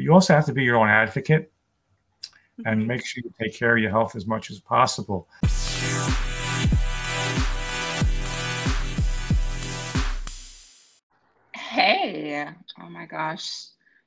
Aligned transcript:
but 0.00 0.04
you 0.04 0.14
also 0.14 0.32
have 0.32 0.46
to 0.46 0.54
be 0.54 0.64
your 0.64 0.76
own 0.76 0.88
advocate 0.88 1.52
and 2.64 2.80
Mhm. 2.80 2.86
make 2.86 3.04
sure 3.04 3.22
you 3.22 3.34
take 3.38 3.54
care 3.54 3.76
of 3.76 3.82
your 3.82 3.90
health 3.90 4.16
as 4.16 4.26
much 4.26 4.50
as 4.50 4.58
possible. 4.58 5.28
Hey, 11.54 12.48
oh 12.80 12.88
my 12.88 13.04
gosh. 13.04 13.66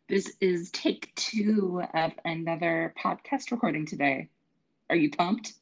This 0.09 0.35
is 0.41 0.71
take 0.71 1.13
two 1.13 1.83
of 1.93 2.11
another 2.25 2.93
podcast 2.99 3.51
recording 3.51 3.85
today. 3.85 4.29
Are 4.89 4.95
you 4.95 5.11
pumped? 5.11 5.53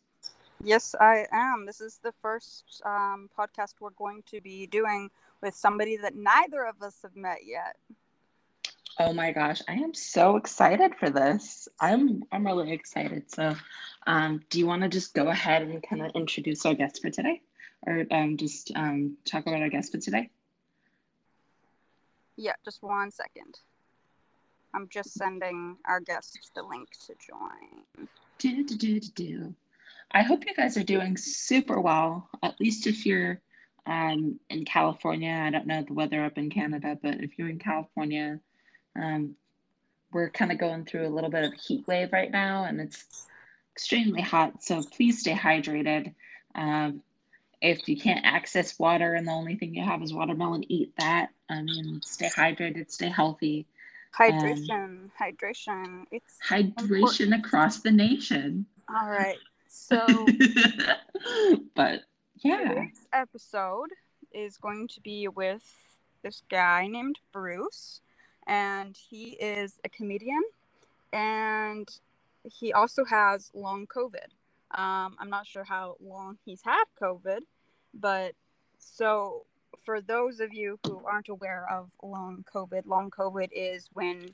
Yes, 0.63 0.95
I 0.97 1.25
am. 1.33 1.65
This 1.65 1.81
is 1.81 1.99
the 2.01 2.13
first 2.21 2.81
um, 2.85 3.29
podcast 3.37 3.73
we're 3.81 3.89
going 3.91 4.23
to 4.27 4.39
be 4.39 4.65
doing 4.67 5.09
with 5.41 5.55
somebody 5.55 5.97
that 5.97 6.15
neither 6.15 6.63
of 6.63 6.81
us 6.81 7.01
have 7.01 7.17
met 7.17 7.39
yet. 7.45 7.75
Oh 8.99 9.13
my 9.13 9.31
gosh, 9.31 9.61
I 9.67 9.73
am 9.73 9.93
so 9.93 10.35
excited 10.35 10.93
for 10.99 11.09
this. 11.09 11.67
I'm 11.79 12.23
I'm 12.31 12.45
really 12.45 12.71
excited. 12.71 13.31
So, 13.31 13.55
um, 14.05 14.41
do 14.49 14.59
you 14.59 14.67
want 14.67 14.83
to 14.83 14.89
just 14.89 15.13
go 15.13 15.27
ahead 15.27 15.61
and 15.61 15.81
kind 15.81 16.01
of 16.01 16.11
introduce 16.13 16.65
our 16.65 16.73
guest 16.73 17.01
for 17.01 17.09
today, 17.09 17.41
or 17.87 18.05
um, 18.11 18.37
just 18.37 18.71
um, 18.75 19.17
talk 19.25 19.47
about 19.47 19.61
our 19.61 19.69
guest 19.69 19.91
for 19.91 19.97
today? 19.97 20.29
Yeah, 22.35 22.53
just 22.65 22.83
one 22.83 23.11
second. 23.11 23.59
I'm 24.73 24.87
just 24.89 25.13
sending 25.13 25.77
our 25.85 25.99
guest 25.99 26.51
the 26.55 26.63
link 26.63 26.89
to 27.07 27.13
join. 27.27 28.07
Do, 28.37 28.63
do, 28.63 28.77
do, 28.77 28.99
do, 28.99 29.09
do. 29.15 29.55
I 30.11 30.21
hope 30.21 30.45
you 30.45 30.53
guys 30.53 30.77
are 30.77 30.83
doing 30.83 31.17
super 31.17 31.79
well. 31.79 32.29
At 32.41 32.59
least 32.59 32.87
if 32.87 33.05
you're 33.05 33.41
um, 33.85 34.39
in 34.49 34.65
California. 34.65 35.31
I 35.31 35.49
don't 35.49 35.67
know 35.67 35.83
the 35.83 35.93
weather 35.93 36.23
up 36.23 36.37
in 36.37 36.49
Canada, 36.49 36.97
but 37.01 37.15
if 37.21 37.37
you're 37.37 37.49
in 37.49 37.59
California, 37.59 38.39
um, 38.95 39.35
we're 40.11 40.29
kind 40.29 40.51
of 40.51 40.57
going 40.57 40.85
through 40.85 41.07
a 41.07 41.09
little 41.09 41.29
bit 41.29 41.43
of 41.43 41.53
a 41.53 41.55
heat 41.55 41.87
wave 41.87 42.11
right 42.11 42.31
now, 42.31 42.65
and 42.65 42.79
it's 42.81 43.25
extremely 43.73 44.21
hot. 44.21 44.63
So 44.63 44.81
please 44.83 45.19
stay 45.19 45.33
hydrated. 45.33 46.13
Um, 46.55 47.01
if 47.61 47.87
you 47.87 47.95
can't 47.95 48.25
access 48.25 48.77
water 48.79 49.13
and 49.13 49.27
the 49.27 49.31
only 49.31 49.55
thing 49.55 49.75
you 49.75 49.83
have 49.83 50.01
is 50.01 50.13
watermelon, 50.13 50.69
eat 50.69 50.93
that. 50.97 51.29
I 51.49 51.61
mean, 51.61 52.01
stay 52.03 52.27
hydrated, 52.27 52.91
stay 52.91 53.09
healthy. 53.09 53.67
Hydration, 54.17 55.09
hydration. 55.19 56.05
It's 56.11 56.37
Hydration 56.45 56.81
important. 56.81 57.45
across 57.45 57.79
the 57.79 57.91
nation. 57.91 58.65
All 58.89 59.09
right. 59.09 59.37
So 59.67 60.05
but 61.75 62.01
yeah, 62.43 62.67
today's 62.67 63.07
episode 63.13 63.89
is 64.33 64.57
going 64.57 64.89
to 64.89 65.01
be 65.01 65.27
with 65.29 65.63
this 66.23 66.43
guy 66.49 66.87
named 66.87 67.19
Bruce, 67.31 68.01
and 68.51 68.97
he 69.09 69.29
is 69.39 69.79
a 69.85 69.89
comedian, 69.89 70.43
and 71.13 71.89
he 72.43 72.73
also 72.73 73.05
has 73.05 73.49
long 73.53 73.87
COVID. 73.87 74.27
Um, 74.71 75.15
I'm 75.19 75.29
not 75.29 75.47
sure 75.47 75.63
how 75.63 75.95
long 76.01 76.37
he's 76.43 76.61
had 76.61 76.83
COVID, 77.01 77.39
but 77.93 78.33
so 78.77 79.45
for 79.85 80.01
those 80.01 80.41
of 80.41 80.53
you 80.53 80.77
who 80.85 81.01
aren't 81.05 81.29
aware 81.29 81.65
of 81.71 81.89
long 82.03 82.43
COVID, 82.53 82.85
long 82.85 83.09
COVID 83.09 83.47
is 83.53 83.89
when 83.93 84.29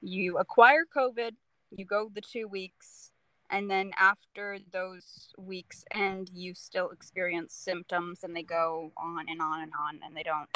you 0.00 0.38
acquire 0.38 0.84
COVID, 0.86 1.32
you 1.70 1.84
go 1.84 2.10
the 2.14 2.22
two 2.22 2.48
weeks, 2.48 3.10
and 3.50 3.70
then 3.70 3.90
after 3.98 4.58
those 4.72 5.28
weeks 5.36 5.84
end, 5.90 6.30
you 6.32 6.54
still 6.54 6.88
experience 6.88 7.52
symptoms, 7.52 8.24
and 8.24 8.34
they 8.34 8.42
go 8.42 8.92
on 8.96 9.26
and 9.28 9.42
on 9.42 9.60
and 9.60 9.72
on, 9.78 10.00
and 10.02 10.16
they 10.16 10.22
don't 10.22 10.48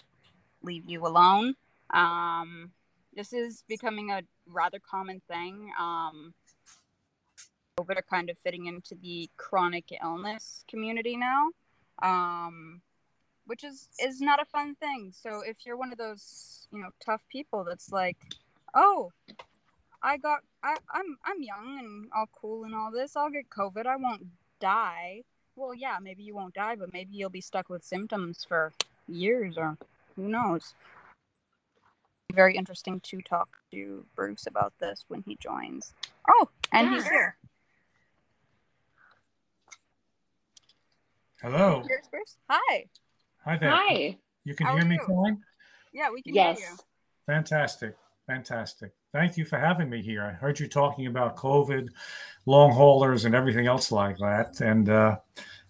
leave 0.63 0.89
you 0.89 1.07
alone. 1.07 1.57
Um, 1.91 2.71
this 3.15 3.33
is 3.33 3.65
becoming 3.69 4.11
a 4.11 4.23
rather 4.47 4.79
common 4.79 5.21
thing. 5.29 5.71
Um, 5.79 6.35
COVID 7.79 7.99
are 7.99 8.05
kind 8.09 8.31
of 8.31 8.39
fitting 8.39 8.67
into 8.67 8.95
the 8.95 9.31
chronic 9.37 9.93
illness 10.03 10.65
community 10.69 11.17
now, 11.17 11.49
um, 12.03 12.81
which 13.47 13.65
is 13.65 13.89
is 14.01 14.21
not 14.21 14.41
a 14.41 14.45
fun 14.45 14.75
thing. 14.75 15.13
So 15.15 15.43
if 15.45 15.65
you're 15.65 15.77
one 15.77 15.93
of 15.93 15.99
those 15.99 16.69
you 16.73 16.81
know 16.81 16.91
tough 17.05 17.23
people 17.31 17.65
that's 17.65 17.91
like, 17.91 18.17
oh, 18.75 19.13
I 20.03 20.17
got 20.19 20.41
I, 20.63 20.77
I'm 20.93 21.19
I'm 21.25 21.43
young 21.43 21.79
and 21.79 22.09
all 22.15 22.29
cool 22.33 22.65
and 22.65 22.75
all 22.75 22.91
this, 22.91 23.17
I'll 23.17 23.31
get 23.31 23.51
COVID, 23.51 23.87
I 23.87 23.97
won't 23.97 24.27
die. 24.61 25.23
Well, 25.57 25.75
yeah, 25.75 25.99
maybe 26.01 26.23
you 26.23 26.35
won't 26.35 26.55
die, 26.55 26.77
but 26.77 26.93
maybe 26.93 27.15
you'll 27.15 27.31
be 27.31 27.43
stuck 27.43 27.69
with 27.69 27.85
symptoms 27.85 28.45
for 28.45 28.73
years 29.07 29.59
or 29.59 29.77
who 30.17 30.29
knows. 30.29 30.75
Very 32.33 32.57
interesting 32.57 32.99
to 33.01 33.21
talk 33.21 33.49
to 33.73 34.07
Bruce 34.17 34.47
about 34.47 34.73
this 34.81 35.05
when 35.09 35.23
he 35.27 35.37
joins. 35.37 35.93
Oh, 36.29 36.49
and 36.73 36.89
he's 36.89 37.07
here. 37.07 37.37
Hello. 41.43 41.83
Here's 41.87 42.07
Bruce. 42.09 42.39
Hi. 42.49 42.87
Hi 43.45 43.57
there. 43.59 43.71
hi. 43.71 44.17
You 44.45 44.55
can 44.55 44.67
How 44.67 44.77
hear 44.77 44.87
me 44.87 44.95
you? 44.97 45.07
fine? 45.07 45.43
Yeah, 45.93 46.11
we 46.11 46.23
can 46.23 46.35
Yes. 46.35 46.59
hear 46.59 46.71
you. 46.71 46.77
Fantastic. 47.27 47.97
Fantastic. 48.27 48.93
Thank 49.13 49.37
you 49.37 49.45
for 49.45 49.59
having 49.59 49.91
me 49.91 50.01
here. 50.01 50.25
I 50.25 50.31
heard 50.33 50.59
you 50.59 50.69
talking 50.69 51.09
about 51.09 51.37
COVID, 51.37 51.89
long 52.47 52.71
haulers, 52.73 53.27
and 53.27 53.35
everything 53.35 53.67
else 53.67 53.93
like 53.93 54.17
that. 54.19 54.61
And 54.63 54.89
uh, 54.89 55.19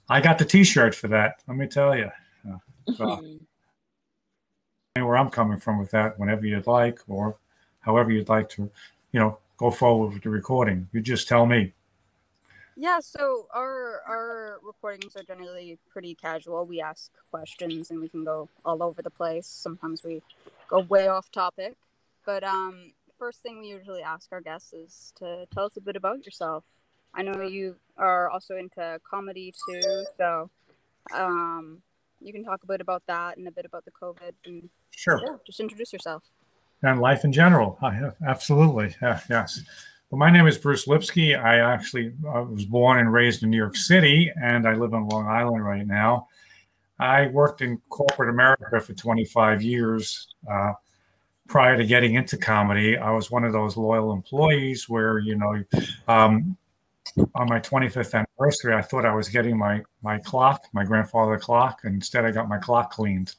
I 0.08 0.20
got 0.20 0.38
the 0.38 0.44
t 0.44 0.62
shirt 0.62 0.94
for 0.94 1.08
that. 1.08 1.42
Let 1.48 1.56
me 1.56 1.66
tell 1.66 1.96
you. 1.96 2.08
Well, 2.98 3.24
where 5.00 5.16
I'm 5.16 5.30
coming 5.30 5.58
from 5.58 5.78
with 5.78 5.90
that 5.92 6.18
whenever 6.18 6.44
you'd 6.44 6.66
like, 6.66 7.00
or 7.08 7.36
however 7.80 8.10
you'd 8.10 8.28
like 8.28 8.48
to, 8.50 8.70
you 9.12 9.20
know, 9.20 9.38
go 9.56 9.70
forward 9.70 10.12
with 10.12 10.22
the 10.22 10.30
recording. 10.30 10.88
You 10.92 11.00
just 11.00 11.28
tell 11.28 11.46
me. 11.46 11.72
Yeah, 12.76 13.00
so 13.00 13.46
our 13.54 14.02
our 14.06 14.58
recordings 14.62 15.16
are 15.16 15.22
generally 15.22 15.78
pretty 15.90 16.14
casual. 16.14 16.64
We 16.66 16.80
ask 16.80 17.10
questions 17.30 17.90
and 17.90 18.00
we 18.00 18.08
can 18.08 18.24
go 18.24 18.48
all 18.64 18.82
over 18.82 19.02
the 19.02 19.10
place. 19.10 19.46
Sometimes 19.46 20.02
we 20.04 20.22
go 20.68 20.80
way 20.80 21.08
off 21.08 21.30
topic. 21.30 21.76
But 22.24 22.44
um 22.44 22.92
first 23.18 23.40
thing 23.40 23.60
we 23.60 23.68
usually 23.68 24.02
ask 24.02 24.30
our 24.32 24.40
guests 24.40 24.72
is 24.72 25.12
to 25.16 25.46
tell 25.54 25.64
us 25.64 25.76
a 25.76 25.80
bit 25.80 25.96
about 25.96 26.24
yourself. 26.24 26.64
I 27.14 27.22
know 27.22 27.42
you 27.42 27.76
are 27.98 28.30
also 28.30 28.56
into 28.56 28.98
comedy 29.08 29.54
too, 29.68 30.04
so 30.16 30.50
um 31.14 31.82
you 32.20 32.32
can 32.32 32.44
talk 32.44 32.62
a 32.62 32.66
bit 32.66 32.80
about 32.80 33.02
that 33.06 33.36
and 33.36 33.46
a 33.48 33.50
bit 33.50 33.66
about 33.66 33.84
the 33.84 33.90
COVID 33.90 34.32
and 34.46 34.70
Sure. 34.94 35.20
yeah, 35.24 35.36
just 35.46 35.60
introduce 35.60 35.92
yourself. 35.92 36.22
and 36.82 37.00
life 37.00 37.24
in 37.24 37.32
general. 37.32 37.78
I 37.82 37.90
have, 37.94 38.16
absolutely. 38.26 38.94
Yeah, 39.02 39.20
yes. 39.30 39.60
Well, 40.10 40.18
my 40.18 40.30
name 40.30 40.46
is 40.46 40.58
Bruce 40.58 40.86
Lipsky. 40.86 41.34
I 41.34 41.58
actually 41.58 42.12
I 42.28 42.40
was 42.40 42.64
born 42.66 42.98
and 42.98 43.12
raised 43.12 43.42
in 43.42 43.50
New 43.50 43.56
York 43.56 43.76
City, 43.76 44.30
and 44.40 44.66
I 44.68 44.74
live 44.74 44.92
on 44.94 45.08
Long 45.08 45.26
Island 45.26 45.64
right 45.64 45.86
now. 45.86 46.28
I 46.98 47.28
worked 47.28 47.62
in 47.62 47.80
corporate 47.88 48.28
America 48.30 48.80
for 48.80 48.92
25 48.92 49.62
years. 49.62 50.28
Uh, 50.48 50.72
prior 51.48 51.76
to 51.76 51.84
getting 51.84 52.14
into 52.14 52.36
comedy, 52.36 52.96
I 52.96 53.10
was 53.10 53.30
one 53.30 53.44
of 53.44 53.52
those 53.52 53.76
loyal 53.76 54.12
employees 54.12 54.88
where, 54.88 55.18
you 55.18 55.34
know, 55.36 55.64
um, 56.08 56.56
on 57.34 57.48
my 57.48 57.58
25th 57.58 58.14
anniversary, 58.14 58.74
I 58.74 58.82
thought 58.82 59.04
I 59.04 59.14
was 59.14 59.28
getting 59.28 59.58
my 59.58 59.82
my 60.02 60.18
clock, 60.18 60.66
my 60.72 60.84
grandfather 60.84 61.38
clock. 61.38 61.80
and 61.84 61.94
Instead, 61.94 62.24
I 62.24 62.30
got 62.30 62.48
my 62.48 62.58
clock 62.58 62.92
cleaned. 62.92 63.34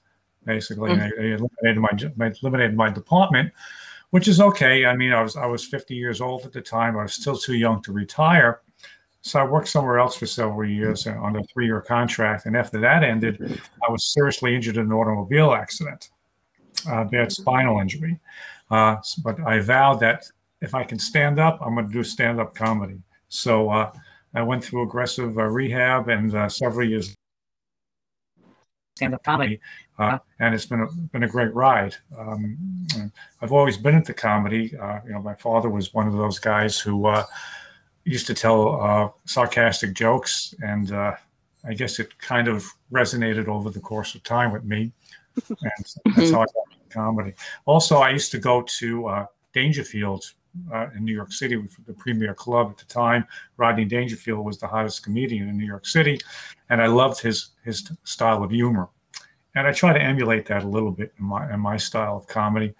Basically, 0.45 0.91
and 0.91 1.01
I, 1.01 1.05
I 1.05 1.23
eliminated 1.35 2.17
my, 2.17 2.31
eliminated 2.41 2.75
my 2.75 2.89
department, 2.89 3.51
which 4.09 4.27
is 4.27 4.41
okay. 4.41 4.85
I 4.85 4.95
mean, 4.95 5.13
I 5.13 5.21
was 5.21 5.35
I 5.35 5.45
was 5.45 5.65
50 5.65 5.95
years 5.95 6.21
old 6.21 6.45
at 6.45 6.51
the 6.51 6.61
time. 6.61 6.97
I 6.97 7.03
was 7.03 7.13
still 7.13 7.37
too 7.37 7.55
young 7.55 7.81
to 7.83 7.93
retire, 7.93 8.61
so 9.21 9.39
I 9.39 9.45
worked 9.45 9.69
somewhere 9.69 9.99
else 9.99 10.17
for 10.17 10.25
several 10.25 10.69
years 10.69 11.07
on 11.07 11.37
a 11.37 11.43
three-year 11.45 11.79
contract. 11.79 12.45
And 12.45 12.57
after 12.57 12.77
that 12.81 13.03
ended, 13.03 13.61
I 13.87 13.89
was 13.89 14.03
seriously 14.03 14.53
injured 14.53 14.75
in 14.75 14.87
an 14.87 14.91
automobile 14.91 15.53
accident, 15.53 16.09
uh, 16.89 17.05
bad 17.05 17.31
spinal 17.31 17.79
injury. 17.79 18.19
Uh, 18.69 18.97
but 19.23 19.39
I 19.39 19.61
vowed 19.61 20.01
that 20.01 20.25
if 20.61 20.75
I 20.75 20.83
can 20.83 20.99
stand 20.99 21.39
up, 21.39 21.59
I'm 21.61 21.75
going 21.75 21.87
to 21.87 21.93
do 21.93 22.03
stand-up 22.03 22.53
comedy. 22.53 23.01
So 23.29 23.69
uh, 23.69 23.91
I 24.33 24.41
went 24.41 24.63
through 24.63 24.83
aggressive 24.83 25.37
uh, 25.37 25.43
rehab 25.43 26.09
and 26.09 26.35
uh, 26.35 26.49
several 26.49 26.87
years 26.87 27.15
stand-up 28.95 29.23
comedy, 29.23 29.59
uh, 29.97 30.17
and 30.39 30.53
it's 30.53 30.65
been 30.65 30.81
a, 30.81 30.87
been 31.11 31.23
a 31.23 31.27
great 31.27 31.53
ride. 31.53 31.95
Um, 32.17 32.87
I've 33.41 33.51
always 33.51 33.77
been 33.77 33.95
into 33.95 34.13
comedy. 34.13 34.75
Uh, 34.77 34.99
you 35.05 35.13
know, 35.13 35.21
my 35.21 35.35
father 35.35 35.69
was 35.69 35.93
one 35.93 36.07
of 36.07 36.13
those 36.13 36.39
guys 36.39 36.79
who 36.79 37.07
uh, 37.07 37.25
used 38.03 38.27
to 38.27 38.33
tell 38.33 38.81
uh, 38.81 39.09
sarcastic 39.25 39.93
jokes, 39.93 40.53
and 40.61 40.91
uh, 40.91 41.15
I 41.65 41.73
guess 41.73 41.99
it 41.99 42.17
kind 42.19 42.47
of 42.47 42.65
resonated 42.91 43.47
over 43.47 43.69
the 43.69 43.79
course 43.79 44.15
of 44.15 44.23
time 44.23 44.51
with 44.51 44.63
me, 44.63 44.91
and 45.49 46.15
that's 46.15 46.31
how 46.31 46.41
I 46.41 46.45
got 46.45 46.67
into 46.71 46.89
comedy. 46.89 47.33
Also, 47.65 47.97
I 47.97 48.11
used 48.11 48.31
to 48.31 48.39
go 48.39 48.61
to 48.61 49.07
uh, 49.07 49.25
Dangerfield 49.53 50.33
uh, 50.73 50.87
in 50.95 51.03
New 51.03 51.13
York 51.13 51.31
City 51.31 51.55
the 51.85 51.93
premier 51.93 52.33
club 52.33 52.69
at 52.71 52.77
the 52.77 52.85
time. 52.85 53.25
Rodney 53.57 53.85
Dangerfield 53.85 54.45
was 54.45 54.59
the 54.59 54.67
hottest 54.67 55.03
comedian 55.03 55.49
in 55.49 55.57
New 55.57 55.65
York 55.65 55.85
City, 55.85 56.19
and 56.69 56.81
I 56.81 56.87
loved 56.87 57.21
his 57.21 57.49
his 57.63 57.91
style 58.03 58.43
of 58.43 58.51
humor. 58.51 58.89
And 59.55 59.67
I 59.67 59.71
try 59.71 59.93
to 59.93 60.01
emulate 60.01 60.47
that 60.47 60.63
a 60.63 60.67
little 60.67 60.91
bit 60.91 61.13
in 61.19 61.25
my 61.25 61.51
in 61.53 61.59
my 61.59 61.77
style 61.77 62.17
of 62.17 62.27
comedy, 62.27 62.73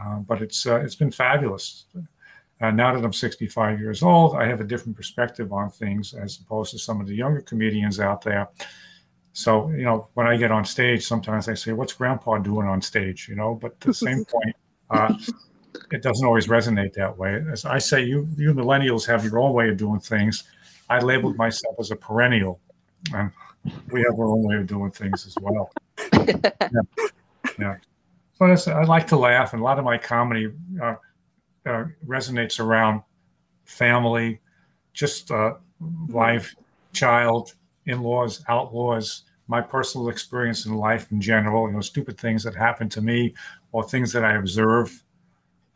uh, 0.00 0.16
but 0.18 0.42
it's 0.42 0.66
uh, 0.66 0.80
it's 0.80 0.96
been 0.96 1.10
fabulous. 1.10 1.86
Uh, 2.60 2.70
now 2.70 2.94
that 2.94 3.04
I'm 3.04 3.12
65 3.12 3.80
years 3.80 4.02
old, 4.02 4.36
I 4.36 4.46
have 4.46 4.60
a 4.60 4.64
different 4.64 4.96
perspective 4.96 5.52
on 5.52 5.70
things 5.70 6.14
as 6.14 6.38
opposed 6.38 6.70
to 6.70 6.78
some 6.78 7.00
of 7.00 7.06
the 7.06 7.14
younger 7.14 7.40
comedians 7.40 7.98
out 7.98 8.22
there. 8.22 8.48
So, 9.32 9.68
you 9.70 9.82
know, 9.82 10.08
when 10.14 10.28
I 10.28 10.36
get 10.36 10.52
on 10.52 10.64
stage, 10.64 11.04
sometimes 11.04 11.48
I 11.48 11.54
say, 11.54 11.72
What's 11.72 11.92
grandpa 11.92 12.38
doing 12.38 12.68
on 12.68 12.80
stage? 12.80 13.28
You 13.28 13.34
know, 13.34 13.54
but 13.54 13.72
at 13.72 13.80
the 13.80 13.94
same 14.06 14.24
point, 14.24 14.56
uh, 14.90 15.14
it 15.94 16.02
doesn't 16.02 16.26
always 16.26 16.48
resonate 16.48 16.92
that 16.94 17.16
way. 17.16 17.42
As 17.50 17.64
I 17.64 17.78
say, 17.78 18.02
you, 18.02 18.28
you 18.36 18.52
millennials 18.52 19.06
have 19.06 19.24
your 19.24 19.38
own 19.38 19.52
way 19.52 19.68
of 19.68 19.76
doing 19.76 20.00
things. 20.00 20.44
I 20.90 20.98
labeled 20.98 21.36
myself 21.36 21.76
as 21.78 21.90
a 21.90 21.96
perennial, 21.96 22.60
and 23.14 23.30
we 23.92 24.00
have 24.02 24.18
our 24.18 24.26
own 24.26 24.42
way 24.42 24.56
of 24.56 24.66
doing 24.66 24.90
things 24.90 25.26
as 25.26 25.36
well. 25.40 25.70
yeah. 26.12 26.68
yeah. 27.58 27.76
But 28.38 28.68
I 28.68 28.84
like 28.84 29.06
to 29.08 29.16
laugh, 29.16 29.52
and 29.52 29.62
a 29.62 29.64
lot 29.64 29.78
of 29.78 29.84
my 29.84 29.96
comedy 29.96 30.52
uh, 30.82 30.96
uh, 31.64 31.84
resonates 32.04 32.58
around 32.58 33.02
family, 33.64 34.40
just 34.92 35.30
uh, 35.30 35.54
life, 36.08 36.54
child, 36.92 37.54
in-laws, 37.86 38.44
outlaws, 38.48 39.22
my 39.46 39.60
personal 39.60 40.08
experience 40.08 40.66
in 40.66 40.74
life 40.74 41.12
in 41.12 41.20
general, 41.20 41.68
you 41.68 41.74
know, 41.74 41.80
stupid 41.80 42.18
things 42.18 42.42
that 42.42 42.54
happen 42.54 42.88
to 42.88 43.00
me 43.00 43.32
or 43.72 43.84
things 43.84 44.12
that 44.12 44.24
I 44.24 44.34
observe. 44.34 45.03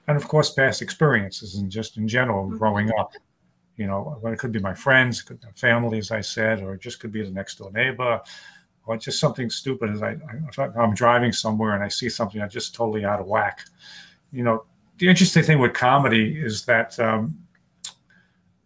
And 0.08 0.16
of 0.16 0.26
course, 0.26 0.50
past 0.50 0.82
experiences 0.82 1.56
and 1.56 1.70
just 1.70 1.96
in 1.99 2.08
general 2.08 2.46
mm-hmm. 2.46 2.56
growing 2.56 2.90
up. 2.99 3.12
You 3.76 3.87
know, 3.87 4.20
it 4.25 4.40
could 4.40 4.50
be 4.50 4.58
my 4.58 4.75
friends, 4.75 5.22
could 5.22 5.40
be 5.40 5.46
family, 5.55 5.99
as 5.99 6.10
I 6.10 6.20
said, 6.20 6.62
or 6.62 6.75
it 6.75 6.81
just 6.81 6.99
could 6.99 7.12
be 7.12 7.22
the 7.22 7.31
next 7.31 7.58
door 7.58 7.70
neighbor, 7.70 8.20
or 8.84 8.96
just 8.96 9.20
something 9.20 9.50
stupid 9.50 9.90
as 9.90 10.02
I, 10.02 10.16
I 10.58 10.62
I'm 10.76 10.94
driving 10.94 11.31
somewhere 11.31 11.75
and 11.75 11.84
I 11.84 11.88
see 11.88 12.08
something 12.08 12.40
that's 12.40 12.52
just 12.52 12.75
totally 12.75 13.05
out 13.05 13.20
of 13.20 13.26
whack. 13.26 13.60
You 14.32 14.43
know, 14.43 14.64
the 14.99 15.08
interesting 15.08 15.44
thing 15.44 15.60
with 15.60 15.75
comedy 15.75 16.37
is 16.37 16.64
that 16.64 16.99
um, 16.99 17.38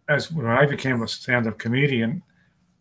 as 0.09 0.31
when 0.31 0.47
I 0.47 0.65
became 0.65 1.03
a 1.03 1.07
stand-up 1.07 1.59
comedian, 1.59 2.23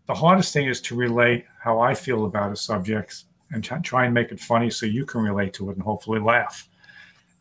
the 0.06 0.14
hardest 0.14 0.54
thing 0.54 0.68
is 0.68 0.80
to 0.82 0.96
relate 0.96 1.44
how 1.60 1.80
I 1.80 1.94
feel 1.94 2.24
about 2.24 2.50
a 2.50 2.56
subject 2.56 3.24
and 3.50 3.62
try 3.84 4.06
and 4.06 4.14
make 4.14 4.32
it 4.32 4.40
funny 4.40 4.70
so 4.70 4.86
you 4.86 5.04
can 5.04 5.20
relate 5.20 5.52
to 5.54 5.68
it 5.68 5.74
and 5.74 5.82
hopefully 5.82 6.18
laugh. 6.18 6.68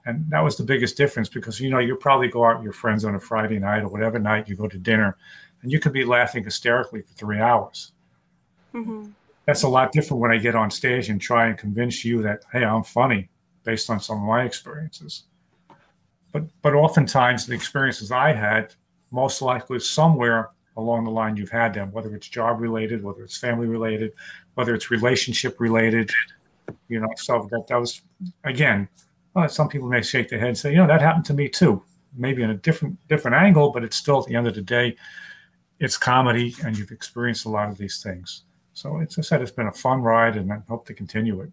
And 0.06 0.26
that 0.30 0.42
was 0.42 0.58
the 0.58 0.64
biggest 0.64 0.98
difference 0.98 1.30
because 1.30 1.60
you 1.60 1.70
know 1.70 1.80
you 1.80 1.96
probably 1.96 2.28
go 2.28 2.46
out 2.46 2.58
with 2.58 2.64
your 2.64 2.74
friends 2.74 3.06
on 3.06 3.16
a 3.16 3.20
Friday 3.20 3.60
night 3.60 3.84
or 3.84 3.88
whatever 3.88 4.18
night 4.18 4.48
you 4.48 4.56
go 4.56 4.68
to 4.68 4.78
dinner, 4.78 5.18
and 5.62 5.72
you 5.72 5.80
could 5.80 5.94
be 5.94 6.04
laughing 6.04 6.44
hysterically 6.44 7.02
for 7.02 7.14
three 7.14 7.40
hours. 7.40 7.92
Mm-hmm. 8.74 9.10
That's 9.46 9.64
a 9.64 9.68
lot 9.68 9.92
different 9.92 10.22
when 10.22 10.32
I 10.32 10.38
get 10.38 10.56
on 10.56 10.72
stage 10.72 11.10
and 11.10 11.20
try 11.20 11.48
and 11.48 11.58
convince 11.58 12.04
you 12.04 12.22
that 12.24 12.44
hey, 12.52 12.64
I'm 12.64 12.84
funny 12.84 13.30
based 13.64 13.90
on 13.90 14.00
some 14.00 14.18
of 14.18 14.24
my 14.24 14.44
experiences. 14.44 15.24
But 16.32 16.44
but 16.62 16.74
oftentimes 16.74 17.46
the 17.46 17.54
experiences 17.54 18.12
I 18.12 18.34
had 18.34 18.74
most 19.12 19.42
likely 19.42 19.80
somewhere 19.80 20.50
along 20.78 21.04
the 21.04 21.12
line 21.12 21.36
you've 21.36 21.52
had 21.52 21.74
them, 21.74 21.92
whether 21.92 22.16
it's 22.16 22.28
job 22.28 22.62
related, 22.62 23.04
whether 23.04 23.24
it's 23.24 23.38
family 23.38 23.68
related, 23.68 24.14
whether 24.56 24.74
it's 24.74 24.90
relationship 24.90 25.60
related, 25.60 26.10
you 26.88 27.00
know. 27.00 27.10
So 27.18 27.48
that 27.52 27.68
that 27.68 27.80
was 27.80 28.02
again, 28.44 28.88
well, 29.34 29.48
some 29.50 29.70
people 29.70 29.88
may 29.88 30.02
shake 30.02 30.30
their 30.30 30.40
head 30.40 30.50
and 30.50 30.58
say, 30.58 30.72
you 30.72 30.78
know, 30.78 30.88
that 30.88 31.02
happened 31.02 31.26
to 31.26 31.34
me 31.34 31.48
too, 31.48 31.84
maybe 32.16 32.44
in 32.44 32.50
a 32.50 32.56
different 32.56 32.98
different 33.08 33.36
angle, 33.36 33.72
but 33.72 33.84
it's 33.84 33.98
still 33.98 34.20
at 34.20 34.26
the 34.26 34.36
end 34.36 34.48
of 34.48 34.56
the 34.56 34.62
day, 34.62 34.96
it's 35.80 35.98
comedy, 35.98 36.56
and 36.64 36.78
you've 36.78 36.92
experienced 36.92 37.46
a 37.46 37.50
lot 37.50 37.70
of 37.70 37.78
these 37.78 38.02
things. 38.04 38.44
So 38.74 39.00
as 39.00 39.18
I 39.18 39.22
said, 39.22 39.42
it's 39.42 39.52
been 39.52 39.68
a 39.68 39.74
fun 39.74 40.02
ride, 40.02 40.36
and 40.38 40.52
I 40.52 40.60
hope 40.68 40.86
to 40.88 40.94
continue 40.94 41.42
it. 41.42 41.52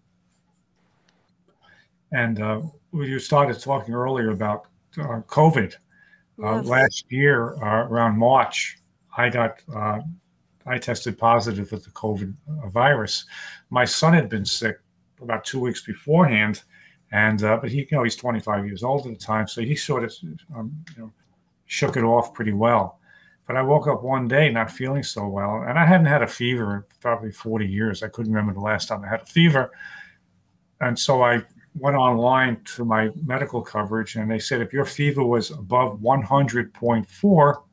And 2.11 2.41
uh, 2.41 2.61
you 2.93 3.19
started 3.19 3.59
talking 3.59 3.93
earlier 3.93 4.31
about 4.31 4.65
uh, 4.97 5.21
COVID. 5.27 5.75
Uh, 6.41 6.55
yes. 6.55 6.65
last 6.65 7.05
year, 7.09 7.55
uh, 7.61 7.87
around 7.87 8.17
March, 8.17 8.77
I 9.17 9.29
got 9.29 9.61
uh, 9.75 9.99
I 10.65 10.77
tested 10.77 11.17
positive 11.17 11.71
with 11.71 11.83
the 11.83 11.91
COVID 11.91 12.33
virus. 12.67 13.25
My 13.69 13.83
son 13.83 14.13
had 14.13 14.29
been 14.29 14.45
sick 14.45 14.79
about 15.21 15.43
two 15.43 15.59
weeks 15.59 15.81
beforehand, 15.81 16.63
and 17.11 17.43
uh, 17.43 17.57
but 17.57 17.69
he 17.71 17.79
you 17.79 17.87
know 17.91 18.03
he's 18.03 18.15
25 18.15 18.65
years 18.65 18.83
old 18.83 19.05
at 19.07 19.13
the 19.13 19.25
time, 19.25 19.47
so 19.47 19.61
he 19.61 19.75
sort 19.75 20.03
of 20.03 20.13
um, 20.55 20.71
you 20.95 21.03
know, 21.03 21.11
shook 21.65 21.97
it 21.97 22.03
off 22.03 22.33
pretty 22.33 22.53
well. 22.53 22.99
But 23.47 23.55
I 23.55 23.63
woke 23.63 23.87
up 23.87 24.03
one 24.03 24.27
day 24.27 24.51
not 24.51 24.69
feeling 24.69 25.01
so 25.01 25.27
well, 25.27 25.63
and 25.67 25.79
I 25.79 25.85
hadn't 25.85 26.05
had 26.05 26.21
a 26.21 26.27
fever 26.27 26.75
in 26.75 26.83
probably 26.99 27.31
40 27.31 27.67
years. 27.67 28.03
I 28.03 28.07
couldn't 28.09 28.31
remember 28.31 28.53
the 28.53 28.63
last 28.63 28.87
time 28.87 29.03
I 29.03 29.09
had 29.09 29.21
a 29.21 29.25
fever, 29.25 29.71
and 30.81 30.97
so 30.97 31.23
I 31.23 31.41
went 31.75 31.95
online 31.95 32.61
to 32.75 32.85
my 32.85 33.09
medical 33.25 33.61
coverage, 33.61 34.15
and 34.15 34.29
they 34.29 34.39
said 34.39 34.61
if 34.61 34.71
your 34.73 34.85
fever 34.85 35.23
was 35.23 35.51
above 35.51 35.99
100.4 35.99 37.63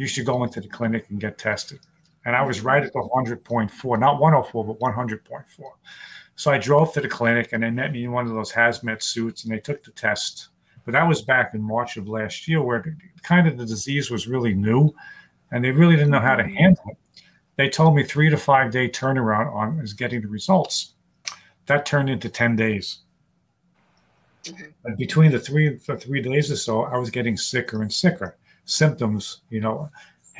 you 0.00 0.06
should 0.06 0.24
go 0.24 0.42
into 0.44 0.62
the 0.62 0.68
clinic 0.68 1.04
and 1.10 1.20
get 1.20 1.36
tested. 1.36 1.78
And 2.24 2.36
I 2.36 2.42
was 2.42 2.60
right 2.60 2.82
at 2.82 2.92
the 2.92 2.98
100.4, 2.98 3.98
not 3.98 4.20
104, 4.20 4.64
but 4.64 4.78
100.4. 4.78 5.44
So 6.36 6.50
I 6.50 6.58
drove 6.58 6.92
to 6.94 7.00
the 7.00 7.08
clinic 7.08 7.52
and 7.52 7.62
they 7.62 7.70
met 7.70 7.92
me 7.92 8.04
in 8.04 8.12
one 8.12 8.26
of 8.26 8.34
those 8.34 8.52
hazmat 8.52 9.02
suits 9.02 9.44
and 9.44 9.52
they 9.52 9.58
took 9.58 9.82
the 9.82 9.90
test. 9.92 10.48
But 10.84 10.92
that 10.92 11.06
was 11.06 11.22
back 11.22 11.54
in 11.54 11.62
March 11.62 11.96
of 11.96 12.08
last 12.08 12.48
year 12.48 12.62
where 12.62 12.82
the, 12.82 12.94
kind 13.22 13.46
of 13.46 13.58
the 13.58 13.66
disease 13.66 14.10
was 14.10 14.26
really 14.26 14.54
new 14.54 14.94
and 15.50 15.64
they 15.64 15.70
really 15.70 15.96
didn't 15.96 16.10
know 16.10 16.20
how 16.20 16.36
to 16.36 16.42
mm-hmm. 16.42 16.56
handle 16.56 16.84
it. 16.88 16.96
They 17.56 17.68
told 17.68 17.94
me 17.94 18.04
three 18.04 18.30
to 18.30 18.38
five 18.38 18.70
day 18.70 18.88
turnaround 18.88 19.54
on 19.54 19.80
is 19.80 19.92
getting 19.92 20.22
the 20.22 20.28
results. 20.28 20.94
That 21.66 21.84
turned 21.84 22.08
into 22.08 22.28
10 22.28 22.56
days. 22.56 23.00
Mm-hmm. 24.44 24.94
between 24.94 25.30
the 25.30 25.38
three 25.38 25.78
the 25.86 25.98
three 25.98 26.22
days 26.22 26.50
or 26.50 26.56
so, 26.56 26.84
I 26.84 26.96
was 26.96 27.10
getting 27.10 27.36
sicker 27.36 27.82
and 27.82 27.92
sicker 27.92 28.38
symptoms, 28.64 29.42
you 29.50 29.60
know, 29.60 29.90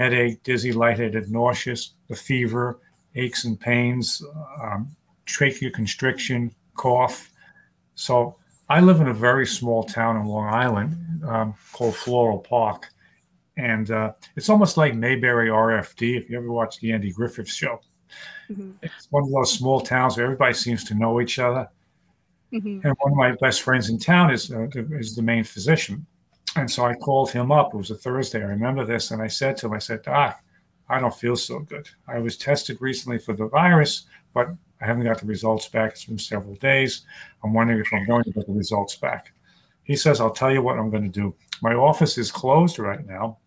headache, 0.00 0.42
dizzy, 0.42 0.72
lightheaded, 0.72 1.30
nauseous, 1.30 1.92
the 2.08 2.16
fever, 2.16 2.80
aches 3.16 3.44
and 3.44 3.60
pains, 3.60 4.22
um, 4.62 4.90
trachea 5.26 5.70
constriction, 5.70 6.50
cough. 6.74 7.30
So 7.96 8.36
I 8.70 8.80
live 8.80 9.02
in 9.02 9.08
a 9.08 9.12
very 9.12 9.46
small 9.46 9.82
town 9.82 10.16
in 10.16 10.24
Long 10.24 10.48
Island 10.48 11.22
um, 11.22 11.54
called 11.74 11.94
Floral 11.96 12.38
Park. 12.38 12.88
And 13.58 13.90
uh, 13.90 14.14
it's 14.36 14.48
almost 14.48 14.78
like 14.78 14.94
Mayberry 14.94 15.50
RFD, 15.50 16.16
if 16.16 16.30
you 16.30 16.38
ever 16.38 16.50
watched 16.50 16.80
the 16.80 16.92
Andy 16.92 17.12
Griffith 17.12 17.50
show. 17.50 17.78
Mm-hmm. 18.50 18.70
It's 18.82 19.06
one 19.10 19.24
of 19.24 19.30
those 19.30 19.52
small 19.52 19.82
towns 19.82 20.16
where 20.16 20.24
everybody 20.24 20.54
seems 20.54 20.82
to 20.84 20.94
know 20.94 21.20
each 21.20 21.38
other. 21.38 21.68
Mm-hmm. 22.54 22.86
And 22.86 22.96
one 23.00 23.12
of 23.12 23.18
my 23.18 23.32
best 23.32 23.60
friends 23.60 23.90
in 23.90 23.98
town 23.98 24.32
is, 24.32 24.50
uh, 24.50 24.66
is 24.98 25.14
the 25.14 25.20
main 25.20 25.44
physician. 25.44 26.06
And 26.56 26.70
so 26.70 26.84
I 26.84 26.94
called 26.94 27.30
him 27.30 27.52
up. 27.52 27.74
It 27.74 27.76
was 27.76 27.90
a 27.90 27.96
Thursday. 27.96 28.40
I 28.40 28.46
remember 28.46 28.84
this. 28.84 29.12
And 29.12 29.22
I 29.22 29.28
said 29.28 29.56
to 29.58 29.66
him, 29.66 29.72
I 29.72 29.78
said, 29.78 30.02
Doc, 30.02 30.42
I 30.88 30.98
don't 30.98 31.14
feel 31.14 31.36
so 31.36 31.60
good. 31.60 31.88
I 32.08 32.18
was 32.18 32.36
tested 32.36 32.78
recently 32.80 33.18
for 33.18 33.34
the 33.34 33.46
virus, 33.46 34.06
but 34.34 34.48
I 34.80 34.86
haven't 34.86 35.04
got 35.04 35.20
the 35.20 35.26
results 35.26 35.68
back. 35.68 35.92
It's 35.92 36.06
been 36.06 36.18
several 36.18 36.56
days. 36.56 37.02
I'm 37.44 37.52
wondering 37.52 37.78
if 37.80 37.92
I'm 37.92 38.06
going 38.06 38.24
to 38.24 38.32
get 38.32 38.46
the 38.46 38.52
results 38.52 38.96
back. 38.96 39.32
He 39.84 39.94
says, 39.94 40.20
I'll 40.20 40.30
tell 40.30 40.52
you 40.52 40.62
what 40.62 40.78
I'm 40.78 40.90
going 40.90 41.04
to 41.04 41.08
do. 41.08 41.34
My 41.62 41.74
office 41.74 42.18
is 42.18 42.32
closed 42.32 42.78
right 42.78 43.06
now, 43.06 43.38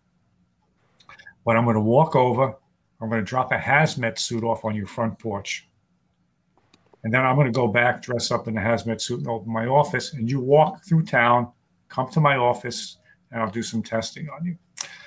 but 1.44 1.56
I'm 1.56 1.64
going 1.64 1.74
to 1.74 1.80
walk 1.80 2.16
over. 2.16 2.54
I'm 3.00 3.10
going 3.10 3.20
to 3.20 3.26
drop 3.26 3.52
a 3.52 3.58
hazmat 3.58 4.18
suit 4.18 4.44
off 4.44 4.64
on 4.64 4.74
your 4.74 4.86
front 4.86 5.18
porch. 5.18 5.68
And 7.02 7.12
then 7.12 7.20
I'm 7.20 7.36
going 7.36 7.52
to 7.52 7.52
go 7.52 7.68
back, 7.68 8.00
dress 8.00 8.30
up 8.30 8.48
in 8.48 8.54
the 8.54 8.60
hazmat 8.60 9.00
suit, 9.00 9.18
and 9.18 9.28
open 9.28 9.52
my 9.52 9.66
office. 9.66 10.14
And 10.14 10.30
you 10.30 10.40
walk 10.40 10.84
through 10.84 11.04
town 11.04 11.52
come 11.94 12.08
to 12.10 12.20
my 12.20 12.36
office 12.36 12.98
and 13.30 13.40
I'll 13.42 13.50
do 13.50 13.62
some 13.62 13.82
testing 13.82 14.28
on 14.28 14.44
you. 14.44 14.56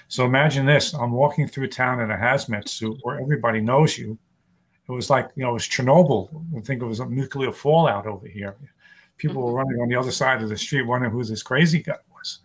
So 0.07 0.25
imagine 0.25 0.65
this 0.65 0.93
I'm 0.93 1.11
walking 1.11 1.47
through 1.47 1.67
town 1.67 1.99
in 1.99 2.11
a 2.11 2.17
hazmat 2.17 2.67
suit 2.69 2.97
where 3.01 3.19
everybody 3.19 3.59
knows 3.59 3.97
you. 3.97 4.17
It 4.87 4.91
was 4.91 5.09
like, 5.09 5.29
you 5.35 5.43
know, 5.43 5.49
it 5.49 5.53
was 5.53 5.67
Chernobyl. 5.67 6.29
I 6.57 6.61
think 6.61 6.81
it 6.81 6.85
was 6.85 7.01
a 7.01 7.05
nuclear 7.05 7.51
fallout 7.51 8.07
over 8.07 8.27
here. 8.27 8.55
People 9.17 9.41
were 9.41 9.51
running 9.51 9.81
on 9.81 9.89
the 9.89 9.95
other 9.95 10.11
side 10.11 10.41
of 10.41 10.47
the 10.47 10.57
street 10.57 10.83
wondering 10.83 11.11
who 11.11 11.23
this 11.23 11.43
crazy 11.43 11.81
guy 11.81 11.97
was. 12.13 12.39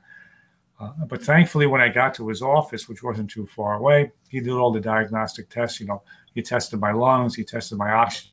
Uh, 0.81 0.91
but 1.07 1.23
thankfully, 1.23 1.67
when 1.67 1.81
I 1.81 1.89
got 1.89 2.15
to 2.15 2.29
his 2.29 2.43
office, 2.43 2.89
which 2.89 3.05
wasn't 3.05 3.31
too 3.31 3.47
far 3.47 3.75
away, 3.75 4.11
he 4.29 4.41
did 4.41 4.51
all 4.51 4.73
the 4.73 4.81
diagnostic 4.81 5.49
tests. 5.49 5.79
You 5.79 5.87
know, 5.87 6.03
he 6.35 6.43
tested 6.43 6.81
my 6.81 6.91
lungs, 6.91 7.37
he 7.37 7.45
tested 7.45 7.79
my 7.79 7.93
oxygen. 7.93 8.33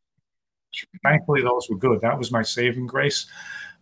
Thankfully, 1.03 1.41
those 1.43 1.67
were 1.69 1.77
good. 1.77 2.01
That 2.01 2.17
was 2.17 2.31
my 2.31 2.41
saving 2.41 2.87
grace. 2.87 3.27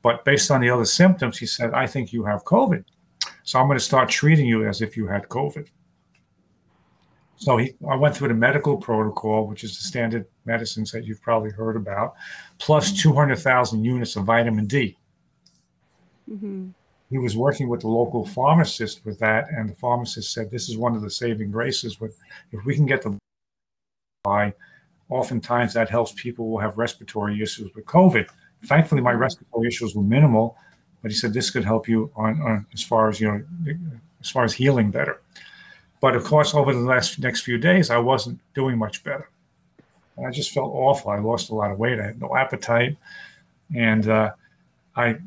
But 0.08 0.24
based 0.24 0.52
on 0.52 0.62
the 0.62 0.70
other 0.70 0.86
symptoms, 0.86 1.38
he 1.38 1.46
said, 1.46 1.74
I 1.74 1.86
think 1.86 2.14
you 2.14 2.24
have 2.24 2.46
COVID. 2.46 2.86
So 3.44 3.60
I'm 3.60 3.68
going 3.68 3.78
to 3.78 3.84
start 3.84 4.08
treating 4.08 4.46
you 4.46 4.66
as 4.66 4.82
if 4.82 4.96
you 4.96 5.06
had 5.06 5.28
COVID. 5.28 5.68
So 7.36 7.58
he, 7.58 7.74
I 7.92 7.98
went 7.98 8.16
through 8.16 8.30
the 8.30 8.34
medical 8.34 8.78
protocol, 8.78 9.48
which 9.48 9.66
is 9.66 9.78
the 9.78 9.84
standard 9.84 10.26
medicines 10.46 10.94
that 10.94 11.04
you've 11.04 11.22
probably 11.22 11.52
heard 11.52 11.76
about, 11.76 12.14
mm-hmm. 12.58 12.96
200,000 12.96 13.84
units 13.84 14.16
of 14.16 14.24
vitamin 14.24 14.66
D. 14.66 14.98
Mm-hmm. 16.32 16.70
He 17.10 17.18
was 17.18 17.36
working 17.36 17.68
with 17.68 17.82
the 17.82 17.90
local 17.90 18.26
pharmacist 18.26 19.06
with 19.06 19.20
that, 19.20 19.50
and 19.50 19.70
the 19.70 19.76
pharmacist 19.76 20.32
said, 20.32 20.50
"This 20.50 20.70
is 20.70 20.78
one 20.78 20.96
of 20.96 21.02
the 21.02 21.10
saving 21.10 21.52
graces. 21.52 22.00
With 22.00 22.18
if 22.54 22.64
we 22.64 22.76
can 22.76 22.86
get 22.86 23.02
the 23.02 23.18
by, 24.24 24.54
oftentimes 25.10 25.74
that 25.74 25.90
helps 25.90 26.14
people 26.14 26.46
who 26.46 26.60
have 26.60 26.78
respiratory 26.78 27.42
issues 27.42 27.74
with 27.76 27.86
COVID." 27.86 28.30
Thankfully, 28.66 29.02
my 29.02 29.12
respiratory 29.12 29.68
issues 29.68 29.96
were 29.96 30.04
minimal, 30.04 30.58
but 31.02 31.12
he 31.12 31.18
said 31.18 31.34
this 31.34 31.50
could 31.50 31.64
help 31.64 31.88
you 31.88 32.12
on, 32.16 32.42
on 32.42 32.66
as 32.74 32.82
far 32.82 33.10
as 33.10 33.20
you 33.22 33.28
know, 33.28 33.44
as 34.22 34.30
far 34.30 34.44
as 34.44 34.54
healing 34.54 34.92
better. 34.92 35.22
But 36.02 36.16
of 36.16 36.24
course, 36.24 36.54
over 36.54 36.74
the 36.74 36.80
last 36.80 37.20
next 37.20 37.42
few 37.42 37.58
days, 37.58 37.90
I 37.90 37.98
wasn't 37.98 38.40
doing 38.54 38.78
much 38.78 39.04
better. 39.04 39.30
And 40.16 40.28
I 40.28 40.32
just 40.32 40.52
felt 40.52 40.72
awful. 40.74 41.12
I 41.12 41.20
lost 41.20 41.50
a 41.50 41.56
lot 41.56 41.72
of 41.72 41.80
weight. 41.80 42.00
I 42.00 42.06
had 42.08 42.20
no 42.20 42.36
appetite, 42.36 42.98
and 43.76 44.08
uh, 44.08 44.32
I 44.96 45.18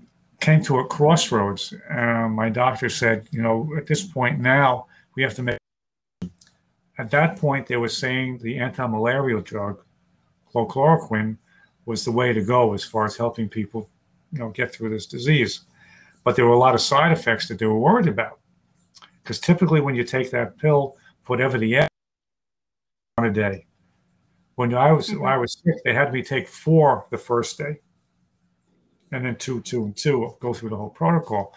came 0.41 0.63
to 0.65 0.79
a 0.79 0.87
crossroads. 0.87 1.75
Uh, 1.89 2.29
my 2.29 2.49
doctor 2.49 2.89
said, 2.89 3.29
you 3.31 3.43
know, 3.43 3.73
at 3.77 3.87
this 3.87 4.03
point 4.03 4.41
now 4.41 4.87
we 5.15 5.23
have 5.23 5.35
to 5.35 5.43
make. 5.43 5.59
At 6.99 7.11
that 7.13 7.37
point, 7.37 7.67
they 7.67 7.77
were 7.77 7.89
saying 7.89 8.39
the 8.39 8.59
anti-malarial 8.59 9.41
drug, 9.41 9.83
chloroquine, 10.53 11.39
was 11.87 12.05
the 12.05 12.13
way 12.13 12.33
to 12.33 12.43
go 12.43 12.75
as 12.75 12.85
far 12.85 13.05
as 13.05 13.17
helping 13.17 13.49
people, 13.49 13.89
you 14.33 14.39
know, 14.39 14.51
get 14.51 14.73
through 14.73 14.91
this 14.91 15.07
disease. 15.07 15.61
But 16.25 16.37
there 16.37 16.45
were 16.45 16.53
a 16.53 16.59
lot 16.59 16.75
of 16.75 16.81
side 16.81 17.13
effects 17.13 17.49
that 17.49 17.59
they 17.59 17.67
were 17.67 17.79
worried 17.79 18.09
about, 18.09 18.39
because 19.23 19.41
typically 19.41 19.81
when 19.81 19.95
you 19.95 20.05
take 20.05 20.31
that 20.31 20.59
pill, 20.59 20.97
whatever 21.27 21.59
the 21.59 21.77
end, 21.77 21.89
on 23.19 23.27
a 23.27 23.33
day. 23.33 23.67
When 24.57 24.75
I 24.75 24.93
was 24.93 25.09
mm-hmm. 25.09 25.23
when 25.23 25.33
I 25.33 25.39
was 25.39 25.53
sick, 25.65 25.83
they 25.85 25.95
had 25.95 26.13
me 26.13 26.23
take 26.23 26.49
four 26.49 27.07
the 27.11 27.19
first 27.19 27.57
day 27.57 27.81
and 29.13 29.25
then 29.25 29.37
two, 29.37 29.61
two, 29.63 29.85
and 29.85 29.97
two, 29.97 30.37
go 30.41 30.53
through 30.53 30.71
the 30.71 30.77
whole 30.77 30.91
protocol. 30.91 31.55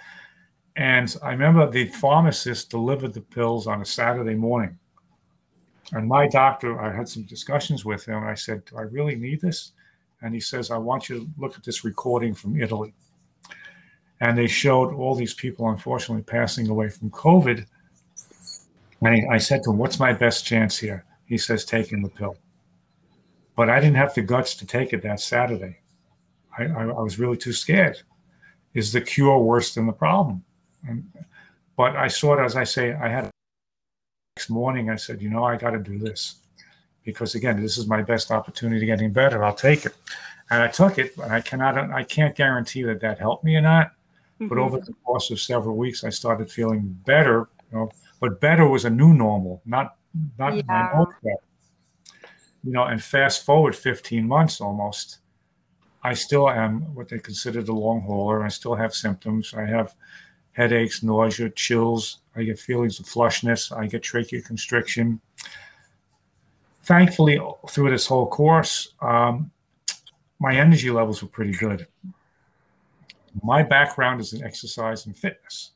And 0.75 1.15
I 1.21 1.31
remember 1.31 1.69
the 1.69 1.85
pharmacist 1.85 2.71
delivered 2.71 3.13
the 3.13 3.21
pills 3.21 3.67
on 3.67 3.81
a 3.81 3.85
Saturday 3.85 4.33
morning. 4.33 4.77
And 5.91 6.07
my 6.07 6.27
doctor, 6.27 6.81
I 6.81 6.95
had 6.95 7.07
some 7.07 7.23
discussions 7.23 7.85
with 7.85 8.05
him. 8.05 8.23
I 8.23 8.33
said, 8.33 8.65
Do 8.65 8.77
I 8.77 8.83
really 8.83 9.15
need 9.15 9.41
this? 9.41 9.72
And 10.23 10.33
he 10.33 10.39
says, 10.39 10.71
I 10.71 10.77
want 10.77 11.09
you 11.09 11.19
to 11.19 11.29
look 11.37 11.57
at 11.57 11.65
this 11.65 11.83
recording 11.83 12.33
from 12.33 12.59
Italy. 12.59 12.93
And 14.21 14.37
they 14.37 14.47
showed 14.47 14.93
all 14.93 15.15
these 15.15 15.33
people, 15.33 15.69
unfortunately, 15.69 16.23
passing 16.23 16.69
away 16.69 16.89
from 16.89 17.11
COVID. 17.11 17.65
And 19.01 19.33
I 19.33 19.37
said 19.37 19.63
to 19.63 19.71
him, 19.71 19.77
What's 19.77 19.99
my 19.99 20.13
best 20.13 20.45
chance 20.45 20.77
here? 20.77 21.03
He 21.25 21.37
says, 21.37 21.65
Taking 21.65 22.01
the 22.01 22.09
pill. 22.09 22.37
But 23.57 23.69
I 23.69 23.81
didn't 23.81 23.97
have 23.97 24.13
the 24.13 24.21
guts 24.21 24.55
to 24.55 24.65
take 24.65 24.93
it 24.93 25.03
that 25.03 25.19
Saturday. 25.19 25.79
I, 26.57 26.63
I, 26.63 26.83
I 26.83 27.01
was 27.01 27.19
really 27.19 27.37
too 27.37 27.53
scared. 27.53 28.01
Is 28.73 28.93
the 28.93 29.01
cure 29.01 29.37
worse 29.37 29.75
than 29.75 29.87
the 29.87 29.93
problem? 29.93 30.45
And, 30.87 31.11
but 31.75 31.97
I 31.97 32.07
saw 32.07 32.35
it 32.35 32.43
as 32.43 32.55
I 32.55 32.63
say, 32.63 32.93
I 32.93 33.09
had 33.09 33.29
next 34.37 34.49
morning, 34.49 34.89
I 34.89 34.95
said, 34.95 35.21
you 35.21 35.29
know, 35.29 35.43
I 35.43 35.57
got 35.57 35.71
to 35.71 35.79
do 35.79 35.99
this 35.99 36.42
because 37.03 37.35
again, 37.35 37.61
this 37.61 37.77
is 37.77 37.87
my 37.87 38.01
best 38.01 38.31
opportunity 38.31 38.79
to 38.79 38.85
getting 38.85 39.11
better. 39.11 39.43
I'll 39.43 39.53
take 39.53 39.85
it. 39.85 39.93
And 40.49 40.61
I 40.61 40.67
took 40.67 40.97
it, 40.97 41.15
but 41.15 41.31
I 41.31 41.41
cannot, 41.41 41.77
I 41.77 42.03
can't 42.03 42.35
guarantee 42.35 42.83
that 42.83 42.99
that 43.01 43.19
helped 43.19 43.43
me 43.43 43.55
or 43.55 43.61
not. 43.61 43.87
Mm-hmm. 43.87 44.47
But 44.47 44.57
over 44.57 44.79
the 44.79 44.93
course 45.03 45.31
of 45.31 45.39
several 45.39 45.75
weeks, 45.75 46.03
I 46.03 46.09
started 46.09 46.51
feeling 46.51 46.99
better. 47.05 47.49
You 47.71 47.77
know, 47.77 47.91
but 48.19 48.39
better 48.39 48.67
was 48.67 48.85
a 48.85 48.89
new 48.89 49.13
normal, 49.13 49.61
not 49.65 49.95
not 50.37 50.55
yeah. 50.55 50.61
my 50.67 50.91
old 50.97 51.09
better. 51.23 51.43
You 52.63 52.71
know, 52.71 52.83
and 52.83 53.03
fast 53.03 53.45
forward 53.45 53.75
15 53.75 54.27
months 54.27 54.61
almost, 54.61 55.19
I 56.03 56.13
still 56.13 56.49
am 56.49 56.95
what 56.95 57.09
they 57.09 57.19
consider 57.19 57.61
the 57.61 57.73
long 57.73 58.01
hauler. 58.01 58.43
I 58.43 58.47
still 58.47 58.75
have 58.75 58.93
symptoms. 58.93 59.53
I 59.53 59.65
have 59.65 59.95
headaches, 60.53 61.03
nausea, 61.03 61.49
chills. 61.49 62.19
I 62.35 62.43
get 62.43 62.59
feelings 62.59 62.99
of 62.99 63.05
flushness. 63.05 63.75
I 63.75 63.87
get 63.87 64.03
trachea 64.03 64.41
constriction. 64.41 65.19
Thankfully, 66.83 67.39
through 67.69 67.91
this 67.91 68.05
whole 68.05 68.27
course, 68.27 68.93
um, 69.01 69.51
my 70.39 70.55
energy 70.55 70.91
levels 70.91 71.21
were 71.21 71.29
pretty 71.29 71.53
good. 71.53 71.87
My 73.41 73.63
background 73.63 74.19
is 74.19 74.33
in 74.33 74.43
exercise 74.43 75.05
and 75.05 75.17
fitness. 75.17 75.71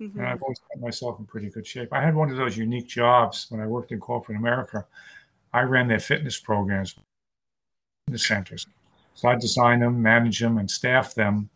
Mm-hmm. 0.00 0.18
And 0.18 0.28
I've 0.28 0.42
always 0.42 0.58
kept 0.70 0.80
myself 0.80 1.18
in 1.18 1.26
pretty 1.26 1.50
good 1.50 1.66
shape. 1.66 1.92
I 1.92 2.02
had 2.02 2.14
one 2.14 2.30
of 2.30 2.36
those 2.36 2.56
unique 2.56 2.86
jobs 2.86 3.46
when 3.48 3.60
I 3.60 3.66
worked 3.66 3.92
in 3.92 4.00
corporate 4.00 4.38
America. 4.38 4.86
I 5.52 5.62
ran 5.62 5.88
their 5.88 6.00
fitness 6.00 6.38
programs, 6.38 6.96
the 8.06 8.18
centers. 8.18 8.66
So 9.14 9.28
I 9.28 9.36
designed 9.36 9.82
them, 9.82 10.02
manage 10.02 10.40
them, 10.40 10.58
and 10.58 10.70
staff 10.70 11.14
them, 11.14 11.48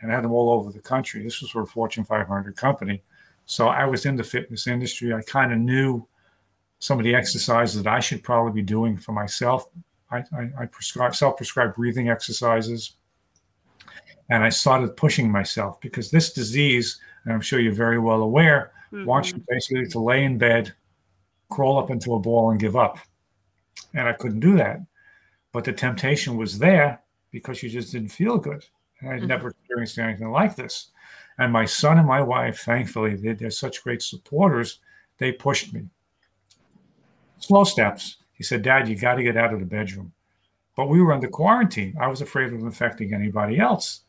and 0.00 0.10
had 0.10 0.24
them 0.24 0.32
all 0.32 0.50
over 0.50 0.70
the 0.70 0.80
country. 0.80 1.22
This 1.22 1.40
was 1.40 1.50
for 1.50 1.62
a 1.62 1.66
Fortune 1.66 2.04
500 2.04 2.56
company. 2.56 3.02
So 3.46 3.68
I 3.68 3.84
was 3.84 4.06
in 4.06 4.16
the 4.16 4.24
fitness 4.24 4.66
industry. 4.66 5.12
I 5.12 5.20
kind 5.22 5.52
of 5.52 5.58
knew 5.58 6.06
some 6.84 6.98
of 6.98 7.04
the 7.04 7.14
exercises 7.14 7.82
that 7.82 7.92
I 7.92 8.00
should 8.00 8.22
probably 8.22 8.52
be 8.52 8.66
doing 8.66 8.96
for 8.96 9.12
myself. 9.12 9.66
I, 10.10 10.18
I, 10.36 10.50
I 10.60 10.66
prescribe 10.66 11.14
self-prescribed 11.14 11.76
breathing 11.76 12.08
exercises, 12.08 12.96
and 14.28 14.44
I 14.44 14.48
started 14.50 14.96
pushing 14.96 15.30
myself 15.30 15.80
because 15.80 16.10
this 16.10 16.32
disease, 16.32 17.00
and 17.24 17.32
I'm 17.32 17.40
sure 17.40 17.60
you're 17.60 17.72
very 17.72 17.98
well 17.98 18.22
aware, 18.22 18.72
mm-hmm. 18.92 19.06
wants 19.06 19.32
you 19.32 19.42
basically 19.48 19.86
to 19.86 19.98
lay 19.98 20.24
in 20.24 20.36
bed, 20.38 20.74
crawl 21.50 21.78
up 21.78 21.90
into 21.90 22.14
a 22.14 22.18
ball, 22.18 22.50
and 22.50 22.60
give 22.60 22.76
up. 22.76 22.98
And 23.94 24.08
I 24.08 24.12
couldn't 24.12 24.40
do 24.40 24.56
that 24.56 24.80
but 25.54 25.62
the 25.62 25.72
temptation 25.72 26.36
was 26.36 26.58
there 26.58 27.00
because 27.30 27.62
you 27.62 27.70
just 27.70 27.92
didn't 27.92 28.08
feel 28.08 28.36
good. 28.36 28.64
And 29.00 29.08
I'd 29.08 29.18
mm-hmm. 29.20 29.28
never 29.28 29.48
experienced 29.50 29.98
anything 29.98 30.30
like 30.32 30.56
this. 30.56 30.90
And 31.38 31.52
my 31.52 31.64
son 31.64 31.98
and 31.98 32.08
my 32.08 32.20
wife, 32.20 32.58
thankfully, 32.62 33.14
they, 33.14 33.34
they're 33.34 33.50
such 33.50 33.84
great 33.84 34.02
supporters. 34.02 34.80
They 35.18 35.30
pushed 35.30 35.72
me. 35.72 35.84
Slow 37.46 37.64
steps. 37.64 38.16
He 38.32 38.42
said, 38.42 38.62
Dad, 38.62 38.88
you 38.88 38.96
got 38.96 39.14
to 39.14 39.22
get 39.22 39.36
out 39.36 39.52
of 39.52 39.60
the 39.60 39.66
bedroom. 39.66 40.12
But 40.76 40.88
we 40.88 41.00
were 41.00 41.12
under 41.12 41.28
quarantine. 41.28 41.94
I 42.00 42.08
was 42.08 42.20
afraid 42.20 42.52
of 42.52 42.60
infecting 42.60 43.12
anybody 43.12 43.58
else. 43.58 44.00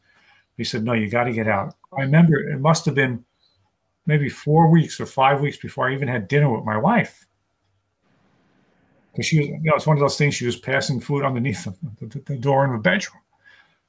He 0.57 0.63
said, 0.63 0.83
No, 0.83 0.93
you 0.93 1.09
got 1.09 1.25
to 1.25 1.33
get 1.33 1.47
out. 1.47 1.75
I 1.97 2.01
remember 2.01 2.37
it 2.37 2.59
must 2.59 2.85
have 2.85 2.95
been 2.95 3.25
maybe 4.05 4.29
four 4.29 4.69
weeks 4.69 4.99
or 4.99 5.05
five 5.05 5.41
weeks 5.41 5.57
before 5.57 5.89
I 5.89 5.93
even 5.93 6.07
had 6.07 6.27
dinner 6.27 6.49
with 6.49 6.63
my 6.63 6.77
wife 6.77 7.25
because 9.11 9.25
she 9.25 9.39
was, 9.39 9.47
you 9.47 9.59
know, 9.63 9.75
it's 9.75 9.87
one 9.87 9.97
of 9.97 10.01
those 10.01 10.17
things. 10.17 10.35
She 10.35 10.45
was 10.45 10.57
passing 10.57 10.99
food 10.99 11.23
underneath 11.23 11.63
the, 11.63 12.07
the, 12.07 12.19
the 12.19 12.37
door 12.37 12.65
in 12.65 12.71
the 12.71 12.77
bedroom, 12.77 13.21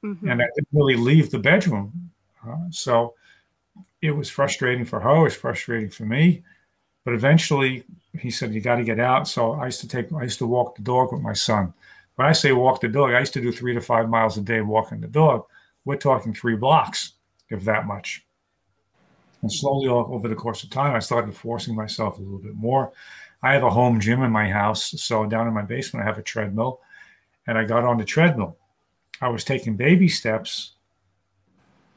mm-hmm. 0.03 0.29
and 0.29 0.41
I 0.41 0.45
didn't 0.55 0.69
really 0.71 0.95
leave 0.95 1.31
the 1.31 1.39
bedroom. 1.39 2.11
Uh, 2.47 2.55
so 2.69 3.13
it 4.01 4.11
was 4.11 4.29
frustrating 4.29 4.85
for 4.85 4.99
her. 4.99 5.17
It 5.17 5.23
was 5.23 5.35
frustrating 5.35 5.89
for 5.89 6.05
me. 6.05 6.43
But 7.03 7.13
eventually, 7.13 7.83
he 8.19 8.31
said, 8.31 8.53
"You 8.53 8.61
got 8.61 8.75
to 8.75 8.83
get 8.83 8.99
out." 8.99 9.27
So 9.27 9.53
I 9.53 9.65
used 9.65 9.81
to 9.81 9.87
take, 9.87 10.11
I 10.13 10.23
used 10.23 10.39
to 10.39 10.47
walk 10.47 10.75
the 10.75 10.81
dog 10.81 11.11
with 11.11 11.21
my 11.21 11.33
son. 11.33 11.73
When 12.15 12.27
I 12.27 12.31
say 12.31 12.51
walk 12.51 12.81
the 12.81 12.87
dog, 12.87 13.11
I 13.11 13.19
used 13.19 13.33
to 13.33 13.41
do 13.41 13.51
three 13.51 13.73
to 13.73 13.81
five 13.81 14.09
miles 14.09 14.37
a 14.37 14.41
day 14.41 14.61
walking 14.61 15.01
the 15.01 15.07
dog. 15.07 15.45
We're 15.85 15.97
talking 15.97 16.33
three 16.33 16.55
blocks, 16.55 17.13
if 17.49 17.63
that 17.65 17.85
much. 17.85 18.25
And 19.41 19.51
slowly, 19.51 19.87
over 19.87 20.27
the 20.27 20.35
course 20.35 20.63
of 20.63 20.71
time, 20.71 20.95
I 20.95 20.99
started 20.99 21.35
forcing 21.35 21.75
myself 21.75 22.17
a 22.17 22.21
little 22.21 22.39
bit 22.39 22.55
more. 22.55 22.91
I 23.43 23.53
have 23.53 23.63
a 23.63 23.69
home 23.69 23.99
gym 23.99 24.23
in 24.23 24.31
my 24.31 24.49
house. 24.49 24.99
So 24.99 25.27
down 25.27 25.47
in 25.47 25.53
my 25.53 25.61
basement, 25.61 26.03
I 26.03 26.07
have 26.07 26.17
a 26.17 26.23
treadmill. 26.23 26.81
And 27.45 27.57
I 27.57 27.63
got 27.65 27.83
on 27.83 27.97
the 27.97 28.03
treadmill. 28.03 28.57
I 29.21 29.29
was 29.29 29.43
taking 29.43 29.77
baby 29.77 30.09
steps, 30.09 30.73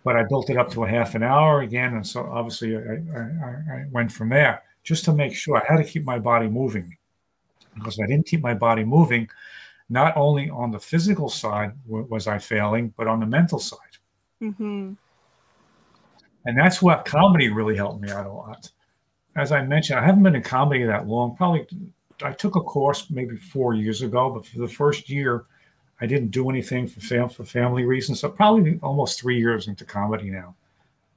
but 0.04 0.16
I 0.16 0.24
built 0.24 0.50
it 0.50 0.56
up 0.56 0.70
to 0.72 0.84
a 0.84 0.88
half 0.88 1.14
an 1.14 1.22
hour 1.22 1.62
again. 1.62 1.94
And 1.94 2.06
so 2.06 2.24
obviously 2.30 2.76
I, 2.76 2.80
I, 2.80 3.20
I 3.20 3.84
went 3.90 4.12
from 4.12 4.28
there 4.28 4.62
just 4.82 5.04
to 5.04 5.12
make 5.12 5.34
sure 5.34 5.56
I 5.56 5.72
had 5.72 5.84
to 5.84 5.90
keep 5.90 6.04
my 6.04 6.18
body 6.18 6.48
moving. 6.48 6.96
Because 7.74 7.98
if 7.98 8.04
I 8.04 8.06
didn't 8.08 8.26
keep 8.26 8.42
my 8.42 8.54
body 8.54 8.84
moving, 8.84 9.28
not 9.88 10.16
only 10.16 10.50
on 10.50 10.70
the 10.70 10.78
physical 10.78 11.28
side 11.28 11.72
was 11.86 12.26
I 12.26 12.38
failing, 12.38 12.92
but 12.96 13.06
on 13.06 13.20
the 13.20 13.26
mental 13.26 13.58
side. 13.58 13.78
Mm-hmm. 14.42 14.92
And 16.46 16.58
that's 16.58 16.80
what 16.80 17.04
comedy 17.04 17.48
really 17.48 17.76
helped 17.76 18.00
me 18.00 18.10
out 18.10 18.26
a 18.26 18.32
lot 18.32 18.70
as 19.36 19.52
I 19.52 19.62
mentioned, 19.62 19.98
I 19.98 20.04
haven't 20.04 20.22
been 20.22 20.34
in 20.34 20.42
comedy 20.42 20.84
that 20.84 21.06
long. 21.06 21.36
Probably 21.36 21.66
I 22.22 22.32
took 22.32 22.56
a 22.56 22.60
course 22.60 23.08
maybe 23.10 23.36
four 23.36 23.74
years 23.74 24.02
ago, 24.02 24.30
but 24.30 24.44
for 24.44 24.58
the 24.58 24.68
first 24.68 25.08
year, 25.08 25.44
I 26.00 26.06
didn't 26.06 26.30
do 26.30 26.50
anything 26.50 26.86
for 26.86 27.00
fam- 27.00 27.28
for 27.28 27.44
family 27.44 27.84
reasons. 27.84 28.20
So 28.20 28.28
probably 28.28 28.78
almost 28.82 29.20
three 29.20 29.38
years 29.38 29.68
into 29.68 29.84
comedy 29.84 30.30
now. 30.30 30.54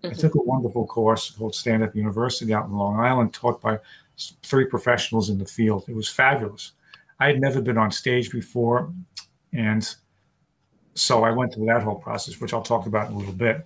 Mm-hmm. 0.03 0.13
I 0.13 0.17
took 0.17 0.35
a 0.35 0.41
wonderful 0.41 0.85
course 0.85 1.31
called 1.31 1.55
Stand 1.55 1.83
Up 1.83 1.95
University 1.95 2.53
out 2.53 2.65
in 2.65 2.73
Long 2.73 2.99
Island, 2.99 3.33
taught 3.33 3.61
by 3.61 3.79
three 4.43 4.65
professionals 4.65 5.29
in 5.29 5.37
the 5.37 5.45
field. 5.45 5.85
It 5.87 5.95
was 5.95 6.09
fabulous. 6.09 6.73
I 7.19 7.27
had 7.27 7.39
never 7.39 7.61
been 7.61 7.77
on 7.77 7.91
stage 7.91 8.31
before, 8.31 8.91
and 9.53 9.95
so 10.93 11.23
I 11.23 11.31
went 11.31 11.53
through 11.53 11.67
that 11.67 11.83
whole 11.83 11.95
process, 11.95 12.39
which 12.41 12.53
I'll 12.53 12.61
talk 12.61 12.85
about 12.85 13.09
in 13.09 13.15
a 13.15 13.17
little 13.17 13.33
bit. 13.33 13.65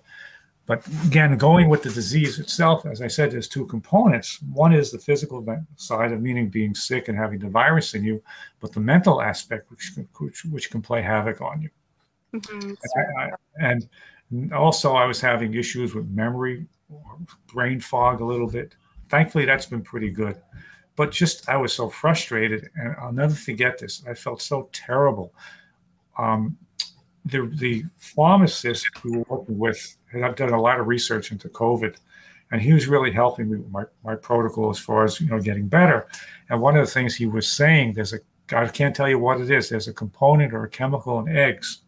But 0.66 0.86
again, 1.06 1.36
going 1.38 1.70
with 1.70 1.82
the 1.82 1.90
disease 1.90 2.38
itself, 2.38 2.84
as 2.84 3.00
I 3.00 3.08
said, 3.08 3.30
there's 3.30 3.48
two 3.48 3.64
components. 3.66 4.38
One 4.52 4.74
is 4.74 4.92
the 4.92 4.98
physical 4.98 5.44
side 5.76 6.12
of 6.12 6.20
meaning 6.20 6.50
being 6.50 6.74
sick 6.74 7.08
and 7.08 7.16
having 7.16 7.38
the 7.38 7.48
virus 7.48 7.94
in 7.94 8.04
you, 8.04 8.22
but 8.60 8.72
the 8.72 8.80
mental 8.80 9.22
aspect, 9.22 9.70
which 9.70 9.92
which, 10.18 10.44
which 10.44 10.70
can 10.70 10.82
play 10.82 11.00
havoc 11.00 11.40
on 11.40 11.62
you. 11.62 11.70
Mm-hmm. 12.34 12.70
And, 12.94 13.18
I, 13.18 13.30
and 13.58 13.88
also, 14.52 14.94
I 14.94 15.06
was 15.06 15.20
having 15.20 15.54
issues 15.54 15.94
with 15.94 16.08
memory, 16.08 16.66
brain 17.52 17.80
fog 17.80 18.20
a 18.20 18.24
little 18.24 18.48
bit. 18.48 18.74
Thankfully, 19.08 19.46
that's 19.46 19.66
been 19.66 19.82
pretty 19.82 20.10
good. 20.10 20.36
But 20.96 21.12
just 21.12 21.48
I 21.48 21.56
was 21.56 21.72
so 21.72 21.88
frustrated, 21.88 22.68
and 22.76 22.94
I'll 23.00 23.12
never 23.12 23.34
forget 23.34 23.78
this. 23.78 24.02
I 24.06 24.14
felt 24.14 24.42
so 24.42 24.68
terrible. 24.72 25.32
Um, 26.18 26.58
the 27.24 27.50
the 27.54 27.84
pharmacist 27.96 28.88
we 29.04 29.12
were 29.12 29.24
working 29.28 29.58
with 29.58 29.96
had 30.12 30.22
I've 30.22 30.36
done 30.36 30.50
a 30.50 30.60
lot 30.60 30.80
of 30.80 30.88
research 30.88 31.30
into 31.32 31.48
COVID, 31.48 31.96
and 32.50 32.60
he 32.60 32.72
was 32.72 32.86
really 32.86 33.12
helping 33.12 33.50
me 33.50 33.58
with 33.58 33.70
my, 33.70 33.84
my 34.04 34.16
protocol 34.16 34.70
as 34.70 34.78
far 34.78 35.04
as 35.04 35.20
you 35.20 35.28
know 35.28 35.40
getting 35.40 35.68
better. 35.68 36.08
And 36.50 36.60
one 36.60 36.76
of 36.76 36.84
the 36.84 36.92
things 36.92 37.14
he 37.14 37.26
was 37.26 37.50
saying, 37.50 37.94
there's 37.94 38.12
a 38.12 38.18
I 38.50 38.66
can't 38.68 38.96
tell 38.96 39.08
you 39.08 39.18
what 39.18 39.40
it 39.40 39.50
is. 39.50 39.68
There's 39.68 39.88
a 39.88 39.92
component 39.92 40.52
or 40.52 40.64
a 40.64 40.70
chemical 40.70 41.20
in 41.20 41.34
eggs 41.34 41.82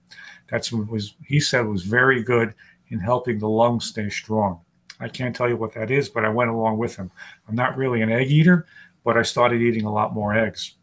that's 0.50 0.72
what 0.72 0.88
was 0.88 1.14
he 1.24 1.40
said 1.40 1.66
was 1.66 1.82
very 1.82 2.22
good 2.22 2.54
in 2.88 2.98
helping 2.98 3.38
the 3.38 3.48
lungs 3.48 3.86
stay 3.86 4.08
strong. 4.08 4.60
I 4.98 5.08
can't 5.08 5.34
tell 5.34 5.48
you 5.48 5.56
what 5.56 5.72
that 5.74 5.90
is, 5.90 6.08
but 6.08 6.24
I 6.24 6.28
went 6.28 6.50
along 6.50 6.76
with 6.78 6.96
him. 6.96 7.10
I'm 7.48 7.54
not 7.54 7.76
really 7.76 8.02
an 8.02 8.10
egg 8.10 8.30
eater, 8.30 8.66
but 9.04 9.16
I 9.16 9.22
started 9.22 9.62
eating 9.62 9.84
a 9.84 9.92
lot 9.92 10.12
more 10.12 10.34
eggs. 10.34 10.74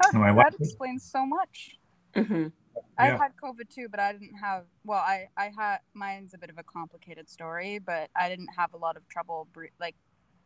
That, 0.00 0.12
that 0.12 0.34
wife, 0.34 0.54
explains 0.58 1.04
so 1.04 1.26
much. 1.26 1.78
Mm-hmm. 2.16 2.46
I 2.98 3.08
yeah. 3.08 3.18
had 3.18 3.32
COVID 3.42 3.68
too, 3.68 3.88
but 3.90 4.00
I 4.00 4.12
didn't 4.12 4.36
have. 4.36 4.64
Well, 4.84 4.98
I 4.98 5.28
I 5.36 5.52
had 5.56 5.78
mine's 5.92 6.34
a 6.34 6.38
bit 6.38 6.50
of 6.50 6.58
a 6.58 6.62
complicated 6.62 7.28
story, 7.28 7.78
but 7.78 8.08
I 8.16 8.28
didn't 8.28 8.48
have 8.56 8.72
a 8.72 8.76
lot 8.76 8.96
of 8.96 9.06
trouble. 9.08 9.48
Like 9.80 9.96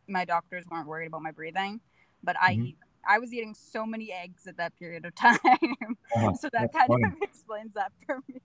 my 0.07 0.25
doctors 0.25 0.65
weren't 0.69 0.87
worried 0.87 1.07
about 1.07 1.21
my 1.21 1.31
breathing, 1.31 1.79
but 2.23 2.35
I 2.41 2.53
mm-hmm. 2.53 2.65
eat. 2.65 2.77
I 3.07 3.19
was 3.19 3.33
eating 3.33 3.55
so 3.55 3.85
many 3.85 4.11
eggs 4.11 4.47
at 4.47 4.57
that 4.57 4.77
period 4.77 5.05
of 5.05 5.15
time, 5.15 5.37
uh-huh. 5.43 6.33
so 6.33 6.49
that 6.53 6.71
kind 6.73 6.87
funny. 6.87 7.03
of 7.05 7.13
explains 7.21 7.73
that 7.73 7.91
for 8.05 8.21
me. 8.27 8.41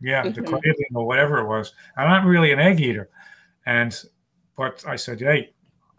Yeah, 0.00 0.22
the 0.22 0.30
mm-hmm. 0.30 0.44
craving 0.44 0.86
or 0.94 1.06
whatever 1.06 1.38
it 1.38 1.46
was. 1.46 1.72
I'm 1.96 2.08
not 2.08 2.24
really 2.24 2.52
an 2.52 2.58
egg 2.58 2.80
eater, 2.80 3.10
and 3.66 3.96
but 4.56 4.84
I 4.86 4.96
said, 4.96 5.20
hey, 5.20 5.52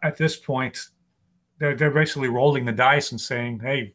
at 0.04 0.18
this 0.18 0.38
point, 0.38 0.88
they're 1.60 1.76
they're 1.76 1.92
basically 1.92 2.30
rolling 2.30 2.66
the 2.66 2.72
dice 2.72 3.12
and 3.12 3.22
saying, 3.22 3.60
hey, 3.60 3.94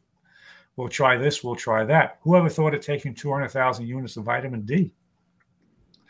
we'll 0.77 0.87
try 0.87 1.17
this, 1.17 1.43
we'll 1.43 1.55
try 1.55 1.83
that. 1.83 2.19
Whoever 2.21 2.47
thought 2.47 2.73
of 2.73 2.81
taking 2.81 3.13
200,000 3.13 3.85
units 3.85 4.15
of 4.15 4.23
vitamin 4.23 4.61
D? 4.61 4.93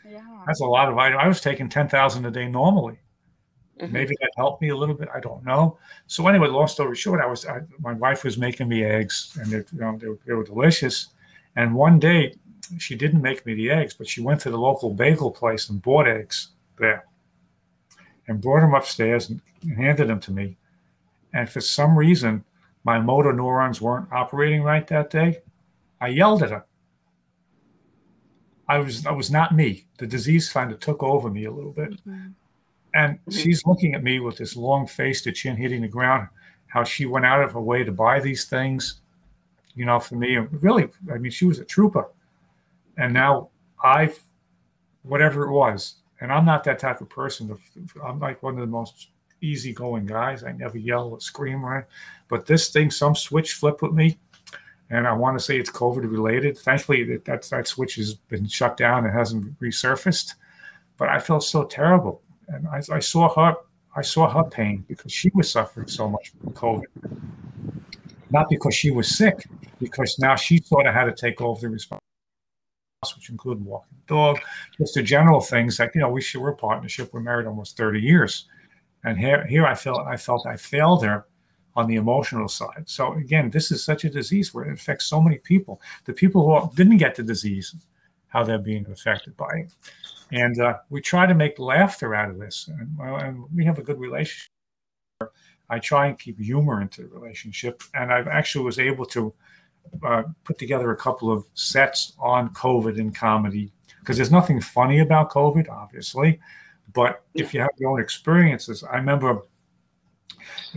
Yeah. 0.08 0.22
That's 0.46 0.62
a 0.62 0.66
lot 0.66 0.89
of 0.89 0.96
vitamin. 0.96 1.20
I 1.20 1.27
was 1.27 1.42
taking 1.42 1.70
10,000 1.70 2.25
a 2.25 2.32
day 2.32 2.48
normally. 2.48 3.00
Mm-hmm. 3.80 3.94
Maybe 3.94 4.16
that 4.22 4.32
helped 4.36 4.62
me 4.62 4.70
a 4.70 4.76
little 4.76 4.96
bit. 4.96 5.10
I 5.14 5.20
don't 5.20 5.44
know. 5.46 5.78
So 6.08 6.28
anyway, 6.28 6.48
long 6.48 6.68
story 6.68 6.96
short, 6.96 7.22
I 7.22 7.28
was 7.28 7.46
I, 7.46 7.62
my 7.80 7.94
wife 7.94 8.24
was 8.24 8.38
making 8.38 8.68
me 8.68 8.84
eggs, 8.84 9.38
and 9.40 9.52
they, 9.52 9.58
you 9.58 9.80
know, 9.80 9.98
they, 9.98 10.08
were, 10.08 10.20
they 10.26 10.34
were 10.34 10.44
delicious. 10.44 11.08
And 11.56 11.74
one 11.74 12.00
day, 12.00 12.34
she 12.80 12.96
didn't 12.96 13.22
make 13.22 13.46
me 13.46 13.54
the 13.54 13.70
eggs, 13.70 13.94
but 13.94 14.08
she 14.08 14.22
went 14.22 14.42
to 14.42 14.52
the 14.52 14.58
local 14.58 14.94
bagel 14.94 15.32
place 15.32 15.70
and 15.70 15.82
bought 15.82 16.08
eggs 16.08 16.50
there, 16.78 17.06
and 18.28 18.42
brought 18.42 18.62
them 18.62 18.74
upstairs 18.74 19.30
and 19.30 19.42
handed 19.76 20.08
them 20.08 20.20
to 20.22 20.32
me. 20.32 20.58
And 21.34 21.50
for 21.50 21.62
some 21.62 21.98
reason, 21.98 22.44
my 22.84 23.00
motor 23.00 23.34
neurons 23.34 23.82
weren't 23.82 24.12
operating 24.12 24.64
right 24.64 24.88
that 24.88 25.10
day, 25.10 25.42
I 26.00 26.08
yelled 26.08 26.44
at 26.44 26.52
her. 26.52 26.66
I 28.68 28.80
was 28.80 29.06
I 29.06 29.12
was 29.12 29.32
not 29.32 29.56
me. 29.56 29.86
The 29.98 30.08
disease 30.08 30.50
kind 30.50 30.72
of 30.72 30.80
took 30.80 31.02
over 31.02 31.30
me 31.30 31.46
a 31.46 31.52
little 31.52 31.72
bit. 31.72 31.92
Mm-hmm. 32.06 32.30
And 32.98 33.13
mm-hmm. 33.13 33.32
she's 33.32 33.63
looking 33.68 33.94
at 33.94 34.04
me 34.04 34.20
with 34.20 34.38
this 34.38 34.56
long 34.56 34.88
face, 34.88 35.22
the 35.22 35.32
chin 35.32 35.56
hitting 35.56 35.84
the 35.84 35.88
ground, 35.88 36.27
how 36.66 36.84
she 36.84 37.06
went 37.06 37.27
out 37.27 37.44
of 37.44 37.51
her 37.51 37.62
way 37.62 37.84
to 37.84 37.92
buy 37.92 38.20
these 38.20 38.46
things, 38.46 39.01
you 39.75 39.86
know, 39.86 40.00
for 40.00 40.16
me. 40.16 40.36
Really, 40.38 40.89
I 41.13 41.20
mean, 41.20 41.32
she 41.32 41.46
was 41.46 41.60
a 41.60 41.66
trooper. 41.66 42.10
And 42.98 43.13
now 43.13 43.50
I've, 43.84 44.20
whatever 45.04 45.46
it 45.46 45.51
was, 45.51 45.98
and 46.22 46.34
I'm 46.34 46.44
not 46.44 46.63
that 46.63 46.80
type 46.80 47.00
of 47.00 47.10
person. 47.10 47.56
I'm 48.04 48.20
like 48.20 48.42
one 48.42 48.56
of 48.56 48.62
the 48.62 48.66
most 48.66 49.10
easygoing 49.42 50.08
guys. 50.08 50.44
I 50.44 50.51
never 50.54 50.80
yell 50.80 51.10
or 51.10 51.22
scream, 51.22 51.63
right? 51.63 51.86
But 52.27 52.48
this 52.48 52.70
thing, 52.70 52.89
some 52.89 53.13
switch 53.13 53.54
flipped 53.54 53.84
with 53.84 53.94
me, 53.94 54.18
and 54.89 55.08
I 55.08 55.13
want 55.13 55.38
to 55.38 55.44
say 55.44 55.60
it's 55.60 55.70
COVID 55.70 56.12
related. 56.12 56.58
Thankfully, 56.58 57.04
that 57.04 57.25
that, 57.25 57.44
that 57.51 57.68
switch 57.68 57.96
has 57.96 58.16
been 58.16 58.48
shut 58.48 58.75
down 58.75 59.06
and 59.06 59.13
hasn't 59.13 59.60
resurfaced. 59.60 60.34
But 60.98 61.10
I 61.10 61.20
felt 61.20 61.44
so 61.44 61.66
terrible, 61.66 62.24
and 62.50 62.68
I, 62.68 62.82
I 62.92 63.00
saw 63.00 63.34
her. 63.36 63.56
I 63.96 64.01
saw 64.01 64.30
her 64.30 64.48
pain 64.50 64.86
because 64.88 65.12
she 65.12 65.32
was 65.34 65.51
suffering 65.51 65.88
so 65.88 66.08
much 66.08 66.32
from 66.39 66.54
COVID. 66.54 66.86
Not 68.30 68.48
because 68.50 68.76
she 68.76 68.91
was 68.91 69.17
sick, 69.17 69.48
because 69.80 70.19
now 70.19 70.36
she 70.36 70.60
sort 70.60 70.86
of 70.86 70.93
had 70.93 71.06
to 71.06 71.13
take 71.13 71.41
over 71.41 71.62
the 71.62 71.69
responsibility 71.69 72.04
which 73.15 73.30
include 73.30 73.63
walking 73.63 73.98
the 74.08 74.13
dog, 74.13 74.39
just 74.78 74.95
the 74.95 75.04
general 75.04 75.39
things 75.39 75.78
that 75.78 75.91
you 75.93 76.02
know 76.02 76.10
we 76.10 76.22
should 76.22 76.41
we're 76.41 76.50
a 76.50 76.56
partnership. 76.56 77.13
We're 77.13 77.22
married 77.22 77.48
almost 77.48 77.78
30 77.78 78.02
years. 78.02 78.45
And 79.04 79.17
here, 79.17 79.45
here 79.45 79.65
I 79.65 79.76
felt 79.76 80.06
I 80.08 80.17
felt 80.17 80.45
I 80.48 80.58
failed 80.58 81.04
her 81.06 81.26
on 81.76 81.88
the 81.88 81.95
emotional 81.95 82.48
side. 82.48 82.84
So 82.86 83.13
again, 83.13 83.52
this 83.52 83.72
is 83.72 83.84
such 83.84 84.04
a 84.04 84.10
disease 84.10 84.54
where 84.54 84.65
it 84.65 84.74
affects 84.74 85.06
so 85.06 85.22
many 85.22 85.38
people. 85.38 85.80
The 86.06 86.13
people 86.13 86.43
who 86.43 86.76
didn't 86.76 86.98
get 86.98 87.15
the 87.15 87.24
disease, 87.24 87.76
how 88.28 88.44
they're 88.44 88.58
being 88.58 88.86
affected 88.92 89.36
by 89.38 89.50
it, 89.56 89.72
and 90.32 90.60
uh, 90.60 90.78
we 90.90 91.02
try 91.02 91.26
to 91.26 91.34
make 91.34 91.60
laughter 91.60 92.13
out 92.13 92.30
of 92.30 92.40
this, 92.40 92.70
and, 92.70 92.98
and 93.00 93.44
we 93.56 93.66
have 93.66 93.80
a 93.80 93.84
good 93.84 94.00
relationship. 94.00 94.50
I 95.70 95.80
try 95.80 96.08
and 96.08 96.18
keep 96.18 96.40
humor 96.40 96.82
into 96.82 97.04
the 97.04 97.10
relationship, 97.10 97.84
and 97.94 98.12
I 98.12 98.20
actually 98.32 98.66
was 98.66 98.80
able 98.80 99.06
to 99.08 99.34
uh, 100.06 100.24
put 100.44 100.58
together 100.58 100.92
a 100.92 100.98
couple 100.98 101.32
of 101.32 101.46
sets 101.54 102.13
on 102.20 102.54
COVID 102.54 103.00
and 103.00 103.16
comedy 103.16 103.72
because 104.00 104.18
there's 104.18 104.32
nothing 104.32 104.62
funny 104.62 105.00
about 105.00 105.32
COVID, 105.32 105.70
obviously, 105.70 106.40
but 106.94 107.24
if 107.34 107.54
you 107.54 107.60
have 107.60 107.70
your 107.78 107.92
own 107.92 108.00
experiences, 108.00 108.84
I 108.84 108.96
remember 108.96 109.42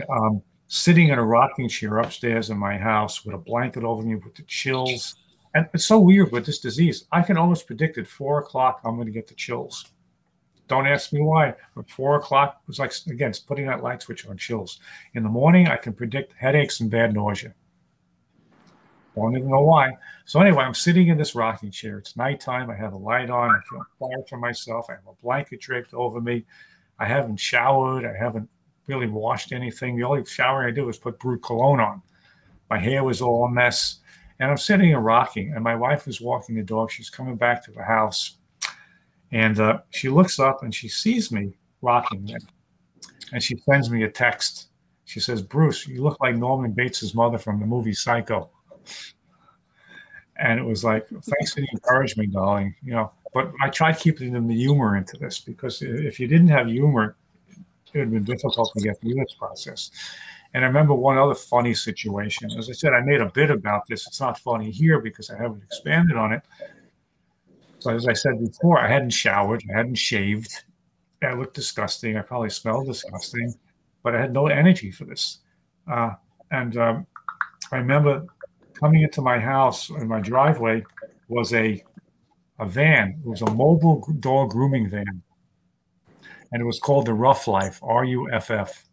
um, 0.09 0.41
sitting 0.67 1.09
in 1.09 1.19
a 1.19 1.23
rocking 1.23 1.69
chair 1.69 1.99
upstairs 1.99 2.49
in 2.49 2.57
my 2.57 2.77
house 2.77 3.25
with 3.25 3.35
a 3.35 3.37
blanket 3.37 3.83
over 3.83 4.03
me 4.03 4.15
with 4.15 4.35
the 4.35 4.43
chills. 4.43 5.15
And 5.53 5.67
it's 5.73 5.85
so 5.85 5.99
weird 5.99 6.31
with 6.31 6.45
this 6.45 6.59
disease. 6.59 7.05
I 7.11 7.21
can 7.21 7.37
almost 7.37 7.67
predict 7.67 7.97
at 7.97 8.07
four 8.07 8.39
o'clock 8.39 8.81
I'm 8.85 8.95
going 8.95 9.07
to 9.07 9.11
get 9.11 9.27
the 9.27 9.35
chills. 9.35 9.85
Don't 10.67 10.87
ask 10.87 11.11
me 11.11 11.21
why. 11.21 11.53
But 11.75 11.89
four 11.89 12.15
o'clock 12.15 12.61
was 12.67 12.79
like 12.79 12.93
again, 13.07 13.33
putting 13.45 13.65
that 13.65 13.83
light 13.83 14.01
switch 14.01 14.25
on 14.25 14.37
chills. 14.37 14.79
In 15.13 15.23
the 15.23 15.29
morning, 15.29 15.67
I 15.67 15.75
can 15.75 15.93
predict 15.93 16.33
headaches 16.33 16.79
and 16.79 16.89
bad 16.89 17.13
nausea. 17.13 17.53
Don't 19.15 19.35
even 19.35 19.49
know 19.49 19.61
why. 19.61 19.91
So 20.23 20.39
anyway, 20.39 20.63
I'm 20.63 20.73
sitting 20.73 21.09
in 21.09 21.17
this 21.17 21.35
rocking 21.35 21.71
chair. 21.71 21.97
It's 21.97 22.15
nighttime. 22.15 22.69
I 22.69 22.75
have 22.75 22.93
a 22.93 22.97
light 22.97 23.29
on. 23.29 23.49
I 23.49 23.59
feel 23.69 23.83
quiet 23.97 24.29
for 24.29 24.37
myself. 24.37 24.85
I 24.89 24.93
have 24.93 25.07
a 25.07 25.21
blanket 25.21 25.59
draped 25.59 25.93
over 25.93 26.21
me. 26.21 26.45
I 26.97 27.05
haven't 27.05 27.37
showered. 27.37 28.05
I 28.05 28.15
haven't 28.15 28.49
really 28.87 29.07
washed 29.07 29.51
anything. 29.51 29.97
The 29.97 30.03
only 30.03 30.23
shower 30.23 30.65
I 30.65 30.71
did 30.71 30.85
was 30.85 30.97
put 30.97 31.19
Brut 31.19 31.43
cologne 31.43 31.81
on. 31.81 32.01
My 32.69 32.79
hair 32.79 33.03
was 33.03 33.21
all 33.21 33.45
a 33.45 33.51
mess. 33.51 33.99
And 34.41 34.51
I'm 34.51 34.57
sitting 34.57 34.93
and 34.93 35.05
rocking. 35.05 35.53
And 35.53 35.63
my 35.63 35.75
wife 35.75 36.07
is 36.07 36.19
walking 36.19 36.55
the 36.55 36.63
dog. 36.63 36.91
She's 36.91 37.09
coming 37.09 37.37
back 37.37 37.63
to 37.65 37.71
the 37.71 37.83
house. 37.83 38.37
And 39.31 39.57
uh, 39.59 39.79
she 39.91 40.09
looks 40.09 40.39
up 40.39 40.63
and 40.63 40.75
she 40.75 40.89
sees 40.89 41.31
me 41.31 41.53
rocking. 41.81 42.29
And 43.31 43.41
she 43.41 43.55
sends 43.69 43.89
me 43.89 44.03
a 44.03 44.11
text. 44.11 44.67
She 45.05 45.21
says, 45.21 45.41
Bruce, 45.41 45.87
you 45.87 46.03
look 46.03 46.17
like 46.19 46.35
Norman 46.35 46.71
Bates' 46.71 47.13
mother 47.13 47.37
from 47.37 47.61
the 47.61 47.65
movie 47.65 47.93
Psycho 47.93 48.49
and 50.41 50.59
it 50.59 50.63
was 50.63 50.83
like, 50.83 51.07
thanks 51.07 51.53
for 51.53 51.61
the 51.61 51.67
encouragement, 51.71 52.33
darling. 52.33 52.75
You 52.83 52.93
know, 52.93 53.11
but 53.33 53.51
I 53.61 53.69
tried 53.69 53.99
keeping 53.99 54.47
the 54.47 54.55
humor 54.55 54.97
into 54.97 55.17
this 55.17 55.39
because 55.39 55.81
if 55.81 56.19
you 56.19 56.27
didn't 56.27 56.47
have 56.47 56.67
humor, 56.67 57.15
it 57.93 57.97
would 57.97 58.01
have 58.01 58.11
been 58.11 58.23
difficult 58.23 58.71
to 58.75 58.83
get 58.83 58.99
through 58.99 59.13
this 59.13 59.35
process. 59.37 59.91
And 60.53 60.65
I 60.65 60.67
remember 60.67 60.93
one 60.93 61.17
other 61.17 61.35
funny 61.35 61.73
situation. 61.73 62.49
As 62.57 62.69
I 62.69 62.73
said, 62.73 62.93
I 62.93 63.01
made 63.01 63.21
a 63.21 63.31
bit 63.31 63.49
about 63.49 63.87
this. 63.87 64.05
It's 64.05 64.19
not 64.19 64.37
funny 64.39 64.69
here 64.69 64.99
because 64.99 65.29
I 65.29 65.37
haven't 65.37 65.63
expanded 65.63 66.17
on 66.17 66.33
it. 66.33 66.43
But 67.83 67.95
as 67.95 68.07
I 68.07 68.13
said 68.13 68.39
before, 68.39 68.77
I 68.79 68.87
hadn't 68.87 69.11
showered, 69.11 69.63
I 69.73 69.77
hadn't 69.77 69.95
shaved. 69.95 70.63
I 71.23 71.33
looked 71.33 71.55
disgusting. 71.55 72.17
I 72.17 72.21
probably 72.21 72.49
smelled 72.49 72.87
disgusting, 72.87 73.53
but 74.03 74.15
I 74.15 74.19
had 74.19 74.33
no 74.33 74.47
energy 74.47 74.91
for 74.91 75.05
this. 75.05 75.39
Uh, 75.89 76.11
and 76.51 76.75
um, 76.77 77.07
I 77.71 77.77
remember 77.77 78.25
coming 78.73 79.03
into 79.03 79.21
my 79.21 79.39
house 79.39 79.89
in 79.89 80.07
my 80.07 80.19
driveway 80.19 80.83
was 81.27 81.53
a 81.53 81.83
a 82.59 82.65
van. 82.65 83.19
It 83.23 83.27
was 83.27 83.41
a 83.41 83.51
mobile 83.51 84.07
dog 84.19 84.51
grooming 84.51 84.89
van, 84.89 85.21
and 86.51 86.61
it 86.61 86.65
was 86.65 86.79
called 86.79 87.05
the 87.07 87.13
Rough 87.13 87.47
Life 87.47 87.79
R 87.81 88.03
U 88.03 88.29
F 88.31 88.51
F. 88.51 88.85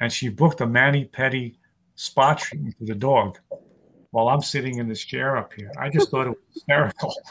And 0.00 0.12
she 0.12 0.28
booked 0.28 0.60
a 0.60 0.66
mani 0.66 1.06
pedi 1.06 1.56
spa 1.94 2.34
treatment 2.34 2.76
for 2.78 2.84
the 2.84 2.94
dog 2.94 3.38
while 4.10 4.28
I'm 4.28 4.42
sitting 4.42 4.78
in 4.78 4.88
this 4.88 5.04
chair 5.04 5.36
up 5.36 5.52
here. 5.52 5.70
I 5.78 5.88
just 5.88 6.10
thought 6.10 6.26
it 6.26 6.30
was 6.30 6.38
hysterical. 6.52 7.14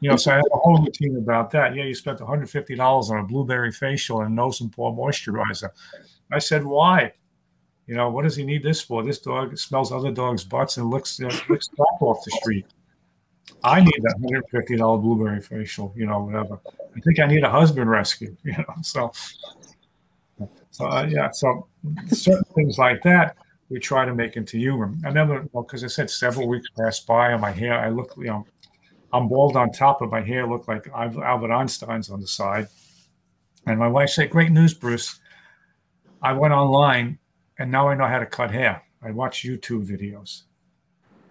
You 0.00 0.10
know, 0.10 0.16
so 0.16 0.32
I 0.32 0.34
had 0.34 0.44
a 0.52 0.58
whole 0.58 0.82
routine 0.82 1.16
about 1.16 1.50
that. 1.52 1.74
Yeah, 1.74 1.84
you 1.84 1.94
spent 1.94 2.18
$150 2.18 3.10
on 3.10 3.18
a 3.18 3.22
blueberry 3.24 3.72
facial 3.72 4.20
and 4.20 4.36
nose 4.36 4.60
and 4.60 4.70
paw 4.70 4.94
moisturizer. 4.94 5.70
I 6.30 6.40
said, 6.40 6.62
why? 6.62 7.12
You 7.86 7.94
know, 7.94 8.10
what 8.10 8.24
does 8.24 8.36
he 8.36 8.44
need 8.44 8.62
this 8.62 8.82
for? 8.82 9.02
This 9.02 9.18
dog 9.18 9.56
smells 9.58 9.92
other 9.92 10.10
dogs' 10.10 10.44
butts 10.44 10.76
and 10.76 10.88
looks 10.88 11.20
uh, 11.22 11.30
looks 11.48 11.68
off 12.00 12.24
the 12.24 12.30
street. 12.32 12.66
I 13.62 13.80
need 13.80 14.00
that 14.02 14.16
hundred 14.20 14.44
fifty 14.50 14.76
dollar 14.76 14.98
blueberry 14.98 15.40
facial. 15.40 15.92
You 15.94 16.06
know, 16.06 16.20
whatever. 16.20 16.60
I 16.96 17.00
think 17.00 17.20
I 17.20 17.26
need 17.26 17.44
a 17.44 17.50
husband 17.50 17.90
rescue. 17.90 18.36
You 18.44 18.52
know, 18.52 18.74
so 18.82 19.12
so 20.74 20.86
uh, 20.86 21.06
yeah, 21.08 21.30
so 21.30 21.68
certain 22.08 22.42
things 22.56 22.78
like 22.78 23.00
that 23.02 23.36
we 23.68 23.78
try 23.78 24.04
to 24.04 24.12
make 24.12 24.36
into 24.36 24.58
humor. 24.58 24.92
Remember 25.02 25.46
because 25.52 25.84
I 25.84 25.86
said 25.86 26.10
several 26.10 26.48
weeks 26.48 26.68
passed 26.76 27.06
by 27.06 27.30
and 27.30 27.40
my 27.40 27.52
hair. 27.52 27.78
I 27.78 27.90
look, 27.90 28.12
you 28.16 28.24
know, 28.24 28.44
I'm 29.12 29.28
bald 29.28 29.56
on 29.56 29.70
top, 29.70 30.00
but 30.00 30.10
my 30.10 30.20
hair 30.20 30.48
looked 30.48 30.66
like 30.66 30.88
Albert 30.92 31.52
Einstein's 31.52 32.10
on 32.10 32.20
the 32.20 32.26
side 32.26 32.66
And 33.66 33.78
my 33.78 33.86
wife 33.86 34.10
said, 34.10 34.30
Great 34.30 34.50
news, 34.50 34.74
Bruce. 34.74 35.20
I 36.20 36.32
went 36.32 36.52
online 36.52 37.18
and 37.60 37.70
now 37.70 37.88
I 37.88 37.94
know 37.94 38.08
how 38.08 38.18
to 38.18 38.26
cut 38.26 38.50
hair. 38.50 38.82
I 39.00 39.12
watch 39.12 39.44
YouTube 39.44 39.86
videos. 39.86 40.42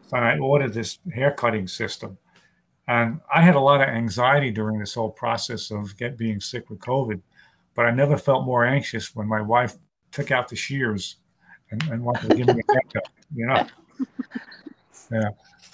So 0.07 0.15
I 0.15 0.37
ordered 0.37 0.73
this 0.73 0.99
hair 1.13 1.31
cutting 1.31 1.67
system. 1.67 2.17
And 2.87 3.19
I 3.33 3.41
had 3.41 3.55
a 3.55 3.59
lot 3.59 3.81
of 3.81 3.89
anxiety 3.89 4.51
during 4.51 4.79
this 4.79 4.93
whole 4.93 5.11
process 5.11 5.69
of 5.69 5.97
get 5.97 6.17
being 6.17 6.39
sick 6.39 6.69
with 6.69 6.79
COVID, 6.79 7.21
but 7.75 7.85
I 7.85 7.91
never 7.91 8.17
felt 8.17 8.45
more 8.45 8.65
anxious 8.65 9.15
when 9.15 9.27
my 9.27 9.41
wife 9.41 9.75
took 10.11 10.31
out 10.31 10.47
the 10.47 10.55
shears 10.55 11.17
and, 11.71 11.81
and 11.89 12.03
wanted 12.03 12.29
to 12.29 12.35
give 12.35 12.47
me 12.47 12.61
a 12.67 12.73
haircut, 12.73 13.09
you 13.33 13.45
know. 13.45 13.65
Yeah. 15.11 15.29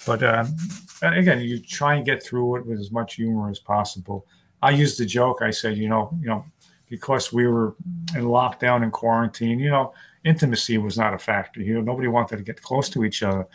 But 0.06 0.22
um, 0.22 0.54
again, 1.02 1.40
you 1.40 1.60
try 1.60 1.94
and 1.94 2.04
get 2.04 2.22
through 2.22 2.56
it 2.56 2.66
with 2.66 2.78
as 2.78 2.90
much 2.90 3.14
humor 3.14 3.50
as 3.50 3.58
possible. 3.58 4.26
I 4.62 4.70
used 4.70 4.98
the 4.98 5.06
joke. 5.06 5.38
I 5.40 5.50
said, 5.50 5.76
you 5.76 5.88
know, 5.88 6.10
you 6.20 6.28
know, 6.28 6.44
because 6.88 7.32
we 7.32 7.46
were 7.46 7.74
in 8.14 8.24
lockdown 8.24 8.82
and 8.82 8.92
quarantine, 8.92 9.58
you 9.58 9.70
know, 9.70 9.94
intimacy 10.24 10.78
was 10.78 10.98
not 10.98 11.14
a 11.14 11.18
factor. 11.18 11.60
You 11.60 11.74
know, 11.74 11.80
nobody 11.80 12.08
wanted 12.08 12.36
to 12.36 12.42
get 12.42 12.60
close 12.60 12.88
to 12.90 13.04
each 13.04 13.22
other, 13.22 13.46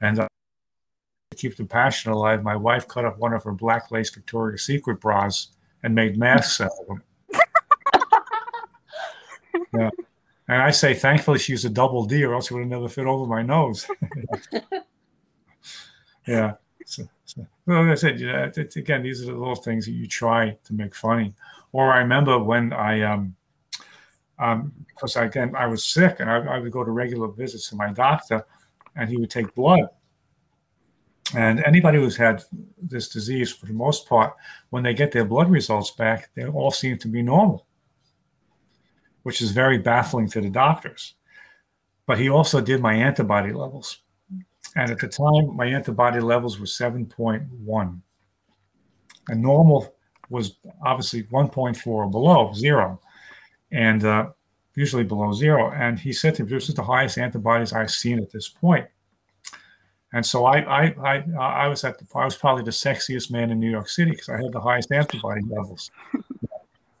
and 0.00 0.20
uh, 0.20 0.28
to 1.30 1.36
keep 1.36 1.56
the 1.56 1.64
passion 1.64 2.12
alive, 2.12 2.42
my 2.42 2.56
wife 2.56 2.88
cut 2.88 3.04
up 3.04 3.18
one 3.18 3.32
of 3.32 3.44
her 3.44 3.52
black 3.52 3.90
lace 3.90 4.10
Victoria's 4.10 4.62
Secret 4.62 5.00
bras 5.00 5.48
and 5.82 5.94
made 5.94 6.16
masks 6.16 6.60
out 6.60 6.70
of 6.80 6.86
them. 6.86 7.02
Yeah. 9.74 9.90
And 10.48 10.60
I 10.60 10.70
say, 10.70 10.94
thankfully, 10.94 11.38
she 11.38 11.52
used 11.52 11.64
a 11.64 11.70
double 11.70 12.04
D, 12.04 12.24
or 12.24 12.34
else 12.34 12.50
it 12.50 12.54
would 12.54 12.60
have 12.60 12.68
never 12.68 12.88
fit 12.88 13.06
over 13.06 13.26
my 13.26 13.42
nose. 13.42 13.86
yeah. 16.26 16.54
So, 16.84 17.08
so, 17.24 17.46
well, 17.66 17.82
like 17.82 17.92
I 17.92 17.94
said, 17.94 18.20
you 18.20 18.26
know, 18.26 18.50
again, 18.76 19.02
these 19.02 19.22
are 19.22 19.26
the 19.26 19.38
little 19.38 19.54
things 19.54 19.86
that 19.86 19.92
you 19.92 20.06
try 20.06 20.56
to 20.64 20.74
make 20.74 20.94
funny. 20.94 21.34
Or 21.72 21.92
I 21.92 21.98
remember 21.98 22.38
when 22.38 22.72
I, 22.72 23.02
um, 23.02 23.36
um, 24.38 24.72
because 24.88 25.16
again, 25.16 25.54
I 25.56 25.66
was 25.66 25.84
sick 25.84 26.16
and 26.18 26.28
I, 26.28 26.38
I 26.38 26.58
would 26.58 26.72
go 26.72 26.84
to 26.84 26.90
regular 26.90 27.28
visits 27.28 27.68
to 27.68 27.76
my 27.76 27.92
doctor 27.92 28.44
and 28.96 29.08
he 29.08 29.16
would 29.16 29.30
take 29.30 29.54
blood. 29.54 29.88
And 31.34 31.64
anybody 31.64 31.98
who's 31.98 32.16
had 32.16 32.44
this 32.80 33.08
disease, 33.08 33.52
for 33.52 33.66
the 33.66 33.72
most 33.72 34.06
part, 34.06 34.34
when 34.70 34.82
they 34.82 34.92
get 34.92 35.12
their 35.12 35.24
blood 35.24 35.50
results 35.50 35.92
back, 35.92 36.30
they 36.34 36.44
all 36.46 36.70
seem 36.70 36.98
to 36.98 37.08
be 37.08 37.22
normal, 37.22 37.66
which 39.22 39.40
is 39.40 39.50
very 39.50 39.78
baffling 39.78 40.28
to 40.28 40.40
the 40.40 40.50
doctors. 40.50 41.14
But 42.06 42.18
he 42.18 42.28
also 42.28 42.60
did 42.60 42.80
my 42.80 42.94
antibody 42.94 43.52
levels. 43.52 44.00
And 44.74 44.90
at 44.90 44.98
the 44.98 45.08
time, 45.08 45.56
my 45.56 45.66
antibody 45.66 46.20
levels 46.20 46.58
were 46.58 46.66
7.1. 46.66 48.00
And 49.28 49.42
normal 49.42 49.94
was 50.28 50.56
obviously 50.84 51.24
1.4 51.24 51.86
or 51.86 52.08
below, 52.08 52.52
zero. 52.54 53.00
And 53.70 54.04
uh, 54.04 54.30
usually 54.74 55.04
below 55.04 55.32
zero. 55.32 55.70
And 55.70 55.98
he 55.98 56.12
said 56.12 56.34
to 56.36 56.44
me, 56.44 56.50
this 56.50 56.68
is 56.68 56.74
the 56.74 56.82
highest 56.82 57.18
antibodies 57.18 57.72
I've 57.72 57.90
seen 57.90 58.18
at 58.18 58.30
this 58.30 58.48
point. 58.48 58.86
And 60.14 60.24
so 60.24 60.44
I, 60.44 60.58
I, 60.60 60.94
I, 61.02 61.24
I 61.40 61.68
was 61.68 61.84
at 61.84 61.98
the, 61.98 62.06
I 62.14 62.24
was 62.24 62.36
probably 62.36 62.64
the 62.64 62.70
sexiest 62.70 63.30
man 63.30 63.50
in 63.50 63.58
New 63.58 63.70
York 63.70 63.88
City 63.88 64.10
because 64.10 64.28
I 64.28 64.36
had 64.36 64.52
the 64.52 64.60
highest 64.60 64.92
antibody 64.92 65.40
levels. 65.48 65.90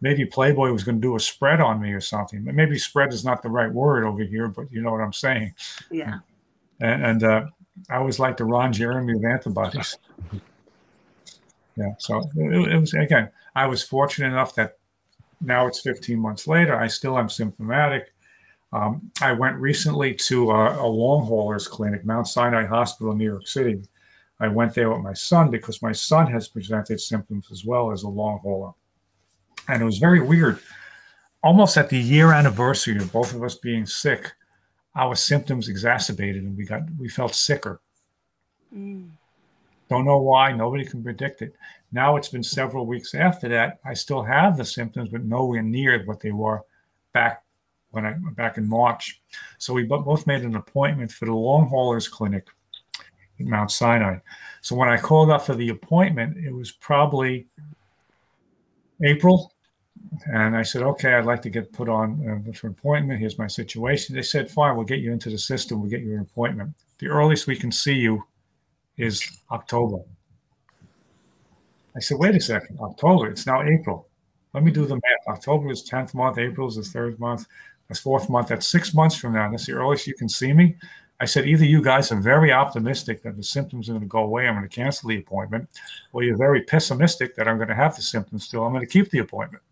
Maybe 0.02 0.26
Playboy 0.26 0.70
was 0.72 0.84
going 0.84 0.96
to 0.96 1.00
do 1.00 1.16
a 1.16 1.20
spread 1.20 1.60
on 1.60 1.80
me 1.80 1.92
or 1.92 2.00
something. 2.00 2.44
Maybe 2.44 2.76
spread 2.78 3.12
is 3.12 3.24
not 3.24 3.40
the 3.40 3.48
right 3.48 3.72
word 3.72 4.04
over 4.04 4.22
here, 4.22 4.48
but 4.48 4.70
you 4.70 4.82
know 4.82 4.90
what 4.90 5.00
I'm 5.00 5.12
saying. 5.12 5.54
Yeah. 5.90 6.18
And, 6.80 7.06
and 7.06 7.24
uh, 7.24 7.44
I 7.88 8.00
was 8.00 8.18
like 8.18 8.36
the 8.36 8.44
Ron 8.44 8.72
Jeremy 8.72 9.14
of 9.14 9.24
antibodies. 9.24 9.96
Yeah. 11.74 11.94
So 11.98 12.20
it, 12.36 12.70
it, 12.70 12.78
was 12.78 12.92
again. 12.92 13.30
I 13.56 13.64
was 13.64 13.82
fortunate 13.82 14.26
enough 14.28 14.54
that 14.56 14.76
now 15.40 15.66
it's 15.66 15.80
15 15.80 16.18
months 16.18 16.46
later. 16.46 16.76
I 16.76 16.86
still 16.86 17.18
am 17.18 17.30
symptomatic. 17.30 18.12
Um, 18.74 19.10
I 19.22 19.32
went 19.32 19.56
recently 19.56 20.12
to 20.16 20.50
a, 20.50 20.84
a 20.84 20.86
long 20.86 21.24
haulers 21.24 21.66
clinic, 21.66 22.04
Mount 22.04 22.28
Sinai 22.28 22.66
Hospital 22.66 23.12
in 23.12 23.18
New 23.18 23.24
York 23.24 23.46
City. 23.46 23.82
I 24.38 24.48
went 24.48 24.74
there 24.74 24.90
with 24.90 25.00
my 25.00 25.14
son 25.14 25.50
because 25.50 25.80
my 25.80 25.92
son 25.92 26.26
has 26.26 26.46
presented 26.46 27.00
symptoms 27.00 27.46
as 27.50 27.64
well 27.64 27.90
as 27.90 28.02
a 28.02 28.08
long 28.08 28.40
hauler. 28.40 28.72
And 29.72 29.80
it 29.80 29.86
was 29.86 29.96
very 29.96 30.20
weird. 30.20 30.58
Almost 31.42 31.78
at 31.78 31.88
the 31.88 31.98
year 31.98 32.30
anniversary 32.30 32.98
of 32.98 33.10
both 33.10 33.32
of 33.32 33.42
us 33.42 33.54
being 33.54 33.86
sick, 33.86 34.30
our 34.94 35.14
symptoms 35.14 35.70
exacerbated 35.70 36.42
and 36.42 36.54
we 36.54 36.66
got 36.66 36.82
we 36.98 37.08
felt 37.08 37.34
sicker. 37.34 37.80
Mm. 38.76 39.08
Don't 39.88 40.04
know 40.04 40.18
why, 40.18 40.52
nobody 40.52 40.84
can 40.84 41.02
predict 41.02 41.40
it. 41.40 41.56
Now 41.90 42.16
it's 42.16 42.28
been 42.28 42.42
several 42.42 42.84
weeks 42.84 43.14
after 43.14 43.48
that. 43.48 43.80
I 43.82 43.94
still 43.94 44.22
have 44.22 44.58
the 44.58 44.64
symptoms, 44.64 45.08
but 45.08 45.24
nowhere 45.24 45.62
near 45.62 46.04
what 46.04 46.20
they 46.20 46.32
were 46.32 46.60
back 47.14 47.42
when 47.92 48.04
I 48.04 48.12
back 48.36 48.58
in 48.58 48.68
March. 48.68 49.22
So 49.56 49.72
we 49.72 49.84
both 49.84 50.26
made 50.26 50.42
an 50.42 50.56
appointment 50.56 51.10
for 51.10 51.24
the 51.24 51.32
long 51.34 51.66
haulers 51.66 52.08
clinic 52.08 52.46
at 53.40 53.46
Mount 53.46 53.70
Sinai. 53.70 54.18
So 54.60 54.76
when 54.76 54.90
I 54.90 54.98
called 54.98 55.30
up 55.30 55.46
for 55.46 55.54
the 55.54 55.70
appointment, 55.70 56.36
it 56.36 56.52
was 56.52 56.72
probably 56.72 57.46
April. 59.02 59.51
And 60.26 60.56
I 60.56 60.62
said, 60.62 60.82
okay, 60.82 61.14
I'd 61.14 61.24
like 61.24 61.42
to 61.42 61.50
get 61.50 61.72
put 61.72 61.88
on 61.88 62.44
uh, 62.48 62.52
for 62.52 62.68
an 62.68 62.74
appointment. 62.78 63.20
Here's 63.20 63.38
my 63.38 63.46
situation. 63.46 64.14
They 64.14 64.22
said, 64.22 64.50
fine, 64.50 64.76
we'll 64.76 64.84
get 64.84 65.00
you 65.00 65.12
into 65.12 65.30
the 65.30 65.38
system. 65.38 65.80
We'll 65.80 65.90
get 65.90 66.02
you 66.02 66.14
an 66.14 66.20
appointment. 66.20 66.74
The 66.98 67.08
earliest 67.08 67.46
we 67.46 67.56
can 67.56 67.72
see 67.72 67.94
you 67.94 68.24
is 68.96 69.22
October. 69.50 69.98
I 71.96 72.00
said, 72.00 72.18
wait 72.18 72.34
a 72.34 72.40
second, 72.40 72.78
October, 72.80 73.28
it's 73.28 73.46
now 73.46 73.62
April. 73.62 74.08
Let 74.54 74.64
me 74.64 74.70
do 74.70 74.86
the 74.86 74.94
math. 74.94 75.36
October 75.36 75.70
is 75.70 75.88
10th 75.88 76.14
month, 76.14 76.38
April 76.38 76.68
is 76.68 76.76
the 76.76 76.82
third 76.82 77.18
month, 77.18 77.46
that's 77.88 78.00
fourth 78.00 78.30
month, 78.30 78.48
that's 78.48 78.66
six 78.66 78.94
months 78.94 79.16
from 79.16 79.34
now. 79.34 79.50
That's 79.50 79.66
the 79.66 79.72
earliest 79.72 80.06
you 80.06 80.14
can 80.14 80.28
see 80.28 80.52
me. 80.52 80.76
I 81.20 81.24
said, 81.24 81.46
either 81.46 81.64
you 81.64 81.82
guys 81.82 82.10
are 82.10 82.20
very 82.20 82.50
optimistic 82.50 83.22
that 83.22 83.36
the 83.36 83.42
symptoms 83.42 83.88
are 83.88 83.92
going 83.92 84.02
to 84.02 84.08
go 84.08 84.24
away, 84.24 84.48
I'm 84.48 84.54
going 84.54 84.68
to 84.68 84.74
cancel 84.74 85.08
the 85.08 85.18
appointment, 85.18 85.68
or 86.12 86.22
you're 86.22 86.36
very 86.36 86.62
pessimistic 86.62 87.36
that 87.36 87.46
I'm 87.46 87.58
going 87.58 87.68
to 87.68 87.74
have 87.74 87.94
the 87.94 88.02
symptoms 88.02 88.44
still, 88.44 88.64
I'm 88.64 88.72
going 88.72 88.86
to 88.86 88.92
keep 88.92 89.10
the 89.10 89.18
appointment. 89.18 89.62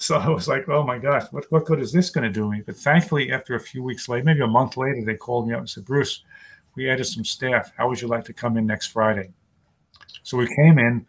So 0.00 0.16
I 0.16 0.28
was 0.28 0.46
like, 0.46 0.68
oh 0.68 0.84
my 0.84 0.96
gosh, 0.96 1.24
what, 1.32 1.44
what 1.50 1.64
good 1.64 1.80
is 1.80 1.92
this 1.92 2.08
going 2.08 2.22
to 2.24 2.30
do 2.30 2.48
me? 2.48 2.62
But 2.64 2.76
thankfully, 2.76 3.32
after 3.32 3.56
a 3.56 3.60
few 3.60 3.82
weeks 3.82 4.08
later, 4.08 4.24
maybe 4.24 4.42
a 4.42 4.46
month 4.46 4.76
later, 4.76 5.04
they 5.04 5.16
called 5.16 5.48
me 5.48 5.54
up 5.54 5.60
and 5.60 5.68
said, 5.68 5.84
Bruce, 5.84 6.22
we 6.76 6.88
added 6.88 7.04
some 7.04 7.24
staff. 7.24 7.72
How 7.76 7.88
would 7.88 8.00
you 8.00 8.06
like 8.06 8.24
to 8.26 8.32
come 8.32 8.56
in 8.56 8.64
next 8.64 8.86
Friday? 8.86 9.30
So 10.22 10.38
we 10.38 10.46
came 10.54 10.78
in, 10.78 11.04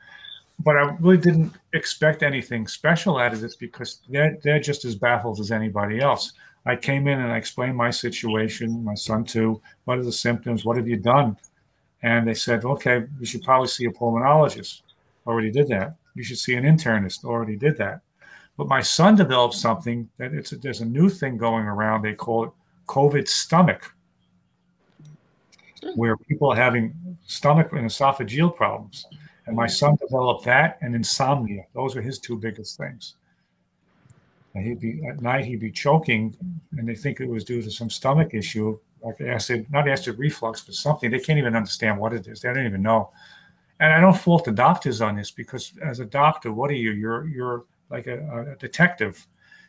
but 0.63 0.75
I 0.75 0.95
really 0.99 1.17
didn't 1.17 1.54
expect 1.73 2.23
anything 2.23 2.67
special 2.67 3.19
out 3.19 3.32
of 3.32 3.41
this 3.41 3.56
because 3.56 3.99
they're, 4.10 4.38
they're 4.43 4.60
just 4.60 4.86
as 4.86 4.95
baffled 4.95 5.39
as 5.39 5.52
anybody 5.52 5.99
else. 5.99 6.34
I 6.65 6.75
came 6.75 7.08
in 7.08 7.19
and 7.19 7.32
I 7.32 7.38
explained 7.38 7.78
my 7.78 7.91
situation, 7.91 8.84
my 8.84 8.95
son 8.95 9.23
too. 9.23 9.62
What 9.86 9.99
are 9.99 10.04
the 10.04 10.12
symptoms? 10.12 10.65
What 10.65 10.78
have 10.78 10.88
you 10.88 10.97
done? 10.97 11.38
And 12.02 12.28
they 12.28 12.34
said, 12.34 12.65
okay, 12.65 13.04
you 13.19 13.25
should 13.25 13.43
probably 13.43 13.67
see 13.67 13.86
a 13.86 13.91
pulmonologist. 13.91 14.82
Already 15.28 15.52
did 15.52 15.67
that. 15.67 15.95
You 16.15 16.23
should 16.23 16.39
see 16.39 16.56
an 16.56 16.63
internist. 16.63 17.23
Already 17.23 17.56
did 17.56 17.78
that. 17.78 18.02
But 18.60 18.67
my 18.67 18.82
son 18.82 19.15
developed 19.15 19.56
something 19.56 20.10
that 20.17 20.34
it's 20.34 20.52
a, 20.52 20.58
there's 20.58 20.82
a 20.82 20.86
new 20.86 21.08
thing 21.08 21.38
going 21.38 21.63
around. 21.63 22.02
They 22.02 22.13
call 22.13 22.43
it 22.43 22.52
COVID 22.88 23.26
stomach, 23.26 23.95
hmm. 25.82 25.91
where 25.91 26.17
people 26.17 26.52
are 26.52 26.58
having 26.58 26.93
stomach 27.26 27.72
and 27.72 27.89
esophageal 27.89 28.54
problems. 28.54 29.06
And 29.45 29.56
my 29.56 29.65
son 29.65 29.95
developed 29.95 30.43
that 30.43 30.78
and 30.82 30.93
insomnia. 30.93 31.67
Those 31.74 31.95
are 31.95 32.02
his 32.02 32.19
two 32.19 32.36
biggest 32.36 32.78
things. 32.78 33.15
And 34.56 34.65
he'd 34.65 34.82
be 34.82 35.08
at 35.08 35.22
night, 35.22 35.45
he'd 35.45 35.62
be 35.62 35.72
choking, 35.72 36.36
and 36.78 36.86
they 36.86 36.95
think 36.95 37.22
it 37.22 37.30
was 37.30 37.45
due 37.45 37.62
to 37.62 37.72
some 37.72 37.89
stomach 37.89 38.34
issue, 38.34 38.78
like 39.02 39.22
acid, 39.22 39.67
not 39.72 39.88
acid 39.88 40.19
reflux, 40.19 40.65
but 40.65 40.76
something. 40.76 41.10
They 41.10 41.22
can't 41.22 41.39
even 41.39 41.56
understand 41.56 41.98
what 41.98 42.12
it 42.12 42.28
is. 42.28 42.41
They 42.41 42.54
don't 42.54 42.65
even 42.65 42.82
know. 42.82 43.10
And 43.80 43.93
I 43.93 44.02
don't 44.02 44.17
fault 44.17 44.43
the 44.43 44.52
doctors 44.52 45.00
on 45.00 45.15
this 45.15 45.32
because 45.32 45.72
as 45.82 46.02
a 46.02 46.06
doctor, 46.06 46.52
what 46.52 46.69
are 46.69 46.76
you? 46.76 46.91
You're 46.91 47.26
you're 47.30 47.63
like 47.89 48.08
a, 48.08 48.54
a 48.54 48.56
detective. 48.58 49.25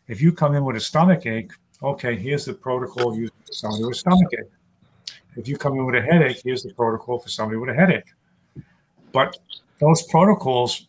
If 0.08 0.20
you 0.20 0.32
come 0.32 0.54
in 0.54 0.64
with 0.64 0.76
a 0.76 0.80
stomach 0.80 1.26
ache, 1.26 1.52
okay, 1.82 2.16
here's 2.16 2.44
the 2.44 2.54
protocol 2.54 3.14
for 3.14 3.52
somebody 3.52 3.84
with 3.84 3.96
a 3.96 3.98
stomach 3.98 4.28
ache. 4.38 5.16
If 5.36 5.48
you 5.48 5.56
come 5.56 5.74
in 5.74 5.86
with 5.86 5.94
a 5.94 6.02
headache, 6.02 6.40
here's 6.44 6.62
the 6.62 6.74
protocol 6.74 7.18
for 7.18 7.28
somebody 7.28 7.58
with 7.58 7.70
a 7.70 7.74
headache. 7.74 8.12
But 9.12 9.36
those 9.78 10.02
protocols 10.04 10.88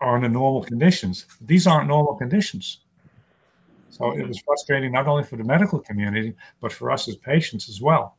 are 0.00 0.16
under 0.16 0.28
normal 0.28 0.62
conditions. 0.62 1.26
These 1.40 1.66
aren't 1.66 1.88
normal 1.88 2.14
conditions. 2.14 2.80
So 3.90 4.12
it 4.12 4.28
was 4.28 4.38
frustrating 4.40 4.92
not 4.92 5.06
only 5.06 5.24
for 5.24 5.36
the 5.36 5.44
medical 5.44 5.78
community, 5.78 6.34
but 6.60 6.72
for 6.72 6.90
us 6.90 7.08
as 7.08 7.16
patients 7.16 7.68
as 7.68 7.80
well. 7.80 8.16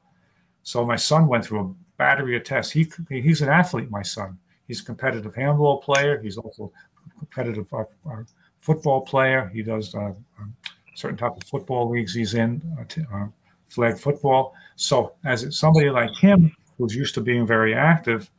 So 0.64 0.86
my 0.86 0.96
son 0.96 1.28
went 1.28 1.46
through 1.46 1.60
a 1.60 1.74
battery 1.98 2.36
of 2.36 2.44
tests. 2.44 2.72
He, 2.72 2.90
he's 3.10 3.42
an 3.42 3.50
athlete, 3.50 3.92
my 3.92 4.02
son. 4.02 4.40
He's 4.68 4.82
a 4.82 4.86
competitive 4.86 5.36
handball 5.36 5.80
player. 5.80 6.20
He's 6.20 6.38
also 6.38 6.72
a 7.06 7.20
competitive 7.20 7.72
uh, 7.72 7.84
uh, 8.10 8.24
football 8.68 9.00
player. 9.02 9.50
He 9.54 9.64
does 9.64 9.96
uh, 9.96 10.14
um, 10.40 10.54
certain 10.94 11.18
type 11.18 11.38
of 11.38 11.44
football 11.46 11.90
leagues 11.90 12.14
he's 12.14 12.34
in, 12.34 12.62
uh, 12.78 12.84
t- 12.90 13.06
uh, 13.14 13.28
flag 13.70 13.98
football. 13.98 14.54
So 14.76 15.14
as 15.24 15.58
somebody 15.58 15.90
like 15.90 16.14
him, 16.16 16.54
who's 16.78 16.94
used 16.94 17.16
to 17.16 17.22
being 17.22 17.48
very 17.48 17.74
active, 17.74 18.30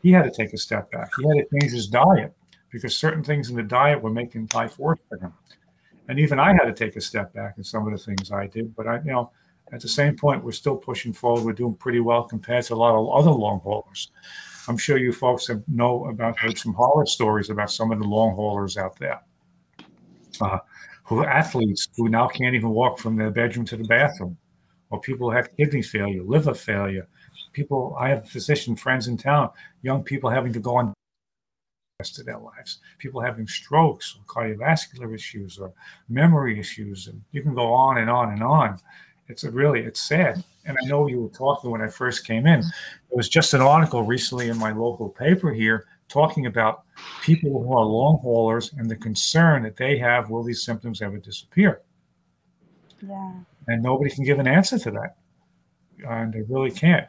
he 0.00 0.12
had 0.12 0.22
to 0.22 0.30
take 0.30 0.52
a 0.52 0.56
step 0.56 0.90
back. 0.92 1.10
He 1.18 1.26
had 1.28 1.44
to 1.44 1.58
change 1.58 1.72
his 1.72 1.88
diet 1.88 2.32
because 2.70 2.96
certain 2.96 3.24
things 3.24 3.50
in 3.50 3.56
the 3.56 3.62
diet 3.62 4.00
were 4.00 4.10
making 4.10 4.48
life 4.54 4.78
worse 4.78 5.00
for 5.08 5.18
him. 5.18 5.32
And 6.08 6.18
even 6.18 6.38
I 6.38 6.52
had 6.52 6.64
to 6.64 6.72
take 6.72 6.94
a 6.96 7.00
step 7.00 7.32
back 7.32 7.54
in 7.58 7.64
some 7.64 7.86
of 7.86 7.92
the 7.92 7.98
things 7.98 8.30
I 8.30 8.46
did. 8.46 8.74
But 8.76 8.86
I, 8.86 8.96
you 8.98 9.12
know, 9.12 9.30
at 9.72 9.80
the 9.80 9.88
same 9.88 10.16
point, 10.16 10.44
we're 10.44 10.52
still 10.52 10.76
pushing 10.76 11.12
forward. 11.12 11.44
We're 11.44 11.52
doing 11.52 11.74
pretty 11.74 12.00
well 12.00 12.22
compared 12.22 12.64
to 12.66 12.74
a 12.74 12.76
lot 12.76 12.94
of 12.94 13.08
other 13.18 13.30
long 13.32 13.60
haulers. 13.60 14.10
I'm 14.68 14.78
sure 14.78 14.96
you 14.96 15.12
folks 15.12 15.48
have 15.48 15.62
know 15.66 16.06
about 16.06 16.38
heard 16.38 16.56
some 16.56 16.74
horror 16.74 17.06
stories 17.06 17.50
about 17.50 17.70
some 17.70 17.90
of 17.90 17.98
the 17.98 18.06
long 18.06 18.34
haulers 18.36 18.76
out 18.76 18.96
there, 18.98 19.20
uh, 20.42 20.58
who 21.04 21.24
athletes 21.24 21.88
who 21.96 22.08
now 22.08 22.28
can't 22.28 22.54
even 22.54 22.70
walk 22.70 22.98
from 22.98 23.16
their 23.16 23.30
bedroom 23.30 23.66
to 23.66 23.76
the 23.76 23.84
bathroom, 23.84 24.36
or 24.90 25.00
people 25.00 25.30
who 25.30 25.36
have 25.36 25.54
kidney 25.56 25.82
failure, 25.82 26.22
liver 26.22 26.54
failure. 26.54 27.06
People, 27.52 27.96
I 27.98 28.08
have 28.08 28.28
physician 28.28 28.76
friends 28.76 29.08
in 29.08 29.16
town, 29.16 29.50
young 29.82 30.02
people 30.02 30.30
having 30.30 30.52
to 30.52 30.60
go 30.60 30.76
on 30.76 30.94
rest 32.02 32.18
of 32.18 32.26
their 32.26 32.38
lives. 32.38 32.80
People 32.98 33.20
having 33.20 33.46
strokes 33.46 34.16
or 34.16 34.24
cardiovascular 34.24 35.14
issues 35.14 35.58
or 35.58 35.72
memory 36.08 36.58
issues, 36.58 37.06
and 37.06 37.22
you 37.30 37.42
can 37.42 37.54
go 37.54 37.72
on 37.72 37.98
and 37.98 38.10
on 38.10 38.32
and 38.32 38.42
on. 38.42 38.78
It's 39.28 39.44
really 39.44 39.80
it's 39.80 40.02
sad. 40.02 40.42
And 40.64 40.76
I 40.82 40.86
know 40.88 41.06
you 41.06 41.22
were 41.22 41.28
talking 41.28 41.70
when 41.70 41.80
I 41.80 41.88
first 41.88 42.26
came 42.26 42.46
in. 42.46 42.60
There 42.60 43.16
was 43.16 43.28
just 43.28 43.54
an 43.54 43.60
article 43.60 44.02
recently 44.02 44.48
in 44.48 44.58
my 44.58 44.72
local 44.72 45.08
paper 45.08 45.52
here 45.52 45.86
talking 46.12 46.46
about 46.46 46.82
people 47.22 47.50
who 47.62 47.72
are 47.72 47.84
long 47.84 48.18
haulers 48.18 48.72
and 48.76 48.90
the 48.90 48.96
concern 48.96 49.62
that 49.62 49.76
they 49.76 49.96
have 49.98 50.28
will 50.30 50.42
these 50.42 50.62
symptoms 50.62 51.00
ever 51.00 51.18
disappear? 51.18 51.82
Yeah. 53.00 53.32
And 53.68 53.82
nobody 53.82 54.10
can 54.10 54.24
give 54.24 54.38
an 54.38 54.46
answer 54.46 54.78
to 54.78 54.90
that. 54.90 55.16
And 56.06 56.32
they 56.32 56.42
really 56.42 56.70
can't. 56.70 57.06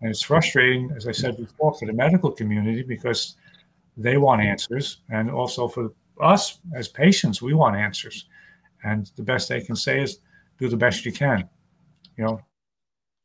And 0.00 0.10
it's 0.10 0.22
frustrating, 0.22 0.90
as 0.96 1.06
I 1.06 1.12
said 1.12 1.36
before, 1.36 1.74
for 1.74 1.86
the 1.86 1.92
medical 1.92 2.30
community 2.30 2.82
because 2.82 3.36
they 3.96 4.16
want 4.16 4.42
answers. 4.42 5.02
And 5.10 5.30
also 5.30 5.68
for 5.68 5.92
us 6.20 6.58
as 6.74 6.88
patients, 6.88 7.40
we 7.40 7.54
want 7.54 7.76
answers. 7.76 8.26
And 8.82 9.10
the 9.16 9.22
best 9.22 9.48
they 9.48 9.60
can 9.60 9.76
say 9.76 10.02
is 10.02 10.18
do 10.58 10.68
the 10.68 10.76
best 10.76 11.04
you 11.04 11.12
can. 11.12 11.48
You 12.16 12.24
know, 12.24 12.40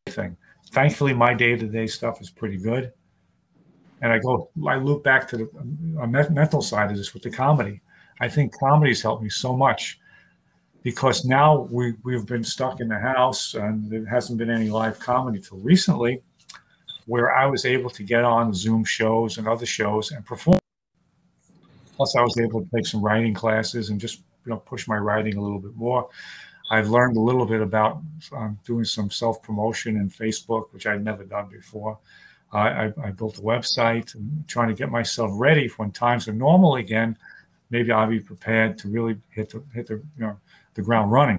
thing. 0.08 0.38
Thankfully, 0.72 1.14
my 1.14 1.34
day-to-day 1.34 1.88
stuff 1.88 2.22
is 2.22 2.30
pretty 2.30 2.58
good. 2.58 2.92
And 4.02 4.12
I 4.12 4.20
go, 4.20 4.50
I 4.68 4.76
loop 4.76 5.04
back 5.04 5.28
to 5.30 5.38
the 5.38 5.50
uh, 6.00 6.08
mental 6.08 6.62
side 6.62 6.92
of 6.92 6.98
this 6.98 7.14
with 7.14 7.24
the 7.24 7.30
comedy. 7.30 7.82
I 8.20 8.30
think 8.30 8.58
comedy 8.58 8.92
has 8.92 9.02
helped 9.02 9.24
me 9.24 9.30
so 9.30 9.56
much 9.56 10.00
because 10.84 11.26
now 11.26 11.68
we, 11.72 11.94
we've 12.04 12.26
been 12.26 12.44
stuck 12.44 12.80
in 12.80 12.88
the 12.88 13.00
house 13.00 13.56
and 13.56 13.90
there 13.90 14.06
hasn't 14.06 14.38
been 14.38 14.52
any 14.52 14.70
live 14.70 15.00
comedy 15.00 15.40
till 15.40 15.58
recently 15.58 16.22
where 17.08 17.36
I 17.36 17.46
was 17.46 17.66
able 17.66 17.90
to 17.92 18.04
get 18.04 18.24
on 18.24 18.54
Zoom 18.54 18.84
shows 18.84 19.38
and 19.38 19.48
other 19.48 19.66
shows 19.66 20.12
and 20.12 20.26
perform. 20.26 20.60
Plus, 21.96 22.16
I 22.16 22.22
was 22.22 22.38
able 22.40 22.64
to 22.64 22.70
take 22.76 22.86
some 22.86 23.02
writing 23.02 23.34
classes 23.34 23.90
and 23.90 24.00
just 24.00 24.20
you 24.46 24.52
know 24.52 24.58
push 24.58 24.88
my 24.88 24.98
writing 24.98 25.38
a 25.38 25.42
little 25.42 25.60
bit 25.60 25.76
more. 25.76 26.10
I've 26.72 26.90
learned 26.90 27.16
a 27.16 27.22
little 27.22 27.46
bit 27.46 27.62
about 27.62 28.02
um, 28.36 28.60
doing 28.66 28.86
some 28.86 29.10
self 29.12 29.42
promotion 29.42 29.98
in 29.98 30.10
Facebook, 30.10 30.66
which 30.72 30.88
I'd 30.88 31.04
never 31.04 31.24
done 31.24 31.48
before. 31.50 32.00
Uh, 32.56 32.92
I, 32.98 33.08
I, 33.08 33.12
built 33.12 33.38
a 33.38 33.42
website 33.42 34.16
and 34.16 34.48
trying 34.48 34.70
to 34.70 34.74
get 34.74 34.90
myself 34.90 35.30
ready 35.34 35.68
when 35.76 35.92
times 35.92 36.30
are 36.30 36.34
normal 36.34 36.78
again. 36.78 37.18
Maybe 37.70 37.92
I'll 37.92 38.08
be 38.08 38.22
prepared 38.22 38.78
to 38.78 38.88
really 38.88 39.18
hit 39.30 39.50
the 39.50 39.62
hit 39.74 39.88
the 39.88 39.96
you 39.96 40.04
know 40.20 40.38
the 40.74 40.82
ground 40.82 41.12
running. 41.12 41.38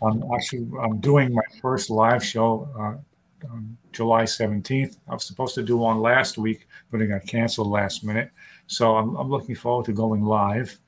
I'm 0.00 0.22
actually 0.32 0.68
I'm 0.80 1.00
doing 1.00 1.34
my 1.34 1.42
first 1.60 1.90
live 1.90 2.24
show 2.24 2.68
uh, 2.78 3.48
on 3.52 3.76
July 3.90 4.22
17th. 4.22 4.98
I 5.08 5.14
was 5.14 5.24
supposed 5.24 5.56
to 5.56 5.64
do 5.64 5.76
one 5.76 5.98
last 6.00 6.38
week, 6.38 6.68
but 6.92 7.02
it 7.02 7.08
got 7.08 7.26
canceled 7.26 7.66
last 7.66 8.04
minute. 8.04 8.30
So 8.68 8.96
I'm, 8.96 9.16
I'm 9.16 9.28
looking 9.28 9.56
forward 9.56 9.86
to 9.86 9.92
going 9.92 10.22
live. 10.22 10.78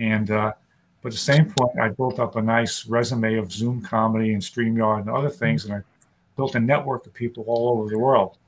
And 0.00 0.32
uh, 0.32 0.54
but 1.02 1.10
at 1.10 1.12
the 1.12 1.18
same 1.18 1.52
point, 1.52 1.78
I 1.80 1.90
built 1.90 2.18
up 2.18 2.34
a 2.34 2.42
nice 2.42 2.84
resume 2.86 3.36
of 3.36 3.52
Zoom 3.52 3.80
comedy 3.80 4.32
and 4.32 4.42
StreamYard 4.42 5.02
and 5.02 5.10
other 5.10 5.30
things, 5.30 5.66
and 5.66 5.74
I 5.74 5.82
built 6.36 6.54
a 6.54 6.60
network 6.60 7.06
of 7.06 7.14
people 7.14 7.44
all 7.46 7.78
over 7.78 7.88
the 7.88 7.98
world. 7.98 8.38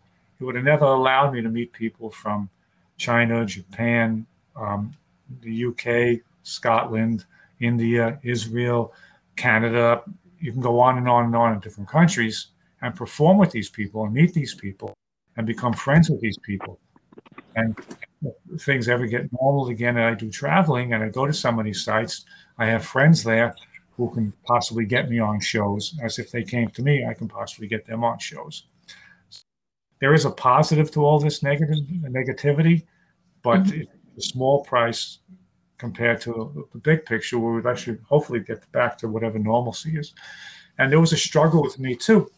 It 0.41 0.45
would 0.45 0.55
have 0.55 0.65
never 0.65 0.85
allowed 0.85 1.33
me 1.33 1.43
to 1.43 1.49
meet 1.49 1.73
people 1.73 2.11
from 2.11 2.51
China, 2.99 3.45
Japan, 3.45 4.27
um, 4.55 4.93
the 5.43 5.67
UK, 5.67 6.21
Scotland, 6.43 7.25
India, 7.61 8.19
Israel, 8.23 8.93
Canada. 9.37 10.03
You 10.41 10.53
can 10.53 10.61
go 10.61 10.79
on 10.81 10.99
and 10.99 11.09
on 11.09 11.27
and 11.27 11.37
on 11.37 11.55
in 11.55 11.61
different 11.61 11.89
countries 11.89 12.49
and 12.83 12.95
perform 12.95 13.39
with 13.39 13.51
these 13.51 13.71
people 13.71 14.05
and 14.05 14.13
meet 14.13 14.35
these 14.35 14.55
people 14.55 14.95
and 15.37 15.47
become 15.47 15.73
friends 15.73 16.11
with 16.11 16.21
these 16.21 16.39
people. 16.39 16.79
And 17.55 17.75
things 18.61 18.89
ever 18.89 19.07
get 19.07 19.31
normal 19.41 19.69
again 19.69 19.97
and 19.97 20.07
I 20.07 20.15
do 20.15 20.31
traveling 20.31 20.93
and 20.93 21.03
I 21.03 21.09
go 21.09 21.27
to 21.27 21.33
some 21.33 21.59
of 21.59 21.65
these 21.65 21.83
sites, 21.83 22.25
I 22.59 22.67
have 22.67 22.85
friends 22.85 23.23
there 23.23 23.55
who 23.97 24.11
can 24.13 24.33
possibly 24.45 24.85
get 24.85 25.09
me 25.09 25.19
on 25.19 25.41
shows. 25.41 25.99
As 26.03 26.19
if 26.19 26.31
they 26.31 26.43
came 26.43 26.69
to 26.71 26.83
me, 26.83 27.07
I 27.07 27.15
can 27.15 27.29
possibly 27.29 27.67
get 27.67 27.87
them 27.87 28.05
on 28.05 28.19
shows. 28.19 28.65
There 30.01 30.13
is 30.13 30.27
a 30.27 30.31
positive 30.31 30.91
to 30.93 31.05
all 31.05 31.19
this 31.19 31.43
negative 31.43 31.79
negativity, 32.03 32.85
but 33.43 33.61
mm-hmm. 33.61 33.81
it's 34.17 34.27
a 34.27 34.31
small 34.31 34.63
price 34.65 35.21
compared 35.79 36.21
to 36.23 36.67
the 36.73 36.79
big 36.79 37.05
picture 37.07 37.39
where 37.39 37.53
we'd 37.53 37.67
actually 37.67 37.99
hopefully 38.07 38.41
get 38.41 38.71
back 38.73 38.99
to 38.99 39.09
whatever 39.09 39.39
normalcy 39.39 39.97
is. 39.99 40.15
And 40.79 40.93
there 40.93 41.01
was 41.01 41.13
a 41.13 41.17
struggle 41.17 41.63
with 41.63 41.79
me 41.79 41.97
too. 41.97 42.31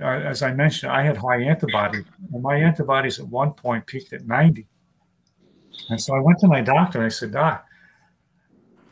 Uh, 0.00 0.06
as 0.06 0.42
I 0.42 0.52
mentioned, 0.52 0.90
I 0.90 1.02
had 1.02 1.16
high 1.16 1.42
antibodies, 1.42 2.04
and 2.32 2.42
my 2.42 2.56
antibodies 2.56 3.20
at 3.20 3.28
one 3.28 3.52
point 3.52 3.86
peaked 3.86 4.12
at 4.14 4.26
90. 4.26 4.66
And 5.90 6.00
so 6.00 6.14
I 6.14 6.20
went 6.20 6.38
to 6.40 6.48
my 6.48 6.60
doctor 6.60 6.98
and 6.98 7.06
I 7.06 7.10
said, 7.10 7.32
Doc, 7.32 7.66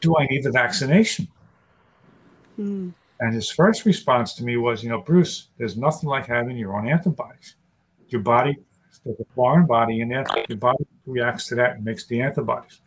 do 0.01 0.17
I 0.19 0.27
need 0.27 0.45
the 0.45 0.51
vaccination? 0.51 1.29
Mm. 2.61 2.93
And 3.21 3.35
his 3.35 3.51
first 3.51 3.85
response 3.85 4.35
to 4.35 4.45
me 4.45 4.57
was, 4.57 4.83
you 4.83 4.89
know, 4.89 5.01
Bruce, 5.01 5.49
there's 5.59 5.77
nothing 5.77 6.09
like 6.09 6.27
having 6.27 6.57
your 6.57 6.77
own 6.77 6.89
antibodies. 6.89 7.57
Your 8.09 8.23
body, 8.23 8.57
there's 9.05 9.21
a 9.21 9.35
foreign 9.35 9.67
body 9.67 10.01
in 10.01 10.09
there, 10.09 10.27
your 10.49 10.59
body 10.59 10.85
reacts 11.07 11.47
to 11.49 11.55
that 11.57 11.77
and 11.77 11.85
makes 11.85 12.07
the 12.07 12.21
antibodies. 12.21 12.81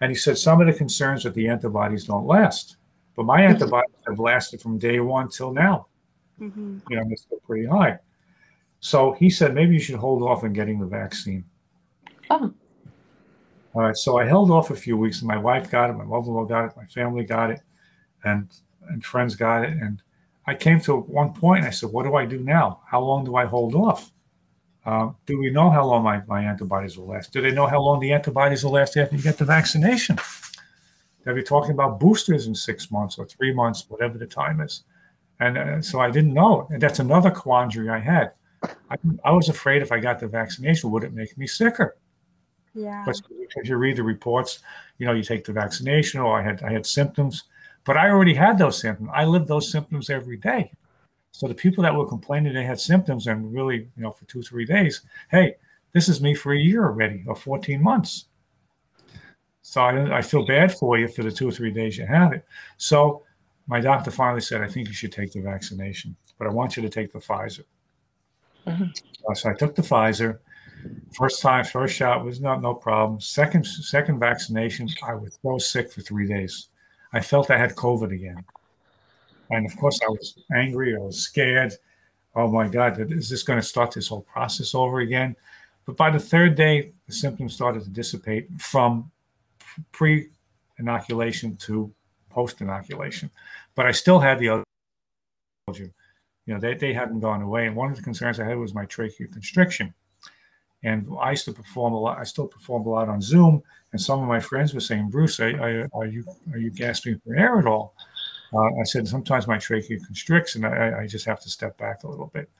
And 0.00 0.10
he 0.10 0.16
said 0.16 0.38
some 0.38 0.60
of 0.60 0.66
the 0.66 0.72
concerns 0.72 1.24
that 1.24 1.34
the 1.34 1.48
antibodies 1.48 2.04
don't 2.04 2.26
last, 2.26 2.76
but 3.16 3.24
my 3.24 3.40
mm-hmm. 3.40 3.54
antibodies 3.54 3.94
have 4.06 4.18
lasted 4.18 4.60
from 4.60 4.78
day 4.78 5.00
one 5.00 5.28
till 5.28 5.52
now. 5.52 5.86
Mm-hmm. 6.40 6.78
You 6.88 6.96
know, 6.96 7.04
they're 7.06 7.16
still 7.16 7.40
pretty 7.46 7.66
high. 7.66 7.98
So 8.80 9.12
he 9.12 9.30
said 9.30 9.54
maybe 9.54 9.74
you 9.74 9.80
should 9.80 9.96
hold 9.96 10.22
off 10.22 10.42
on 10.42 10.52
getting 10.52 10.80
the 10.80 10.86
vaccine. 10.86 11.44
Oh. 12.30 12.52
All 13.74 13.82
right, 13.82 13.96
so 13.96 14.18
I 14.18 14.26
held 14.26 14.50
off 14.50 14.70
a 14.70 14.76
few 14.76 14.96
weeks, 14.96 15.20
and 15.20 15.28
my 15.28 15.38
wife 15.38 15.70
got 15.70 15.88
it, 15.88 15.94
my 15.94 16.04
mother-in-law 16.04 16.44
got 16.44 16.66
it, 16.66 16.76
my 16.76 16.84
family 16.86 17.24
got 17.24 17.50
it, 17.50 17.60
and 18.24 18.48
and 18.88 19.04
friends 19.04 19.34
got 19.36 19.64
it, 19.64 19.70
and 19.70 20.02
I 20.46 20.54
came 20.54 20.80
to 20.82 20.96
one 20.96 21.32
point. 21.32 21.60
And 21.60 21.68
I 21.68 21.70
said, 21.70 21.90
"What 21.90 22.04
do 22.04 22.14
I 22.16 22.24
do 22.26 22.38
now? 22.38 22.80
How 22.86 23.00
long 23.00 23.24
do 23.24 23.36
I 23.36 23.46
hold 23.46 23.74
off? 23.74 24.12
Uh, 24.84 25.10
do 25.26 25.38
we 25.38 25.50
know 25.50 25.70
how 25.70 25.84
long 25.84 26.02
my, 26.02 26.22
my 26.26 26.42
antibodies 26.42 26.98
will 26.98 27.06
last? 27.06 27.32
Do 27.32 27.40
they 27.40 27.52
know 27.52 27.66
how 27.66 27.80
long 27.80 28.00
the 28.00 28.12
antibodies 28.12 28.64
will 28.64 28.72
last 28.72 28.96
after 28.96 29.14
you 29.14 29.22
get 29.22 29.38
the 29.38 29.44
vaccination? 29.44 30.18
They'll 31.22 31.36
be 31.36 31.42
talking 31.42 31.70
about 31.70 32.00
boosters 32.00 32.48
in 32.48 32.54
six 32.54 32.90
months 32.90 33.16
or 33.16 33.26
three 33.26 33.54
months, 33.54 33.86
whatever 33.88 34.18
the 34.18 34.26
time 34.26 34.60
is." 34.60 34.82
And 35.40 35.58
uh, 35.58 35.82
so 35.82 36.00
I 36.00 36.10
didn't 36.10 36.34
know, 36.34 36.68
and 36.70 36.80
that's 36.80 36.98
another 36.98 37.30
quandary 37.30 37.90
I 37.90 37.98
had. 37.98 38.32
I, 38.90 38.96
I 39.24 39.32
was 39.32 39.48
afraid 39.48 39.82
if 39.82 39.90
I 39.90 39.98
got 39.98 40.20
the 40.20 40.28
vaccination, 40.28 40.90
would 40.90 41.04
it 41.04 41.12
make 41.12 41.36
me 41.36 41.46
sicker? 41.46 41.96
Yeah. 42.74 43.02
But 43.04 43.20
because 43.28 43.68
you 43.68 43.76
read 43.76 43.96
the 43.96 44.02
reports, 44.02 44.60
you 44.98 45.06
know, 45.06 45.12
you 45.12 45.22
take 45.22 45.44
the 45.44 45.52
vaccination, 45.52 46.20
or 46.20 46.38
I 46.38 46.42
had 46.42 46.62
I 46.62 46.72
had 46.72 46.86
symptoms, 46.86 47.44
but 47.84 47.96
I 47.96 48.10
already 48.10 48.34
had 48.34 48.58
those 48.58 48.80
symptoms. 48.80 49.10
I 49.12 49.24
lived 49.24 49.48
those 49.48 49.70
symptoms 49.70 50.10
every 50.10 50.36
day. 50.36 50.72
So 51.32 51.48
the 51.48 51.54
people 51.54 51.82
that 51.82 51.94
were 51.94 52.06
complaining 52.06 52.52
they 52.52 52.64
had 52.64 52.78
symptoms 52.78 53.26
and 53.26 53.52
really, 53.52 53.88
you 53.96 54.02
know, 54.02 54.10
for 54.10 54.24
two 54.26 54.42
three 54.42 54.64
days, 54.64 55.02
hey, 55.30 55.56
this 55.92 56.08
is 56.08 56.20
me 56.20 56.34
for 56.34 56.52
a 56.52 56.58
year 56.58 56.84
already 56.84 57.24
or 57.26 57.34
14 57.34 57.82
months. 57.82 58.26
So 59.62 59.80
I, 59.80 60.18
I 60.18 60.22
feel 60.22 60.44
bad 60.44 60.76
for 60.76 60.98
you 60.98 61.08
for 61.08 61.22
the 61.22 61.30
two 61.30 61.48
or 61.48 61.52
three 61.52 61.70
days 61.70 61.96
you 61.96 62.06
had 62.06 62.32
it. 62.32 62.44
So 62.76 63.22
my 63.66 63.80
doctor 63.80 64.10
finally 64.10 64.40
said, 64.40 64.60
I 64.60 64.68
think 64.68 64.88
you 64.88 64.94
should 64.94 65.12
take 65.12 65.32
the 65.32 65.40
vaccination, 65.40 66.16
but 66.38 66.46
I 66.46 66.50
want 66.50 66.76
you 66.76 66.82
to 66.82 66.88
take 66.88 67.12
the 67.12 67.18
Pfizer. 67.18 67.64
Mm-hmm. 68.66 69.34
So 69.34 69.50
I 69.50 69.54
took 69.54 69.74
the 69.74 69.82
Pfizer 69.82 70.38
First 71.12 71.42
time, 71.42 71.64
first 71.64 71.94
shot 71.94 72.24
was 72.24 72.40
not 72.40 72.62
no 72.62 72.74
problem. 72.74 73.20
Second 73.20 73.66
second 73.66 74.18
vaccination, 74.18 74.88
I 75.06 75.14
was 75.14 75.38
so 75.42 75.58
sick 75.58 75.92
for 75.92 76.00
three 76.00 76.26
days. 76.26 76.68
I 77.12 77.20
felt 77.20 77.50
I 77.50 77.58
had 77.58 77.74
COVID 77.74 78.12
again, 78.12 78.44
and 79.50 79.66
of 79.66 79.76
course 79.76 80.00
I 80.02 80.08
was 80.08 80.38
angry. 80.54 80.94
I 80.96 80.98
was 80.98 81.18
scared. 81.18 81.74
Oh 82.34 82.48
my 82.48 82.66
God, 82.68 82.98
is 83.12 83.28
this 83.28 83.42
going 83.42 83.60
to 83.60 83.66
start 83.66 83.92
this 83.92 84.08
whole 84.08 84.22
process 84.22 84.74
over 84.74 85.00
again? 85.00 85.36
But 85.84 85.96
by 85.96 86.10
the 86.10 86.18
third 86.18 86.54
day, 86.54 86.92
the 87.06 87.12
symptoms 87.12 87.54
started 87.54 87.82
to 87.84 87.90
dissipate 87.90 88.48
from 88.58 89.10
pre 89.90 90.28
inoculation 90.78 91.56
to 91.56 91.92
post 92.30 92.60
inoculation. 92.60 93.30
But 93.74 93.86
I 93.86 93.92
still 93.92 94.20
had 94.20 94.38
the 94.38 94.48
other. 94.48 94.64
You 95.74 96.54
know, 96.54 96.58
they, 96.58 96.74
they 96.74 96.92
hadn't 96.92 97.20
gone 97.20 97.42
away. 97.42 97.66
And 97.66 97.76
one 97.76 97.90
of 97.90 97.96
the 97.96 98.02
concerns 98.02 98.40
I 98.40 98.44
had 98.44 98.58
was 98.58 98.74
my 98.74 98.84
tracheal 98.84 99.32
constriction 99.32 99.94
And 100.82 101.06
I 101.20 101.30
used 101.30 101.44
to 101.44 101.52
perform 101.52 101.92
a 101.92 102.00
lot. 102.00 102.18
I 102.18 102.24
still 102.24 102.48
perform 102.48 102.84
a 102.86 102.90
lot 102.90 103.08
on 103.08 103.22
Zoom. 103.22 103.62
And 103.92 104.00
some 104.00 104.20
of 104.22 104.28
my 104.28 104.40
friends 104.40 104.72
were 104.72 104.80
saying, 104.80 105.10
Bruce, 105.10 105.38
I, 105.38 105.50
I, 105.50 105.86
are 105.92 106.06
you 106.06 106.24
are 106.52 106.58
you 106.58 106.70
gasping 106.70 107.20
for 107.24 107.36
air 107.36 107.58
at 107.58 107.66
all? 107.66 107.94
Uh, 108.54 108.80
I 108.80 108.84
said, 108.84 109.08
sometimes 109.08 109.46
my 109.46 109.58
trachea 109.58 109.98
constricts 109.98 110.56
and 110.56 110.66
I, 110.66 111.02
I 111.02 111.06
just 111.06 111.24
have 111.26 111.40
to 111.40 111.50
step 111.50 111.78
back 111.78 112.04
a 112.04 112.08
little 112.08 112.30
bit. 112.34 112.50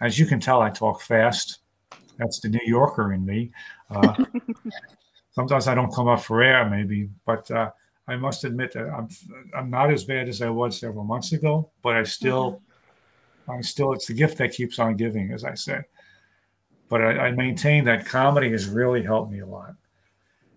As 0.00 0.18
you 0.18 0.26
can 0.26 0.40
tell, 0.40 0.60
I 0.60 0.70
talk 0.70 1.00
fast. 1.00 1.60
That's 2.18 2.40
the 2.40 2.48
New 2.48 2.64
Yorker 2.64 3.12
in 3.12 3.24
me. 3.24 3.52
Uh, 3.90 4.24
sometimes 5.32 5.68
I 5.68 5.74
don't 5.74 5.94
come 5.94 6.08
up 6.08 6.22
for 6.22 6.42
air, 6.42 6.68
maybe, 6.68 7.08
but 7.24 7.50
uh, 7.50 7.70
I 8.08 8.16
must 8.16 8.44
admit 8.44 8.72
that 8.72 8.88
I'm 8.88 9.08
I'm 9.54 9.70
not 9.70 9.92
as 9.92 10.04
bad 10.04 10.28
as 10.28 10.42
I 10.42 10.50
was 10.50 10.78
several 10.78 11.04
months 11.04 11.32
ago. 11.32 11.70
But 11.82 11.96
I 11.96 12.02
still, 12.04 12.52
mm-hmm. 12.52 13.50
I'm 13.52 13.62
still. 13.62 13.92
It's 13.92 14.06
the 14.06 14.14
gift 14.14 14.38
that 14.38 14.52
keeps 14.52 14.78
on 14.78 14.96
giving, 14.96 15.32
as 15.32 15.44
I 15.44 15.54
say. 15.54 15.80
But 16.88 17.02
I, 17.02 17.26
I 17.26 17.30
maintain 17.32 17.84
that 17.84 18.06
comedy 18.06 18.50
has 18.50 18.68
really 18.68 19.02
helped 19.02 19.32
me 19.32 19.40
a 19.40 19.46
lot. 19.46 19.74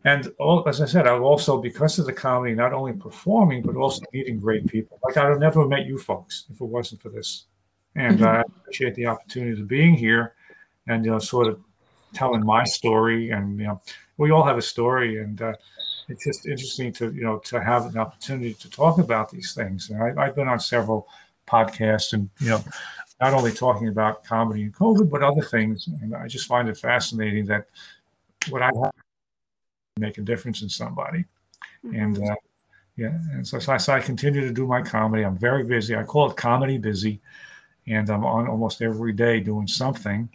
And 0.10 0.22
all, 0.40 0.68
as 0.68 0.82
I 0.82 0.88
said, 0.88 1.08
I've 1.08 1.22
also, 1.22 1.62
because 1.62 2.00
of 2.00 2.06
the 2.06 2.14
comedy, 2.14 2.56
not 2.56 2.74
only 2.74 2.94
performing, 2.94 3.62
but 3.62 3.76
also 3.76 4.02
meeting 4.12 4.40
great 4.40 4.66
people. 4.66 4.98
Like 5.04 5.18
I'd 5.18 5.30
have 5.30 5.40
never 5.40 5.68
met 5.68 5.86
you 5.86 5.98
folks 5.98 6.46
if 6.52 6.60
it 6.62 6.70
wasn't 6.78 7.02
for 7.02 7.10
this. 7.10 7.46
And 7.96 8.18
mm-hmm. 8.18 8.38
I 8.38 8.42
appreciate 8.42 8.96
the 8.96 9.06
opportunity 9.06 9.62
of 9.62 9.68
being 9.68 9.94
here 9.94 10.34
and, 10.88 11.06
you 11.06 11.12
know, 11.12 11.20
sort 11.20 11.48
of 11.48 11.60
telling 12.14 12.44
my 12.44 12.64
story. 12.64 13.30
And, 13.30 13.60
you 13.60 13.68
know, 13.68 13.82
we 14.18 14.32
all 14.32 14.44
have 14.44 14.58
a 14.58 14.68
story. 14.76 15.22
And 15.22 15.42
uh, 15.42 15.54
it's 16.08 16.24
just 16.24 16.48
interesting 16.48 16.92
to, 16.94 17.12
you 17.12 17.24
know, 17.24 17.38
to 17.52 17.62
have 17.62 17.86
an 17.86 17.98
opportunity 17.98 18.54
to 18.56 18.70
talk 18.70 18.98
about 18.98 19.30
these 19.30 19.54
things. 19.54 19.90
And 19.92 20.02
I, 20.02 20.08
I've 20.24 20.36
been 20.36 20.48
on 20.48 20.60
several 20.60 21.08
podcasts 21.48 22.14
and, 22.14 22.30
you 22.40 22.50
know, 22.50 22.64
not 23.22 23.34
only 23.34 23.52
talking 23.52 23.90
about 23.90 24.24
comedy 24.24 24.64
and 24.64 24.74
COVID, 24.74 25.08
but 25.10 25.22
other 25.22 25.42
things. 25.42 25.88
And 26.02 26.16
I 26.16 26.28
just 26.28 26.48
find 26.48 26.68
it 26.68 26.78
fascinating 26.78 27.46
that 27.48 27.66
what 28.50 28.64
I 28.64 28.72
have 28.82 28.94
make 30.00 30.18
a 30.18 30.22
difference 30.22 30.62
in 30.62 30.70
somebody. 30.70 31.26
Mm-hmm. 31.86 31.96
And 31.96 32.30
uh, 32.30 32.36
yeah, 32.96 33.18
and 33.32 33.48
so, 33.48 33.60
so, 33.60 33.74
I, 33.74 33.78
so 33.78 33.94
I 33.94 34.02
continue 34.02 34.42
to 34.42 34.52
do 34.52 34.68
my 34.68 34.82
comedy. 34.82 35.24
I'm 35.24 35.38
very 35.38 35.64
busy. 35.64 35.96
I 35.96 36.04
call 36.04 36.30
it 36.30 36.36
comedy 36.36 36.78
busy, 36.78 37.22
and 37.88 38.10
I'm 38.10 38.26
on 38.26 38.48
almost 38.48 38.82
every 38.82 39.14
day 39.14 39.40
doing 39.40 39.68
something. 39.68 40.30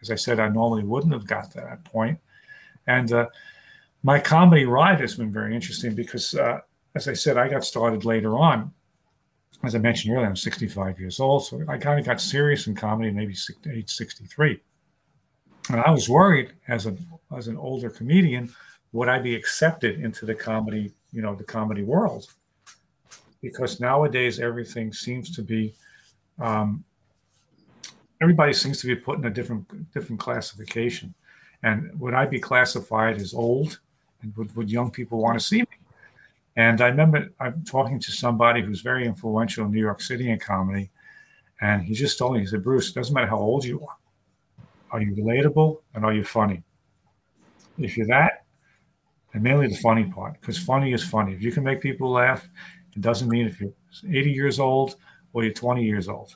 As 0.00 0.10
I 0.10 0.14
said, 0.14 0.38
I 0.38 0.48
normally 0.48 0.84
wouldn't 0.84 1.12
have 1.12 1.26
got 1.26 1.50
to 1.52 1.58
that 1.58 1.84
point. 1.84 2.18
And 2.86 3.12
uh, 3.12 3.26
my 4.04 4.20
comedy 4.20 4.64
ride 4.64 5.00
has 5.00 5.16
been 5.16 5.32
very 5.32 5.54
interesting 5.54 5.94
because, 5.94 6.34
uh, 6.34 6.60
as 6.94 7.08
I 7.08 7.14
said, 7.14 7.36
I 7.36 7.48
got 7.48 7.64
started 7.64 8.04
later 8.04 8.36
on. 8.36 8.72
As 9.64 9.74
I 9.74 9.78
mentioned 9.78 10.14
earlier, 10.14 10.28
I'm 10.28 10.36
65 10.36 11.00
years 11.00 11.18
old, 11.18 11.44
so 11.44 11.60
I 11.68 11.78
kind 11.78 11.98
of 11.98 12.06
got 12.06 12.20
serious 12.20 12.68
in 12.68 12.76
comedy 12.76 13.10
maybe 13.10 13.34
age 13.68 13.90
63. 13.90 14.60
And 15.70 15.80
I 15.80 15.90
was 15.90 16.08
worried 16.08 16.52
as 16.68 16.86
an 16.86 17.04
as 17.36 17.48
an 17.48 17.56
older 17.56 17.90
comedian 17.90 18.54
would 18.92 19.08
I 19.08 19.18
be 19.18 19.34
accepted 19.34 20.00
into 20.00 20.24
the 20.24 20.34
comedy, 20.34 20.92
you 21.12 21.22
know, 21.22 21.34
the 21.34 21.44
comedy 21.44 21.82
world? 21.82 22.26
Because 23.42 23.80
nowadays 23.80 24.40
everything 24.40 24.92
seems 24.92 25.34
to 25.36 25.42
be, 25.42 25.74
um, 26.40 26.84
everybody 28.20 28.52
seems 28.52 28.80
to 28.80 28.86
be 28.86 28.96
put 28.96 29.18
in 29.18 29.24
a 29.24 29.30
different 29.30 29.92
different 29.92 30.20
classification. 30.20 31.14
And 31.62 31.90
would 32.00 32.14
I 32.14 32.26
be 32.26 32.40
classified 32.40 33.16
as 33.20 33.34
old? 33.34 33.80
And 34.22 34.34
would, 34.36 34.54
would 34.56 34.70
young 34.70 34.90
people 34.90 35.18
want 35.18 35.38
to 35.38 35.44
see 35.44 35.60
me? 35.60 35.66
And 36.56 36.80
I 36.80 36.88
remember 36.88 37.30
I'm 37.38 37.62
talking 37.64 38.00
to 38.00 38.10
somebody 38.10 38.62
who's 38.62 38.80
very 38.80 39.06
influential 39.06 39.66
in 39.66 39.72
New 39.72 39.80
York 39.80 40.00
City 40.00 40.30
in 40.30 40.40
comedy, 40.40 40.90
and 41.60 41.82
he 41.82 41.94
just 41.94 42.18
told 42.18 42.34
me, 42.34 42.40
he 42.40 42.46
said, 42.46 42.64
Bruce, 42.64 42.90
it 42.90 42.94
doesn't 42.94 43.14
matter 43.14 43.28
how 43.28 43.38
old 43.38 43.64
you 43.64 43.80
are. 43.86 43.96
Are 44.90 45.00
you 45.00 45.14
relatable 45.14 45.80
and 45.94 46.04
are 46.04 46.12
you 46.12 46.24
funny? 46.24 46.62
If 47.78 47.96
you're 47.96 48.08
that, 48.08 48.44
and 49.38 49.44
mainly 49.44 49.68
the 49.68 49.76
funny 49.76 50.02
part, 50.02 50.40
because 50.40 50.58
funny 50.58 50.92
is 50.92 51.04
funny. 51.04 51.32
If 51.32 51.42
you 51.42 51.52
can 51.52 51.62
make 51.62 51.80
people 51.80 52.10
laugh, 52.10 52.48
it 52.96 53.00
doesn't 53.00 53.28
mean 53.28 53.46
if 53.46 53.60
you're 53.60 53.70
80 54.04 54.32
years 54.32 54.58
old 54.58 54.96
or 55.32 55.44
you're 55.44 55.52
20 55.52 55.84
years 55.84 56.08
old. 56.08 56.34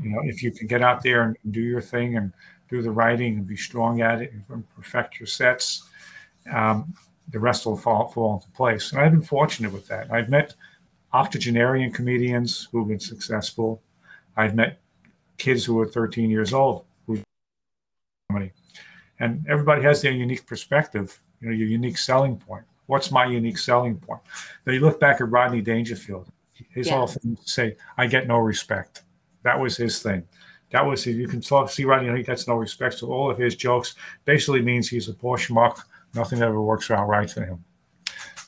You 0.00 0.10
know, 0.10 0.20
if 0.22 0.40
you 0.40 0.52
can 0.52 0.68
get 0.68 0.80
out 0.80 1.02
there 1.02 1.22
and 1.24 1.36
do 1.50 1.60
your 1.60 1.80
thing 1.80 2.16
and 2.16 2.32
do 2.68 2.82
the 2.82 2.90
writing 2.92 3.38
and 3.38 3.48
be 3.48 3.56
strong 3.56 4.00
at 4.00 4.22
it 4.22 4.32
and 4.32 4.64
perfect 4.76 5.18
your 5.18 5.26
sets, 5.26 5.88
um, 6.52 6.94
the 7.32 7.40
rest 7.40 7.66
will 7.66 7.76
fall, 7.76 8.06
fall 8.06 8.34
into 8.34 8.48
place. 8.50 8.92
And 8.92 9.00
I've 9.00 9.10
been 9.10 9.20
fortunate 9.20 9.72
with 9.72 9.88
that. 9.88 10.08
I've 10.12 10.28
met 10.28 10.54
octogenarian 11.12 11.90
comedians 11.90 12.68
who've 12.70 12.86
been 12.86 13.00
successful. 13.00 13.82
I've 14.36 14.54
met 14.54 14.78
kids 15.36 15.64
who 15.64 15.80
are 15.80 15.88
13 15.88 16.30
years 16.30 16.52
old 16.52 16.84
who 17.08 17.20
comedy. 18.30 18.52
And 19.18 19.44
everybody 19.48 19.82
has 19.82 20.00
their 20.00 20.12
unique 20.12 20.46
perspective 20.46 21.20
you 21.40 21.48
know, 21.48 21.54
your 21.54 21.68
unique 21.68 21.98
selling 21.98 22.36
point. 22.36 22.64
What's 22.86 23.10
my 23.10 23.26
unique 23.26 23.58
selling 23.58 23.96
point? 23.96 24.20
Now 24.66 24.72
you 24.72 24.80
look 24.80 24.98
back 24.98 25.20
at 25.20 25.30
Rodney 25.30 25.60
Dangerfield. 25.60 26.28
His 26.70 26.88
yeah. 26.88 26.96
whole 26.96 27.06
thing 27.06 27.36
say, 27.44 27.76
"I 27.96 28.06
get 28.06 28.26
no 28.26 28.38
respect." 28.38 29.02
That 29.42 29.58
was 29.60 29.76
his 29.76 30.02
thing. 30.02 30.24
That 30.70 30.84
was 30.84 31.04
his, 31.04 31.16
you 31.16 31.28
can 31.28 31.40
talk, 31.40 31.70
see 31.70 31.84
Rodney. 31.84 32.14
He 32.16 32.22
gets 32.22 32.46
no 32.46 32.54
respect. 32.54 32.98
So 32.98 33.12
all 33.12 33.30
of 33.30 33.38
his 33.38 33.56
jokes 33.56 33.94
basically 34.24 34.62
means 34.62 34.88
he's 34.88 35.08
a 35.08 35.14
poor 35.14 35.38
schmuck. 35.38 35.80
Nothing 36.14 36.42
ever 36.42 36.60
works 36.60 36.90
out 36.90 37.08
right 37.08 37.30
for 37.30 37.44
him. 37.44 37.64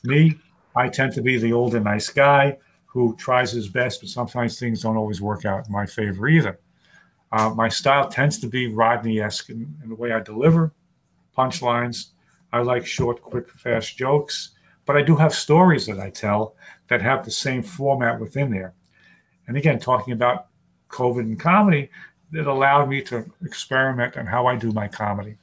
Me, 0.05 0.37
I 0.77 0.89
tend 0.89 1.13
to 1.15 1.23
be 1.23 1.39
the 1.39 1.53
older 1.53 1.81
nice 1.81 2.09
guy 2.09 2.59
who 2.87 3.15
tries 3.17 3.53
his 3.53 3.69
best, 3.69 4.01
but 4.01 4.09
sometimes 4.09 4.59
things 4.59 4.83
don't 4.83 4.97
always 4.97 5.21
work 5.21 5.45
out 5.45 5.67
in 5.67 5.73
my 5.73 5.87
favor 5.87 6.29
either. 6.29 6.59
Uh, 7.33 7.51
my 7.51 7.69
style 7.69 8.09
tends 8.09 8.39
to 8.39 8.49
be 8.49 8.67
Rodney-esque 8.67 9.51
in, 9.51 9.75
in 9.83 9.89
the 9.91 9.95
way 9.95 10.13
I 10.13 10.21
deliver 10.21 10.73
punchlines, 11.37 12.09
I 12.53 12.61
like 12.61 12.87
short, 12.87 13.23
quick, 13.23 13.49
fast 13.51 13.97
jokes, 13.97 14.51
but 14.87 14.97
I 14.97 15.03
do 15.03 15.17
have 15.17 15.35
stories 15.35 15.87
that 15.87 16.01
I 16.01 16.11
tell 16.11 16.57
that 16.89 17.01
have 17.03 17.25
the 17.25 17.31
same 17.31 17.63
format 17.63 18.19
within 18.19 18.51
there. 18.51 18.75
And 19.47 19.57
again, 19.57 19.79
talking 19.79 20.13
about 20.13 20.47
COVID 20.89 21.21
and 21.21 21.39
comedy, 21.39 21.91
it 22.33 22.47
allowed 22.47 22.89
me 22.89 23.03
to 23.03 23.25
experiment 23.45 24.17
on 24.17 24.27
how 24.27 24.47
I 24.47 24.57
do 24.57 24.73
my 24.73 24.89
comedy. 24.89 25.37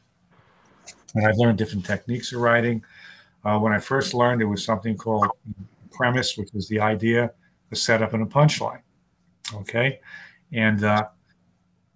And 1.15 1.26
I've 1.26 1.38
learned 1.38 1.58
different 1.58 1.86
techniques 1.86 2.34
of 2.34 2.41
writing. 2.41 2.84
Uh, 3.43 3.58
when 3.60 3.74
I 3.74 3.80
first 3.80 4.13
learned, 4.13 4.41
it 4.41 4.46
was 4.46 4.63
something 4.63 4.98
called 4.98 5.28
premise, 5.91 6.38
which 6.38 6.50
was 6.54 6.67
the 6.67 6.80
idea, 6.80 7.32
the 7.70 7.76
setup, 7.76 8.13
and 8.13 8.24
a 8.24 8.26
punchline. 8.26 8.82
Okay. 9.54 10.00
And 10.52 10.84
uh, 10.84 11.08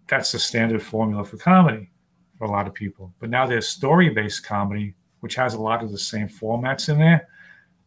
that's 0.07 0.31
the 0.31 0.39
standard 0.39 0.81
formula 0.81 1.23
for 1.23 1.37
comedy 1.37 1.91
for 2.37 2.45
a 2.45 2.51
lot 2.51 2.67
of 2.67 2.73
people. 2.73 3.13
But 3.19 3.29
now 3.29 3.45
there's 3.45 3.67
story 3.67 4.09
based 4.09 4.43
comedy, 4.45 4.95
which 5.21 5.35
has 5.35 5.53
a 5.53 5.61
lot 5.61 5.83
of 5.83 5.91
the 5.91 5.97
same 5.97 6.27
formats 6.27 6.89
in 6.89 6.99
there. 6.99 7.27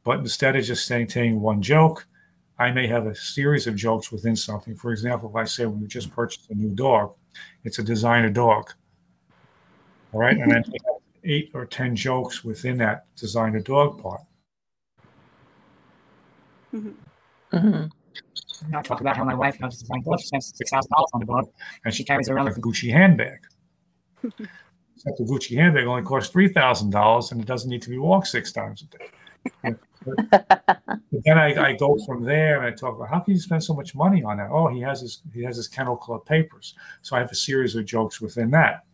But 0.03 0.21
instead 0.21 0.57
of 0.57 0.65
just 0.65 0.87
saying, 0.87 1.41
one 1.41 1.63
joke, 1.63 2.07
I 2.59 2.71
may 2.71 2.87
have 2.87 3.07
a 3.07 3.15
series 3.15 3.67
of 3.67 3.75
jokes 3.75 4.13
within 4.13 4.37
something. 4.37 4.77
For 4.77 4.93
example, 4.93 5.29
if 5.31 5.37
I 5.37 5.45
say 5.45 5.67
we 5.67 5.87
just 5.87 6.11
purchased 6.11 6.51
a 6.51 6.55
new 6.55 6.71
dog, 6.71 7.15
it's 7.65 7.79
a 7.79 7.83
designer 7.83 8.31
dog. 8.31 8.73
All 10.13 10.21
right. 10.21 10.37
And 10.37 10.51
then 10.51 10.65
eight 11.25 11.51
or 11.55 11.67
10 11.67 11.97
jokes 11.97 12.45
within 12.45 12.79
that 12.79 13.07
designer 13.17 13.61
dog 13.61 14.01
part. 14.01 14.21
Mm-hmm. 16.73 17.57
Mm-hmm. 17.57 18.77
I 18.77 18.83
talk 18.83 19.01
about 19.01 19.17
how 19.17 19.25
my 19.25 19.35
wife 19.35 19.57
has 19.61 19.79
designed 19.79 20.05
dogs. 20.05 20.23
She 20.23 20.29
spends 20.29 20.53
$6,000 20.53 20.87
on 21.13 21.21
the 21.21 21.27
dog, 21.27 21.49
and 21.85 21.93
she 21.93 22.05
carries 22.05 22.29
around 22.29 22.49
a 22.49 22.53
Gucci 22.53 22.91
handbag. 22.93 23.39
Except 24.97 25.19
the 25.19 25.25
Gucci 25.25 25.57
handbag 25.57 25.87
only 25.87 26.03
costs 26.03 26.33
three 26.33 26.49
thousand 26.49 26.91
dollars, 26.91 27.33
and 27.33 27.41
it 27.41 27.47
doesn't 27.47 27.71
need 27.71 27.83
to 27.83 27.91
be 27.91 27.99
walked 27.99 28.29
six 28.29 28.53
times 28.53 28.83
a 28.83 28.99
day. 28.99 29.11
but, 30.05 31.23
then 31.25 31.39
I, 31.39 31.69
I, 31.69 31.73
go 31.77 31.99
from 32.07 32.23
there 32.23 32.57
and 32.57 32.67
I 32.67 32.71
talk 32.71 32.97
about 32.97 33.11
how 33.11 33.21
can 33.21 33.35
you 33.35 33.41
spend 33.41 33.63
so 33.63 33.75
much 33.75 33.95
money 33.95 34.23
on 34.23 34.39
that? 34.39 34.49
Oh, 34.51 34.69
he 34.69 34.81
has 34.81 35.01
his 35.01 35.23
he 35.33 35.43
has 35.43 35.57
his 35.57 35.69
kennel 35.69 35.97
club 35.97 36.25
papers, 36.25 36.75
so 37.03 37.17
I 37.17 37.21
have 37.21 37.31
a 37.31 37.35
series 37.35 37.75
of 37.75 37.85
jokes 37.85 38.21
within 38.21 38.51
that. 38.53 38.85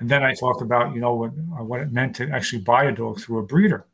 And 0.00 0.08
then 0.08 0.22
I 0.22 0.34
talk 0.34 0.60
about 0.60 0.94
you 0.94 1.00
know 1.00 1.14
what 1.14 1.30
what 1.64 1.80
it 1.80 1.92
meant 1.92 2.16
to 2.16 2.28
actually 2.30 2.62
buy 2.62 2.84
a 2.84 2.92
dog 2.92 3.20
through 3.20 3.38
a 3.38 3.42
breeder, 3.42 3.86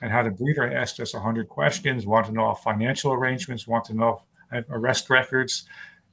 and 0.00 0.10
how 0.10 0.22
the 0.22 0.30
breeder 0.30 0.72
asked 0.72 0.98
us 1.00 1.12
hundred 1.12 1.48
questions, 1.48 2.06
wanted 2.06 2.28
to 2.28 2.34
know 2.34 2.46
our 2.46 2.56
financial 2.56 3.12
arrangements, 3.12 3.66
wanted 3.68 3.92
to 3.92 3.98
know 3.98 4.22
arrest 4.70 5.10
records, 5.10 5.64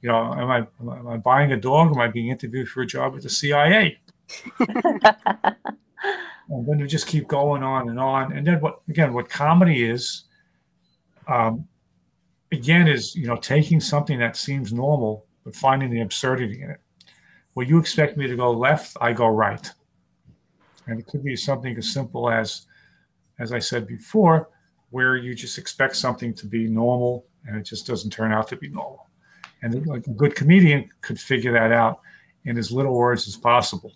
you 0.02 0.08
know, 0.08 0.32
am 0.32 0.50
I, 0.50 0.66
am 0.80 1.08
I 1.08 1.16
buying 1.18 1.52
a 1.52 1.56
dog? 1.56 1.92
Am 1.92 2.00
I 2.00 2.08
being 2.08 2.28
interviewed 2.28 2.68
for 2.68 2.82
a 2.82 2.86
job 2.86 3.14
at 3.16 3.22
the 3.22 3.28
CIA? 3.28 3.98
and 4.58 5.02
then 6.66 6.78
we 6.78 6.86
just 6.86 7.06
keep 7.06 7.28
going 7.28 7.62
on 7.62 7.88
and 7.88 8.00
on. 8.00 8.32
And 8.32 8.46
then 8.46 8.60
what, 8.60 8.80
again, 8.88 9.12
what 9.12 9.28
comedy 9.28 9.88
is, 9.88 10.24
um, 11.28 11.68
again, 12.50 12.88
is, 12.88 13.14
you 13.14 13.26
know, 13.26 13.36
taking 13.36 13.78
something 13.78 14.18
that 14.20 14.36
seems 14.36 14.72
normal, 14.72 15.26
but 15.44 15.54
finding 15.54 15.90
the 15.90 16.00
absurdity 16.00 16.62
in 16.62 16.70
it. 16.70 16.80
Well, 17.54 17.66
you 17.66 17.78
expect 17.78 18.16
me 18.16 18.26
to 18.26 18.36
go 18.36 18.50
left, 18.50 18.96
I 19.00 19.12
go 19.12 19.26
right. 19.26 19.70
And 20.86 20.98
it 20.98 21.06
could 21.06 21.22
be 21.22 21.36
something 21.36 21.76
as 21.76 21.92
simple 21.92 22.30
as, 22.30 22.66
as 23.38 23.52
I 23.52 23.58
said 23.58 23.86
before, 23.86 24.48
where 24.90 25.16
you 25.16 25.34
just 25.34 25.58
expect 25.58 25.96
something 25.96 26.32
to 26.34 26.46
be 26.46 26.68
normal 26.68 27.26
and 27.46 27.56
it 27.56 27.64
just 27.64 27.86
doesn't 27.86 28.10
turn 28.10 28.32
out 28.32 28.48
to 28.48 28.56
be 28.56 28.68
normal. 28.68 29.09
And 29.62 29.86
like 29.86 30.06
a 30.06 30.10
good 30.10 30.34
comedian 30.34 30.88
could 31.02 31.20
figure 31.20 31.52
that 31.52 31.72
out 31.72 32.00
in 32.44 32.56
as 32.56 32.72
little 32.72 32.94
words 32.94 33.28
as 33.28 33.36
possible. 33.36 33.92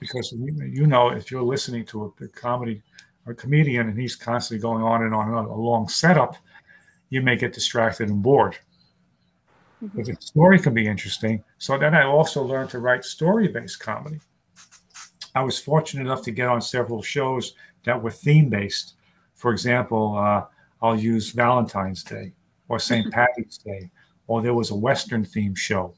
Because 0.00 0.32
you 0.32 0.86
know, 0.86 1.10
if 1.10 1.30
you're 1.30 1.42
listening 1.42 1.84
to 1.86 2.14
a, 2.20 2.24
a 2.24 2.28
comedy 2.28 2.82
or 3.26 3.34
comedian 3.34 3.88
and 3.88 3.98
he's 3.98 4.16
constantly 4.16 4.60
going 4.60 4.82
on 4.82 5.02
and 5.02 5.14
on 5.14 5.28
and 5.28 5.36
on, 5.36 5.46
a 5.46 5.54
long 5.54 5.88
setup, 5.88 6.36
you 7.10 7.22
may 7.22 7.36
get 7.36 7.52
distracted 7.52 8.08
and 8.08 8.22
bored. 8.22 8.58
Mm-hmm. 9.82 9.96
But 9.96 10.06
the 10.06 10.16
story 10.20 10.58
can 10.58 10.74
be 10.74 10.86
interesting. 10.86 11.42
So 11.58 11.78
then 11.78 11.94
I 11.94 12.04
also 12.04 12.42
learned 12.42 12.70
to 12.70 12.78
write 12.78 13.04
story 13.04 13.48
based 13.48 13.80
comedy. 13.80 14.20
I 15.34 15.42
was 15.42 15.58
fortunate 15.58 16.02
enough 16.02 16.22
to 16.22 16.30
get 16.30 16.48
on 16.48 16.60
several 16.62 17.02
shows 17.02 17.54
that 17.84 18.02
were 18.02 18.10
theme 18.10 18.48
based. 18.48 18.94
For 19.34 19.52
example, 19.52 20.16
uh, 20.18 20.44
I'll 20.80 20.98
use 20.98 21.30
Valentine's 21.30 22.02
Day 22.02 22.32
or 22.68 22.78
St. 22.78 23.12
Patrick's 23.12 23.58
Day, 23.58 23.90
or 24.26 24.42
there 24.42 24.54
was 24.54 24.70
a 24.70 24.76
Western 24.76 25.24
theme 25.24 25.54
show. 25.54 25.94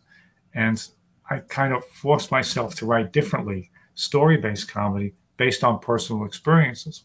And 0.54 0.82
I 1.30 1.38
kind 1.38 1.72
of 1.72 1.84
forced 1.84 2.30
myself 2.30 2.74
to 2.76 2.86
write 2.86 3.12
differently, 3.12 3.70
story 3.94 4.36
based 4.36 4.70
comedy 4.70 5.14
based 5.36 5.62
on 5.62 5.78
personal 5.78 6.24
experiences. 6.24 7.04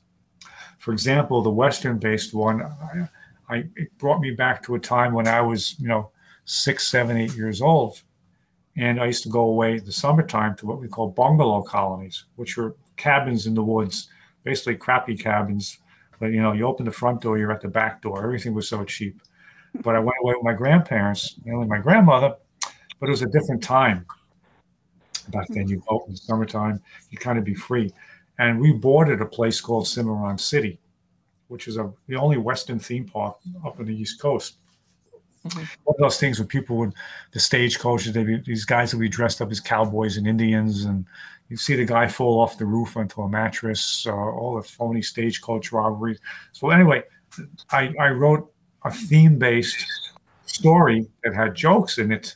For 0.80 0.91
example, 0.91 1.41
the 1.41 1.49
Western 1.49 1.97
based 1.97 2.34
one, 2.34 2.61
I, 2.61 3.09
I, 3.49 3.55
it 3.76 3.97
brought 3.97 4.19
me 4.19 4.32
back 4.32 4.63
to 4.63 4.76
a 4.76 4.80
time 4.80 5.13
when 5.13 5.28
I 5.28 5.41
was, 5.41 5.80
you 5.80 5.88
know, 5.88 6.11
six, 6.45 6.88
seven, 6.88 7.17
eight 7.17 7.36
years 7.36 7.61
old. 7.61 8.01
And 8.76 8.99
I 8.99 9.05
used 9.05 9.24
to 9.24 9.30
go 9.30 9.41
away 9.41 9.78
in 9.78 9.86
the 9.86 9.91
summertime 9.91 10.55
to 10.57 10.65
what 10.65 10.82
we 10.82 10.88
call 10.88 11.09
bungalow 11.09 11.61
colonies, 11.61 12.26
which 12.36 12.57
were 12.57 12.76
cabins 12.97 13.45
in 13.45 13.53
the 13.53 13.63
woods, 13.63 14.09
basically 14.43 14.76
crappy 14.76 15.15
cabins. 15.15 15.78
But 16.19 16.32
you 16.32 16.41
know, 16.41 16.53
you 16.53 16.65
open 16.65 16.86
the 16.86 16.91
front 16.91 17.21
door, 17.21 17.38
you're 17.38 17.51
at 17.51 17.61
the 17.61 17.67
back 17.67 18.01
door. 18.01 18.24
Everything 18.24 18.53
was 18.53 18.67
so 18.67 18.84
cheap. 18.84 19.21
But 19.82 19.95
I 19.95 19.99
went 19.99 20.17
away 20.21 20.34
with 20.36 20.43
my 20.43 20.53
grandparents, 20.53 21.36
mainly 21.43 21.67
my 21.67 21.80
grandmother, 21.80 22.36
but 22.99 23.07
it 23.07 23.09
was 23.09 23.24
a 23.24 23.28
different 23.28 23.63
time. 23.63 24.05
Back 25.30 25.47
then, 25.49 25.67
you 25.67 25.82
go 25.88 26.03
in 26.07 26.13
the 26.13 26.17
summertime, 26.17 26.82
you 27.09 27.17
kind 27.17 27.38
of 27.38 27.43
be 27.43 27.55
free. 27.55 27.91
And 28.39 28.59
we 28.59 28.74
boarded 28.74 29.21
a 29.21 29.26
place 29.26 29.61
called 29.61 29.88
Cimarron 29.88 30.38
City, 30.38 30.80
which 31.47 31.67
is 31.67 31.78
a, 31.78 31.91
the 32.07 32.15
only 32.15 32.38
Western 32.38 32.80
theme 32.80 33.05
park 33.05 33.38
up 33.65 33.80
on 33.80 33.86
the 33.86 33.95
East 33.95 34.21
Coast. 34.21 34.57
Mm-hmm. 35.45 35.59
One 35.84 35.95
of 35.95 35.99
those 35.99 36.19
things 36.19 36.39
where 36.39 36.47
people 36.47 36.78
would, 36.78 36.93
the 37.32 37.39
stagecoaches, 37.39 38.13
they 38.13 38.24
be, 38.24 38.38
these 38.45 38.65
guys 38.65 38.93
would 38.93 39.01
be 39.01 39.09
dressed 39.09 39.41
up 39.41 39.51
as 39.51 39.59
cowboys 39.59 40.17
and 40.17 40.28
Indians, 40.28 40.86
and 40.86 41.05
you 41.49 41.57
see 41.57 41.76
the 41.76 41.86
guy 41.86 42.07
fall 42.07 42.39
off 42.39 42.57
the 42.57 42.65
roof 42.65 42.95
onto 42.95 43.21
a 43.21 43.30
mattress, 43.30 44.05
uh, 44.07 44.13
all 44.13 44.55
the 44.55 44.63
phony 44.63 45.01
stagecoach 45.01 45.71
robberies. 45.71 46.19
So 46.53 46.69
anyway, 46.69 47.03
I, 47.71 47.93
I 47.99 48.09
wrote 48.09 48.52
a 48.86 48.91
theme-based 48.91 50.11
story 50.45 51.07
that 51.23 51.34
had 51.34 51.55
jokes 51.55 51.97
in 51.97 52.11
it 52.11 52.36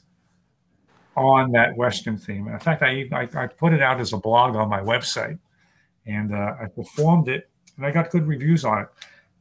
on 1.16 1.52
that 1.52 1.76
Western 1.76 2.18
theme. 2.18 2.48
In 2.48 2.60
fact, 2.60 2.84
I, 2.84 3.08
I, 3.12 3.28
I 3.34 3.48
put 3.48 3.74
it 3.74 3.82
out 3.82 4.00
as 4.00 4.14
a 4.14 4.18
blog 4.18 4.56
on 4.56 4.70
my 4.70 4.80
website, 4.80 5.40
and 6.06 6.34
uh, 6.34 6.56
I 6.62 6.66
performed 6.68 7.28
it, 7.28 7.50
and 7.76 7.86
I 7.86 7.92
got 7.92 8.12
good 8.12 8.28
reviews 8.28 8.64
on 8.66 8.84
it 8.84 8.88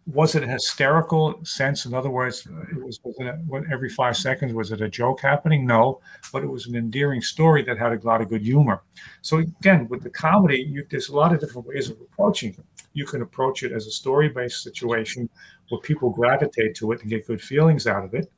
was 0.07 0.37
it 0.37 0.45
a 0.45 0.47
hysterical 0.47 1.41
sense? 1.45 1.85
In 1.85 1.93
other 1.93 2.11
words, 2.11 2.47
it 2.71 2.83
was, 2.83 3.01
was 3.03 3.17
it, 3.19 3.65
every 3.73 3.89
five 3.89 4.17
seconds 4.17 4.53
was 4.53 4.71
it 4.71 4.81
a 4.81 4.89
joke 4.89 5.21
happening? 5.21 5.67
No, 5.67 6.01
but 6.33 6.45
it 6.45 6.47
was 6.47 6.67
an 6.67 6.77
endearing 6.77 7.21
story 7.21 7.63
that 7.65 7.77
had 7.77 7.93
a 7.93 8.07
lot 8.07 8.21
of 8.21 8.29
good 8.29 8.43
humor. 8.43 8.83
So 9.23 9.39
again, 9.39 9.89
with 9.89 10.03
the 10.03 10.11
comedy, 10.11 10.63
you, 10.63 10.87
there's 10.89 11.09
a 11.09 11.17
lot 11.17 11.35
of 11.35 11.41
different 11.41 11.67
ways 11.67 11.91
of 11.91 12.01
approaching 12.01 12.51
it. 12.51 12.65
You 12.97 13.05
can 13.05 13.21
approach 13.21 13.63
it 13.63 13.73
as 13.73 13.87
a 13.87 13.91
story-based 13.91 14.63
situation 14.63 15.29
where 15.69 15.83
people 15.83 16.09
gravitate 16.09 16.75
to 16.77 16.93
it 16.93 17.03
and 17.03 17.11
get 17.11 17.27
good 17.27 17.43
feelings 17.43 17.87
out 17.87 18.05
of 18.05 18.15
it 18.15 18.33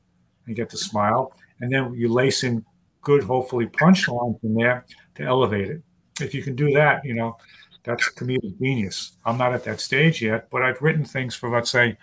and 0.47 0.57
get 0.57 0.69
to 0.71 0.77
smile, 0.77 1.33
and 1.61 1.73
then 1.73 1.95
you 1.95 2.13
lace 2.13 2.43
in 2.43 2.65
good, 3.03 3.23
hopefully 3.23 3.67
punchlines 3.67 4.43
in 4.43 4.55
there 4.55 4.85
to 5.15 5.23
elevate 5.23 5.71
it. 5.71 5.81
If 6.21 6.35
you 6.35 6.43
can 6.43 6.57
do 6.57 6.73
that, 6.73 7.05
you 7.05 7.15
know, 7.15 7.37
that's 7.85 8.09
comedic 8.15 8.59
genius. 8.59 9.17
I'm 9.25 9.39
not 9.39 9.55
at 9.55 9.63
that 9.65 9.81
stage 9.81 10.21
yet, 10.21 10.51
but 10.51 10.63
I've 10.63 10.83
written 10.83 11.05
things 11.05 11.37
for, 11.37 11.49
let's 11.49 11.71
say, 11.71 11.97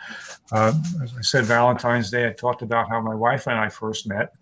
uh, 0.53 0.71
as 1.03 1.13
I 1.17 1.21
said, 1.21 1.43
Valentine's 1.43 2.09
Day. 2.09 2.25
I 2.29 2.31
talked 2.31 2.61
about 2.61 2.87
how 2.87 3.01
my 3.01 3.13
wife 3.13 3.47
and 3.47 3.59
I 3.59 3.67
first 3.67 4.07
met, 4.07 4.33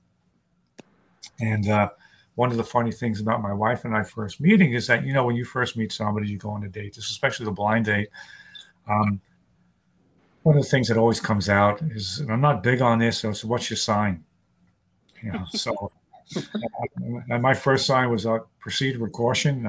and 1.40 1.68
uh, 1.68 1.90
one 2.36 2.52
of 2.52 2.58
the 2.58 2.64
funny 2.64 2.92
things 2.92 3.20
about 3.20 3.42
my 3.42 3.54
wife 3.54 3.86
and 3.86 3.96
I 3.96 4.04
first 4.04 4.42
meeting 4.42 4.74
is 4.74 4.88
that 4.88 5.06
you 5.06 5.14
know 5.14 5.24
when 5.26 5.36
you 5.36 5.46
first 5.46 5.78
meet 5.78 5.92
somebody, 5.92 6.28
you 6.28 6.38
go 6.38 6.50
on 6.50 6.64
a 6.64 6.70
date. 6.70 6.96
This 6.96 7.10
especially 7.10 7.46
the 7.46 7.52
blind 7.52 7.86
date. 7.86 8.10
Um, 8.90 9.22
one 10.44 10.58
of 10.58 10.64
the 10.64 10.70
things 10.70 10.88
that 10.90 10.98
always 10.98 11.22
comes 11.22 11.48
out 11.48 11.82
is, 11.82 12.20
and 12.20 12.32
I'm 12.32 12.42
not 12.42 12.64
big 12.64 12.82
on 12.82 13.00
this. 13.00 13.20
So, 13.20 13.32
so 13.32 13.48
what's 13.48 13.70
your 13.70 13.78
sign? 13.78 14.24
You 15.22 15.32
know, 15.32 15.46
so. 15.52 15.92
and 17.30 17.42
my 17.42 17.54
first 17.54 17.86
sign 17.86 18.10
was 18.10 18.26
uh, 18.26 18.40
proceed 18.60 18.98
with 18.98 19.12
caution 19.12 19.62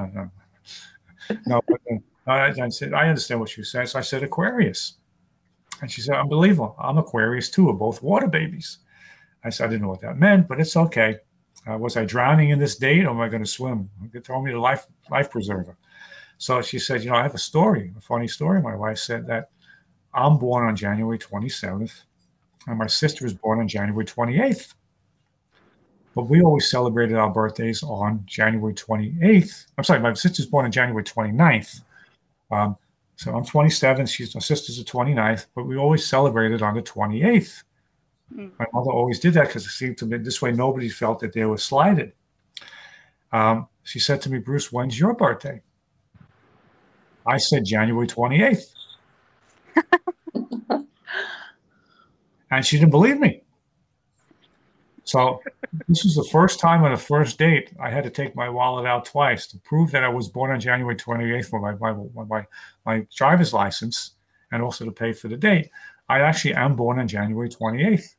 no, 1.45 1.61
but, 1.67 1.81
uh, 1.91 1.95
I, 2.27 2.53
I, 2.61 2.69
said, 2.69 2.93
I 2.93 3.07
understand 3.07 3.39
what 3.39 3.55
you 3.57 3.63
said. 3.63 3.89
So 3.89 3.99
I 3.99 4.01
said, 4.01 4.23
Aquarius. 4.23 4.95
And 5.81 5.91
she 5.91 6.01
said, 6.01 6.15
unbelievable. 6.15 6.75
I'm 6.79 6.97
Aquarius 6.97 7.49
too. 7.49 7.65
We're 7.65 7.73
both 7.73 8.01
water 8.01 8.27
babies. 8.27 8.79
I 9.43 9.49
said, 9.49 9.65
I 9.65 9.67
didn't 9.69 9.83
know 9.83 9.89
what 9.89 10.01
that 10.01 10.17
meant, 10.17 10.47
but 10.47 10.59
it's 10.59 10.75
okay. 10.75 11.17
Uh, 11.69 11.77
was 11.77 11.97
I 11.97 12.05
drowning 12.05 12.49
in 12.49 12.59
this 12.59 12.75
date 12.75 13.05
or 13.05 13.09
am 13.09 13.21
I 13.21 13.29
going 13.29 13.43
to 13.43 13.49
swim? 13.49 13.89
They 14.13 14.19
told 14.19 14.45
me 14.45 14.51
the 14.51 14.59
life 14.59 14.85
life 15.09 15.31
preserver. 15.31 15.75
So 16.37 16.61
she 16.61 16.79
said, 16.79 17.03
you 17.03 17.09
know, 17.09 17.15
I 17.15 17.23
have 17.23 17.33
a 17.33 17.39
story, 17.39 17.93
a 17.97 18.01
funny 18.01 18.27
story. 18.27 18.61
My 18.61 18.75
wife 18.75 18.97
said 18.97 19.25
that 19.27 19.49
I'm 20.13 20.37
born 20.37 20.67
on 20.67 20.75
January 20.75 21.17
27th 21.17 22.03
and 22.67 22.77
my 22.77 22.87
sister 22.87 23.25
was 23.25 23.33
born 23.33 23.59
on 23.59 23.67
January 23.67 24.05
28th. 24.05 24.73
But 26.13 26.29
we 26.29 26.41
always 26.41 26.69
celebrated 26.69 27.17
our 27.17 27.29
birthdays 27.29 27.83
on 27.83 28.23
January 28.25 28.73
28th. 28.73 29.65
I'm 29.77 29.83
sorry, 29.83 29.99
my 29.99 30.13
sister's 30.13 30.45
born 30.45 30.65
on 30.65 30.71
January 30.71 31.03
29th. 31.03 31.81
Um, 32.51 32.77
so 33.17 33.35
I'm 33.35 33.45
27. 33.45 34.05
She's 34.05 34.33
my 34.33 34.39
sister's 34.39 34.77
the 34.77 34.83
29th, 34.83 35.47
but 35.55 35.65
we 35.65 35.77
always 35.77 36.05
celebrated 36.05 36.61
on 36.61 36.75
the 36.75 36.81
28th. 36.81 37.63
Mm. 38.33 38.51
My 38.57 38.65
mother 38.73 38.91
always 38.91 39.19
did 39.19 39.33
that 39.35 39.47
because 39.47 39.65
it 39.65 39.69
seemed 39.69 39.97
to 39.99 40.05
me 40.05 40.17
this 40.17 40.41
way 40.41 40.51
nobody 40.51 40.89
felt 40.89 41.19
that 41.19 41.33
they 41.33 41.45
were 41.45 41.57
slighted. 41.57 42.13
Um, 43.31 43.67
she 43.83 43.99
said 43.99 44.21
to 44.23 44.31
me, 44.31 44.39
Bruce, 44.39 44.71
when's 44.71 44.99
your 44.99 45.13
birthday? 45.13 45.61
I 47.27 47.37
said 47.37 47.65
January 47.65 48.07
28th. 48.07 48.71
and 52.51 52.65
she 52.65 52.77
didn't 52.77 52.91
believe 52.91 53.19
me. 53.19 53.41
So 55.03 55.41
this 55.87 56.03
was 56.03 56.15
the 56.15 56.27
first 56.31 56.59
time 56.59 56.83
on 56.83 56.91
a 56.91 56.97
first 56.97 57.37
date 57.37 57.71
I 57.79 57.89
had 57.89 58.03
to 58.05 58.09
take 58.09 58.35
my 58.35 58.49
wallet 58.49 58.87
out 58.87 59.05
twice 59.05 59.45
to 59.47 59.57
prove 59.59 59.91
that 59.91 60.03
I 60.03 60.09
was 60.09 60.29
born 60.29 60.51
on 60.51 60.59
January 60.59 60.95
28th 60.95 61.45
for 61.45 61.59
my, 61.59 61.75
my, 61.75 62.25
my, 62.25 62.45
my 62.85 63.05
driver's 63.15 63.53
license 63.53 64.15
and 64.51 64.63
also 64.63 64.83
to 64.85 64.91
pay 64.91 65.13
for 65.13 65.27
the 65.27 65.37
date. 65.37 65.69
I 66.07 66.19
actually 66.21 66.53
am 66.53 66.75
born 66.75 66.99
on 66.99 67.07
January 67.07 67.49
28th. 67.49 68.13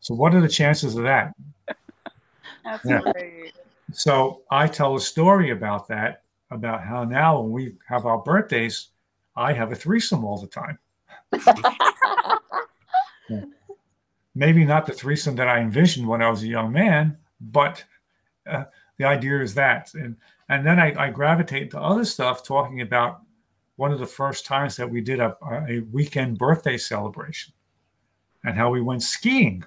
So 0.00 0.14
what 0.14 0.34
are 0.34 0.40
the 0.40 0.48
chances 0.48 0.96
of 0.96 1.04
that? 1.04 1.34
That's 2.64 2.84
yeah. 2.84 3.00
great. 3.00 3.52
So 3.92 4.42
I 4.50 4.66
tell 4.66 4.94
a 4.96 5.00
story 5.00 5.50
about 5.50 5.88
that, 5.88 6.22
about 6.50 6.82
how 6.82 7.04
now 7.04 7.40
when 7.40 7.50
we 7.50 7.74
have 7.88 8.06
our 8.06 8.18
birthdays, 8.18 8.88
I 9.36 9.52
have 9.52 9.72
a 9.72 9.74
threesome 9.74 10.24
all 10.24 10.38
the 10.38 10.46
time. 10.46 10.78
yeah 13.28 13.44
maybe 14.34 14.64
not 14.64 14.86
the 14.86 14.92
threesome 14.92 15.36
that 15.36 15.48
I 15.48 15.60
envisioned 15.60 16.06
when 16.06 16.22
I 16.22 16.30
was 16.30 16.42
a 16.42 16.48
young 16.48 16.72
man, 16.72 17.18
but 17.40 17.84
uh, 18.48 18.64
the 18.96 19.04
idea 19.04 19.40
is 19.42 19.54
that. 19.54 19.92
And 19.94 20.16
and 20.48 20.66
then 20.66 20.80
I, 20.80 21.06
I, 21.06 21.10
gravitate 21.10 21.70
to 21.70 21.80
other 21.80 22.04
stuff, 22.04 22.42
talking 22.42 22.80
about 22.80 23.20
one 23.80 23.92
of 23.92 23.98
the 23.98 24.06
first 24.06 24.44
times 24.44 24.76
that 24.76 24.90
we 24.90 25.00
did 25.00 25.20
a, 25.20 25.34
a 25.66 25.80
weekend 25.90 26.36
birthday 26.36 26.76
celebration, 26.76 27.54
and 28.44 28.54
how 28.54 28.68
we 28.68 28.82
went 28.82 29.02
skiing. 29.02 29.64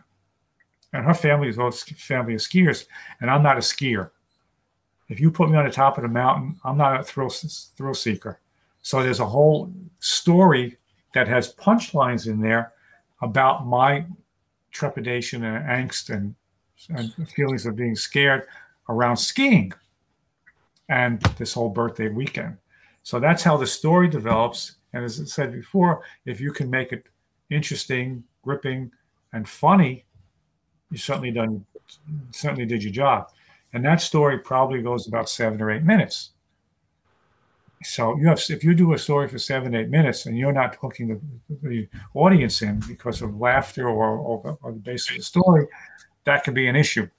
And 0.94 1.04
her 1.04 1.16
family 1.16 1.48
is 1.48 1.58
a 1.58 1.72
family 1.72 2.36
of 2.36 2.40
skiers, 2.40 2.86
and 3.20 3.32
I'm 3.32 3.42
not 3.42 3.58
a 3.58 3.62
skier. 3.62 4.12
If 5.10 5.20
you 5.20 5.32
put 5.32 5.50
me 5.50 5.58
on 5.58 5.66
the 5.66 5.72
top 5.72 5.98
of 5.98 6.04
the 6.04 6.10
mountain, 6.10 6.60
I'm 6.64 6.78
not 6.78 7.00
a 7.00 7.04
thrill 7.04 7.30
thrill 7.30 7.96
seeker. 7.96 8.40
So 8.84 9.02
there's 9.02 9.20
a 9.20 9.26
whole 9.26 9.74
story 10.00 10.78
that 11.16 11.28
has 11.28 11.56
punchlines 11.56 12.28
in 12.28 12.40
there 12.40 12.74
about 13.24 13.66
my 13.66 14.06
trepidation 14.72 15.44
and 15.44 15.66
angst 15.66 16.14
and, 16.14 16.36
and 16.90 17.30
feelings 17.32 17.66
of 17.66 17.76
being 17.76 17.96
scared 17.96 18.46
around 18.90 19.18
skiing 19.18 19.74
and 20.88 21.20
this 21.40 21.54
whole 21.54 21.70
birthday 21.70 22.10
weekend. 22.10 22.58
So 23.04 23.20
that's 23.20 23.44
how 23.44 23.58
the 23.58 23.68
story 23.68 24.08
develops. 24.08 24.78
And 24.94 25.04
as 25.04 25.20
I 25.20 25.26
said 25.26 25.52
before, 25.52 26.04
if 26.26 26.40
you 26.40 26.52
can 26.52 26.70
make 26.70 26.94
it 26.94 27.06
interesting, 27.50 28.24
gripping, 28.42 28.92
and 29.34 29.48
funny, 29.48 30.06
you 30.90 30.98
certainly 30.98 31.32
done 31.32 31.66
certainly 32.32 32.66
did 32.66 32.84
your 32.84 32.94
job. 32.94 33.30
And 33.74 33.84
that 33.86 34.02
story 34.02 34.40
probably 34.40 34.82
goes 34.82 35.08
about 35.08 35.30
seven 35.30 35.62
or 35.62 35.72
eight 35.72 35.84
minutes. 35.84 36.32
So 37.84 38.18
you 38.18 38.28
have 38.28 38.42
if 38.50 38.64
you 38.64 38.74
do 38.74 38.94
a 38.94 38.98
story 38.98 39.28
for 39.28 39.38
seven 39.38 39.76
eight 39.76 39.90
minutes 39.90 40.26
and 40.26 40.38
you're 40.38 40.54
not 40.54 40.76
hooking 40.76 41.08
the, 41.10 41.20
the 41.68 41.90
audience 42.14 42.62
in 42.62 42.80
because 42.88 43.22
of 43.22 43.36
laughter 43.40 43.90
or, 43.90 44.18
or, 44.18 44.58
or 44.62 44.72
the 44.72 44.80
base 44.80 45.10
of 45.10 45.18
the 45.18 45.24
story, 45.24 45.68
that 46.24 46.44
could 46.44 46.54
be 46.54 46.68
an 46.68 46.78
issue. 46.78 47.10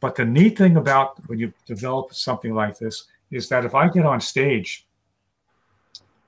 But 0.00 0.16
the 0.16 0.24
neat 0.24 0.58
thing 0.58 0.76
about 0.76 1.26
when 1.28 1.38
you 1.38 1.52
develop 1.66 2.12
something 2.12 2.54
like 2.54 2.78
this 2.78 3.06
is 3.30 3.48
that 3.48 3.64
if 3.64 3.74
I 3.74 3.88
get 3.88 4.04
on 4.04 4.20
stage 4.20 4.86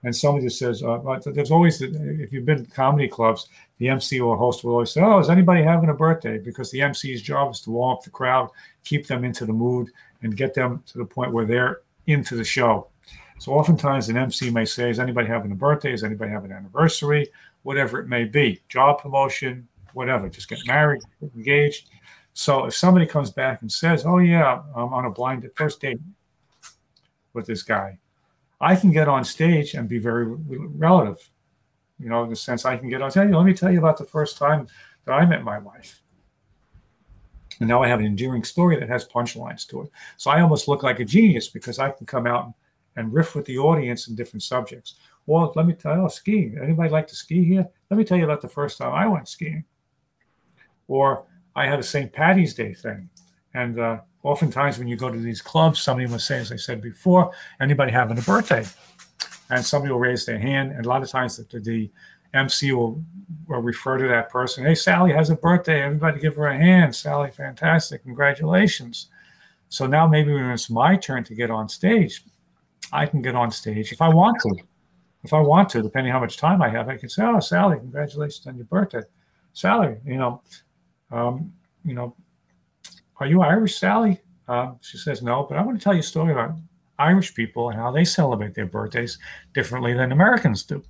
and 0.05 0.15
somebody 0.15 0.47
just 0.47 0.59
says, 0.59 0.83
uh, 0.83 1.21
there's 1.27 1.51
always, 1.51 1.81
if 1.81 2.33
you've 2.33 2.45
been 2.45 2.65
to 2.65 2.71
comedy 2.71 3.07
clubs, 3.07 3.49
the 3.79 3.89
MC 3.89 4.21
or 4.21 4.37
host 4.37 4.65
will 4.65 4.73
always 4.73 4.91
say, 4.91 5.01
oh, 5.01 5.19
is 5.19 5.31
anybody 5.31 5.63
having 5.63 5.91
a 5.91 5.95
birthday? 5.95 6.39
Because 6.39 6.71
the 6.71 6.81
MC's 6.81 7.23
job 7.23 7.53
is 7.53 7.61
to 7.61 7.71
warm 7.71 7.97
up 7.97 8.03
the 8.03 8.11
crowd, 8.11 8.51
keep 8.85 9.07
them 9.07 9.25
into 9.25 9.47
the 9.47 9.53
mood, 9.53 9.91
and 10.23 10.37
get 10.37 10.55
them 10.55 10.83
to 10.87 10.99
the 10.99 11.05
point 11.05 11.33
where 11.33 11.45
they're 11.45 11.81
into 12.07 12.35
the 12.35 12.45
show. 12.45 12.89
So 13.39 13.53
oftentimes 13.53 14.09
an 14.09 14.17
MC 14.17 14.51
may 14.51 14.65
say, 14.65 14.91
is 14.91 15.01
anybody 15.01 15.29
having 15.29 15.53
a 15.53 15.57
birthday? 15.57 15.93
Is 15.93 16.05
anybody 16.05 16.31
having 16.31 16.51
an 16.51 16.59
anniversary? 16.59 17.29
Whatever 17.63 18.01
it 18.01 18.09
may 18.09 18.25
be, 18.25 18.61
job 18.69 19.01
promotion, 19.01 19.69
whatever, 19.95 20.29
just 20.29 20.49
get 20.49 20.59
married, 20.67 21.03
get 21.21 21.33
engaged. 21.35 21.91
So 22.35 22.65
if 22.65 22.75
somebody 22.75 23.07
comes 23.07 23.31
back 23.31 23.63
and 23.63 23.71
says, 23.71 24.05
oh 24.07 24.19
yeah, 24.19 24.63
I'm 24.75 24.93
on 24.93 25.05
a 25.05 25.11
blind 25.11 25.49
first 25.55 25.81
date 25.81 26.01
with 27.35 27.47
this 27.47 27.63
guy, 27.63 27.99
I 28.63 28.77
can 28.77 28.93
get 28.93 29.09
on 29.09 29.25
stage 29.25 29.75
and 29.75 29.89
be 29.89 29.99
very 29.99 30.25
relative. 30.25 31.29
You 31.99 32.09
know, 32.09 32.23
in 32.23 32.31
the 32.31 32.37
sense 32.37 32.65
I 32.65 32.77
can 32.77 32.89
get 32.89 33.03
on, 33.03 33.11
you, 33.15 33.37
let 33.37 33.45
me 33.45 33.55
tell 33.55 33.71
you 33.71 33.79
about 33.79 33.99
the 33.99 34.05
first 34.05 34.39
time 34.39 34.69
that 35.05 35.13
I 35.13 35.27
met 35.27 35.43
my 35.43 35.59
wife. 35.59 36.01
And 37.59 37.69
now 37.69 37.83
I 37.83 37.89
have 37.89 38.01
an 38.01 38.07
endearing 38.07 38.45
story 38.45 38.79
that 38.79 38.89
has 38.89 39.07
punchlines 39.07 39.67
to 39.69 39.83
it. 39.83 39.91
So 40.17 40.31
I 40.31 40.41
almost 40.41 40.69
look 40.69 40.83
like 40.83 41.01
a 41.01 41.05
genius 41.05 41.49
because 41.49 41.79
I 41.79 41.91
can 41.91 42.07
come 42.07 42.27
out 42.27 42.55
and 42.97 43.13
riff 43.13 43.35
with 43.35 43.45
the 43.47 43.59
audience 43.59 44.09
in 44.09 44.15
different 44.15 44.43
subjects. 44.43 44.95
Well, 45.27 45.53
let 45.57 45.67
me 45.67 45.75
tell 45.75 45.97
you, 45.97 46.03
oh, 46.03 46.09
skiing. 46.09 46.59
Anybody 46.63 46.91
like 46.91 47.09
to 47.09 47.17
ski 47.17 47.45
here? 47.45 47.69
Let 47.91 47.97
me 47.97 48.05
tell 48.05 48.19
you 48.19 48.25
about 48.25 48.41
the 48.41 48.49
first 48.49 48.79
time 48.79 48.93
I 48.93 49.07
went 49.07 49.29
skiing. 49.29 49.65
Or 50.89 51.25
I 51.55 51.67
had 51.67 51.79
a 51.79 51.83
St. 51.83 52.13
Patty's 52.13 52.55
Day 52.55 52.75
thing. 52.75 53.09
And 53.55 53.79
uh, 53.79 54.01
oftentimes 54.23 54.79
when 54.79 54.89
you 54.89 54.97
go 54.97 55.11
to 55.11 55.19
these 55.19 55.43
clubs, 55.43 55.81
somebody 55.81 56.07
will 56.07 56.19
say, 56.19 56.39
as 56.39 56.53
I 56.53 56.57
said 56.57 56.81
before, 56.81 57.33
anybody 57.61 57.93
having 57.93 58.19
a 58.19 58.23
birthday? 58.23 58.65
And 59.51 59.65
somebody 59.65 59.93
will 59.93 59.99
raise 59.99 60.25
their 60.25 60.39
hand. 60.39 60.73
And 60.73 60.87
a 60.87 60.89
lot 60.89 61.03
of 61.03 61.11
times 61.11 61.37
the, 61.37 61.61
the 61.61 61.91
MC 62.33 62.73
will, 62.73 63.03
will 63.47 63.61
refer 63.61 63.99
to 63.99 64.09
that 64.09 64.31
person. 64.31 64.65
Hey, 64.65 64.75
Sally 64.75 65.13
has 65.13 65.31
a 65.31 65.37
birthday. 65.37 65.83
Everybody 65.83 66.21
give 66.21 66.37
her 66.37 66.47
a 66.47 66.57
hand. 66.57 66.95
Sally, 66.95 67.31
fantastic. 67.31 68.03
Congratulations. 68.05 69.09
So 69.69 69.87
now 69.87 70.07
maybe 70.07 70.33
when 70.33 70.51
it's 70.51 70.71
my 70.71 70.97
turn 70.97 71.25
to 71.25 71.35
get 71.35 71.51
on 71.51 71.69
stage, 71.69 72.25
I 72.93 73.07
can 73.07 73.23
get 73.23 73.35
on 73.35 73.51
stage 73.51 73.93
if 73.93 74.03
I 74.03 74.09
want 74.09 74.41
to. 74.43 74.55
If 75.25 75.33
I 75.33 75.41
want 75.41 75.69
to, 75.71 75.83
depending 75.83 76.13
how 76.13 76.21
much 76.21 76.37
time 76.37 76.61
I 76.61 76.69
have, 76.69 76.89
I 76.89 76.97
can 76.97 77.09
say, 77.09 77.23
"Oh, 77.25 77.39
Sally, 77.39 77.79
congratulations 77.79 78.47
on 78.47 78.57
your 78.57 78.67
birthday, 78.67 79.03
Sally." 79.53 79.97
You 80.05 80.17
know, 80.17 80.43
um, 81.11 81.53
you 81.85 81.95
know, 81.95 82.15
are 83.23 83.29
you 83.29 83.43
Irish, 83.43 83.77
Sally? 83.77 84.21
Uh, 84.49 84.73
she 84.81 84.99
says 84.99 85.23
no, 85.23 85.47
but 85.49 85.57
I 85.57 85.63
want 85.63 85.79
to 85.79 85.83
tell 85.83 85.95
you 85.95 86.01
a 86.01 86.03
story 86.03 86.33
about 86.33 86.57
Irish 86.99 87.35
people 87.35 87.71
and 87.71 87.79
how 87.79 87.91
they 87.91 88.05
celebrate 88.05 88.55
their 88.55 88.67
birthdays 88.67 89.19
differently 89.55 89.95
than 89.95 90.13
Americans 90.13 90.63
do. 90.63 90.83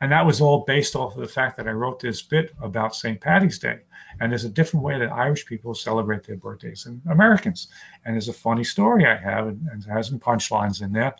And 0.00 0.10
that 0.10 0.26
was 0.26 0.40
all 0.40 0.64
based 0.66 0.96
off 0.96 1.14
of 1.14 1.20
the 1.20 1.28
fact 1.28 1.56
that 1.56 1.68
I 1.68 1.70
wrote 1.70 2.00
this 2.00 2.22
bit 2.22 2.52
about 2.60 2.96
St. 2.96 3.20
Patty's 3.20 3.58
Day. 3.60 3.78
And 4.20 4.32
there's 4.32 4.44
a 4.44 4.48
different 4.48 4.84
way 4.84 4.98
that 4.98 5.12
Irish 5.12 5.46
people 5.46 5.74
celebrate 5.74 6.24
their 6.24 6.36
birthdays 6.36 6.84
than 6.84 7.00
Americans. 7.08 7.68
And 8.04 8.14
there's 8.14 8.28
a 8.28 8.32
funny 8.32 8.64
story 8.64 9.06
I 9.06 9.16
have, 9.16 9.46
and, 9.46 9.66
and 9.70 9.84
it 9.84 9.88
has 9.88 10.08
some 10.08 10.18
punchlines 10.18 10.82
in 10.82 10.92
there. 10.92 11.14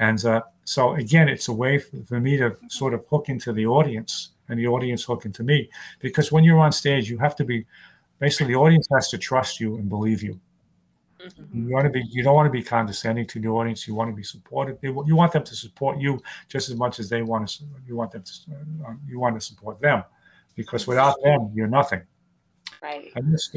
And 0.00 0.24
uh, 0.24 0.42
so, 0.64 0.94
again, 0.94 1.28
it's 1.28 1.46
a 1.46 1.52
way 1.52 1.78
for, 1.78 2.02
for 2.04 2.20
me 2.20 2.36
to 2.38 2.56
sort 2.68 2.92
of 2.92 3.04
hook 3.08 3.28
into 3.28 3.52
the 3.52 3.66
audience 3.66 4.30
and 4.48 4.58
the 4.58 4.66
audience 4.66 5.04
hook 5.04 5.24
into 5.24 5.44
me. 5.44 5.70
Because 6.00 6.32
when 6.32 6.42
you're 6.42 6.58
on 6.58 6.72
stage, 6.72 7.08
you 7.08 7.18
have 7.18 7.36
to 7.36 7.44
be 7.44 7.66
basically 8.18 8.52
the 8.52 8.58
audience 8.58 8.86
has 8.92 9.08
to 9.10 9.18
trust 9.18 9.60
you 9.60 9.76
and 9.76 9.88
believe 9.88 10.22
you. 10.22 10.40
Mm-hmm. 11.20 11.68
You 11.68 11.74
want 11.74 11.84
to 11.84 11.90
be 11.90 12.02
you 12.08 12.22
don't 12.22 12.34
want 12.34 12.46
to 12.46 12.52
be 12.52 12.62
condescending 12.62 13.26
to 13.26 13.40
the 13.40 13.48
audience. 13.48 13.88
You 13.88 13.94
want 13.94 14.10
to 14.10 14.16
be 14.16 14.22
supportive. 14.22 14.78
you 14.82 15.16
want 15.16 15.32
them 15.32 15.42
to 15.44 15.56
support 15.56 15.98
you 15.98 16.20
just 16.48 16.68
as 16.68 16.76
much 16.76 17.00
as 17.00 17.08
they 17.08 17.22
want 17.22 17.48
to. 17.48 17.64
You 17.86 17.96
want 17.96 18.12
them 18.12 18.22
to 18.22 18.32
uh, 18.86 18.92
you 19.06 19.18
want 19.18 19.38
to 19.38 19.44
support 19.44 19.80
them, 19.80 20.04
because 20.54 20.86
without 20.86 21.16
them, 21.22 21.50
you're 21.54 21.66
nothing. 21.66 22.02
Right. 22.80 23.12
Just, 23.30 23.56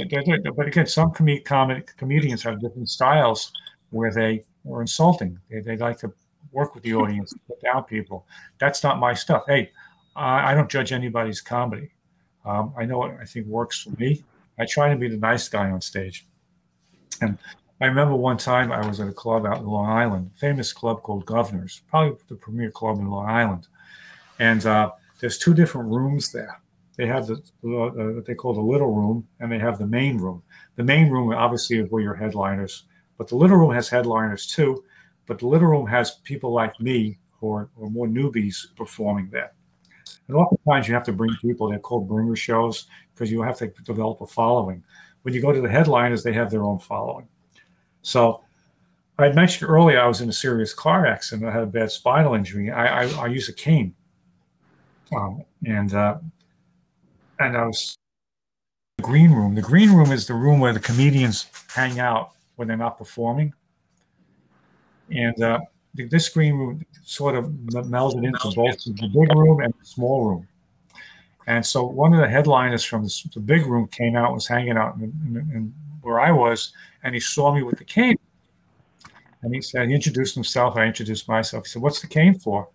but 0.55 0.68
again, 0.68 0.88
some 0.88 1.12
com- 1.12 1.39
com- 1.45 1.84
comedians 1.97 2.41
have 2.43 2.59
different 2.59 2.89
styles 2.89 3.51
where 3.91 4.12
they 4.12 4.43
are 4.70 4.82
insulting. 4.82 5.38
They, 5.49 5.59
they 5.59 5.78
like 5.78 5.99
to 5.99 6.12
work 6.51 6.74
with 6.74 6.84
the 6.84 6.95
audience, 6.95 7.34
put 7.47 7.62
down 7.62 7.84
people. 7.84 8.26
That's 8.57 8.84
not 8.84 8.99
my 8.99 9.14
stuff. 9.14 9.43
Hey, 9.47 9.72
I 10.16 10.53
don't 10.55 10.70
judge 10.70 10.91
anybody's 10.91 11.39
comedy. 11.39 11.91
Um, 12.43 12.74
I 12.78 12.86
know 12.86 12.97
what 12.97 13.12
I 13.22 13.26
think 13.26 13.45
works 13.45 13.82
for 13.84 13.91
me. 13.91 14.24
I 14.62 14.66
try 14.66 14.89
to 14.89 14.95
be 14.95 15.09
the 15.09 15.18
nice 15.18 15.49
guy 15.49 15.72
on 15.72 15.82
stage. 15.82 16.28
And 17.20 17.36
I 17.82 17.88
remember 17.88 18.16
one 18.16 18.38
time 18.38 18.72
I 18.72 18.86
was 18.86 18.99
at 18.99 19.07
a 19.07 19.12
club 19.12 19.43
out 19.43 19.57
in 19.57 19.66
Long 19.66 19.89
Island, 19.89 20.30
famous 20.38 20.72
club 20.72 21.01
called 21.01 21.26
Governors, 21.26 21.82
probably 21.89 22.16
the 22.28 22.36
premier 22.36 22.70
club 22.70 22.99
in 22.99 23.07
Long 23.07 23.28
Island. 23.28 23.68
And 24.38 24.64
uh, 24.68 24.91
there's 25.20 25.39
two 25.39 25.55
different 25.55 25.89
rooms 25.89 26.32
there. 26.32 26.62
They 26.95 27.07
have 27.07 27.26
the 27.26 27.38
uh, 27.64 28.14
what 28.14 28.26
they 28.26 28.36
call 28.36 28.53
the 28.53 28.62
little 28.62 28.93
room, 28.93 29.28
and 29.39 29.51
they 29.51 29.57
have 29.57 29.80
the 29.80 29.88
main 29.88 30.18
room. 30.20 30.43
The 30.76 30.84
main 30.84 31.09
room 31.09 31.34
obviously 31.34 31.80
is 31.80 31.89
where 31.89 32.03
your 32.03 32.14
headliners, 32.14 32.84
but 33.18 33.28
the 33.28 33.38
little 33.38 33.57
room 33.57 33.74
has 33.74 33.89
headliners 33.89 34.45
too. 34.45 34.84
But 35.26 35.39
the 35.39 35.47
little 35.47 35.70
room 35.70 35.88
has 35.88 36.20
people 36.24 36.53
like 36.53 36.80
me 36.80 37.18
who 37.39 37.51
are 37.51 37.70
more 37.78 38.07
newbies 38.07 38.76
performing 38.76 39.30
there. 39.32 39.53
And 40.32 40.40
oftentimes 40.40 40.88
you 40.88 40.94
have 40.94 41.04
to 41.04 41.12
bring 41.12 41.36
people. 41.42 41.70
They're 41.70 41.80
called 41.80 42.08
bringer 42.08 42.38
shows 42.38 42.88
because 43.14 43.30
you 43.30 43.42
have 43.42 43.58
to 43.58 43.68
develop 43.84 44.22
a 44.22 44.28
following. 44.28 44.82
When 45.24 45.34
you 45.34 45.42
go 45.42 45.52
to 45.52 45.60
the 45.60 45.70
headliners, 45.70 46.24
they 46.24 46.32
have 46.32 46.50
their 46.50 46.64
own 46.64 46.80
following. 46.80 47.28
So 48.02 48.42
I 49.20 49.34
mentioned 49.34 49.70
earlier 49.70 50.00
I 50.00 50.08
was 50.08 50.22
in 50.22 50.30
a 50.30 50.34
serious 50.34 50.74
car 50.74 51.06
accident. 51.06 51.50
I 51.50 51.52
had 51.52 51.64
a 51.64 51.66
bad 51.68 51.92
spinal 51.92 52.34
injury. 52.34 52.72
I, 52.72 53.04
I, 53.04 53.24
I 53.24 53.28
use 53.28 53.50
a 53.50 53.54
cane. 53.54 53.94
Um, 55.14 55.44
and 55.66 55.94
uh, 55.94 56.20
and 57.40 57.58
I 57.58 57.66
was 57.66 57.98
the 59.00 59.04
green 59.04 59.34
room. 59.34 59.54
The 59.54 59.62
green 59.62 59.92
room 59.92 60.14
is 60.14 60.28
the 60.28 60.34
room 60.34 60.62
where 60.62 60.72
the 60.72 60.80
comedians 60.80 61.48
hang 61.68 62.00
out 62.00 62.32
when 62.56 62.70
they're 62.70 62.78
not 62.78 62.98
performing. 62.98 63.54
And 65.10 65.44
uh, 65.44 65.60
this 65.94 66.30
green 66.30 66.56
room 66.56 66.86
sort 67.04 67.36
of 67.36 67.46
melded 67.46 68.26
into 68.26 68.56
both 68.56 68.84
the 68.84 69.08
big 69.08 69.36
room 69.36 69.60
and 69.62 69.74
the 69.80 69.86
small 69.86 70.26
room. 70.26 70.48
And 71.48 71.66
so 71.66 71.84
one 71.84 72.14
of 72.14 72.20
the 72.20 72.30
headliners 72.30 72.84
from 72.84 73.04
the, 73.04 73.30
the 73.34 73.39
big 73.39 73.66
room 73.66 73.88
came 73.88 74.16
out, 74.16 74.34
was 74.34 74.48
hanging 74.48 74.78
out 74.78 74.96
in, 74.96 75.04
in, 75.04 75.38
in 75.54 75.74
where 76.02 76.20
I 76.20 76.32
was, 76.32 76.74
and 77.04 77.14
he 77.14 77.20
saw 77.20 77.54
me 77.54 77.64
with 77.64 77.78
the 77.78 77.84
cane. 77.84 78.18
And 79.42 79.54
he 79.54 79.62
said, 79.62 79.88
he 79.89 79.96
introduced 79.96 80.36
himself. 80.36 80.78
I 80.78 80.86
introduced 80.86 81.28
myself. 81.28 81.66
He 81.66 81.72
said, 81.72 81.82
What's 81.82 82.00
the 82.00 82.08
cane 82.08 82.38
for? 82.38 82.70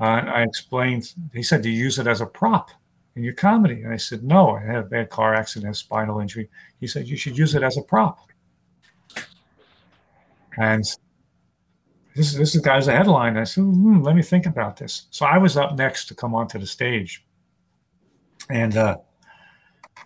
Uh, 0.00 0.22
I 0.26 0.42
explained, 0.42 1.14
he 1.32 1.42
said, 1.42 1.62
Do 1.62 1.70
you 1.70 1.78
use 1.78 1.98
it 1.98 2.06
as 2.06 2.20
a 2.20 2.26
prop 2.26 2.70
in 3.14 3.22
your 3.22 3.34
comedy? 3.34 3.82
And 3.82 3.92
I 3.92 3.96
said, 3.96 4.24
No, 4.24 4.56
I 4.56 4.62
had 4.62 4.76
a 4.76 4.82
bad 4.82 5.10
car 5.10 5.34
accident, 5.34 5.76
spinal 5.76 6.18
injury. 6.18 6.48
He 6.80 6.86
said, 6.86 7.06
You 7.06 7.16
should 7.16 7.38
use 7.38 7.54
it 7.54 7.62
as 7.62 7.76
a 7.76 7.82
prop. 7.82 8.18
And 10.58 10.84
this, 12.14 12.34
this 12.34 12.54
is 12.54 12.60
guy's 12.60 12.88
a 12.88 12.92
headline. 12.92 13.36
I 13.36 13.44
said, 13.44 13.62
hmm, 13.62 14.02
Let 14.02 14.16
me 14.16 14.22
think 14.22 14.46
about 14.46 14.76
this. 14.76 15.06
So 15.10 15.26
I 15.26 15.38
was 15.38 15.56
up 15.56 15.76
next 15.76 16.06
to 16.06 16.14
come 16.14 16.34
onto 16.34 16.58
the 16.58 16.66
stage. 16.66 17.24
And 18.48 18.76
uh, 18.76 18.96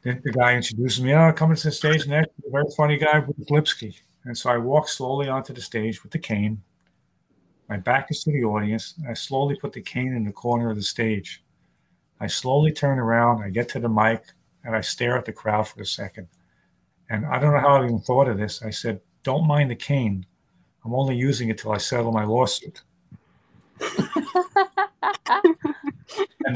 the, 0.02 0.20
the, 0.22 0.32
guy 0.32 0.54
introduces 0.54 1.02
me. 1.02 1.14
Oh, 1.14 1.32
coming 1.32 1.56
to 1.56 1.64
the 1.64 1.72
stage 1.72 2.06
next, 2.06 2.30
a 2.46 2.50
very 2.50 2.64
funny 2.76 2.98
guy, 2.98 3.20
Bruce 3.20 3.50
Lipsky. 3.50 3.96
And 4.24 4.36
so 4.36 4.50
I 4.50 4.58
walk 4.58 4.88
slowly 4.88 5.28
onto 5.28 5.52
the 5.52 5.60
stage 5.60 6.02
with 6.02 6.12
the 6.12 6.18
cane. 6.18 6.62
My 7.68 7.78
back 7.78 8.08
is 8.10 8.22
to 8.24 8.32
the 8.32 8.44
audience. 8.44 8.94
I 9.08 9.14
slowly 9.14 9.56
put 9.56 9.72
the 9.72 9.80
cane 9.80 10.14
in 10.14 10.24
the 10.24 10.32
corner 10.32 10.70
of 10.70 10.76
the 10.76 10.82
stage. 10.82 11.42
I 12.20 12.26
slowly 12.26 12.72
turn 12.72 12.98
around. 12.98 13.42
I 13.42 13.50
get 13.50 13.68
to 13.70 13.80
the 13.80 13.88
mic 13.88 14.24
and 14.64 14.76
I 14.76 14.80
stare 14.80 15.16
at 15.16 15.24
the 15.24 15.32
crowd 15.32 15.68
for 15.68 15.80
a 15.80 15.86
second. 15.86 16.28
And 17.10 17.24
I 17.26 17.38
don't 17.38 17.52
know 17.52 17.60
how 17.60 17.80
I 17.80 17.84
even 17.84 18.00
thought 18.00 18.28
of 18.28 18.38
this. 18.38 18.62
I 18.62 18.70
said, 18.70 19.00
Don't 19.22 19.46
mind 19.46 19.70
the 19.70 19.76
cane. 19.76 20.26
I'm 20.84 20.94
only 20.94 21.16
using 21.16 21.48
it 21.48 21.58
till 21.58 21.72
I 21.72 21.78
settle 21.78 22.12
my 22.12 22.24
lawsuit. 22.24 22.82
and 23.80 23.90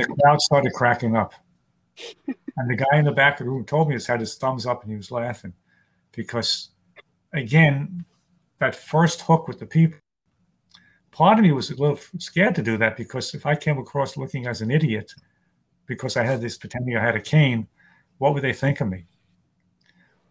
the 0.01 0.17
crowd 0.21 0.41
started 0.41 0.73
cracking 0.75 1.17
up. 1.17 1.35
And 2.57 2.71
the 2.71 2.77
guy 2.77 2.99
in 2.99 3.05
the 3.05 3.13
back 3.13 3.41
of 3.41 3.47
the 3.47 3.51
room 3.51 3.65
told 3.65 3.89
me 3.89 3.95
this 3.95 4.07
had 4.07 4.21
his 4.21 4.35
thumbs 4.35 4.67
up 4.67 4.83
and 4.83 4.91
he 4.91 4.97
was 4.97 5.11
laughing 5.11 5.53
because, 6.13 6.71
again, 7.33 8.05
that 8.59 8.75
first 8.75 9.23
hook 9.23 9.49
with 9.49 9.59
the 9.59 9.67
people, 9.67 9.99
part 11.11 11.39
of 11.39 11.45
me 11.45 11.53
was 11.53 11.71
a 11.71 11.77
little 11.77 11.99
scared 12.19 12.55
to 12.57 12.63
do 12.63 12.77
that 12.77 12.97
because 12.97 13.35
if 13.35 13.47
I 13.47 13.55
came 13.55 13.79
across 13.79 14.17
looking 14.17 14.47
as 14.47 14.61
an 14.61 14.71
idiot 14.71 15.15
because 15.87 16.17
I 16.17 16.25
had 16.25 16.41
this 16.41 16.59
pretending 16.59 16.97
I 16.97 17.05
had 17.05 17.17
a 17.17 17.21
cane, 17.21 17.67
what 18.19 18.35
would 18.35 18.43
they 18.43 18.53
think 18.53 18.81
of 18.81 18.89
me? 18.89 19.05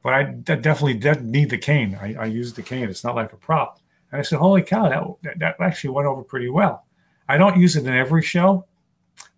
But 0.04 0.14
I 0.14 0.24
definitely 0.24 0.94
didn't 0.94 1.30
need 1.30 1.50
the 1.50 1.58
cane. 1.58 1.98
I, 2.00 2.16
I, 2.20 2.26
used 2.26 2.56
the 2.56 2.62
cane. 2.62 2.88
It's 2.88 3.04
not 3.04 3.16
like 3.16 3.34
a 3.34 3.38
prop. 3.38 3.80
And 4.12 4.20
I 4.20 4.24
said, 4.24 4.40
holy 4.40 4.62
cow, 4.62 5.18
that, 5.24 5.40
that 5.40 5.56
actually 5.60 5.90
went 5.92 6.08
over 6.08 6.24
pretty 6.24 6.50
well. 6.50 6.86
I 7.28 7.38
don't 7.38 7.58
use 7.58 7.76
it 7.76 7.86
in 7.86 7.94
every 7.94 8.24
show, 8.24 8.66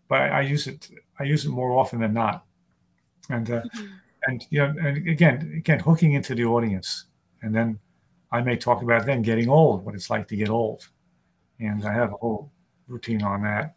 but 0.07 0.21
I, 0.21 0.27
I 0.27 0.41
use 0.41 0.67
it 0.67 0.89
I 1.19 1.23
use 1.23 1.45
it 1.45 1.49
more 1.49 1.77
often 1.77 1.99
than 1.99 2.13
not. 2.13 2.45
And 3.29 3.49
uh, 3.49 3.61
mm-hmm. 3.61 3.85
and 4.27 4.45
you 4.49 4.59
know, 4.59 4.75
and 4.81 5.07
again, 5.07 5.53
again, 5.57 5.79
hooking 5.79 6.13
into 6.13 6.35
the 6.35 6.45
audience, 6.45 7.05
and 7.41 7.53
then 7.53 7.79
I 8.31 8.41
may 8.41 8.57
talk 8.57 8.81
about 8.81 9.05
then 9.05 9.21
getting 9.21 9.49
old, 9.49 9.85
what 9.85 9.95
it's 9.95 10.09
like 10.09 10.27
to 10.29 10.35
get 10.35 10.49
old, 10.49 10.87
and 11.59 11.85
I 11.85 11.93
have 11.93 12.13
a 12.13 12.17
whole 12.17 12.51
routine 12.87 13.23
on 13.23 13.43
that, 13.43 13.75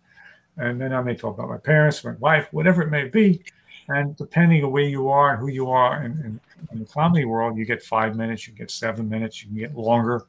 and 0.57 0.80
then 0.80 0.93
I 0.93 1.03
may 1.03 1.14
talk 1.14 1.38
about 1.38 1.49
my 1.49 1.59
parents, 1.59 2.05
my 2.05 2.12
wife, 2.12 2.49
whatever 2.53 2.82
it 2.82 2.90
may 2.90 3.09
be, 3.09 3.43
and 3.88 4.16
depending 4.16 4.64
on 4.64 4.72
where 4.72 4.84
you 4.84 5.09
are 5.09 5.32
and 5.32 5.40
who 5.40 5.49
you 5.49 5.70
are 5.70 6.03
in, 6.03 6.12
in, 6.12 6.40
in 6.72 6.78
the 6.80 6.86
comedy 6.86 7.24
world, 7.24 7.57
you 7.57 7.64
get 7.64 7.82
five 7.82 8.16
minutes, 8.16 8.47
you 8.47 8.55
get 8.55 8.70
seven 8.70 9.09
minutes, 9.09 9.43
you 9.43 9.49
can 9.49 9.59
get 9.59 9.74
longer, 9.74 10.26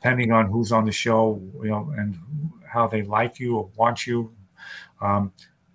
depending 0.00 0.32
on 0.32 0.46
who's 0.46 0.72
on 0.72 0.86
the 0.86 0.92
show, 0.92 1.38
you 1.62 1.68
know, 1.68 1.92
and 1.98 2.18
how 2.66 2.86
they 2.86 3.02
like 3.02 3.38
you 3.38 3.56
or 3.56 3.68
want 3.76 4.06
you. 4.06 4.32
Um, 5.02 5.30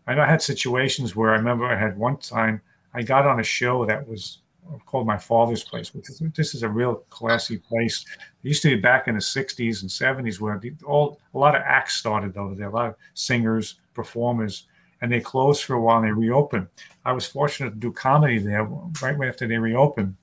I 0.07 0.13
had 0.13 0.41
situations 0.41 1.15
where 1.15 1.31
I 1.31 1.37
remember 1.37 1.65
I 1.65 1.77
had 1.77 1.97
one 1.97 2.17
time 2.17 2.61
I 2.93 3.03
got 3.03 3.27
on 3.27 3.39
a 3.39 3.43
show 3.43 3.85
that 3.85 4.07
was 4.07 4.39
called 4.87 5.05
My 5.05 5.17
Father's 5.17 5.63
Place, 5.63 5.93
which 5.93 6.09
is 6.09 6.21
this 6.35 6.55
is 6.55 6.63
a 6.63 6.69
real 6.69 6.95
classy 7.09 7.57
place. 7.57 8.03
It 8.43 8.47
used 8.47 8.63
to 8.63 8.75
be 8.75 8.81
back 8.81 9.07
in 9.07 9.13
the 9.13 9.21
'60s 9.21 9.81
and 9.81 9.89
'70s 9.89 10.39
where 10.39 10.59
all 10.85 11.19
a 11.33 11.37
lot 11.37 11.55
of 11.55 11.61
acts 11.63 11.95
started 11.95 12.35
over 12.35 12.55
there, 12.55 12.69
a 12.69 12.71
lot 12.71 12.89
of 12.89 12.95
singers, 13.13 13.75
performers, 13.93 14.67
and 15.01 15.11
they 15.11 15.19
closed 15.19 15.63
for 15.63 15.75
a 15.75 15.81
while 15.81 15.97
and 15.97 16.07
they 16.07 16.11
reopened. 16.11 16.67
I 17.03 17.13
was 17.13 17.27
fortunate 17.27 17.71
to 17.71 17.75
do 17.75 17.91
comedy 17.91 18.39
there 18.39 18.63
right 18.63 19.27
after 19.27 19.47
they 19.47 19.57
reopened, 19.57 20.15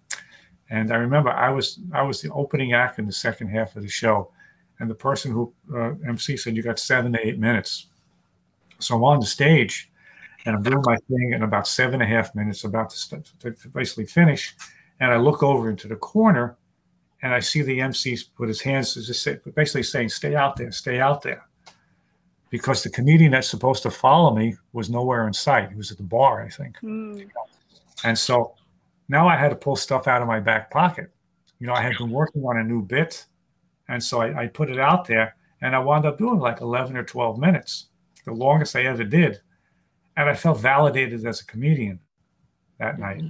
and 0.72 0.90
I 0.90 0.96
remember 0.96 1.30
I 1.30 1.50
was 1.50 1.78
I 1.92 2.00
was 2.02 2.22
the 2.22 2.32
opening 2.32 2.72
act 2.72 2.98
in 2.98 3.06
the 3.06 3.12
second 3.12 3.48
half 3.48 3.76
of 3.76 3.82
the 3.82 3.88
show, 3.88 4.32
and 4.78 4.90
the 4.90 4.94
person 4.94 5.30
who 5.30 5.52
uh, 5.74 5.92
MC 6.08 6.36
said 6.38 6.56
you 6.56 6.62
got 6.62 6.78
seven 6.78 7.12
to 7.12 7.24
eight 7.24 7.38
minutes. 7.38 7.88
So 8.78 8.96
I'm 8.96 9.04
on 9.04 9.20
the 9.20 9.26
stage 9.26 9.90
and 10.46 10.56
I'm 10.56 10.62
doing 10.62 10.82
my 10.84 10.96
thing 11.08 11.32
in 11.34 11.42
about 11.42 11.68
seven 11.68 12.00
and 12.00 12.02
a 12.02 12.06
half 12.06 12.34
minutes, 12.34 12.64
about 12.64 12.90
to, 12.90 13.22
to 13.50 13.68
basically 13.68 14.06
finish. 14.06 14.56
And 14.98 15.12
I 15.12 15.18
look 15.18 15.42
over 15.42 15.68
into 15.68 15.88
the 15.88 15.96
corner 15.96 16.56
and 17.20 17.34
I 17.34 17.40
see 17.40 17.60
the 17.60 17.80
MC 17.80 18.18
put 18.34 18.48
his 18.48 18.62
hands 18.62 18.94
just 18.94 19.22
say, 19.22 19.38
basically 19.54 19.84
saying, 19.84 20.08
stay 20.08 20.34
out 20.34 20.56
there, 20.56 20.72
stay 20.72 21.00
out 21.00 21.22
there. 21.22 21.44
Because 22.50 22.82
the 22.82 22.90
comedian 22.90 23.32
that's 23.32 23.48
supposed 23.48 23.82
to 23.84 23.90
follow 23.90 24.34
me 24.34 24.56
was 24.72 24.90
nowhere 24.90 25.26
in 25.26 25.34
sight. 25.34 25.70
He 25.70 25.76
was 25.76 25.90
at 25.90 25.98
the 25.98 26.02
bar, 26.02 26.42
I 26.42 26.48
think. 26.48 26.76
Mm. 26.82 27.28
And 28.04 28.18
so 28.18 28.54
now 29.12 29.28
I 29.28 29.36
had 29.36 29.50
to 29.50 29.56
pull 29.56 29.76
stuff 29.76 30.08
out 30.08 30.22
of 30.22 30.28
my 30.28 30.40
back 30.40 30.70
pocket. 30.70 31.10
You 31.60 31.68
know, 31.68 31.74
I 31.74 31.82
had 31.82 31.96
been 31.98 32.10
working 32.10 32.42
on 32.42 32.58
a 32.58 32.64
new 32.64 32.82
bit. 32.82 33.24
And 33.88 34.02
so 34.02 34.20
I, 34.20 34.42
I 34.42 34.46
put 34.48 34.70
it 34.70 34.78
out 34.78 35.06
there 35.06 35.36
and 35.60 35.76
I 35.76 35.78
wound 35.78 36.06
up 36.06 36.18
doing 36.18 36.40
like 36.40 36.60
11 36.60 36.96
or 36.96 37.04
12 37.04 37.38
minutes, 37.38 37.88
the 38.24 38.32
longest 38.32 38.74
I 38.74 38.84
ever 38.84 39.04
did 39.04 39.40
and 40.16 40.28
I 40.28 40.34
felt 40.34 40.60
validated 40.60 41.24
as 41.26 41.40
a 41.40 41.46
comedian 41.46 41.98
that 42.78 42.98
night. 42.98 43.22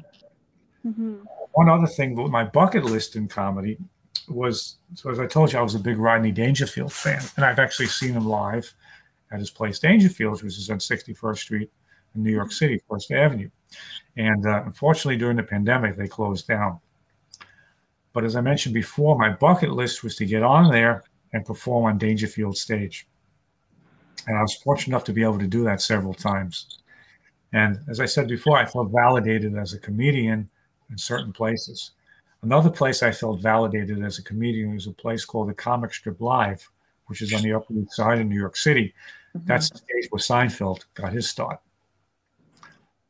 Mm-hmm. 0.87 1.15
One 1.53 1.69
other 1.69 1.87
thing, 1.87 2.15
my 2.31 2.45
bucket 2.45 2.85
list 2.85 3.15
in 3.17 3.29
comedy 3.29 3.79
was 4.29 4.77
so 4.95 5.11
as 5.11 5.19
I 5.19 5.27
told 5.27 5.53
you, 5.53 5.59
I 5.59 5.63
was 5.63 5.75
a 5.75 5.79
big 5.79 5.99
Rodney 5.99 6.33
Dangerfield 6.33 6.93
fan, 6.93 7.23
and 7.37 7.45
I've 7.45 7.59
actually 7.59 7.87
seen 7.87 8.13
him 8.13 8.27
live 8.27 8.73
at 9.31 9.39
his 9.39 9.51
place 9.51 9.79
Dangerfield, 9.79 10.43
which 10.43 10.59
is 10.59 10.71
on 10.71 10.79
61st 10.79 11.39
Street 11.39 11.71
in 12.15 12.23
New 12.23 12.33
York 12.33 12.53
City, 12.53 12.81
First 12.89 13.11
Avenue. 13.11 13.51
And 14.17 14.47
uh, 14.47 14.63
unfortunately, 14.67 15.17
during 15.17 15.37
the 15.37 15.43
pandemic, 15.43 15.97
they 15.97 16.09
closed 16.09 16.47
down. 16.47 16.79
But 18.13 18.25
as 18.25 18.37
I 18.37 18.41
mentioned 18.41 18.75
before, 18.75 19.19
my 19.19 19.31
bucket 19.31 19.73
list 19.73 20.03
was 20.03 20.17
to 20.17 20.27
get 20.27 20.43
on 20.43 20.71
there 20.71 21.05
and 21.33 21.45
perform 21.45 21.87
on 21.87 21.99
Dangerfield 21.99 22.57
stage. 22.57 23.07
And 24.27 24.37
I 24.37 24.43
was 24.43 24.55
fortunate 24.55 24.95
enough 24.95 25.05
to 25.05 25.13
be 25.13 25.23
able 25.23 25.39
to 25.39 25.47
do 25.47 25.65
that 25.65 25.81
several 25.81 26.15
times. 26.15 26.79
And 27.53 27.81
as 27.89 28.01
I 28.01 28.07
said 28.07 28.29
before, 28.29 28.59
I 28.59 28.67
felt 28.67 28.91
validated 28.91 29.57
as 29.57 29.73
a 29.73 29.79
comedian 29.79 30.49
in 30.91 30.99
certain 30.99 31.33
places. 31.33 31.93
Another 32.43 32.71
place 32.71 33.03
I 33.03 33.13
felt 33.13 33.41
validated 33.41 34.03
as 34.03 34.19
a 34.19 34.23
comedian 34.23 34.75
was 34.75 34.87
a 34.87 34.93
place 34.93 35.25
called 35.25 35.49
the 35.49 35.55
Comic 35.55 35.95
Strip 35.95 36.21
Live, 36.21 36.69
which 37.07 37.23
is 37.23 37.33
on 37.33 37.43
the 37.43 37.53
Upper 37.53 37.73
East 37.75 37.95
Side 37.95 38.19
in 38.19 38.29
New 38.29 38.39
York 38.39 38.57
City. 38.57 38.95
Mm-hmm. 39.37 39.47
That's 39.47 39.71
the 39.71 39.79
stage 39.79 40.09
where 40.11 40.19
Seinfeld 40.21 40.85
got 40.95 41.13
his 41.13 41.29
start. 41.29 41.61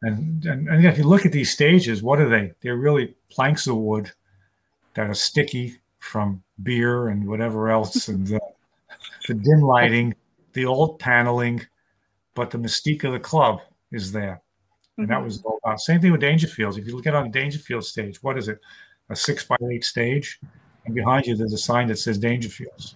And, 0.03 0.45
and, 0.45 0.69
and 0.69 0.85
if 0.85 0.99
you 0.99 1.05
look 1.05 1.25
at 1.25 1.33
these 1.33 1.51
stages, 1.51 2.03
what 2.03 2.21
are 2.21 2.29
they? 2.29 2.53
They're 2.61 2.77
really 2.77 3.15
planks 3.31 3.67
of 3.67 3.77
wood 3.77 4.11
that 4.95 5.09
are 5.09 5.15
sticky 5.15 5.77
from 6.01 6.43
beer 6.63 7.09
and 7.09 7.27
whatever 7.27 7.71
else, 7.71 8.09
and 8.09 8.27
the, 8.27 8.41
the 9.29 9.35
dim 9.35 9.63
lighting 9.63 10.15
the 10.53 10.67
old 10.67 10.99
paneling, 10.99 11.67
but 12.35 12.51
the 12.51 12.59
mystique 12.59 13.05
of 13.05 13.13
the 13.13 13.19
club 13.19 13.61
is 13.91 14.13
there. 14.13 14.43
And 14.97 15.07
mm-hmm. 15.07 15.13
that 15.13 15.25
was 15.25 15.43
all 15.43 15.59
about. 15.65 15.81
Same 15.81 16.01
thing 16.01 16.13
with 16.13 16.21
Dangerfields. 16.21 16.79
If 16.79 16.87
you 16.87 16.95
look 16.95 17.07
at 17.07 17.15
on 17.15 17.31
Dangerfield 17.31 17.85
stage, 17.85 18.23
what 18.23 18.39
is 18.39 18.49
it? 18.49 18.59
A 19.11 19.17
six 19.17 19.45
by 19.45 19.57
eight 19.71 19.85
stage, 19.85 20.41
and 20.85 20.95
behind 20.95 21.27
you 21.27 21.37
there's 21.37 21.53
a 21.53 21.59
sign 21.59 21.89
that 21.89 21.99
says 21.99 22.19
Dangerfields. 22.19 22.95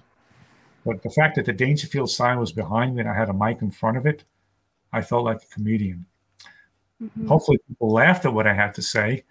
But 0.85 1.03
the 1.03 1.11
fact 1.11 1.35
that 1.37 1.47
the 1.47 1.53
Dangerfield 1.53 2.11
sign 2.11 2.39
was 2.39 2.53
behind 2.53 2.95
me 2.95 3.01
and 3.01 3.11
I 3.11 3.15
had 3.15 3.29
a 3.29 3.35
mic 3.35 3.61
in 3.61 3.71
front 3.71 3.97
of 3.97 4.07
it, 4.07 4.25
I 4.93 5.03
felt 5.03 5.25
like 5.25 5.43
a 5.43 5.47
comedian. 5.47 6.07
Mm-hmm. 7.03 7.27
Hopefully, 7.27 7.59
people 7.69 7.91
laughed 7.91 8.25
at 8.25 8.33
what 8.33 8.47
I 8.47 8.55
had 8.55 8.75
to 8.75 8.83
say, 8.83 9.25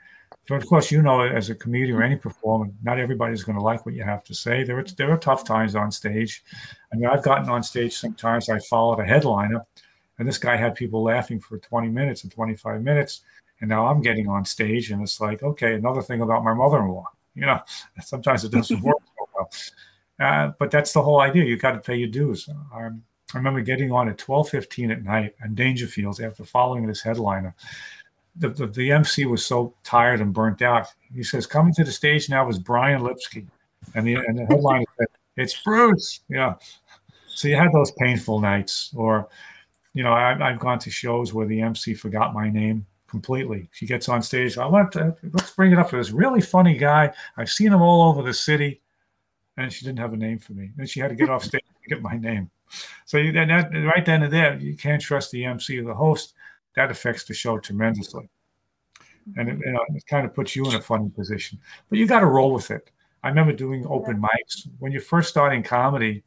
so 0.47 0.53
of 0.53 0.65
course, 0.67 0.91
you 0.91 1.01
know, 1.01 1.21
as 1.21 1.49
a 1.49 1.55
comedian 1.55 1.97
or 1.97 2.03
any 2.03 2.17
performer, 2.17 2.71
not 2.83 2.99
everybody's 2.99 3.43
going 3.43 3.57
to 3.57 3.63
like 3.63 3.85
what 3.85 3.95
you 3.95 4.03
have 4.03 4.23
to 4.25 4.35
say. 4.35 4.63
There 4.63 4.77
are 4.77 4.83
there 4.83 5.11
are 5.11 5.17
tough 5.17 5.43
times 5.43 5.75
on 5.75 5.91
stage. 5.91 6.43
I 6.93 6.97
mean, 6.97 7.07
I've 7.07 7.23
gotten 7.23 7.49
on 7.49 7.63
stage 7.63 7.95
sometimes. 7.97 8.47
I 8.47 8.59
followed 8.59 8.99
a 8.99 9.05
headliner, 9.05 9.65
and 10.19 10.27
this 10.27 10.37
guy 10.37 10.55
had 10.55 10.75
people 10.75 11.03
laughing 11.03 11.39
for 11.39 11.57
20 11.57 11.89
minutes 11.89 12.23
and 12.23 12.31
25 12.31 12.83
minutes, 12.83 13.21
and 13.59 13.69
now 13.69 13.87
I'm 13.87 14.01
getting 14.01 14.27
on 14.27 14.45
stage, 14.45 14.91
and 14.91 15.01
it's 15.01 15.19
like, 15.19 15.41
okay, 15.41 15.73
another 15.73 16.03
thing 16.03 16.21
about 16.21 16.43
my 16.43 16.53
mother-in-law. 16.53 17.05
You 17.33 17.47
know, 17.47 17.59
sometimes 18.01 18.43
it 18.43 18.51
doesn't 18.51 18.81
work 18.83 19.01
so 19.17 19.29
well. 19.35 19.49
Uh, 20.19 20.51
but 20.59 20.69
that's 20.69 20.93
the 20.93 21.01
whole 21.01 21.21
idea. 21.21 21.43
You 21.43 21.57
got 21.57 21.71
to 21.71 21.79
pay 21.79 21.95
your 21.95 22.09
dues. 22.09 22.47
Um, 22.73 23.03
I 23.35 23.37
remember 23.37 23.61
getting 23.61 23.91
on 23.91 24.09
at 24.09 24.17
12:15 24.17 24.91
at 24.91 25.03
night 25.03 25.35
on 25.43 25.55
Dangerfields 25.55 26.25
after 26.25 26.43
following 26.43 26.87
this 26.87 27.01
headliner 27.01 27.53
the, 28.35 28.49
the, 28.49 28.67
the, 28.67 28.91
MC 28.91 29.25
was 29.25 29.45
so 29.45 29.73
tired 29.83 30.21
and 30.21 30.33
burnt 30.33 30.61
out. 30.61 30.87
He 31.13 31.23
says, 31.23 31.47
coming 31.47 31.73
to 31.75 31.83
the 31.83 31.91
stage 31.91 32.29
now 32.29 32.47
is 32.49 32.59
Brian 32.59 33.01
Lipsky. 33.01 33.47
And 33.93 34.05
the, 34.05 34.15
and 34.15 34.37
the 34.37 34.45
headline 34.45 34.83
said, 34.97 35.07
it's 35.37 35.61
Bruce. 35.63 36.21
Yeah. 36.29 36.55
So 37.27 37.47
you 37.47 37.55
had 37.55 37.71
those 37.71 37.91
painful 37.91 38.41
nights. 38.41 38.91
Or, 38.95 39.29
you 39.93 40.03
know, 40.03 40.11
I, 40.11 40.49
I've 40.49 40.59
gone 40.59 40.79
to 40.79 40.89
shows 40.89 41.33
where 41.33 41.47
the 41.47 41.61
MC 41.61 41.93
forgot 41.93 42.33
my 42.33 42.49
name 42.49 42.85
completely. 43.07 43.69
She 43.71 43.85
gets 43.85 44.09
on 44.09 44.21
stage. 44.21 44.57
I 44.57 44.65
want 44.65 44.91
to, 44.93 45.15
let's 45.33 45.51
bring 45.51 45.71
it 45.71 45.79
up 45.79 45.89
to 45.91 45.97
this 45.97 46.11
really 46.11 46.41
funny 46.41 46.77
guy. 46.77 47.13
I've 47.37 47.51
seen 47.51 47.71
him 47.71 47.81
all 47.81 48.09
over 48.09 48.21
the 48.21 48.33
city. 48.33 48.81
And 49.57 49.71
she 49.71 49.85
didn't 49.85 49.99
have 49.99 50.11
a 50.11 50.17
name 50.17 50.39
for 50.39 50.51
me. 50.51 50.71
And 50.77 50.89
she 50.89 50.99
had 50.99 51.09
to 51.09 51.15
get 51.15 51.29
off 51.29 51.45
stage 51.45 51.61
to 51.61 51.89
get 51.89 52.01
my 52.01 52.17
name. 52.17 52.51
So 53.05 53.17
you, 53.17 53.31
that, 53.33 53.71
right 53.73 54.05
then 54.05 54.23
and 54.23 54.33
there, 54.33 54.57
you 54.57 54.75
can't 54.75 55.01
trust 55.01 55.31
the 55.31 55.45
MC 55.45 55.79
or 55.79 55.85
the 55.85 55.93
host 55.93 56.33
that 56.75 56.91
affects 56.91 57.23
the 57.23 57.33
show 57.33 57.57
tremendously. 57.59 58.29
And 59.37 59.49
it, 59.49 59.59
you 59.65 59.71
know, 59.71 59.83
it 59.89 60.05
kind 60.07 60.25
of 60.25 60.33
puts 60.33 60.55
you 60.55 60.65
in 60.67 60.75
a 60.75 60.81
funny 60.81 61.09
position, 61.09 61.59
but 61.89 61.97
you 61.97 62.07
got 62.07 62.19
to 62.19 62.27
roll 62.27 62.53
with 62.53 62.69
it. 62.71 62.91
I 63.23 63.29
remember 63.29 63.53
doing 63.53 63.85
open 63.87 64.21
mics 64.21 64.67
when 64.77 64.91
you 64.91 64.99
first 64.99 65.29
starting 65.29 65.63
comedy. 65.63 66.23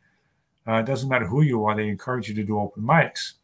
Uh, 0.66 0.80
it 0.80 0.86
doesn't 0.86 1.08
matter 1.08 1.26
who 1.26 1.42
you 1.42 1.64
are; 1.64 1.76
they 1.76 1.88
encourage 1.88 2.28
you 2.28 2.34
to 2.34 2.42
do 2.42 2.58
open 2.58 2.82
mics. 2.82 3.34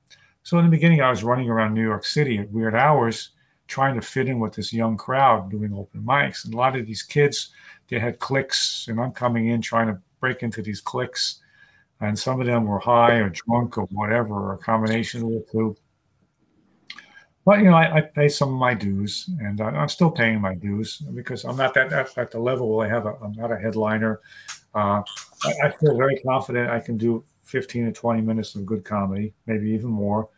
So 0.42 0.59
in 0.59 0.64
the 0.64 0.70
beginning, 0.70 1.01
I 1.01 1.11
was 1.11 1.22
running 1.22 1.49
around 1.49 1.72
New 1.72 1.84
York 1.84 2.05
City 2.05 2.38
at 2.38 2.51
weird 2.51 2.74
hours, 2.74 3.30
trying 3.68 3.95
to 3.95 4.03
fit 4.03 4.28
in 4.28 4.40
with 4.40 4.55
this 4.55 4.72
young 4.72 4.97
crowd 4.97 5.51
doing 5.51 5.72
open 5.72 6.03
mics. 6.03 6.45
And 6.45 6.53
a 6.53 6.57
lot 6.57 6.76
of 6.76 6.84
these 6.84 7.03
kids, 7.03 7.51
they 7.88 7.99
had 7.99 8.18
cliques, 8.18 8.86
and 8.88 9.01
I'm 9.01 9.12
coming 9.12 9.49
in 9.49 9.62
trying 9.62 9.86
to 9.86 10.01
break 10.20 10.42
into 10.42 10.61
these 10.61 10.80
cliques. 10.80 11.40
And 12.05 12.19
some 12.19 12.41
of 12.41 12.47
them 12.47 12.65
were 12.65 12.79
high 12.79 13.15
or 13.15 13.31
drunk 13.31 13.79
or 13.79 13.85
whatever, 13.87 14.35
or 14.35 14.55
a 14.55 14.59
combination 14.59 15.23
of 15.23 15.31
the 15.31 15.45
two. 15.51 15.77
But 17.45 17.59
you 17.59 17.65
know, 17.65 17.75
I, 17.75 17.97
I, 17.97 18.01
pay 18.01 18.29
some 18.29 18.49
of 18.55 18.59
my 18.59 18.73
dues, 18.73 19.29
and 19.41 19.61
I, 19.61 19.83
am 19.83 19.89
still 19.89 20.11
paying 20.11 20.41
my 20.41 20.55
dues 20.55 20.99
because 20.99 21.45
I'm 21.45 21.57
not 21.57 21.75
that 21.75 21.93
at 22.17 22.31
the 22.31 22.39
level 22.39 22.75
where 22.75 22.87
I 22.87 22.91
have. 22.91 23.05
A, 23.05 23.17
I'm 23.23 23.33
not 23.33 23.53
a 23.53 23.57
headliner. 23.57 24.21
Uh, 24.75 25.03
I, 25.45 25.53
I, 25.65 25.71
feel 25.79 25.97
very 25.97 26.17
confident 26.27 26.71
I 26.71 26.81
can 26.81 26.97
do 26.97 27.23
15 27.45 27.87
to 27.87 27.93
20 27.93 28.23
minutes 28.23 28.55
of 28.55 28.65
good 28.65 28.83
comedy, 28.83 29.35
maybe 29.47 29.71
even 29.71 29.91
more. 29.91 30.31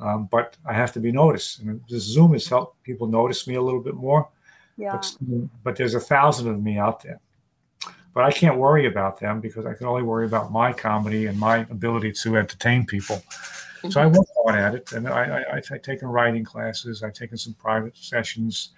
Um, 0.00 0.28
but 0.30 0.56
I 0.64 0.72
have 0.72 0.92
to 0.92 1.00
be 1.00 1.10
noticed, 1.10 1.60
and 1.60 1.80
this 1.88 2.02
Zoom 2.02 2.32
has 2.32 2.46
helped 2.46 2.82
people 2.84 3.08
notice 3.08 3.48
me 3.48 3.56
a 3.56 3.62
little 3.62 3.82
bit 3.82 3.94
more. 3.94 4.28
Yeah. 4.76 4.92
But, 4.92 5.16
but 5.62 5.76
there's 5.76 5.94
a 5.94 6.00
thousand 6.00 6.48
of 6.48 6.62
me 6.62 6.78
out 6.78 7.02
there. 7.02 7.20
But 8.14 8.24
I 8.24 8.30
can't 8.30 8.56
worry 8.56 8.86
about 8.86 9.18
them 9.18 9.40
because 9.40 9.66
I 9.66 9.74
can 9.74 9.86
only 9.86 10.02
worry 10.02 10.24
about 10.24 10.52
my 10.52 10.72
comedy 10.72 11.26
and 11.26 11.38
my 11.38 11.58
ability 11.70 12.12
to 12.12 12.38
entertain 12.38 12.86
people. 12.86 13.22
So 13.90 14.00
I 14.00 14.06
mm-hmm. 14.06 14.16
work 14.16 14.26
hard 14.42 14.58
at 14.58 14.74
it, 14.74 14.92
and 14.92 15.08
I, 15.08 15.42
I, 15.42 15.56
I've 15.56 15.82
taken 15.82 16.08
writing 16.08 16.44
classes. 16.44 17.02
I've 17.02 17.12
taken 17.12 17.36
some 17.36 17.54
private 17.54 17.96
sessions. 17.96 18.70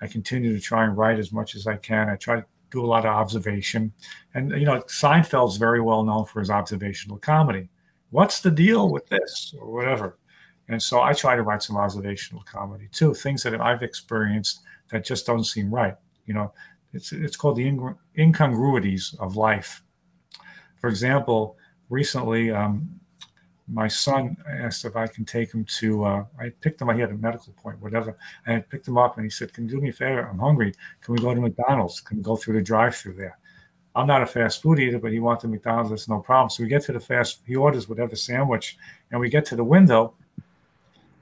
I 0.00 0.06
continue 0.06 0.52
to 0.52 0.60
try 0.60 0.84
and 0.84 0.96
write 0.96 1.18
as 1.18 1.32
much 1.32 1.54
as 1.54 1.66
I 1.66 1.76
can. 1.76 2.08
I 2.08 2.16
try 2.16 2.36
to 2.36 2.46
do 2.70 2.84
a 2.84 2.86
lot 2.86 3.04
of 3.06 3.14
observation, 3.14 3.92
and 4.34 4.50
you 4.52 4.64
know 4.64 4.80
Seinfeld's 4.82 5.58
very 5.58 5.80
well 5.80 6.02
known 6.02 6.24
for 6.24 6.40
his 6.40 6.50
observational 6.50 7.18
comedy. 7.18 7.68
What's 8.10 8.40
the 8.40 8.50
deal 8.50 8.90
with 8.90 9.06
this 9.08 9.54
or 9.60 9.70
whatever? 9.70 10.18
And 10.68 10.82
so 10.82 11.00
I 11.00 11.12
try 11.12 11.36
to 11.36 11.42
write 11.42 11.62
some 11.62 11.76
observational 11.76 12.42
comedy 12.42 12.88
too, 12.92 13.14
things 13.14 13.42
that 13.42 13.58
I've 13.60 13.82
experienced 13.82 14.60
that 14.90 15.04
just 15.04 15.26
don't 15.26 15.44
seem 15.44 15.72
right. 15.72 15.94
You 16.26 16.34
know, 16.34 16.52
it's 16.92 17.12
it's 17.12 17.36
called 17.36 17.56
the 17.56 17.94
incongruities 18.16 19.14
of 19.20 19.36
life. 19.36 19.82
For 20.80 20.88
example, 20.88 21.56
recently, 21.90 22.50
um, 22.50 23.00
my 23.70 23.88
son 23.88 24.36
asked 24.48 24.84
if 24.84 24.96
I 24.96 25.06
can 25.06 25.24
take 25.24 25.52
him 25.52 25.64
to. 25.78 26.04
Uh, 26.04 26.24
I 26.40 26.50
picked 26.60 26.80
him. 26.80 26.88
I 26.88 26.96
had 26.96 27.10
a 27.10 27.14
medical 27.14 27.52
point, 27.54 27.80
whatever. 27.80 28.16
I 28.46 28.60
picked 28.60 28.88
him 28.88 28.96
up, 28.96 29.16
and 29.16 29.24
he 29.24 29.30
said, 29.30 29.52
"Can 29.52 29.64
you 29.64 29.70
do 29.76 29.80
me 29.80 29.90
a 29.90 29.92
favor? 29.92 30.26
I'm 30.26 30.38
hungry. 30.38 30.72
Can 31.02 31.14
we 31.14 31.20
go 31.20 31.34
to 31.34 31.40
McDonald's? 31.40 32.00
Can 32.00 32.18
we 32.18 32.22
go 32.22 32.36
through 32.36 32.54
the 32.54 32.62
drive-through 32.62 33.14
there?" 33.14 33.38
I'm 33.94 34.06
not 34.06 34.22
a 34.22 34.26
fast 34.26 34.62
food 34.62 34.78
eater, 34.78 34.98
but 34.98 35.12
he 35.12 35.18
wanted 35.18 35.50
McDonald's. 35.50 35.90
That's 35.90 36.08
no 36.08 36.20
problem. 36.20 36.50
So 36.50 36.62
we 36.62 36.68
get 36.68 36.82
to 36.84 36.92
the 36.92 37.00
fast. 37.00 37.42
He 37.46 37.56
orders 37.56 37.88
whatever 37.88 38.14
sandwich, 38.14 38.78
and 39.10 39.20
we 39.20 39.28
get 39.28 39.44
to 39.46 39.56
the 39.56 39.64
window, 39.64 40.14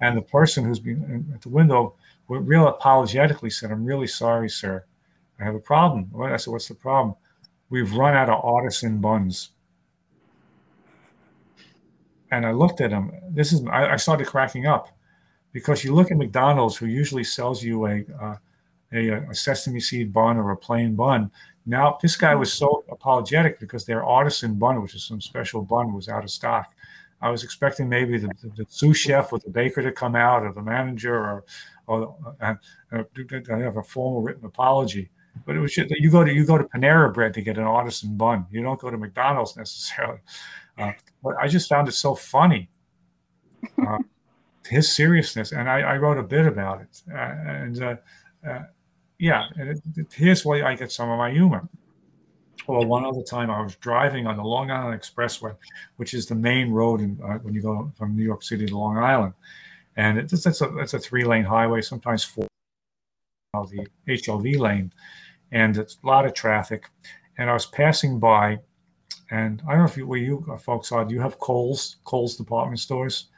and 0.01 0.17
the 0.17 0.23
person 0.23 0.65
who's 0.65 0.79
been 0.79 1.33
at 1.35 1.41
the 1.41 1.49
window, 1.49 1.95
real 2.29 2.69
apologetically 2.69 3.51
said, 3.51 3.73
"I'm 3.73 3.85
really 3.85 4.07
sorry, 4.07 4.51
sir. 4.51 4.85
I 5.41 5.45
have 5.45 5.55
a 5.55 5.61
problem." 5.61 6.11
I 6.21 6.37
said, 6.37 6.53
"What's 6.53 6.69
the 6.69 6.75
problem?" 6.75 7.17
We've 7.69 7.93
run 7.93 8.15
out 8.15 8.29
of 8.29 8.45
artisan 8.45 9.01
buns 9.01 9.51
and 12.31 12.47
I 12.47 12.53
looked 12.53 12.81
at 12.81 12.91
him. 12.91 13.13
This 13.31 13.53
is 13.53 13.65
I, 13.67 13.93
I, 13.93 13.97
started 13.97 14.27
cracking 14.27 14.67
up 14.67 14.89
because 15.53 15.85
you 15.85 15.95
look 15.95 16.11
at 16.11 16.17
McDonald's, 16.17 16.77
who 16.77 16.87
usually 16.87 17.25
sells 17.25 17.63
you 17.63 17.87
a, 17.87 18.05
uh, 18.21 18.37
a, 18.93 19.11
a 19.31 19.35
sesame 19.35 19.81
seed 19.81 20.13
bun 20.13 20.37
or 20.37 20.51
a 20.51 20.57
plain 20.57 20.95
bun. 20.95 21.31
Now 21.65 21.99
this 22.01 22.17
guy 22.17 22.35
was 22.35 22.53
so 22.53 22.85
apologetic 22.91 23.59
because 23.59 23.85
their 23.85 24.05
artisan 24.05 24.55
bun, 24.55 24.83
which 24.83 24.95
is 24.95 25.05
some 25.05 25.21
special 25.21 25.63
bun, 25.63 25.93
was 25.93 26.09
out 26.09 26.25
of 26.25 26.31
stock. 26.31 26.75
I 27.21 27.31
was 27.31 27.43
expecting 27.43 27.89
maybe 27.89 28.19
the, 28.19 28.29
the, 28.43 28.49
the 28.57 28.67
sous 28.69 28.97
chef 28.97 29.33
or 29.33 29.39
the 29.39 29.51
baker 29.51 29.83
to 29.83 29.91
come 29.91 30.15
out, 30.15 30.43
or 30.43 30.53
the 30.53 30.63
manager, 30.63 31.15
or 31.15 31.45
or 31.87 32.17
uh, 32.41 32.55
uh, 32.93 33.03
have 33.49 33.77
a 33.77 33.83
formal 33.83 34.23
written 34.23 34.45
apology. 34.45 35.09
But 35.45 35.57
it 35.57 35.61
was 35.61 35.75
just, 35.75 35.91
you 35.91 36.11
go 36.11 36.25
to 36.25 36.33
you 36.33 36.47
go 36.47 36.59
to 36.59 36.65
Panera 36.65 37.13
Bread 37.13 37.35
to 37.35 37.43
get 37.43 37.59
an 37.59 37.65
artisan 37.65 38.17
bun. 38.17 38.47
You 38.51 38.63
don't 38.63 38.81
go 38.81 38.91
to 38.91 38.97
McDonald's 38.97 39.57
necessarily. 39.57 40.21
Uh, 40.79 40.93
but 41.23 41.37
I 41.41 41.49
just 41.49 41.69
found 41.69 41.89
it 41.89 41.93
so 41.93 42.15
funny, 42.15 42.69
uh, 43.87 43.99
his 44.67 44.95
seriousness, 44.95 45.53
and 45.53 45.71
I, 45.71 45.81
I, 45.81 45.97
wrote 45.97 46.19
a 46.19 46.23
bit 46.23 46.47
about 46.47 46.83
it. 46.83 47.03
Uh, 47.11 47.17
and 47.17 47.83
uh, 47.83 47.97
uh, 48.47 48.63
yeah, 49.19 49.47
and 49.59 49.71
it, 49.71 49.81
it, 49.97 50.13
here's 50.13 50.45
where 50.45 50.67
I 50.67 50.75
get 50.75 50.93
some 50.93 51.11
of 51.11 51.19
my 51.19 51.31
humor. 51.31 51.67
Well, 52.67 52.85
one 52.85 53.05
other 53.05 53.23
time 53.23 53.51
I 53.51 53.63
was 53.63 53.77
driving 53.77 54.27
on 54.27 54.37
the 54.37 54.43
Long 54.43 54.71
Island 54.71 55.01
Expressway, 55.01 55.57
which 55.97 56.15
is 56.15 56.27
the 56.27 56.35
main 56.35 56.71
road 56.71 57.01
in, 57.01 57.19
uh, 57.25 57.39
when 57.39 57.55
you 57.55 57.63
go 57.63 57.91
from 57.97 58.17
New 58.17 58.25
York 58.25 58.43
City 58.43 58.67
to 58.67 58.77
Long 58.77 58.99
Island, 58.99 59.35
and 59.97 60.19
it's, 60.19 60.33
it's 60.47 60.61
a 60.61 60.77
it's 60.79 60.95
a 60.95 60.99
three 60.99 61.25
lane 61.25 61.45
highway, 61.45 61.81
sometimes 61.81 62.25
four. 62.25 62.47
The 63.55 63.87
HOV 64.27 64.45
lane, 64.61 64.93
and 65.57 65.79
it's 65.79 65.97
a 66.05 66.07
lot 66.07 66.27
of 66.27 66.35
traffic. 66.35 66.85
And 67.39 67.49
I 67.49 67.55
was 67.55 67.67
passing 67.67 68.21
by 68.21 68.59
and 69.31 69.63
I 69.67 69.71
don't 69.73 69.81
know 69.81 69.87
if 69.87 69.97
you, 69.97 70.07
where 70.07 70.19
you 70.19 70.45
folks 70.63 70.93
are. 70.93 71.05
Do 71.05 71.15
you 71.15 71.21
have 71.21 71.39
Kohl's, 71.39 71.97
Kohl's 72.05 72.37
department 72.37 72.79
stores? 72.79 73.29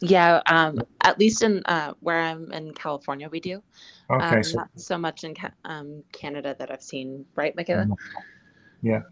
Yeah, 0.00 0.42
um, 0.46 0.80
at 1.02 1.18
least 1.20 1.42
in 1.42 1.62
uh, 1.66 1.94
where 2.00 2.20
I'm 2.20 2.50
in 2.52 2.74
California, 2.74 3.28
we 3.28 3.38
do. 3.38 3.62
Okay, 4.10 4.36
um, 4.38 4.42
so 4.42 4.58
not 4.58 4.68
so 4.74 4.98
much 4.98 5.22
in 5.22 5.34
um, 5.64 6.02
Canada 6.12 6.56
that 6.58 6.70
I've 6.72 6.82
seen, 6.82 7.24
right, 7.36 7.54
Michaela? 7.54 7.84
Mm-hmm. 7.84 7.94
Yeah. 8.82 9.02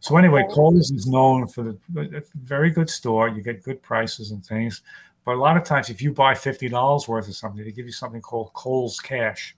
So 0.00 0.16
anyway, 0.16 0.44
Kohl's 0.50 0.90
is 0.90 1.06
known 1.06 1.46
for 1.46 1.62
the 1.62 2.24
very 2.34 2.70
good 2.70 2.90
store. 2.90 3.28
You 3.28 3.40
get 3.40 3.62
good 3.62 3.80
prices 3.82 4.32
and 4.32 4.44
things, 4.44 4.82
but 5.24 5.36
a 5.36 5.38
lot 5.38 5.56
of 5.56 5.62
times, 5.62 5.90
if 5.90 6.02
you 6.02 6.12
buy 6.12 6.34
fifty 6.34 6.68
dollars 6.68 7.08
worth 7.08 7.28
of 7.28 7.36
something, 7.36 7.64
they 7.64 7.72
give 7.72 7.86
you 7.86 7.92
something 7.92 8.20
called 8.20 8.52
Kohl's 8.52 8.98
Cash, 9.00 9.56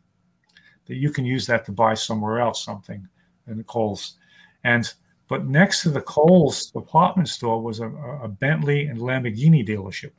that 0.89 0.97
you 0.97 1.11
can 1.11 1.25
use 1.25 1.47
that 1.47 1.65
to 1.67 1.73
buy 1.73 1.95
somewhere 1.95 2.41
else 2.41 2.65
something 2.65 3.07
in 3.47 3.59
the 3.59 3.65
Kohl's, 3.65 4.17
and 4.65 4.93
but 5.29 5.47
next 5.47 5.83
to 5.83 5.91
the 5.91 6.01
Kohl's 6.01 6.71
department 6.71 7.29
store 7.29 7.63
was 7.63 7.81
a, 7.81 7.89
a 8.23 8.29
Bentley 8.29 8.87
and 8.87 8.99
Lamborghini 8.99 9.67
dealership. 9.67 10.13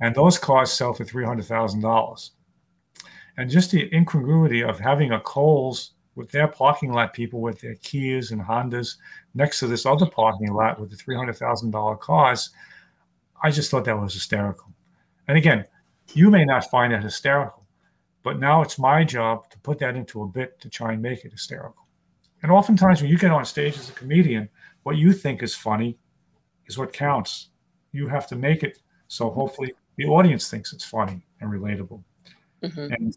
And 0.00 0.14
those 0.14 0.38
cars 0.38 0.70
sell 0.70 0.92
for 0.92 1.04
$300,000. 1.04 2.30
And 3.38 3.50
just 3.50 3.70
the 3.70 3.94
incongruity 3.94 4.62
of 4.62 4.78
having 4.78 5.12
a 5.12 5.20
Kohl's 5.20 5.92
with 6.14 6.30
their 6.30 6.48
parking 6.48 6.92
lot 6.92 7.12
people 7.12 7.40
with 7.40 7.60
their 7.60 7.74
Kias 7.76 8.32
and 8.32 8.40
Hondas 8.40 8.96
next 9.34 9.60
to 9.60 9.66
this 9.66 9.84
other 9.84 10.06
parking 10.06 10.52
lot 10.52 10.80
with 10.80 10.90
the 10.90 10.96
$300,000 10.96 12.00
cars, 12.00 12.50
I 13.42 13.50
just 13.50 13.70
thought 13.70 13.84
that 13.84 14.00
was 14.00 14.14
hysterical. 14.14 14.72
And 15.28 15.36
again, 15.36 15.64
you 16.14 16.30
may 16.30 16.44
not 16.44 16.70
find 16.70 16.92
that 16.92 17.02
hysterical, 17.02 17.65
but 18.26 18.40
now 18.40 18.60
it's 18.60 18.76
my 18.76 19.04
job 19.04 19.48
to 19.50 19.58
put 19.60 19.78
that 19.78 19.94
into 19.94 20.24
a 20.24 20.26
bit 20.26 20.58
to 20.58 20.68
try 20.68 20.94
and 20.94 21.00
make 21.00 21.24
it 21.24 21.30
hysterical. 21.30 21.86
And 22.42 22.50
oftentimes, 22.50 23.00
when 23.00 23.08
you 23.08 23.16
get 23.16 23.30
on 23.30 23.44
stage 23.44 23.78
as 23.78 23.88
a 23.88 23.92
comedian, 23.92 24.48
what 24.82 24.96
you 24.96 25.12
think 25.12 25.44
is 25.44 25.54
funny 25.54 25.96
is 26.66 26.76
what 26.76 26.92
counts. 26.92 27.50
You 27.92 28.08
have 28.08 28.26
to 28.26 28.34
make 28.34 28.64
it 28.64 28.80
so 29.06 29.30
hopefully 29.30 29.74
the 29.96 30.06
audience 30.06 30.50
thinks 30.50 30.72
it's 30.72 30.84
funny 30.84 31.24
and 31.40 31.52
relatable. 31.52 32.02
Mm-hmm. 32.64 32.92
And 32.94 33.16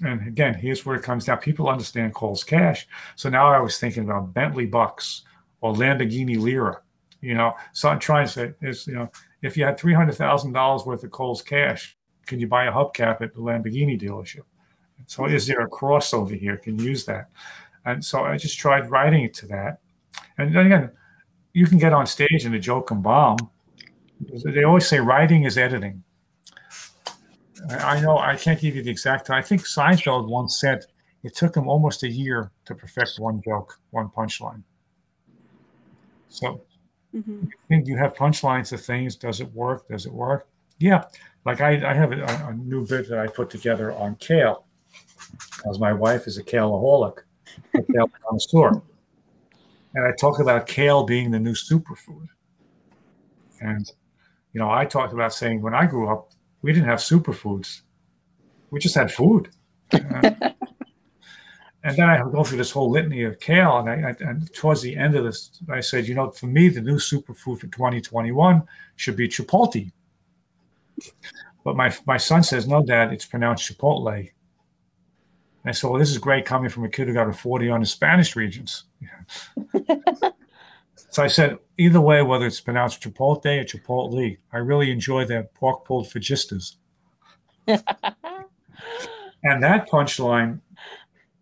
and 0.00 0.26
again, 0.26 0.54
here's 0.54 0.84
where 0.84 0.96
it 0.96 1.04
comes 1.04 1.26
down. 1.26 1.38
People 1.38 1.68
understand 1.68 2.14
Kohl's 2.14 2.42
Cash. 2.42 2.88
So 3.14 3.30
now 3.30 3.52
I 3.52 3.60
was 3.60 3.78
thinking 3.78 4.02
about 4.02 4.34
Bentley 4.34 4.66
Bucks 4.66 5.22
or 5.60 5.74
Lamborghini 5.74 6.36
Lira. 6.36 6.80
You 7.20 7.34
know, 7.34 7.52
so 7.72 7.88
I'm 7.88 8.00
trying 8.00 8.26
to 8.26 8.32
say 8.32 8.54
is, 8.62 8.84
you 8.88 8.94
know, 8.94 9.12
if 9.42 9.56
you 9.56 9.64
had 9.64 9.78
three 9.78 9.94
hundred 9.94 10.16
thousand 10.16 10.54
dollars 10.54 10.84
worth 10.84 11.04
of 11.04 11.12
Kohl's 11.12 11.40
Cash, 11.40 11.96
can 12.30 12.38
you 12.38 12.46
buy 12.46 12.66
a 12.66 12.72
hubcap 12.72 13.20
at 13.22 13.34
the 13.34 13.40
Lamborghini 13.40 14.00
dealership? 14.00 14.44
So 15.08 15.26
is 15.26 15.48
there 15.48 15.62
a 15.62 15.68
crossover 15.68 16.38
here? 16.38 16.56
Can 16.56 16.78
you 16.78 16.84
use 16.84 17.04
that? 17.06 17.28
And 17.84 18.04
so 18.04 18.22
I 18.22 18.36
just 18.36 18.56
tried 18.56 18.88
writing 18.88 19.24
it 19.24 19.34
to 19.34 19.46
that. 19.48 19.80
And 20.38 20.54
then 20.54 20.66
again, 20.66 20.90
you 21.54 21.66
can 21.66 21.78
get 21.78 21.92
on 21.92 22.06
stage 22.06 22.44
and 22.44 22.54
a 22.54 22.60
joke 22.60 22.92
and 22.92 23.02
bomb. 23.02 23.50
They 24.44 24.62
always 24.62 24.86
say 24.86 25.00
writing 25.00 25.42
is 25.42 25.58
editing. 25.58 26.04
I 27.68 28.00
know 28.00 28.16
I 28.18 28.36
can't 28.36 28.60
give 28.60 28.76
you 28.76 28.82
the 28.84 28.90
exact 28.92 29.26
time. 29.26 29.38
I 29.38 29.42
think 29.42 29.62
Seinfeld 29.62 30.28
once 30.28 30.60
said 30.60 30.84
it 31.24 31.34
took 31.34 31.56
him 31.56 31.66
almost 31.66 32.04
a 32.04 32.08
year 32.08 32.52
to 32.66 32.76
perfect 32.76 33.18
one 33.18 33.42
joke, 33.42 33.80
one 33.90 34.08
punchline. 34.08 34.62
So 36.28 36.62
mm-hmm. 37.12 37.42
you 37.42 37.52
think 37.68 37.88
you 37.88 37.96
have 37.96 38.14
punchlines 38.14 38.68
to 38.68 38.78
things. 38.78 39.16
Does 39.16 39.40
it 39.40 39.52
work? 39.52 39.88
Does 39.88 40.06
it 40.06 40.12
work? 40.12 40.46
Yeah. 40.78 41.04
Like 41.44 41.60
I, 41.60 41.90
I 41.90 41.94
have 41.94 42.12
a, 42.12 42.24
a 42.48 42.54
new 42.54 42.86
bit 42.86 43.08
that 43.08 43.18
I 43.18 43.26
put 43.26 43.50
together 43.50 43.92
on 43.92 44.16
kale, 44.16 44.66
because 45.56 45.78
my 45.78 45.92
wife 45.92 46.26
is 46.26 46.38
a 46.38 46.42
kaleaholic 46.42 47.18
kale 47.74 48.10
connoisseur. 48.22 48.82
And 49.94 50.06
I 50.06 50.12
talk 50.12 50.38
about 50.38 50.66
kale 50.66 51.04
being 51.04 51.30
the 51.30 51.40
new 51.40 51.54
superfood. 51.54 52.28
And, 53.60 53.90
you 54.52 54.60
know, 54.60 54.70
I 54.70 54.84
talked 54.84 55.12
about 55.12 55.34
saying 55.34 55.60
when 55.62 55.74
I 55.74 55.86
grew 55.86 56.08
up, 56.08 56.30
we 56.62 56.72
didn't 56.72 56.88
have 56.88 56.98
superfoods. 56.98 57.80
We 58.70 58.78
just 58.78 58.94
had 58.94 59.12
food. 59.12 59.50
and 59.92 60.54
then 61.82 62.08
I 62.08 62.18
go 62.18 62.44
through 62.44 62.58
this 62.58 62.70
whole 62.70 62.90
litany 62.90 63.22
of 63.24 63.40
kale. 63.40 63.78
And, 63.78 63.88
I, 63.88 64.14
and 64.20 64.52
towards 64.54 64.82
the 64.82 64.96
end 64.96 65.16
of 65.16 65.24
this, 65.24 65.60
I 65.68 65.80
said, 65.80 66.06
you 66.06 66.14
know, 66.14 66.30
for 66.30 66.46
me, 66.46 66.68
the 66.68 66.80
new 66.80 66.96
superfood 66.96 67.60
for 67.60 67.66
2021 67.66 68.62
should 68.96 69.16
be 69.16 69.28
Chipotle. 69.28 69.90
But 71.64 71.76
my, 71.76 71.94
my 72.06 72.16
son 72.16 72.42
says, 72.42 72.66
no, 72.66 72.82
dad, 72.82 73.12
it's 73.12 73.26
pronounced 73.26 73.70
Chipotle. 73.70 74.30
I 75.64 75.72
said, 75.72 75.90
well, 75.90 75.98
this 75.98 76.10
is 76.10 76.18
great 76.18 76.46
coming 76.46 76.70
from 76.70 76.84
a 76.84 76.88
kid 76.88 77.06
who 77.08 77.14
got 77.14 77.28
a 77.28 77.32
40 77.32 77.68
on 77.68 77.80
the 77.80 77.86
Spanish 77.86 78.34
Regents. 78.34 78.84
so 81.10 81.22
I 81.22 81.26
said, 81.26 81.58
either 81.76 82.00
way, 82.00 82.22
whether 82.22 82.46
it's 82.46 82.60
pronounced 82.60 83.02
Chipotle 83.02 83.60
or 83.60 83.64
Chipotle, 83.64 84.38
I 84.52 84.58
really 84.58 84.90
enjoy 84.90 85.26
their 85.26 85.44
pork 85.44 85.84
pulled 85.84 86.06
fajitas. 86.06 86.76
and 87.66 87.82
that 89.62 89.88
punchline, 89.90 90.60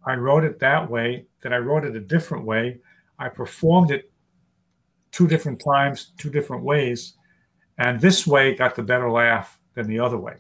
I 0.05 0.15
wrote 0.15 0.45
it 0.45 0.59
that 0.61 0.91
way, 0.91 1.27
that 1.43 1.53
I 1.53 1.59
wrote 1.59 1.85
it 1.85 1.95
a 1.95 2.01
different 2.01 2.45
way. 2.45 2.79
I 3.21 3.29
performed 3.29 3.93
it 3.93 4.11
two 5.13 5.29
different 5.29 5.61
times, 5.61 6.13
two 6.19 6.31
different 6.31 6.65
ways. 6.65 7.15
And 7.79 8.01
this 8.01 8.26
way 8.26 8.55
got 8.55 8.74
the 8.74 8.83
better 8.83 9.11
laugh 9.11 9.59
than 9.74 9.87
the 9.87 10.01
other 10.01 10.18
way. 10.18 10.35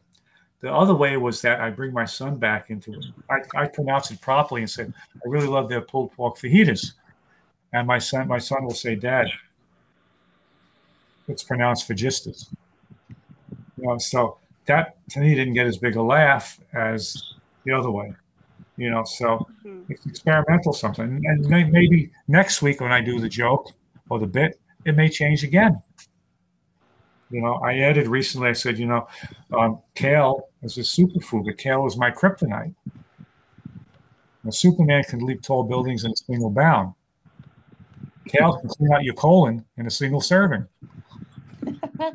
The 0.60 0.72
other 0.72 0.94
way 0.94 1.16
was 1.16 1.40
that 1.42 1.60
I 1.60 1.70
bring 1.70 1.92
my 1.92 2.04
son 2.04 2.36
back 2.36 2.70
into 2.70 2.92
it. 2.92 3.06
I, 3.30 3.62
I 3.62 3.66
pronounce 3.68 4.10
it 4.10 4.20
properly 4.20 4.62
and 4.62 4.70
say, 4.70 4.84
I 4.84 5.28
really 5.28 5.46
love 5.46 5.68
their 5.68 5.80
pulled 5.80 6.12
pork 6.12 6.36
fajitas. 6.36 6.92
And 7.72 7.86
my 7.86 7.98
son, 7.98 8.26
my 8.26 8.38
son 8.38 8.64
will 8.64 8.74
say, 8.74 8.96
Dad, 8.96 9.28
it's 11.28 11.44
pronounced 11.44 11.88
fagistas. 11.88 12.48
You 13.76 13.86
know, 13.86 13.98
so 13.98 14.38
that 14.66 14.96
to 15.10 15.20
me 15.20 15.34
didn't 15.36 15.54
get 15.54 15.66
as 15.66 15.78
big 15.78 15.94
a 15.94 16.02
laugh 16.02 16.58
as 16.72 17.34
the 17.64 17.72
other 17.72 17.90
way. 17.90 18.12
You 18.76 18.90
know, 18.90 19.04
so 19.04 19.46
mm-hmm. 19.64 19.92
it's 19.92 20.06
experimental 20.06 20.72
something. 20.72 21.22
And 21.24 21.48
maybe 21.48 22.10
next 22.26 22.62
week 22.62 22.80
when 22.80 22.90
I 22.90 23.00
do 23.00 23.20
the 23.20 23.28
joke 23.28 23.70
or 24.08 24.18
the 24.18 24.26
bit, 24.26 24.58
it 24.84 24.96
may 24.96 25.08
change 25.08 25.44
again. 25.44 25.80
You 27.30 27.42
know, 27.42 27.54
I 27.56 27.78
added 27.78 28.06
recently. 28.08 28.48
I 28.48 28.52
said, 28.52 28.78
you 28.78 28.86
know, 28.86 29.06
um, 29.52 29.80
kale 29.94 30.48
is 30.62 30.78
a 30.78 30.80
superfood, 30.80 31.44
but 31.44 31.58
kale 31.58 31.86
is 31.86 31.96
my 31.96 32.10
kryptonite. 32.10 32.74
Now, 34.44 34.50
Superman 34.50 35.04
can 35.04 35.20
leap 35.20 35.42
tall 35.42 35.64
buildings 35.64 36.04
in 36.04 36.12
a 36.12 36.16
single 36.16 36.50
bound. 36.50 36.94
Kale 38.28 38.58
can 38.58 38.68
clean 38.68 38.92
out 38.92 39.04
your 39.04 39.14
colon 39.14 39.64
in 39.76 39.86
a 39.86 39.90
single 39.90 40.20
serving. 40.20 40.66
so 41.64 42.12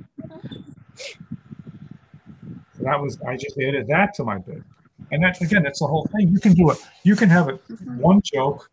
that 2.79 2.99
was 2.99 3.19
I 3.27 3.35
just 3.35 3.57
added 3.59 3.87
that 3.87 4.13
to 4.15 4.23
my 4.23 4.37
bit, 4.37 4.63
and 5.11 5.23
that's 5.23 5.41
again 5.41 5.63
that's 5.63 5.79
the 5.79 5.87
whole 5.87 6.07
thing. 6.15 6.29
You 6.29 6.39
can 6.39 6.53
do 6.53 6.69
it. 6.71 6.77
You 7.03 7.15
can 7.15 7.29
have 7.29 7.49
it 7.49 7.61
one 7.97 8.21
joke 8.21 8.69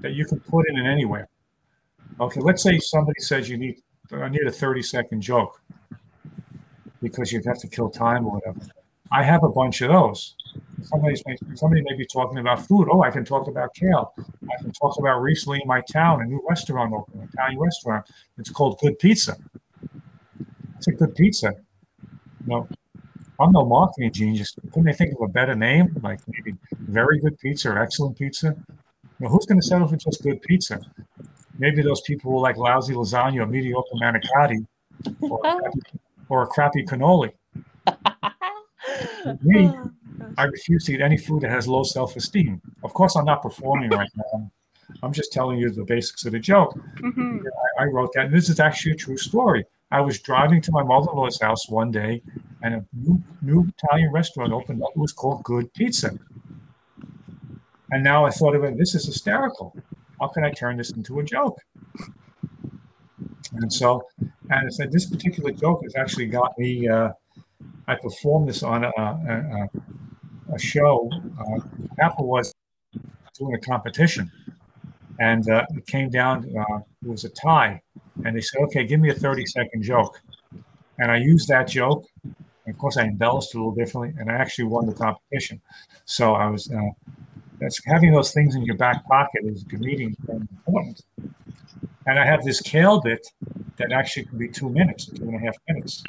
that 0.00 0.12
you 0.12 0.26
can 0.26 0.40
put 0.40 0.68
in 0.68 0.78
anywhere. 0.84 1.28
Okay, 2.20 2.40
let's 2.40 2.62
say 2.62 2.78
somebody 2.78 3.20
says 3.20 3.48
you 3.48 3.56
need 3.56 3.80
I 4.12 4.28
need 4.28 4.46
a 4.46 4.52
30 4.52 4.82
second 4.82 5.20
joke 5.22 5.61
because 7.02 7.32
you'd 7.32 7.44
have 7.44 7.58
to 7.58 7.68
kill 7.68 7.90
time 7.90 8.26
or 8.26 8.34
whatever. 8.34 8.60
I 9.10 9.22
have 9.22 9.44
a 9.44 9.48
bunch 9.48 9.82
of 9.82 9.90
those. 9.90 10.34
Somebody's 10.84 11.22
somebody 11.54 11.82
may 11.82 11.96
be 11.96 12.06
talking 12.06 12.38
about 12.38 12.66
food. 12.66 12.88
Oh, 12.90 13.02
I 13.02 13.10
can 13.10 13.24
talk 13.24 13.46
about 13.48 13.74
kale. 13.74 14.14
I 14.18 14.62
can 14.62 14.72
talk 14.72 14.98
about 14.98 15.20
recently 15.20 15.60
in 15.62 15.68
my 15.68 15.82
town 15.92 16.22
a 16.22 16.24
new 16.24 16.42
restaurant 16.48 16.94
opened, 16.94 17.22
a 17.22 17.28
Italian 17.32 17.58
restaurant. 17.60 18.06
It's 18.38 18.50
called 18.50 18.78
Good 18.80 18.98
Pizza. 18.98 19.36
It's 20.76 20.88
a 20.88 20.92
good 20.92 21.14
pizza. 21.14 21.52
No, 22.46 22.66
I'm 23.38 23.52
no 23.52 23.64
marketing 23.64 24.12
genius. 24.12 24.54
Couldn't 24.72 24.84
they 24.84 24.92
think 24.92 25.14
of 25.14 25.20
a 25.22 25.28
better 25.28 25.54
name? 25.54 25.94
Like 26.02 26.20
maybe 26.26 26.56
very 26.72 27.20
good 27.20 27.38
pizza 27.38 27.70
or 27.70 27.78
excellent 27.78 28.18
pizza? 28.18 28.56
Know, 29.20 29.28
who's 29.28 29.46
going 29.46 29.60
to 29.60 29.66
settle 29.66 29.86
for 29.86 29.96
just 29.96 30.22
good 30.22 30.42
pizza? 30.42 30.80
Maybe 31.58 31.82
those 31.82 32.00
people 32.00 32.32
who 32.32 32.40
like 32.40 32.56
lousy 32.56 32.94
lasagna 32.94 33.42
or 33.42 33.46
mediocre 33.46 33.94
manicotti 34.02 34.66
or, 35.20 35.40
or 36.32 36.42
a 36.42 36.46
crappy 36.46 36.82
cannoli. 36.82 37.30
Me, 39.42 39.70
I 40.38 40.44
refuse 40.44 40.84
to 40.86 40.94
eat 40.94 41.02
any 41.02 41.18
food 41.18 41.42
that 41.42 41.50
has 41.50 41.68
low 41.68 41.82
self-esteem. 41.82 42.62
Of 42.82 42.94
course, 42.94 43.16
I'm 43.16 43.26
not 43.26 43.42
performing 43.42 43.90
right 43.90 44.08
now. 44.16 44.50
I'm 45.02 45.12
just 45.12 45.30
telling 45.30 45.58
you 45.58 45.68
the 45.68 45.84
basics 45.84 46.24
of 46.24 46.32
the 46.32 46.38
joke. 46.38 46.74
Mm-hmm. 47.00 47.40
I, 47.78 47.82
I, 47.82 47.86
wrote 47.86 48.14
that, 48.14 48.26
and 48.26 48.34
this 48.34 48.48
is 48.48 48.60
actually 48.60 48.92
a 48.92 48.96
true 48.96 49.18
story. 49.18 49.66
I 49.90 50.00
was 50.00 50.20
driving 50.20 50.62
to 50.62 50.72
my 50.72 50.82
mother-in-law's 50.82 51.38
house 51.38 51.68
one 51.68 51.90
day, 51.90 52.22
and 52.62 52.76
a 52.76 52.86
new, 52.94 53.22
new 53.42 53.70
Italian 53.76 54.10
restaurant 54.10 54.54
opened 54.54 54.82
up. 54.82 54.88
It 54.96 54.98
was 54.98 55.12
called 55.12 55.42
Good 55.44 55.72
Pizza. 55.74 56.18
And 57.90 58.02
now 58.02 58.24
I 58.24 58.30
thought 58.30 58.56
of 58.56 58.64
it. 58.64 58.78
This 58.78 58.94
is 58.94 59.04
hysterical. 59.04 59.76
How 60.18 60.28
can 60.28 60.44
I 60.44 60.50
turn 60.50 60.78
this 60.78 60.92
into 60.92 61.20
a 61.20 61.22
joke? 61.22 61.58
And 63.52 63.70
so, 63.70 64.02
and 64.58 64.66
I 64.66 64.70
said, 64.70 64.92
this 64.92 65.06
particular 65.06 65.52
joke 65.52 65.82
has 65.84 65.94
actually 65.96 66.26
got 66.26 66.58
me. 66.58 66.88
Uh, 66.88 67.10
I 67.86 67.94
performed 67.94 68.48
this 68.48 68.62
on 68.62 68.84
a, 68.84 68.88
a, 68.96 69.68
a 70.54 70.58
show. 70.58 71.10
Uh, 71.38 71.60
Apple 72.00 72.26
was 72.26 72.54
doing 73.38 73.54
a 73.54 73.58
competition, 73.58 74.30
and 75.20 75.48
uh, 75.48 75.64
it 75.70 75.86
came 75.86 76.10
down. 76.10 76.50
Uh, 76.56 76.78
it 77.02 77.08
was 77.08 77.24
a 77.24 77.30
tie, 77.30 77.80
and 78.24 78.36
they 78.36 78.40
said, 78.40 78.60
"Okay, 78.62 78.84
give 78.84 79.00
me 79.00 79.10
a 79.10 79.14
thirty-second 79.14 79.82
joke," 79.82 80.20
and 80.98 81.10
I 81.10 81.16
used 81.16 81.48
that 81.48 81.68
joke. 81.68 82.04
of 82.66 82.78
course, 82.78 82.96
I 82.96 83.04
embellished 83.04 83.54
a 83.54 83.58
little 83.58 83.74
differently, 83.74 84.14
and 84.18 84.30
I 84.30 84.34
actually 84.34 84.64
won 84.64 84.86
the 84.86 84.94
competition. 84.94 85.60
So 86.04 86.34
I 86.34 86.48
was. 86.48 86.70
Uh, 86.70 86.90
that's 87.62 87.80
having 87.86 88.10
those 88.10 88.32
things 88.32 88.56
in 88.56 88.64
your 88.64 88.76
back 88.76 89.06
pocket 89.06 89.44
as 89.48 89.62
a 89.62 89.66
comedian 89.66 90.16
is 90.28 90.28
important. 90.28 91.00
And 92.06 92.18
I 92.18 92.26
have 92.26 92.42
this 92.42 92.60
kale 92.60 93.00
bit 93.00 93.24
that 93.76 93.92
actually 93.92 94.24
can 94.24 94.38
be 94.38 94.48
two 94.48 94.68
minutes, 94.68 95.06
two 95.06 95.24
and 95.24 95.36
a 95.36 95.38
half 95.38 95.56
minutes. 95.68 96.04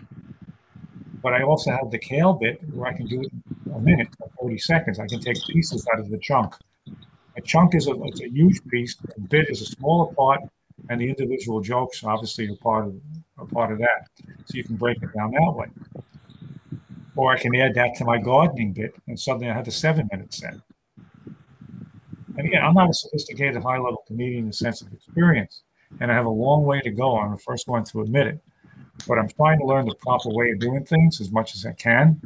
But 1.22 1.34
I 1.34 1.44
also 1.44 1.72
have 1.72 1.90
the 1.90 2.00
kale 2.00 2.34
bit 2.34 2.60
where 2.74 2.90
I 2.90 2.94
can 2.94 3.08
do 3.08 3.22
it 3.22 3.32
in 3.66 3.72
a 3.74 3.80
minute 3.80 4.10
or 4.20 4.30
40 4.40 4.58
seconds. 4.58 5.00
I 5.00 5.08
can 5.08 5.22
take 5.22 5.38
pieces 5.48 5.88
out 5.94 6.00
of 6.00 6.10
the 6.10 6.20
chunk. 6.20 6.54
A 7.38 7.42
chunk 7.42 7.76
is 7.76 7.88
a, 7.88 7.94
it's 8.04 8.22
a 8.22 8.30
huge 8.30 8.64
piece. 8.66 8.98
A 9.16 9.22
bit 9.22 9.50
is 9.50 9.62
a 9.62 9.66
smaller 9.66 10.14
part, 10.14 10.42
and 10.90 11.00
the 11.00 11.10
individual 11.10 11.62
jokes 11.62 12.04
obviously 12.04 12.50
are 12.50 12.56
part 12.58 12.88
of 12.88 12.96
are 13.38 13.46
part 13.46 13.72
of 13.72 13.80
that. 13.80 14.08
So 14.46 14.56
you 14.56 14.64
can 14.64 14.76
break 14.76 15.02
it 15.02 15.14
down 15.14 15.32
that 15.32 15.54
way. 15.56 15.68
Or 17.16 17.32
I 17.32 17.40
can 17.40 17.56
add 17.56 17.76
that 17.76 17.96
to 17.98 18.06
my 18.06 18.18
gardening 18.18 18.74
bit, 18.74 18.96
and 19.08 19.20
suddenly 19.20 19.50
I 19.50 19.54
have 19.54 19.68
a 19.68 19.72
seven-minute 19.72 20.34
set. 20.34 20.56
And 22.38 22.48
again, 22.48 22.64
I'm 22.64 22.74
not 22.74 22.90
a 22.90 22.94
sophisticated, 22.94 23.62
high-level 23.62 24.04
comedian 24.08 24.40
in 24.40 24.48
the 24.48 24.54
sense 24.54 24.82
of 24.82 24.92
experience, 24.92 25.62
and 26.00 26.12
I 26.12 26.16
have 26.16 26.26
a 26.26 26.30
long 26.30 26.64
way 26.64 26.82
to 26.82 26.92
go. 26.92 27.18
I'm 27.18 27.32
the 27.32 27.38
first 27.38 27.68
one 27.68 27.84
to 27.86 28.02
admit 28.02 28.28
it 28.28 28.44
but 29.08 29.18
I'm 29.18 29.28
trying 29.30 29.60
to 29.60 29.66
learn 29.66 29.86
the 29.86 29.96
proper 29.96 30.30
way 30.30 30.52
of 30.52 30.60
doing 30.60 30.86
things 30.86 31.20
as 31.20 31.32
much 31.32 31.56
as 31.56 31.66
I 31.66 31.74
can. 31.74 32.20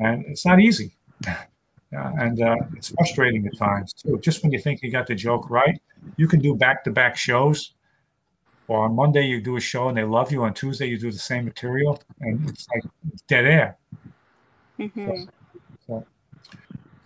And 0.00 0.24
it's 0.26 0.46
not 0.46 0.60
easy. 0.60 0.92
Uh, 1.96 2.12
and 2.18 2.42
uh, 2.42 2.54
it's 2.76 2.90
frustrating 2.90 3.46
at 3.46 3.56
times 3.56 3.94
too. 3.94 4.20
Just 4.22 4.42
when 4.42 4.52
you 4.52 4.58
think 4.58 4.82
you 4.82 4.90
got 4.90 5.06
the 5.06 5.14
joke 5.14 5.48
right, 5.48 5.80
you 6.18 6.28
can 6.28 6.38
do 6.38 6.54
back 6.54 6.84
to 6.84 6.90
back 6.90 7.16
shows. 7.16 7.72
Or 8.66 8.84
on 8.84 8.94
Monday, 8.94 9.22
you 9.22 9.40
do 9.40 9.56
a 9.56 9.60
show 9.60 9.88
and 9.88 9.96
they 9.96 10.04
love 10.04 10.30
you. 10.30 10.42
On 10.42 10.52
Tuesday, 10.52 10.84
you 10.84 10.98
do 10.98 11.10
the 11.10 11.18
same 11.18 11.46
material 11.46 11.98
and 12.20 12.46
it's 12.46 12.66
like 12.74 12.84
dead 13.26 13.46
air. 13.46 13.78
Mm-hmm. 14.78 15.30
So, 15.86 16.04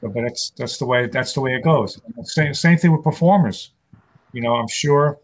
so, 0.01 0.09
but 0.09 0.15
that's 0.15 0.51
that's 0.57 0.79
the 0.79 0.87
way 0.87 1.07
that's 1.07 1.33
the 1.33 1.43
way 1.43 1.55
it 1.55 1.63
goes. 1.63 2.01
Same 2.25 2.53
same 2.53 2.77
thing 2.77 2.91
with 2.91 3.05
performers. 3.05 3.71
You 4.33 4.41
know, 4.41 4.55
I'm 4.55 4.67
sure 4.67 5.21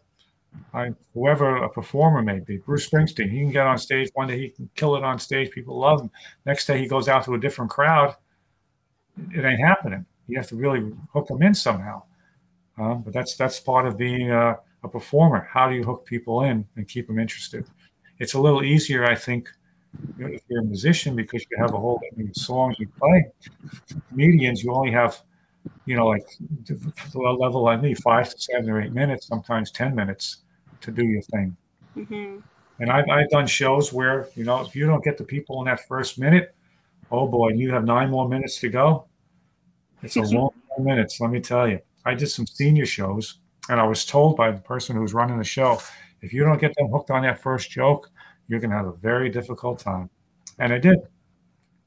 I, 0.73 0.93
whoever 1.15 1.57
a 1.57 1.69
performer 1.69 2.23
may 2.23 2.41
be, 2.41 2.59
Bruce 2.59 2.89
Springsteen, 2.89 3.31
he 3.31 3.41
can 3.41 3.51
get 3.51 3.67
on 3.67 3.79
stage 3.79 4.11
one 4.15 4.29
day, 4.29 4.39
he 4.39 4.51
can 4.51 4.69
kill 4.75 4.97
it 4.97 5.05
on 5.05 5.19
stage. 5.19 5.51
People 5.51 5.79
love 5.79 6.03
him. 6.03 6.11
Next 6.47 6.67
day, 6.67 6.79
he 6.79 6.87
goes 6.87 7.09
out 7.09 7.25
to 7.25 7.35
a 7.35 7.39
different 7.39 7.71
crowd. 7.71 8.15
It 9.35 9.45
ain't 9.45 9.61
happening. 9.61 10.05
You 10.27 10.37
have 10.39 10.49
to 10.49 10.57
really 10.57 10.93
hook 11.13 11.29
them 11.29 11.43
in 11.43 11.55
somehow. 11.55 12.03
Uh, 12.79 12.95
but 12.95 13.13
that's 13.13 13.35
that's 13.37 13.59
part 13.59 13.87
of 13.87 13.99
being 13.99 14.31
a, 14.31 14.57
a, 14.85 14.89
performer. 14.89 15.49
How 15.51 15.69
do 15.69 15.75
you 15.75 15.83
hook 15.83 16.07
people 16.07 16.43
in 16.43 16.65
and 16.77 16.87
keep 16.87 17.09
them 17.09 17.19
interested? 17.19 17.65
It's 18.21 18.35
a 18.35 18.41
little 18.41 18.63
easier, 18.63 19.05
I 19.05 19.17
think, 19.17 19.49
if 20.19 20.43
you're 20.49 20.61
a 20.61 20.65
musician 20.65 21.17
because 21.17 21.45
you 21.51 21.57
have 21.59 21.75
a 21.75 21.79
whole 21.79 22.01
many 22.15 22.33
songs 22.35 22.77
you 22.79 22.89
play. 23.01 23.33
Comedians, 24.11 24.63
you 24.63 24.73
only 24.73 24.93
have 24.93 25.21
you 25.87 25.97
know, 25.97 26.07
like 26.07 26.27
the 26.67 27.19
level 27.19 27.63
like 27.63 27.83
me, 27.83 27.95
five 27.95 28.29
to 28.31 28.39
seven 28.39 28.71
or 28.71 28.81
eight 28.81 28.93
minutes, 28.93 29.27
sometimes 29.27 29.71
10 29.71 29.95
minutes 29.95 30.39
to 30.81 30.91
do 30.91 31.05
your 31.05 31.23
thing. 31.23 31.57
Mm-hmm. 31.97 32.39
And 32.81 32.91
I've, 32.91 33.09
I've 33.11 33.29
done 33.31 33.47
shows 33.47 33.93
where, 33.93 34.29
you 34.35 34.45
know, 34.45 34.61
if 34.61 34.77
you 34.77 34.87
don't 34.87 35.03
get 35.03 35.19
the 35.19 35.25
people 35.25 35.61
in 35.61 35.67
that 35.67 35.87
first 35.89 36.19
minute, 36.19 36.55
oh 37.11 37.27
boy, 37.27 37.51
you 37.51 37.73
have 37.73 37.85
nine 37.85 38.11
more 38.11 38.29
minutes 38.29 38.61
to 38.61 38.69
go. 38.69 39.07
It's 40.03 40.17
a 40.17 40.23
long 40.37 40.51
minutes, 40.79 41.21
let 41.21 41.31
me 41.31 41.41
tell 41.41 41.69
you. 41.69 41.81
I 42.05 42.15
did 42.15 42.29
some 42.29 42.47
senior 42.47 42.87
shows, 42.87 43.41
and 43.69 43.81
I 43.81 43.85
was 43.85 44.05
told 44.05 44.37
by 44.37 44.51
the 44.51 44.61
person 44.61 44.95
who 44.95 45.03
was 45.03 45.13
running 45.13 45.39
the 45.39 45.45
show, 45.45 45.81
if 46.23 46.33
you 46.33 46.45
don't 46.45 46.61
get 46.61 46.75
them 46.77 46.89
hooked 46.89 47.11
on 47.11 47.23
that 47.23 47.41
first 47.41 47.71
joke, 47.71 48.11
you're 48.49 48.61
going 48.61 48.71
to 48.71 48.77
have 48.77 48.87
a 48.87 48.93
very 48.93 49.29
difficult 49.29 49.79
time. 49.79 50.09
And 50.59 50.73
I 50.73 50.79
did. 50.79 50.99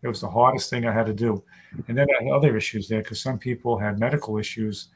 It 0.03 0.07
was 0.07 0.21
the 0.21 0.29
hardest 0.29 0.69
thing 0.69 0.85
I 0.85 0.91
had 0.91 1.05
to 1.05 1.13
do. 1.13 1.43
And 1.87 1.97
then 1.97 2.07
I 2.09 2.23
had 2.23 2.33
other 2.33 2.57
issues 2.57 2.87
there 2.87 3.01
because 3.01 3.21
some 3.21 3.37
people 3.37 3.77
had 3.77 3.99
medical 3.99 4.37
issues 4.37 4.89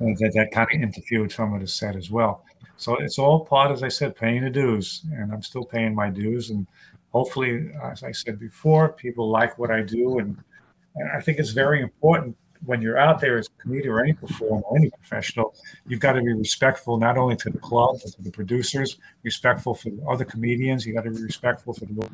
that, 0.00 0.32
that 0.34 0.50
kind 0.52 0.68
of 0.72 0.80
interfered 0.80 1.22
with 1.22 1.32
some 1.32 1.54
of 1.54 1.60
the 1.60 1.66
set 1.66 1.96
as 1.96 2.10
well. 2.10 2.44
So 2.76 2.96
it's 2.96 3.18
all 3.18 3.44
part, 3.44 3.72
as 3.72 3.82
I 3.82 3.88
said, 3.88 4.14
paying 4.16 4.44
the 4.44 4.50
dues, 4.50 5.02
and 5.12 5.32
I'm 5.32 5.42
still 5.42 5.64
paying 5.64 5.94
my 5.94 6.10
dues. 6.10 6.50
And 6.50 6.66
hopefully, 7.12 7.70
as 7.82 8.02
I 8.04 8.12
said 8.12 8.38
before, 8.38 8.90
people 8.90 9.28
like 9.28 9.58
what 9.58 9.70
I 9.70 9.82
do, 9.82 10.18
and, 10.20 10.36
and 10.94 11.10
I 11.10 11.20
think 11.20 11.38
it's 11.38 11.50
very 11.50 11.82
important 11.82 12.36
when 12.64 12.82
you're 12.82 12.98
out 12.98 13.20
there 13.20 13.38
as 13.38 13.46
a 13.48 13.62
comedian 13.62 13.92
or 13.92 14.00
any 14.00 14.12
performer, 14.12 14.62
or 14.62 14.76
any 14.76 14.90
professional, 14.90 15.54
you've 15.86 16.00
got 16.00 16.12
to 16.12 16.22
be 16.22 16.32
respectful 16.32 16.98
not 16.98 17.16
only 17.16 17.36
to 17.36 17.50
the 17.50 17.58
club 17.58 17.96
but 18.02 18.12
to 18.12 18.22
the 18.22 18.30
producers, 18.30 18.98
respectful 19.22 19.74
for 19.74 19.90
the 19.90 20.02
other 20.08 20.24
comedians. 20.24 20.84
You 20.84 20.94
got 20.94 21.04
to 21.04 21.10
be 21.10 21.22
respectful 21.22 21.74
for 21.74 21.86
the 21.86 22.08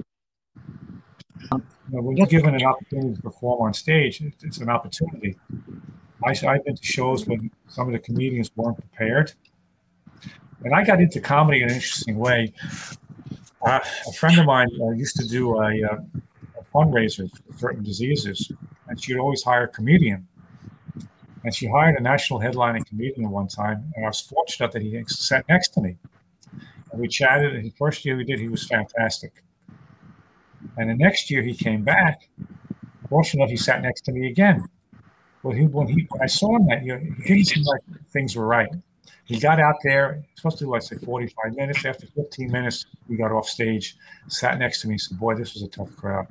you 1.51 1.63
know, 1.91 2.03
when 2.03 2.17
you're 2.17 2.27
given 2.27 2.55
an 2.55 2.65
opportunity 2.65 3.15
to 3.17 3.23
perform 3.23 3.63
on 3.63 3.75
stage, 3.75 4.23
it's 4.43 4.59
an 4.59 4.69
opportunity. 4.69 5.37
I, 6.25 6.31
I've 6.31 6.65
been 6.65 6.77
to 6.77 6.85
shows 6.85 7.27
when 7.27 7.51
some 7.69 7.87
of 7.87 7.93
the 7.93 7.99
comedians 7.99 8.51
weren't 8.57 8.79
prepared. 8.79 9.33
And 10.65 10.75
I 10.75 10.85
got 10.85 11.01
into 11.01 11.21
comedy 11.21 11.63
in 11.63 11.69
an 11.69 11.75
interesting 11.75 12.17
way. 12.17 12.53
Uh, 13.65 13.81
a 14.09 14.13
friend 14.13 14.39
of 14.39 14.47
mine 14.47 14.69
uh, 14.81 14.91
used 14.91 15.17
to 15.17 15.27
do 15.27 15.57
a, 15.57 15.83
uh, 15.85 15.99
a 16.59 16.65
fundraiser 16.75 17.31
for 17.31 17.59
certain 17.59 17.83
diseases, 17.83 18.51
and 18.89 19.03
she'd 19.03 19.19
always 19.19 19.43
hire 19.43 19.65
a 19.65 19.69
comedian. 19.69 20.27
And 21.45 21.55
she 21.55 21.67
hired 21.67 21.97
a 21.97 22.03
national 22.03 22.41
headlining 22.41 22.87
comedian 22.87 23.31
one 23.31 23.49
time, 23.49 23.93
and 23.95 24.07
I 24.07 24.09
was 24.09 24.21
fortunate 24.21 24.73
that 24.73 24.83
he 24.83 25.03
sat 25.07 25.47
next 25.49 25.69
to 25.75 25.83
me. 25.83 25.97
And 26.91 27.01
we 27.01 27.09
chatted, 27.09 27.55
and 27.55 27.65
the 27.65 27.75
first 27.77 28.05
year 28.05 28.17
we 28.17 28.25
did, 28.25 28.41
he 28.41 28.49
was 28.49 28.67
fantastic. 28.67 29.43
And 30.79 30.89
the 30.89 30.95
next 30.95 31.31
year 31.31 31.43
he 31.43 31.55
came 31.55 31.83
back. 31.83 32.29
Fortunately, 33.11 33.51
he 33.51 33.57
sat 33.57 33.83
next 33.83 34.03
to 34.03 34.13
me 34.13 34.29
again. 34.29 34.67
Well, 35.45 35.55
he, 35.55 35.67
when 35.67 35.87
he 35.89 36.07
when 36.09 36.23
I 36.23 36.27
saw 36.27 36.57
him 36.57 36.67
that 36.69 36.85
year, 36.85 36.99
he 37.23 37.43
didn't 37.43 37.65
like 37.65 37.83
things 38.13 38.35
were 38.35 38.47
right. 38.47 38.69
He 39.27 39.39
got 39.39 39.61
out 39.61 39.77
there, 39.85 40.25
supposed 40.35 40.59
to 40.59 40.65
do, 40.65 40.71
let's 40.71 40.89
say, 40.89 40.97
45 40.97 41.55
minutes. 41.55 41.85
After 41.85 42.07
15 42.07 42.51
minutes, 42.51 42.87
he 43.09 43.17
got 43.17 43.31
off 43.31 43.47
stage, 43.47 43.97
sat 44.29 44.59
next 44.59 44.81
to 44.83 44.89
me, 44.89 44.97
said, 44.97 45.19
Boy, 45.19 45.35
this 45.35 45.53
was 45.53 45.63
a 45.63 45.69
tough 45.69 45.95
crowd. 45.97 46.27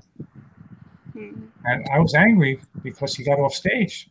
Mhm. 1.15 1.47
And 1.65 1.87
I 1.93 1.99
was 1.99 2.15
angry 2.15 2.59
because 2.81 3.15
he 3.15 3.23
got 3.23 3.39
off 3.39 3.53
stage. 3.53 4.09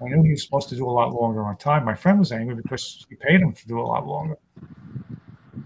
I 0.00 0.08
knew 0.08 0.22
he 0.22 0.30
was 0.30 0.44
supposed 0.44 0.70
to 0.70 0.76
do 0.76 0.88
a 0.88 0.90
lot 0.90 1.12
longer 1.12 1.42
on 1.42 1.58
time. 1.58 1.84
My 1.84 1.94
friend 1.94 2.18
was 2.18 2.32
angry 2.32 2.54
because 2.54 3.04
he 3.08 3.16
paid 3.16 3.42
him 3.42 3.52
to 3.52 3.68
do 3.68 3.80
a 3.80 3.82
lot 3.82 4.06
longer. 4.06 4.36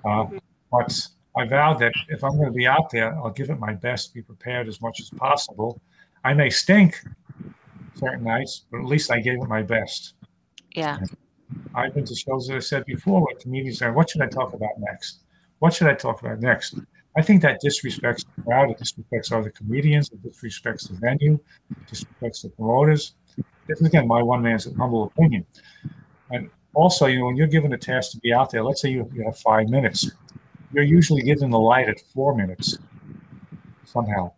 Uh, 0.04 0.26
but 0.72 1.08
I 1.36 1.46
vowed 1.46 1.78
that 1.80 1.94
if 2.08 2.24
I'm 2.24 2.36
going 2.36 2.46
to 2.46 2.56
be 2.56 2.66
out 2.66 2.90
there, 2.90 3.14
I'll 3.16 3.30
give 3.30 3.50
it 3.50 3.60
my 3.60 3.74
best, 3.74 4.12
be 4.12 4.22
prepared 4.22 4.66
as 4.66 4.80
much 4.80 4.98
as 4.98 5.10
possible. 5.10 5.80
I 6.24 6.34
may 6.34 6.50
stink 6.50 7.00
certain 7.94 8.24
nights, 8.24 8.64
but 8.70 8.80
at 8.80 8.86
least 8.86 9.10
I 9.10 9.20
gave 9.20 9.34
it 9.42 9.48
my 9.48 9.62
best. 9.62 10.14
Yeah. 10.74 10.98
I've 11.74 11.94
been 11.94 12.04
to 12.04 12.14
shows 12.14 12.46
that 12.48 12.56
I 12.56 12.60
said 12.60 12.84
before 12.86 13.20
where 13.20 13.34
comedians 13.36 13.78
say, 13.78 13.90
What 13.90 14.10
should 14.10 14.22
I 14.22 14.26
talk 14.26 14.52
about 14.52 14.70
next? 14.78 15.20
What 15.58 15.74
should 15.74 15.88
I 15.88 15.94
talk 15.94 16.20
about 16.20 16.40
next? 16.40 16.78
I 17.16 17.22
think 17.22 17.42
that 17.42 17.60
disrespects 17.62 18.24
the 18.36 18.42
crowd, 18.42 18.70
it 18.70 18.78
disrespects 18.78 19.32
other 19.32 19.50
comedians, 19.50 20.10
it 20.10 20.22
disrespects 20.22 20.88
the 20.88 20.94
venue, 20.94 21.38
it 21.70 21.86
disrespects 21.86 22.42
the 22.42 22.48
promoters. 22.50 23.14
This 23.66 23.80
is 23.80 23.86
again 23.86 24.08
my 24.08 24.22
one 24.22 24.42
man's 24.42 24.64
humble 24.76 25.04
opinion. 25.04 25.46
And 26.30 26.48
also, 26.74 27.06
you 27.06 27.18
know, 27.18 27.26
when 27.26 27.36
you're 27.36 27.46
given 27.46 27.72
a 27.74 27.78
task 27.78 28.12
to 28.12 28.18
be 28.18 28.32
out 28.32 28.50
there, 28.50 28.64
let's 28.64 28.80
say 28.80 28.88
you, 28.90 29.08
you 29.12 29.24
have 29.24 29.38
five 29.38 29.68
minutes, 29.68 30.10
you're 30.72 30.84
usually 30.84 31.22
given 31.22 31.50
the 31.50 31.58
light 31.58 31.88
at 31.88 32.00
four 32.14 32.34
minutes 32.34 32.78
somehow. 33.84 34.32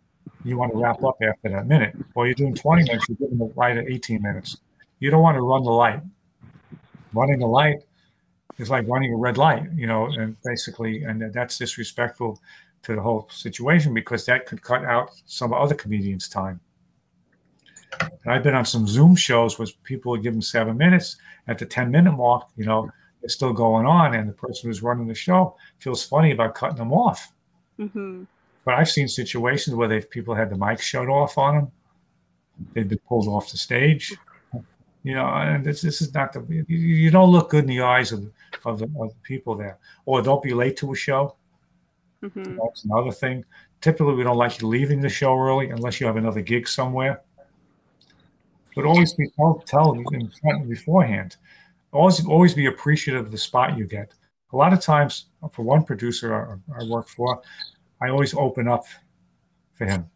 You 0.45 0.57
want 0.57 0.73
to 0.73 0.77
wrap 0.77 1.03
up 1.03 1.17
after 1.27 1.49
that 1.49 1.67
minute. 1.67 1.95
Well, 2.13 2.27
you're 2.27 2.35
doing 2.35 2.53
20 2.53 2.83
minutes, 2.83 3.09
you're 3.09 3.17
given 3.17 3.39
the 3.39 3.51
light 3.55 3.77
at 3.77 3.89
18 3.89 4.21
minutes. 4.21 4.57
You 4.99 5.09
don't 5.09 5.23
want 5.23 5.35
to 5.35 5.41
run 5.41 5.63
the 5.63 5.71
light. 5.71 6.01
Running 7.13 7.39
the 7.39 7.47
light 7.47 7.79
is 8.59 8.69
like 8.69 8.87
running 8.87 9.11
a 9.11 9.17
red 9.17 9.37
light, 9.39 9.63
you 9.73 9.87
know, 9.87 10.05
and 10.05 10.37
basically, 10.45 11.03
and 11.03 11.33
that's 11.33 11.57
disrespectful 11.57 12.39
to 12.83 12.93
the 12.93 13.01
whole 13.01 13.27
situation 13.31 13.91
because 13.93 14.23
that 14.27 14.45
could 14.45 14.61
cut 14.61 14.85
out 14.85 15.09
some 15.25 15.51
other 15.51 15.73
comedians' 15.73 16.29
time. 16.29 16.59
And 17.99 18.33
I've 18.33 18.43
been 18.43 18.53
on 18.53 18.65
some 18.65 18.87
Zoom 18.87 19.15
shows 19.15 19.57
where 19.57 19.67
people 19.83 20.11
would 20.11 20.21
give 20.21 20.33
them 20.33 20.43
seven 20.43 20.77
minutes. 20.77 21.17
At 21.47 21.57
the 21.57 21.65
10 21.65 21.89
minute 21.89 22.11
mark, 22.11 22.49
you 22.55 22.65
know, 22.65 22.91
it's 23.23 23.33
still 23.33 23.53
going 23.53 23.87
on, 23.87 24.13
and 24.13 24.29
the 24.29 24.33
person 24.33 24.69
who's 24.69 24.83
running 24.83 25.07
the 25.07 25.15
show 25.15 25.55
feels 25.79 26.05
funny 26.05 26.31
about 26.31 26.53
cutting 26.53 26.77
them 26.77 26.93
off. 26.93 27.33
Mhm. 27.79 28.27
But 28.65 28.73
I've 28.73 28.89
seen 28.89 29.07
situations 29.07 29.75
where 29.75 29.87
they've 29.87 30.09
people 30.09 30.35
had 30.35 30.49
the 30.49 30.57
mic 30.57 30.81
shut 30.81 31.07
off 31.07 31.37
on 31.37 31.55
them. 31.55 31.71
They've 32.73 32.89
been 32.89 32.99
pulled 33.07 33.27
off 33.27 33.51
the 33.51 33.57
stage. 33.57 34.13
You 35.03 35.13
know, 35.13 35.27
and 35.27 35.63
this, 35.63 35.81
this 35.81 36.01
is 36.01 36.11
not 36.15 36.33
the 36.33 36.43
you, 36.67 36.77
you 36.77 37.11
don't 37.11 37.29
look 37.29 37.51
good 37.51 37.65
in 37.65 37.69
the 37.69 37.81
eyes 37.81 38.11
of 38.11 38.31
of 38.65 38.79
the, 38.79 38.85
of 38.99 39.09
the 39.09 39.21
people 39.21 39.55
there. 39.55 39.77
Or 40.05 40.21
don't 40.21 40.41
be 40.41 40.53
late 40.53 40.77
to 40.77 40.91
a 40.91 40.95
show. 40.95 41.35
Mhm. 42.23 42.57
That's 42.59 42.85
another 42.85 43.11
thing. 43.11 43.45
Typically, 43.81 44.15
we 44.15 44.23
don't 44.23 44.37
like 44.37 44.59
you 44.59 44.67
leaving 44.67 44.99
the 44.99 45.09
show 45.09 45.37
early 45.39 45.69
unless 45.69 45.99
you 45.99 46.07
have 46.07 46.17
another 46.17 46.41
gig 46.41 46.67
somewhere. 46.67 47.21
But 48.75 48.85
always 48.85 49.13
be 49.13 49.29
tell, 49.37 49.63
tell 49.65 49.93
in 49.93 50.29
front 50.41 50.67
beforehand. 50.67 51.37
Always, 51.91 52.25
always 52.25 52.53
be 52.53 52.65
appreciative 52.65 53.27
of 53.27 53.31
the 53.31 53.37
spot 53.37 53.77
you 53.77 53.85
get. 53.85 54.13
A 54.53 54.57
lot 54.57 54.73
of 54.73 54.81
times, 54.81 55.27
for 55.51 55.63
one 55.63 55.83
producer 55.83 56.59
I, 56.73 56.81
I 56.81 56.89
work 56.89 57.07
for, 57.07 57.41
I 58.01 58.09
always 58.09 58.33
open 58.33 58.67
up 58.67 58.85
for 59.73 59.85
him. 59.85 60.09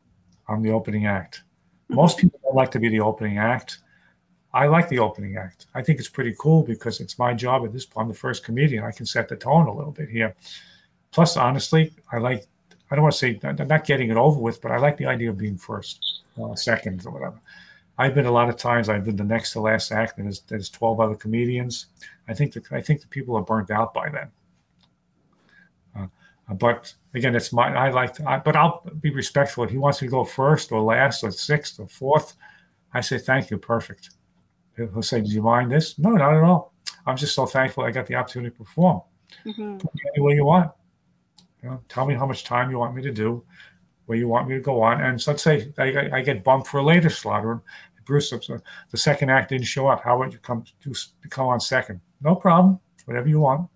I'm 0.48 0.62
the 0.62 0.72
opening 0.72 1.06
act. 1.06 1.44
Most 1.90 2.18
people 2.18 2.40
don't 2.44 2.56
like 2.56 2.72
to 2.72 2.80
be 2.80 2.90
the 2.90 3.00
opening 3.00 3.38
act. 3.38 3.80
I 4.54 4.66
like 4.66 4.90
the 4.90 5.00
opening 5.00 5.38
act. 5.38 5.68
I 5.76 5.84
think 5.84 6.00
it's 6.00 6.10
pretty 6.10 6.36
cool 6.40 6.64
because 6.64 7.00
it's 7.00 7.20
my 7.20 7.34
job 7.34 7.64
at 7.66 7.72
this 7.72 7.86
point. 7.86 8.06
I'm 8.06 8.10
the 8.10 8.18
first 8.18 8.44
comedian. 8.44 8.84
I 8.84 8.92
can 8.92 9.06
set 9.06 9.30
the 9.30 9.36
tone 9.36 9.68
a 9.68 9.74
little 9.74 9.92
bit 9.92 10.10
here. 10.10 10.36
Plus, 11.12 11.38
honestly, 11.38 11.94
I 12.12 12.18
like, 12.18 12.46
I 12.90 12.96
don't 12.96 13.04
want 13.04 13.14
to 13.14 13.20
say, 13.20 13.40
I'm 13.44 13.68
not 13.68 13.86
getting 13.86 14.10
it 14.10 14.18
over 14.18 14.40
with, 14.40 14.62
but 14.62 14.72
I 14.72 14.78
like 14.78 14.98
the 14.98 15.06
idea 15.06 15.30
of 15.30 15.38
being 15.38 15.58
first, 15.58 16.22
uh, 16.42 16.56
second, 16.56 17.06
or 17.06 17.12
whatever. 17.12 17.40
I've 17.98 18.16
been 18.16 18.26
a 18.26 18.32
lot 18.32 18.50
of 18.50 18.58
times, 18.58 18.90
I've 18.90 19.06
been 19.06 19.18
the 19.18 19.24
next 19.24 19.54
to 19.54 19.60
last 19.60 19.92
act, 19.92 20.18
and 20.18 20.26
there's, 20.26 20.40
there's 20.42 20.70
12 20.70 21.00
other 21.00 21.16
comedians. 21.16 21.88
I 22.28 22.34
think 22.34 22.54
that 22.54 22.72
I 22.72 22.82
think 22.82 23.02
the 23.02 23.08
people 23.08 23.36
are 23.36 23.44
burnt 23.44 23.70
out 23.72 23.94
by 23.94 24.10
then. 24.10 24.30
Uh, 26.50 26.54
but 26.54 26.94
again, 27.14 27.36
it's 27.36 27.54
my 27.54 27.74
I 27.76 27.90
like 27.90 28.14
to, 28.16 28.30
I, 28.30 28.40
but 28.40 28.56
I'll 28.56 28.84
be 29.02 29.12
respectful. 29.12 29.64
If 29.64 29.72
he 29.72 29.78
wants 29.78 30.02
me 30.02 30.08
to 30.08 30.12
go 30.12 30.24
first 30.24 30.72
or 30.72 30.82
last 30.82 31.24
or 31.24 31.32
sixth 31.32 31.80
or 31.80 31.88
fourth, 31.88 32.36
I 32.94 33.02
say 33.02 33.18
thank 33.18 33.50
you, 33.52 33.58
perfect. 33.58 34.12
He'll 34.76 35.02
say, 35.02 35.22
"Do 35.22 35.30
you 35.30 35.42
mind 35.42 35.72
this?" 35.72 36.00
No, 36.00 36.12
not 36.12 36.34
at 36.34 36.44
all. 36.44 36.74
I'm 37.06 37.18
just 37.18 37.36
so 37.36 37.46
thankful 37.46 37.84
I 37.84 37.92
got 37.92 38.08
the 38.08 38.16
opportunity 38.16 38.52
to 38.52 38.64
perform. 38.64 39.02
Mhm. 39.46 39.80
Put 39.80 39.94
me 39.94 40.02
any 40.16 40.24
way 40.24 40.34
you 40.34 40.46
want. 40.46 40.72
You 41.62 41.70
know, 41.70 41.82
tell 41.90 42.06
me 42.06 42.16
how 42.16 42.26
much 42.26 42.46
time 42.46 42.72
you 42.72 42.80
want 42.80 42.96
me 42.96 43.02
to 43.02 43.12
do, 43.12 43.44
where 44.06 44.18
you 44.18 44.28
want 44.28 44.48
me 44.48 44.56
to 44.56 44.62
go 44.62 44.82
on, 44.82 45.02
and 45.02 45.22
so 45.22 45.32
let's 45.32 45.44
say 45.44 45.74
I, 45.78 46.18
I 46.18 46.22
get 46.22 46.44
bumped 46.44 46.68
for 46.68 46.80
a 46.80 46.84
later 46.84 47.10
slot, 47.10 47.46
or 47.46 47.62
Bruce, 48.06 48.32
the 48.32 48.98
second 48.98 49.30
act 49.30 49.50
didn't 49.50 49.68
show 49.68 49.88
up. 49.88 50.04
How 50.04 50.20
about 50.20 50.34
you 50.34 50.40
come 50.40 50.64
to 50.82 50.94
come 51.30 51.48
on 51.48 51.60
second? 51.60 52.02
No 52.22 52.36
problem. 52.36 52.80
Whatever 53.06 53.28
you 53.28 53.40
want. 53.40 53.70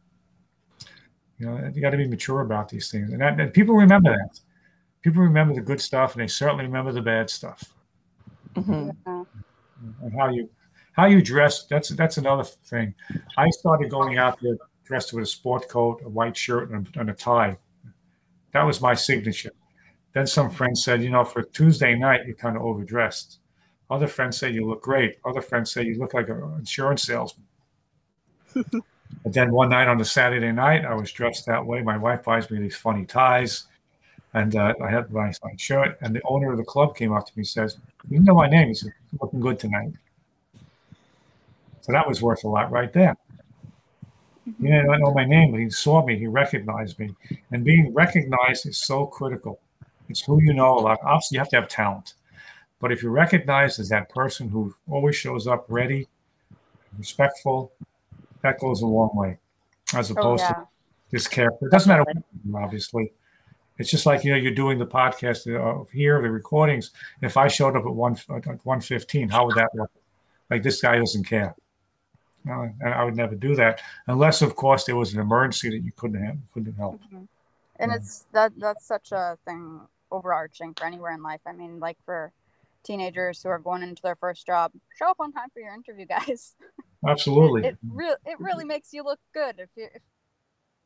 You 1.44 1.50
know, 1.50 1.72
you 1.76 1.82
got 1.82 1.89
to 1.89 1.98
be 1.98 2.08
mature 2.08 2.39
about 2.39 2.70
these 2.70 2.89
things, 2.89 3.12
and, 3.12 3.22
that, 3.22 3.38
and 3.38 3.54
people 3.54 3.76
remember 3.76 4.12
that. 4.12 4.39
People 5.02 5.22
remember 5.22 5.54
the 5.54 5.62
good 5.62 5.82
stuff, 5.82 6.14
and 6.14 6.24
they 6.24 6.28
certainly 6.28 6.64
remember 6.64 6.94
the 6.94 7.02
bad 7.02 7.30
stuff. 7.30 7.74
hmm 8.56 8.91
Yeah. 9.06 9.24
And 10.02 10.14
how 10.18 10.30
you 10.30 10.50
how 10.94 11.08
you 11.08 11.22
dress. 11.22 11.66
That's 11.66 11.89
that's 11.89 12.18
another 12.18 12.46
thing. 12.46 12.96
I 13.38 13.50
started 13.50 13.91
going 13.91 14.18
out 14.18 14.39
there 14.41 14.56
dressed 14.86 15.12
with 15.12 15.24
a 15.24 15.28
sport 15.28 15.68
coat, 15.68 16.02
a 16.06 16.10
white 16.10 16.38
shirt, 16.38 16.72
and 16.72 16.88
a, 16.96 17.00
and 17.02 17.10
a 17.10 17.14
tie. 17.14 17.58
That 18.54 18.64
was 18.64 18.80
my 18.80 18.94
signature. 18.94 19.52
Then 20.14 20.26
some 20.28 20.50
friends 20.50 20.86
said, 20.86 21.04
you 21.04 21.10
know, 21.10 21.26
for 21.26 21.44
Tuesday 21.44 21.96
night, 21.96 22.22
you're 22.26 22.36
kind 22.36 22.56
of 22.56 22.62
overdressed. 22.62 23.39
Other 23.89 24.08
friends 24.08 24.38
say 24.38 24.52
you 24.52 24.66
look 24.66 24.82
great. 24.82 25.18
Other 25.26 25.41
friends 25.41 25.74
say 25.74 25.84
you 25.84 25.98
look 25.98 26.14
like 26.14 26.30
an 26.30 26.41
insurance 26.58 27.04
salesman. 27.04 27.48
but 29.22 29.34
then 29.34 29.51
one 29.51 29.70
night 29.70 29.88
on 29.88 29.99
a 30.01 30.05
Saturday 30.05 30.51
night, 30.51 30.86
I 30.86 30.95
was 30.95 31.11
dressed 31.11 31.45
that 31.45 31.66
way. 31.66 31.82
My 31.82 31.97
wife 31.97 32.24
buys 32.24 32.49
me 32.49 32.59
these 32.59 32.76
funny 32.76 33.05
ties, 33.05 33.66
and 34.34 34.55
uh, 34.55 34.74
I 34.84 34.89
had 34.89 35.11
my, 35.11 35.32
my 35.43 35.55
shirt. 35.57 35.97
And 36.01 36.16
the 36.16 36.22
owner 36.26 36.51
of 36.51 36.57
the 36.57 36.64
club 36.64 36.95
came 36.95 37.14
up 37.14 37.26
to 37.28 37.32
me 37.36 37.41
and 37.41 37.47
says, 37.47 37.78
"You 38.09 38.20
know 38.20 38.34
my 38.34 38.49
name?" 38.49 38.70
He 38.70 38.74
said, 38.74 38.93
"You're 39.11 39.20
"Looking 39.22 39.39
good 39.39 39.59
tonight." 39.59 39.93
So 41.82 41.91
that 41.91 42.07
was 42.07 42.22
worth 42.22 42.43
a 42.45 42.47
lot 42.47 42.72
right 42.72 42.91
there. 42.93 43.18
He 44.45 44.68
didn't 44.68 44.99
know 44.99 45.14
my 45.14 45.26
name, 45.26 45.51
but 45.51 45.59
he 45.59 45.70
saw 45.70 46.05
me. 46.05 46.18
He 46.18 46.28
recognized 46.28 46.99
me, 46.99 47.14
and 47.51 47.64
being 47.64 47.93
recognized 47.93 48.66
is 48.66 48.78
so 48.78 49.05
critical. 49.05 49.59
It's 50.09 50.22
who 50.22 50.41
you 50.41 50.53
know 50.53 50.78
a 50.78 50.82
lot. 50.82 50.99
Obviously, 51.03 51.36
you 51.36 51.39
have 51.39 51.49
to 51.49 51.55
have 51.57 51.70
talent. 51.70 52.16
But 52.80 52.91
if 52.91 53.01
you're 53.01 53.11
recognized 53.14 53.80
as 53.80 53.88
that 53.89 54.09
person 54.09 54.49
who 54.49 54.76
always 54.89 55.16
shows 55.16 55.47
up 55.47 55.66
ready, 55.70 56.07
respectful, 56.97 57.72
that 58.44 58.60
goes 58.60 58.82
a 58.82 58.86
long 58.88 59.12
way. 59.16 59.38
As 59.96 60.12
Oh, 60.12 60.16
opposed 60.16 60.41
yeah. 60.41 60.54
to 60.54 60.68
this 61.12 61.28
character. 61.28 61.68
It 61.68 61.72
doesn't 61.72 61.89
matter 61.89 62.04
what 62.04 62.16
you 62.16 62.24
do, 62.52 62.58
obviously. 62.58 63.14
It's 63.80 63.89
just 63.89 64.06
like 64.06 64.24
you 64.24 64.32
know, 64.32 64.38
you're 64.38 64.54
doing 64.54 64.78
the 64.78 64.86
podcast 64.86 65.48
uh, 65.48 65.84
here, 65.91 66.22
the 66.22 66.30
recordings. 66.30 66.91
If 67.22 67.38
I 67.38 67.48
showed 67.48 67.76
up 67.76 67.86
at 67.86 67.94
one 67.94 68.16
at 68.30 68.64
one 68.66 68.82
fifteen, 68.82 69.30
how 69.30 69.46
would 69.46 69.56
that 69.56 69.70
look? 69.74 69.91
Like 70.50 70.62
this 70.64 70.82
guy 70.82 70.98
doesn't 70.98 71.24
care. 71.26 71.56
No, 72.46 72.70
and 72.82 72.94
I 72.94 73.04
would 73.04 73.16
never 73.16 73.36
do 73.36 73.56
that 73.56 73.82
unless, 74.08 74.41
of 74.41 74.56
course, 74.56 74.84
there 74.84 74.96
was 74.98 75.14
an 75.14 75.22
emergency 75.22 75.70
that 75.70 75.80
you 75.84 75.91
couldn't 75.96 76.22
have, 76.24 76.38
couldn't 76.54 76.74
help. 76.76 77.00
Mhm. 77.12 77.28
And 77.78 77.91
Mhm. 77.91 77.96
it's 77.96 78.26
that 78.34 78.52
that's 78.58 78.86
such 78.86 79.12
a 79.12 79.38
thing 79.46 79.80
overarching 80.12 80.74
for 80.74 80.86
anywhere 80.86 81.14
in 81.14 81.24
life. 81.24 81.41
I 81.46 81.54
mean, 81.54 81.80
like 81.80 81.98
for 82.04 82.32
teenagers 82.84 83.41
who 83.41 83.50
are 83.50 83.60
going 83.60 83.82
into 83.82 84.02
their 84.04 84.16
first 84.16 84.46
job, 84.46 84.72
show 84.98 85.10
up 85.10 85.18
on 85.20 85.32
time 85.32 85.50
for 85.52 85.62
your 85.62 85.74
interview, 85.74 86.06
guys. 86.18 86.56
Absolutely. 87.08 87.64
It, 87.66 87.74
it 87.74 87.78
really 87.89 88.16
it 88.26 88.39
really 88.39 88.66
makes 88.66 88.93
you 88.93 89.04
look 89.04 89.20
good 89.34 89.56
if 89.60 89.70
you 89.76 89.88
if 89.93 90.01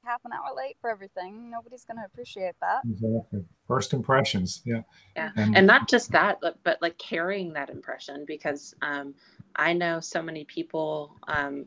half 0.04 0.22
an 0.26 0.32
hour 0.32 0.56
late 0.56 0.78
for 0.80 0.90
everything. 0.90 1.50
Nobody's 1.50 1.84
gonna 1.84 2.06
appreciate 2.06 2.56
that. 2.62 2.80
Exactly. 2.86 3.44
First 3.68 3.94
impressions. 3.94 4.62
Yeah. 4.66 4.82
Yeah. 5.16 5.32
And- 5.36 5.58
And 5.58 5.68
not 5.68 5.90
just 5.90 6.12
that, 6.12 6.40
but, 6.42 6.58
but 6.64 6.82
like 6.82 6.98
carrying 6.98 7.54
that 7.54 7.70
impression 7.70 8.24
because 8.26 8.74
um, 8.82 9.14
I 9.56 9.74
know 9.74 10.00
so 10.00 10.22
many 10.22 10.46
people 10.46 11.16
um, 11.28 11.66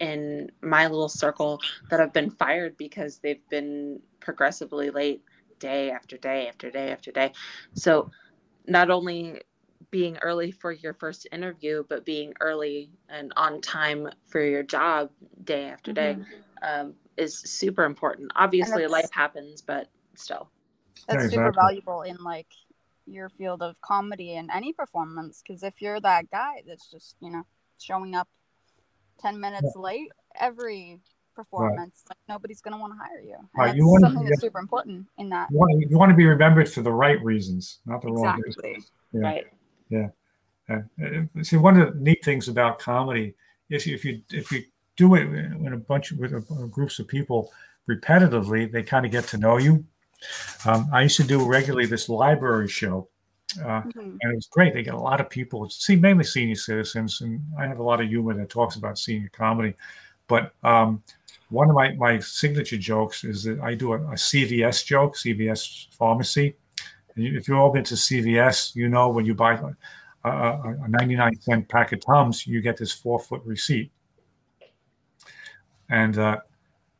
in 0.00 0.50
my 0.60 0.86
little 0.88 1.08
circle 1.08 1.60
that 1.88 2.00
have 2.00 2.12
been 2.12 2.30
fired 2.30 2.76
because 2.76 3.18
they've 3.18 3.46
been 3.48 4.00
progressively 4.20 4.90
late 4.90 5.22
day 5.58 5.90
after 5.90 6.16
day 6.18 6.48
after 6.48 6.70
day 6.70 6.90
after 6.90 7.10
day. 7.12 7.32
So 7.74 8.10
not 8.66 8.90
only 8.90 9.40
being 9.90 10.16
early 10.18 10.50
for 10.50 10.72
your 10.72 10.94
first 10.94 11.26
interview, 11.32 11.84
but 11.88 12.04
being 12.04 12.32
early 12.40 12.90
and 13.08 13.32
on 13.36 13.60
time 13.60 14.08
for 14.28 14.42
your 14.42 14.62
job 14.62 15.10
day 15.44 15.64
after 15.64 15.92
day 15.92 16.16
um, 16.62 16.94
is 17.16 17.36
super 17.38 17.84
important. 17.84 18.30
Obviously, 18.36 18.86
life 18.86 19.10
happens, 19.12 19.60
but 19.60 19.88
still. 20.14 20.48
That's 21.08 21.24
Yeah, 21.24 21.30
super 21.30 21.52
valuable 21.52 22.02
in 22.02 22.16
like 22.22 22.48
your 23.06 23.28
field 23.28 23.62
of 23.62 23.80
comedy 23.80 24.36
and 24.36 24.50
any 24.52 24.72
performance. 24.72 25.42
Because 25.46 25.62
if 25.62 25.80
you're 25.82 26.00
that 26.00 26.30
guy 26.30 26.62
that's 26.66 26.90
just 26.90 27.16
you 27.20 27.30
know 27.30 27.44
showing 27.80 28.14
up 28.14 28.28
ten 29.18 29.40
minutes 29.40 29.74
late, 29.74 30.10
every 30.38 31.00
performance. 31.34 32.04
Like 32.08 32.18
nobody's 32.28 32.60
going 32.60 32.74
to 32.74 32.80
want 32.80 32.92
to 32.92 32.98
hire 32.98 33.20
you. 33.22 33.36
And 33.36 33.48
Right, 33.56 33.66
that's 33.68 33.78
you 33.78 33.86
wanna- 33.86 34.06
something 34.06 34.24
that's 34.24 34.42
yeah. 34.42 34.46
super 34.48 34.58
important 34.58 35.06
in 35.16 35.30
that. 35.30 35.48
You 35.50 35.58
want, 35.58 35.82
to, 35.82 35.88
you 35.88 35.98
want 35.98 36.10
to 36.10 36.16
be 36.16 36.26
remembered 36.26 36.68
for 36.70 36.82
the 36.82 36.92
right 36.92 37.22
reasons, 37.24 37.78
not 37.86 38.02
the 38.02 38.08
wrong 38.12 38.40
reasons. 38.40 38.56
Exactly. 38.58 38.84
Yeah. 39.12 39.20
Right. 39.20 39.46
Uh, 40.68 40.82
uh, 41.02 41.42
see, 41.42 41.56
one 41.56 41.80
of 41.80 41.94
the 41.94 42.00
neat 42.00 42.24
things 42.24 42.48
about 42.48 42.78
comedy 42.78 43.34
is 43.70 43.86
if 43.86 44.04
you 44.04 44.22
if 44.30 44.52
you 44.52 44.62
do 44.96 45.14
it 45.14 45.22
in 45.22 45.72
a 45.72 45.76
bunch 45.76 46.12
of 46.12 46.18
with 46.18 46.32
a, 46.32 46.40
groups 46.70 46.98
of 46.98 47.08
people 47.08 47.52
repetitively, 47.88 48.70
they 48.70 48.82
kind 48.82 49.04
of 49.04 49.12
get 49.12 49.24
to 49.28 49.38
know 49.38 49.56
you. 49.56 49.84
Um, 50.66 50.88
I 50.92 51.02
used 51.02 51.16
to 51.16 51.24
do 51.24 51.44
regularly 51.44 51.86
this 51.86 52.08
library 52.08 52.68
show, 52.68 53.08
uh, 53.60 53.82
Mhm. 53.82 54.18
and 54.20 54.32
it 54.32 54.34
was 54.34 54.46
great. 54.46 54.74
They 54.74 54.82
get 54.82 54.94
a 54.94 54.98
lot 54.98 55.20
of 55.20 55.30
people, 55.30 55.68
see 55.70 55.96
mainly 55.96 56.24
senior 56.24 56.54
citizens, 56.54 57.20
and 57.22 57.42
I 57.58 57.66
have 57.66 57.78
a 57.78 57.82
lot 57.82 58.00
of 58.00 58.08
humor 58.08 58.34
that 58.34 58.50
talks 58.50 58.76
about 58.76 58.98
senior 58.98 59.30
comedy. 59.32 59.74
But 60.28 60.52
um, 60.62 61.02
one 61.48 61.68
of 61.68 61.74
my, 61.74 61.94
my 61.94 62.18
signature 62.20 62.76
jokes 62.76 63.24
is 63.24 63.44
that 63.44 63.60
I 63.60 63.74
do 63.74 63.94
a, 63.94 63.96
a 63.96 64.16
CVS 64.16 64.84
joke, 64.84 65.16
CVS 65.16 65.88
pharmacy. 65.90 66.54
You- 67.20 67.36
If 67.36 67.48
you've 67.48 67.58
all 67.58 67.70
been 67.70 67.84
to 67.84 67.94
CVS, 67.94 68.74
you 68.74 68.88
know 68.88 69.08
when 69.08 69.24
you 69.26 69.34
buy 69.34 69.54
a, 69.54 70.28
a, 70.28 70.76
a 70.84 70.88
99 70.88 71.40
cent 71.40 71.68
pack 71.68 71.92
of 71.92 72.04
Tums, 72.04 72.46
you 72.46 72.60
get 72.60 72.76
this 72.76 72.92
four 72.92 73.18
foot 73.18 73.42
receipt. 73.44 73.90
And 75.88 76.18
uh, 76.18 76.38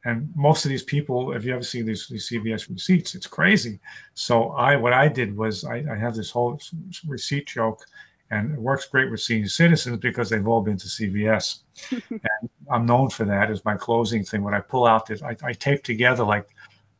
and 0.04 0.32
most 0.34 0.64
of 0.64 0.70
these 0.70 0.82
people, 0.82 1.32
if 1.32 1.44
you 1.44 1.52
ever 1.54 1.62
see 1.62 1.82
these, 1.82 2.08
these 2.08 2.28
CVS 2.28 2.70
receipts, 2.70 3.14
it's 3.14 3.26
crazy. 3.26 3.78
So 4.14 4.50
I, 4.52 4.74
what 4.76 4.94
I 4.94 5.08
did 5.08 5.36
was 5.36 5.64
I, 5.64 5.84
I 5.92 5.96
have 5.96 6.14
this 6.14 6.30
whole 6.30 6.58
receipt 7.06 7.46
joke, 7.48 7.84
and 8.30 8.52
it 8.54 8.58
works 8.58 8.86
great 8.86 9.10
with 9.10 9.20
senior 9.20 9.48
citizens 9.48 9.98
because 9.98 10.30
they've 10.30 10.46
all 10.48 10.62
been 10.62 10.78
to 10.78 10.86
CVS. 10.86 11.60
and 11.90 12.20
I'm 12.72 12.86
known 12.86 13.10
for 13.10 13.24
that 13.26 13.50
as 13.50 13.62
my 13.66 13.76
closing 13.76 14.24
thing. 14.24 14.42
When 14.42 14.54
I 14.54 14.60
pull 14.60 14.86
out 14.86 15.04
this, 15.06 15.22
I, 15.22 15.36
I 15.44 15.52
tape 15.52 15.84
together 15.84 16.24
like 16.24 16.48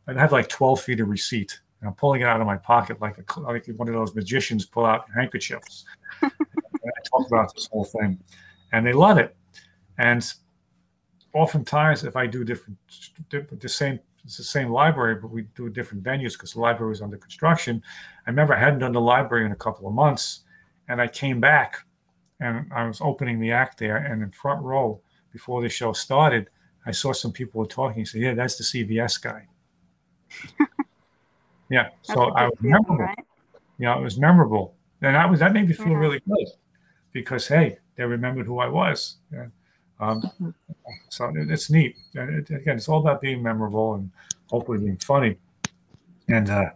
I 0.07 0.13
have 0.13 0.33
like 0.33 0.49
12 0.51 0.83
feet 0.83 1.01
of 1.01 1.09
receipt, 1.09 1.59
and 1.81 1.89
I'm 1.89 1.95
pulling 1.95 2.21
it 2.21 2.25
out 2.25 2.41
of 2.41 2.47
my 2.47 2.57
pocket 2.57 3.01
like 3.01 3.17
a, 3.19 3.41
like 3.41 3.67
one 3.77 3.89
of 3.89 3.95
those 3.95 4.15
magicians 4.15 4.67
pull 4.67 4.85
out 4.85 5.05
handkerchiefs. 5.15 5.85
and 6.23 6.31
I 6.33 7.09
talk 7.09 7.27
about 7.27 7.55
this 7.55 7.69
whole 7.73 7.85
thing, 7.85 8.19
and 8.73 8.87
they 8.87 8.93
love 8.93 9.19
it. 9.19 9.37
And 9.99 10.25
oftentimes, 11.35 12.05
if 12.05 12.17
I 12.17 12.27
do 12.27 12.45
different, 12.45 12.79
the 13.31 13.69
same 13.69 14.01
it's 14.25 14.37
the 14.37 14.45
same 14.45 14.69
library, 14.69 15.15
but 15.15 15.31
we 15.31 15.43
do 15.55 15.71
different 15.71 16.05
venues 16.05 16.35
because 16.35 16.53
the 16.53 16.61
library 16.61 16.91
was 16.91 17.01
under 17.01 17.17
construction. 17.17 17.83
I 18.27 18.31
remember 18.31 18.55
I 18.55 18.61
hadn't 18.61 18.81
done 18.81 18.93
the 18.93 19.01
library 19.01 19.47
in 19.47 19.53
a 19.53 19.57
couple 19.57 19.89
of 19.89 19.95
months, 19.95 20.41
and 20.89 21.01
I 21.01 21.09
came 21.09 21.41
back, 21.41 21.79
and 22.39 22.71
I 22.73 22.87
was 22.87 23.01
opening 23.01 23.41
the 23.41 23.53
act 23.53 23.79
there, 23.79 23.97
and 23.97 24.23
in 24.23 24.31
front 24.31 24.63
row 24.63 25.01
before 25.33 25.63
the 25.63 25.69
show 25.69 25.93
started, 25.93 26.51
I 26.85 26.91
saw 26.91 27.13
some 27.13 27.33
people 27.33 27.61
were 27.61 27.67
talking. 27.67 28.01
He 28.01 28.05
said, 28.05 28.21
"Yeah, 28.21 28.35
that's 28.35 28.57
the 28.57 28.65
CVS 28.65 29.21
guy." 29.21 29.47
yeah, 31.71 31.89
so 32.03 32.31
I 32.33 32.47
was 32.47 32.55
feeling, 32.61 32.73
memorable. 32.73 32.97
right? 33.05 33.19
Know, 33.79 33.99
it 33.99 34.03
was 34.03 34.19
memorable, 34.19 34.75
and 35.01 35.15
that 35.17 35.29
was 35.31 35.41
that 35.41 35.53
made 35.55 35.67
me 35.69 35.73
feel 35.75 35.89
Yeah. 35.89 35.95
really 36.05 36.21
good 36.29 36.47
because 37.13 37.49
hey, 37.49 37.79
they 37.97 38.05
remembered 38.05 38.47
who 38.47 38.59
I 38.59 38.69
was. 38.69 39.17
Yeah. 39.33 39.47
Um, 40.01 40.23
so 41.09 41.29
it- 41.29 41.51
it's 41.51 41.71
neat. 41.71 41.97
And 42.15 42.31
it, 42.41 42.51
again, 42.51 42.77
it's 42.77 42.89
all 42.89 43.01
about 43.01 43.21
being 43.21 43.43
memorable 43.43 43.95
and 43.95 44.11
hopefully 44.49 44.79
being 44.79 44.97
funny. 44.99 45.37
And 46.29 46.49
uh, 46.51 46.71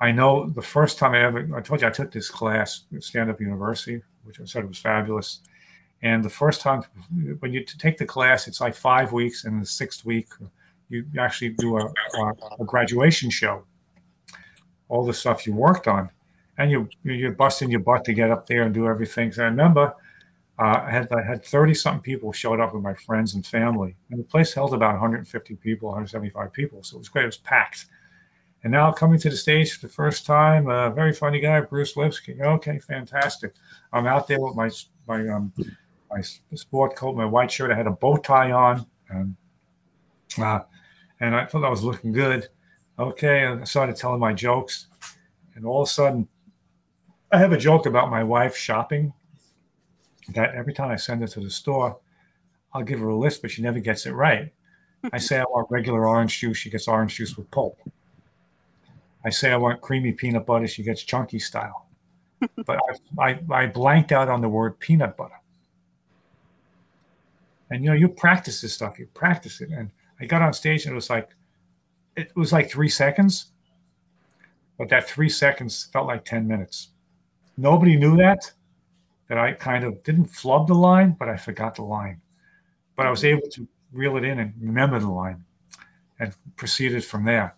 I 0.00 0.12
know 0.12 0.48
the 0.48 0.62
first 0.62 0.98
time 0.98 1.12
I 1.12 1.20
ever, 1.24 1.48
I 1.56 1.60
told 1.60 1.80
you 1.80 1.86
I 1.88 1.90
took 1.90 2.10
this 2.12 2.28
class 2.30 2.84
at 2.94 3.02
Stand 3.02 3.30
Up 3.30 3.40
University, 3.40 4.02
which 4.24 4.40
I 4.40 4.44
said 4.44 4.66
was 4.68 4.78
fabulous. 4.78 5.40
And 6.02 6.24
the 6.24 6.30
first 6.30 6.60
time, 6.60 6.82
when 7.40 7.52
you 7.52 7.64
take 7.64 7.96
the 7.98 8.06
class, 8.06 8.46
it's 8.48 8.60
like 8.60 8.74
five 8.74 9.12
weeks, 9.12 9.44
and 9.44 9.62
the 9.62 9.66
sixth 9.66 10.04
week, 10.04 10.28
you 10.88 11.04
actually 11.18 11.50
do 11.50 11.78
a, 11.78 11.84
a, 11.86 12.32
a 12.60 12.64
graduation 12.64 13.30
show. 13.30 13.64
All 14.92 15.04
the 15.06 15.14
stuff 15.14 15.46
you 15.46 15.54
worked 15.54 15.88
on, 15.88 16.10
and 16.58 16.70
you 16.70 16.88
you're 17.02 17.32
busting 17.32 17.70
your 17.70 17.80
butt 17.80 18.04
to 18.04 18.12
get 18.12 18.30
up 18.30 18.46
there 18.46 18.62
and 18.62 18.74
do 18.74 18.86
everything. 18.86 19.32
So 19.32 19.42
I 19.42 19.46
remember 19.46 19.94
uh, 20.58 20.82
I 20.86 20.90
had 20.90 21.10
I 21.12 21.22
had 21.22 21.44
30 21.44 21.74
something 21.74 22.02
people 22.02 22.32
showed 22.32 22.60
up 22.60 22.74
with 22.74 22.82
my 22.82 22.94
friends 22.94 23.34
and 23.34 23.44
family, 23.44 23.96
and 24.10 24.20
the 24.20 24.24
place 24.24 24.52
held 24.52 24.74
about 24.74 24.92
150 24.92 25.56
people, 25.56 25.88
175 25.88 26.52
people. 26.52 26.82
So 26.82 26.96
it 26.96 26.98
was 26.98 27.08
great. 27.08 27.22
It 27.22 27.26
was 27.26 27.38
packed. 27.38 27.86
And 28.64 28.70
now 28.70 28.92
coming 28.92 29.18
to 29.18 29.30
the 29.30 29.36
stage 29.36 29.72
for 29.72 29.86
the 29.86 29.92
first 29.92 30.24
time, 30.24 30.68
a 30.68 30.90
very 30.90 31.12
funny 31.12 31.40
guy, 31.40 31.60
Bruce 31.62 31.96
Lipsky. 31.96 32.40
Okay, 32.40 32.78
fantastic. 32.78 33.54
I'm 33.92 34.06
out 34.06 34.28
there 34.28 34.40
with 34.40 34.54
my 34.54 34.70
my 35.08 35.26
um 35.28 35.52
my 36.10 36.20
sport 36.54 36.96
coat, 36.96 37.16
my 37.16 37.24
white 37.24 37.50
shirt. 37.50 37.70
I 37.70 37.74
had 37.74 37.86
a 37.86 37.92
bow 37.92 38.18
tie 38.18 38.52
on, 38.52 38.86
and 39.08 39.34
uh, 40.38 40.60
and 41.20 41.34
I 41.34 41.46
thought 41.46 41.64
I 41.64 41.70
was 41.70 41.82
looking 41.82 42.12
good. 42.12 42.48
Okay, 42.98 43.44
and 43.44 43.62
I 43.62 43.64
started 43.64 43.96
telling 43.96 44.20
my 44.20 44.32
jokes, 44.32 44.86
and 45.54 45.64
all 45.64 45.82
of 45.82 45.88
a 45.88 45.90
sudden, 45.90 46.28
I 47.30 47.38
have 47.38 47.52
a 47.52 47.56
joke 47.56 47.86
about 47.86 48.10
my 48.10 48.22
wife 48.22 48.54
shopping 48.54 49.12
that 50.34 50.54
every 50.54 50.74
time 50.74 50.90
I 50.90 50.96
send 50.96 51.22
her 51.22 51.26
to 51.28 51.40
the 51.40 51.50
store, 51.50 51.98
I'll 52.72 52.82
give 52.82 53.00
her 53.00 53.08
a 53.08 53.16
list, 53.16 53.42
but 53.42 53.50
she 53.50 53.62
never 53.62 53.78
gets 53.78 54.06
it 54.06 54.12
right. 54.12 54.52
I 55.12 55.18
say 55.18 55.38
I 55.38 55.44
want 55.44 55.68
regular 55.70 56.06
orange 56.06 56.38
juice, 56.38 56.58
she 56.58 56.70
gets 56.70 56.86
orange 56.86 57.16
juice 57.16 57.36
with 57.36 57.50
pulp. 57.50 57.78
I 59.24 59.30
say 59.30 59.52
I 59.52 59.56
want 59.56 59.80
creamy 59.80 60.12
peanut 60.12 60.46
butter, 60.46 60.66
she 60.66 60.82
gets 60.82 61.02
chunky 61.02 61.38
style. 61.38 61.86
But 62.66 62.80
I, 63.18 63.30
I, 63.30 63.40
I 63.50 63.66
blanked 63.66 64.10
out 64.10 64.28
on 64.28 64.40
the 64.40 64.48
word 64.48 64.78
peanut 64.80 65.16
butter. 65.16 65.40
And 67.70 67.84
you 67.84 67.90
know, 67.90 67.96
you 67.96 68.08
practice 68.08 68.60
this 68.60 68.74
stuff, 68.74 68.98
you 68.98 69.06
practice 69.14 69.60
it. 69.60 69.70
And 69.70 69.90
I 70.20 70.26
got 70.26 70.42
on 70.42 70.52
stage 70.52 70.84
and 70.84 70.92
it 70.92 70.94
was 70.96 71.08
like, 71.08 71.30
it 72.16 72.34
was 72.36 72.52
like 72.52 72.70
three 72.70 72.88
seconds, 72.88 73.52
but 74.78 74.88
that 74.88 75.08
three 75.08 75.28
seconds 75.28 75.88
felt 75.92 76.06
like 76.06 76.24
10 76.24 76.46
minutes. 76.46 76.88
Nobody 77.56 77.96
knew 77.96 78.16
that 78.16 78.50
that 79.28 79.38
I 79.38 79.52
kind 79.52 79.84
of 79.84 80.02
didn't 80.02 80.26
flub 80.26 80.66
the 80.66 80.74
line, 80.74 81.16
but 81.18 81.28
I 81.28 81.36
forgot 81.36 81.74
the 81.76 81.82
line. 81.82 82.20
But 82.96 83.06
I 83.06 83.10
was 83.10 83.24
able 83.24 83.48
to 83.52 83.66
reel 83.92 84.16
it 84.16 84.24
in 84.24 84.38
and 84.38 84.52
remember 84.60 84.98
the 84.98 85.08
line 85.08 85.42
and 86.20 86.34
proceeded 86.56 87.04
from 87.04 87.24
there. 87.24 87.54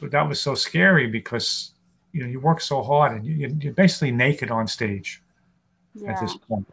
But 0.00 0.10
that 0.10 0.28
was 0.28 0.40
so 0.40 0.54
scary 0.54 1.06
because 1.06 1.72
you 2.12 2.22
know 2.22 2.26
you 2.28 2.40
work 2.40 2.60
so 2.60 2.82
hard 2.82 3.12
and 3.12 3.24
you, 3.24 3.56
you're 3.60 3.72
basically 3.72 4.10
naked 4.10 4.50
on 4.50 4.66
stage 4.66 5.22
Yeah. 5.94 6.12
at 6.12 6.20
this 6.20 6.36
point, 6.36 6.66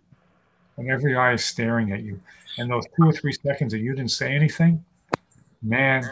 and 0.77 0.89
every 0.89 1.15
eye 1.15 1.33
is 1.33 1.45
staring 1.45 1.91
at 1.91 2.01
you. 2.01 2.19
And 2.57 2.71
those 2.71 2.85
two 2.95 3.07
or 3.07 3.13
three 3.13 3.33
seconds 3.33 3.71
that 3.73 3.79
you 3.79 3.93
didn't 3.93 4.11
say 4.11 4.33
anything, 4.33 4.83
man, 5.61 6.11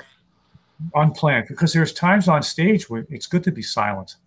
unplanned. 0.95 1.47
Because 1.47 1.73
there's 1.73 1.93
times 1.93 2.27
on 2.27 2.43
stage 2.43 2.89
where 2.89 3.05
it's 3.09 3.27
good 3.27 3.43
to 3.43 3.51
be 3.51 3.61
silent 3.61 4.17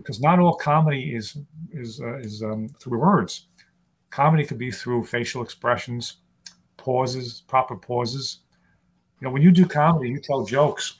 because 0.00 0.20
not 0.20 0.38
all 0.38 0.54
comedy 0.54 1.14
is 1.14 1.36
is 1.72 2.00
uh, 2.00 2.16
is 2.18 2.42
um, 2.42 2.68
through 2.80 2.98
words. 2.98 3.46
Comedy 4.10 4.44
could 4.44 4.58
be 4.58 4.70
through 4.70 5.04
facial 5.04 5.42
expressions, 5.42 6.16
pauses, 6.76 7.42
proper 7.46 7.76
pauses. 7.76 8.40
You 9.20 9.26
know, 9.26 9.32
when 9.32 9.42
you 9.42 9.52
do 9.52 9.66
comedy, 9.66 10.08
you 10.08 10.18
tell 10.18 10.44
jokes. 10.44 10.94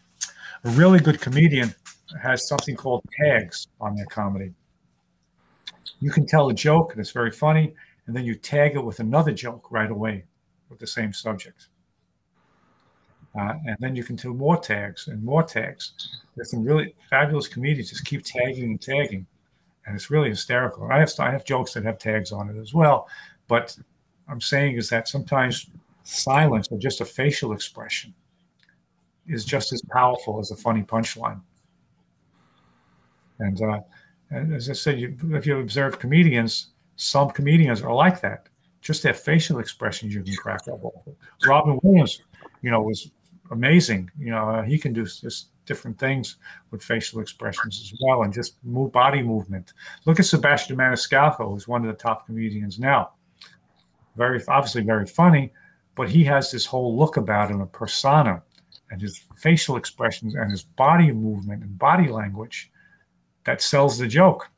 A 0.64 0.70
really 0.70 1.00
good 1.00 1.20
comedian 1.20 1.74
has 2.22 2.46
something 2.46 2.76
called 2.76 3.02
tags 3.24 3.66
on 3.80 3.96
their 3.96 4.06
comedy. 4.06 4.52
You 6.00 6.10
can 6.10 6.26
tell 6.26 6.50
a 6.50 6.54
joke 6.54 6.92
and 6.92 7.00
it's 7.00 7.12
very 7.12 7.30
funny, 7.30 7.74
and 8.06 8.14
then 8.14 8.24
you 8.24 8.34
tag 8.34 8.74
it 8.74 8.84
with 8.84 9.00
another 9.00 9.32
joke 9.32 9.70
right 9.70 9.90
away 9.90 10.24
with 10.68 10.78
the 10.78 10.86
same 10.86 11.12
subject. 11.14 11.68
Uh, 13.38 13.54
and 13.64 13.76
then 13.78 13.94
you 13.94 14.02
can 14.02 14.16
do 14.16 14.34
more 14.34 14.56
tags 14.56 15.06
and 15.06 15.22
more 15.22 15.42
tags. 15.42 16.18
There's 16.34 16.50
some 16.50 16.64
really 16.64 16.94
fabulous 17.08 17.46
comedians 17.46 17.90
just 17.90 18.04
keep 18.04 18.24
tagging 18.24 18.64
and 18.64 18.80
tagging, 18.80 19.24
and 19.86 19.94
it's 19.94 20.10
really 20.10 20.30
hysterical. 20.30 20.90
I 20.90 20.98
have 20.98 21.12
I 21.20 21.30
have 21.30 21.44
jokes 21.44 21.74
that 21.74 21.84
have 21.84 21.98
tags 21.98 22.32
on 22.32 22.50
it 22.50 22.60
as 22.60 22.74
well, 22.74 23.08
but 23.46 23.76
I'm 24.28 24.40
saying 24.40 24.76
is 24.76 24.88
that 24.90 25.06
sometimes 25.06 25.70
silence 26.02 26.68
or 26.70 26.78
just 26.78 27.00
a 27.00 27.04
facial 27.04 27.52
expression 27.52 28.14
is 29.28 29.44
just 29.44 29.72
as 29.72 29.82
powerful 29.90 30.40
as 30.40 30.50
a 30.50 30.56
funny 30.56 30.82
punchline. 30.82 31.40
And, 33.38 33.60
uh, 33.62 33.80
and 34.30 34.54
as 34.54 34.68
I 34.68 34.74
said, 34.74 35.00
you, 35.00 35.16
if 35.32 35.46
you 35.46 35.58
observe 35.58 35.98
comedians, 35.98 36.68
some 36.96 37.30
comedians 37.30 37.82
are 37.82 37.94
like 37.94 38.20
that. 38.20 38.48
Just 38.80 39.02
their 39.02 39.14
facial 39.14 39.58
expressions 39.58 40.14
you 40.14 40.22
can 40.22 40.34
crack 40.36 40.62
up. 40.68 40.80
Robin 41.46 41.78
Williams, 41.82 42.22
you 42.62 42.70
know, 42.70 42.80
was 42.80 43.10
amazing. 43.50 44.10
You 44.18 44.30
know, 44.30 44.48
uh, 44.48 44.62
he 44.62 44.78
can 44.78 44.92
do 44.92 45.04
just 45.04 45.48
different 45.66 45.98
things 45.98 46.36
with 46.70 46.82
facial 46.82 47.20
expressions 47.20 47.80
as 47.80 47.98
well, 48.02 48.22
and 48.22 48.32
just 48.32 48.56
move 48.64 48.92
body 48.92 49.22
movement. 49.22 49.72
Look 50.06 50.18
at 50.18 50.26
Sebastian 50.26 50.76
Maniscalco, 50.76 51.50
who's 51.50 51.68
one 51.68 51.82
of 51.82 51.88
the 51.88 52.02
top 52.02 52.26
comedians 52.26 52.78
now. 52.78 53.12
Very 54.16 54.42
obviously 54.48 54.82
very 54.82 55.06
funny, 55.06 55.52
but 55.94 56.08
he 56.10 56.24
has 56.24 56.50
this 56.50 56.66
whole 56.66 56.96
look 56.98 57.16
about 57.16 57.50
him, 57.50 57.60
a 57.60 57.66
persona, 57.66 58.42
and 58.90 59.00
his 59.00 59.22
facial 59.36 59.76
expressions 59.76 60.34
and 60.34 60.50
his 60.50 60.64
body 60.64 61.12
movement 61.12 61.62
and 61.62 61.78
body 61.78 62.08
language 62.08 62.70
that 63.44 63.62
sells 63.62 63.98
the 63.98 64.06
joke. 64.06 64.50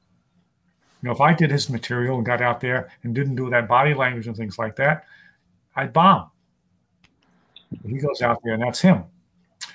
You 1.02 1.08
know, 1.08 1.14
if 1.14 1.20
I 1.20 1.34
did 1.34 1.50
his 1.50 1.68
material 1.68 2.16
and 2.16 2.26
got 2.26 2.40
out 2.40 2.60
there 2.60 2.90
and 3.02 3.14
didn't 3.14 3.34
do 3.34 3.50
that 3.50 3.68
body 3.68 3.92
language 3.92 4.26
and 4.26 4.36
things 4.36 4.58
like 4.58 4.76
that, 4.76 5.04
I'd 5.76 5.92
bomb. 5.92 6.30
He 7.86 7.98
goes 7.98 8.22
out 8.22 8.40
there, 8.42 8.54
and 8.54 8.62
that's 8.62 8.80
him. 8.80 9.04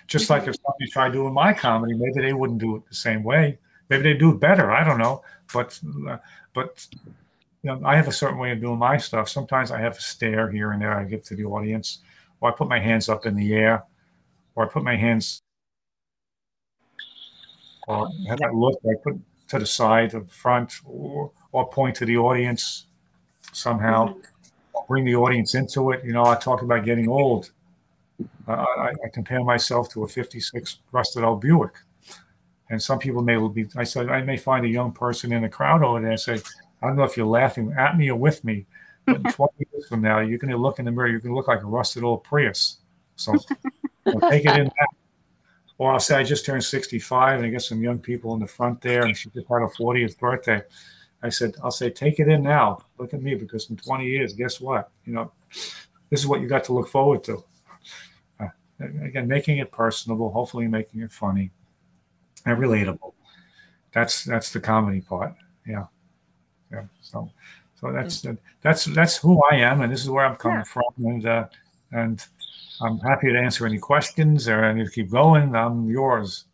Just 0.07 0.29
like 0.29 0.47
if 0.47 0.55
somebody 0.55 0.89
tried 0.91 1.13
doing 1.13 1.33
my 1.33 1.53
comedy, 1.53 1.93
maybe 1.93 2.21
they 2.21 2.33
wouldn't 2.33 2.59
do 2.59 2.75
it 2.77 2.83
the 2.87 2.95
same 2.95 3.23
way. 3.23 3.59
Maybe 3.89 4.03
they 4.03 4.13
do 4.13 4.31
it 4.31 4.39
better. 4.39 4.71
I 4.71 4.83
don't 4.83 4.97
know. 4.97 5.21
But 5.53 5.79
uh, 6.09 6.17
but 6.53 6.87
you 7.63 7.71
know, 7.71 7.81
I 7.85 7.95
have 7.95 8.07
a 8.07 8.11
certain 8.11 8.37
way 8.37 8.51
of 8.51 8.61
doing 8.61 8.79
my 8.79 8.97
stuff. 8.97 9.29
Sometimes 9.29 9.71
I 9.71 9.79
have 9.79 9.97
a 9.97 10.01
stare 10.01 10.49
here 10.49 10.71
and 10.71 10.81
there 10.81 10.93
I 10.93 11.03
give 11.03 11.23
to 11.23 11.35
the 11.35 11.45
audience, 11.45 11.99
or 12.39 12.49
I 12.49 12.55
put 12.55 12.69
my 12.69 12.79
hands 12.79 13.09
up 13.09 13.25
in 13.25 13.35
the 13.35 13.53
air, 13.53 13.83
or 14.55 14.65
I 14.65 14.69
put 14.69 14.83
my 14.83 14.95
hands, 14.95 15.41
or 17.87 18.09
have 18.27 18.39
that 18.39 18.53
look 18.53 18.79
I 18.85 18.95
put 19.03 19.19
to 19.49 19.59
the 19.59 19.65
side, 19.65 20.11
the 20.11 20.21
front, 20.21 20.81
or, 20.85 21.31
or 21.51 21.69
point 21.69 21.95
to 21.97 22.05
the 22.05 22.17
audience 22.17 22.85
somehow, 23.53 24.09
mm-hmm. 24.09 24.79
bring 24.87 25.05
the 25.05 25.15
audience 25.15 25.55
into 25.55 25.91
it. 25.91 26.03
You 26.03 26.13
know, 26.13 26.25
I 26.25 26.35
talk 26.35 26.61
about 26.61 26.85
getting 26.85 27.07
old. 27.07 27.51
Uh, 28.47 28.65
I, 28.77 28.89
I, 28.89 29.09
compare 29.13 29.43
myself 29.43 29.89
to 29.89 30.03
a 30.03 30.07
56 30.07 30.79
rusted 30.91 31.23
old 31.23 31.41
Buick. 31.41 31.73
And 32.69 32.81
some 32.81 32.99
people 32.99 33.21
may 33.21 33.35
be, 33.49 33.67
I 33.75 33.83
said, 33.83 34.09
I 34.09 34.21
may 34.21 34.37
find 34.37 34.65
a 34.65 34.69
young 34.69 34.91
person 34.91 35.33
in 35.33 35.41
the 35.41 35.49
crowd 35.49 35.83
over 35.83 35.99
there 35.99 36.11
and 36.11 36.19
say, 36.19 36.39
I 36.81 36.87
don't 36.87 36.95
know 36.95 37.03
if 37.03 37.17
you're 37.17 37.25
laughing 37.25 37.73
at 37.77 37.97
me 37.97 38.09
or 38.09 38.15
with 38.15 38.43
me, 38.43 38.65
but 39.05 39.21
20 39.33 39.53
years 39.71 39.87
from 39.87 40.01
now, 40.01 40.19
you're 40.19 40.37
going 40.37 40.51
to 40.51 40.57
look 40.57 40.79
in 40.79 40.85
the 40.85 40.91
mirror, 40.91 41.07
you're 41.07 41.19
going 41.19 41.31
to 41.31 41.35
look 41.35 41.47
like 41.47 41.61
a 41.61 41.65
rusted 41.65 42.03
old 42.03 42.23
Prius. 42.23 42.77
So, 43.15 43.33
take 44.29 44.45
it 44.45 44.57
in 44.57 44.65
that. 44.65 44.87
Or 45.77 45.93
I'll 45.93 45.99
say, 45.99 46.15
I 46.15 46.23
just 46.23 46.45
turned 46.45 46.63
65 46.63 47.37
and 47.37 47.45
I 47.45 47.49
get 47.49 47.61
some 47.61 47.81
young 47.81 47.99
people 47.99 48.33
in 48.33 48.39
the 48.39 48.47
front 48.47 48.81
there 48.81 49.03
and 49.03 49.15
she 49.15 49.29
just 49.29 49.47
had 49.47 49.59
her 49.59 49.69
40th 49.69 50.17
birthday. 50.17 50.61
I 51.21 51.29
said, 51.29 51.55
I'll 51.63 51.71
say, 51.71 51.89
take 51.89 52.19
it 52.19 52.27
in 52.27 52.43
now. 52.43 52.79
Look 52.97 53.13
at 53.13 53.21
me 53.21 53.35
because 53.35 53.69
in 53.69 53.77
20 53.77 54.05
years, 54.05 54.33
guess 54.33 54.61
what? 54.61 54.89
You 55.05 55.13
know, 55.13 55.31
this 56.09 56.19
is 56.19 56.27
what 56.27 56.41
you 56.41 56.47
got 56.47 56.63
to 56.65 56.73
look 56.73 56.87
forward 56.87 57.23
to. 57.25 57.43
Again, 58.79 59.27
making 59.27 59.57
it 59.57 59.71
personable, 59.71 60.31
hopefully 60.31 60.67
making 60.67 61.01
it 61.01 61.11
funny 61.11 61.51
and 62.45 62.57
relatable. 62.57 63.13
That's 63.91 64.23
that's 64.23 64.51
the 64.51 64.59
comedy 64.59 65.01
part. 65.01 65.33
Yeah, 65.65 65.85
yeah. 66.71 66.83
So, 67.01 67.31
so 67.79 67.91
that's 67.91 68.25
that's 68.61 68.85
that's 68.85 69.17
who 69.17 69.41
I 69.51 69.55
am, 69.55 69.81
and 69.81 69.91
this 69.91 70.03
is 70.03 70.09
where 70.09 70.25
I'm 70.25 70.35
coming 70.35 70.59
yeah. 70.59 70.63
from, 70.63 70.83
and 70.99 71.25
uh, 71.25 71.47
and 71.91 72.23
I'm 72.81 72.99
happy 72.99 73.31
to 73.31 73.39
answer 73.39 73.65
any 73.65 73.79
questions 73.79 74.47
or 74.47 74.63
any 74.63 74.85
to 74.85 74.91
keep 74.91 75.09
going. 75.09 75.55
I'm 75.55 75.89
yours. 75.89 76.45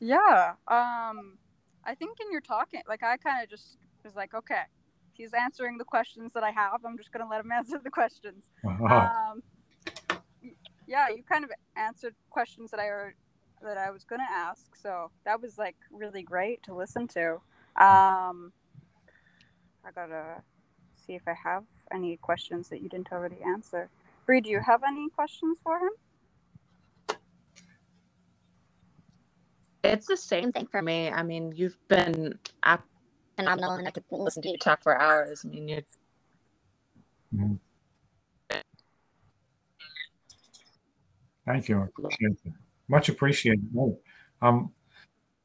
Yeah. 0.00 0.54
Um, 0.68 1.38
I 1.84 1.94
think 1.96 2.18
in 2.20 2.30
your 2.32 2.40
talking, 2.40 2.82
like 2.88 3.02
I 3.02 3.16
kind 3.16 3.42
of 3.42 3.48
just 3.48 3.78
was 4.04 4.14
like, 4.14 4.34
okay, 4.34 4.62
he's 5.12 5.32
answering 5.32 5.78
the 5.78 5.84
questions 5.84 6.32
that 6.32 6.42
I 6.42 6.50
have. 6.50 6.84
I'm 6.84 6.96
just 6.96 7.12
gonna 7.12 7.28
let 7.28 7.44
him 7.44 7.52
answer 7.56 7.78
the 7.82 7.90
questions. 7.90 8.44
Uh-huh. 8.66 8.84
Um, 8.84 9.42
yeah, 10.86 11.08
you 11.08 11.22
kind 11.22 11.44
of 11.44 11.50
answered 11.76 12.14
questions 12.30 12.70
that 12.70 12.80
I 12.80 13.12
that 13.62 13.78
I 13.78 13.90
was 13.90 14.04
gonna 14.04 14.26
ask, 14.30 14.76
so 14.76 15.10
that 15.24 15.40
was 15.40 15.58
like 15.58 15.76
really 15.90 16.22
great 16.22 16.62
to 16.64 16.74
listen 16.74 17.08
to. 17.08 17.34
Um, 17.76 18.52
I 19.84 19.90
gotta 19.94 20.42
see 20.90 21.14
if 21.14 21.22
I 21.26 21.34
have 21.44 21.64
any 21.92 22.16
questions 22.16 22.68
that 22.68 22.82
you 22.82 22.88
didn't 22.88 23.12
already 23.12 23.42
answer. 23.42 23.88
Bree, 24.26 24.40
do 24.40 24.50
you 24.50 24.60
have 24.60 24.82
any 24.86 25.08
questions 25.10 25.58
for 25.62 25.78
him? 25.78 27.18
It's 29.84 30.06
the 30.06 30.16
same 30.16 30.50
thing 30.52 30.66
for 30.66 30.82
me. 30.82 31.10
I 31.10 31.22
mean, 31.22 31.52
you've 31.54 31.78
been 31.88 32.38
phenomenal, 33.36 33.72
and 33.72 33.86
I 33.86 33.92
could 33.92 34.04
listen 34.10 34.42
to 34.42 34.48
you 34.48 34.58
talk 34.58 34.82
for 34.82 35.00
hours. 35.00 35.42
I 35.44 35.48
mean, 35.48 35.68
you're. 35.68 35.82
Mm-hmm. 37.34 37.54
Thank 41.46 41.68
you. 41.68 41.88
Much 42.88 43.08
appreciated. 43.08 43.64
Um, 44.42 44.72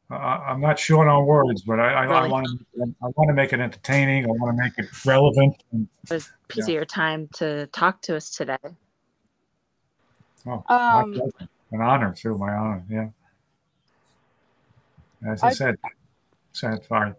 I, 0.10 0.52
am 0.52 0.60
not 0.60 0.78
short 0.78 1.08
on 1.08 1.26
words, 1.26 1.62
but 1.62 1.80
I, 1.80 1.94
I, 1.94 2.04
really? 2.04 2.16
I, 2.16 2.28
want 2.28 2.48
to 2.48 2.96
I 3.02 3.08
want 3.16 3.30
to 3.30 3.34
make 3.34 3.54
it 3.54 3.60
entertaining. 3.60 4.26
I 4.26 4.28
want 4.28 4.58
to 4.58 4.64
make 4.64 4.74
it 4.78 5.06
relevant. 5.06 5.64
And, 5.72 5.88
it 6.04 6.14
was 6.14 6.28
a 6.28 6.48
piece 6.48 6.68
yeah. 6.68 6.74
of 6.74 6.76
your 6.76 6.86
time 6.86 7.30
to 7.36 7.68
talk 7.68 8.02
to 8.04 8.18
us 8.18 8.30
today. 8.30 8.58
Oh, 10.46 10.64
um, 10.68 11.22
an 11.72 11.82
honor 11.82 12.14
too. 12.14 12.38
My 12.38 12.52
honor. 12.52 12.84
Yeah. 12.90 13.10
As 15.26 15.44
I, 15.44 15.48
I 15.48 15.54
said, 15.54 15.76
said 16.52 16.84
sorry. 16.88 17.14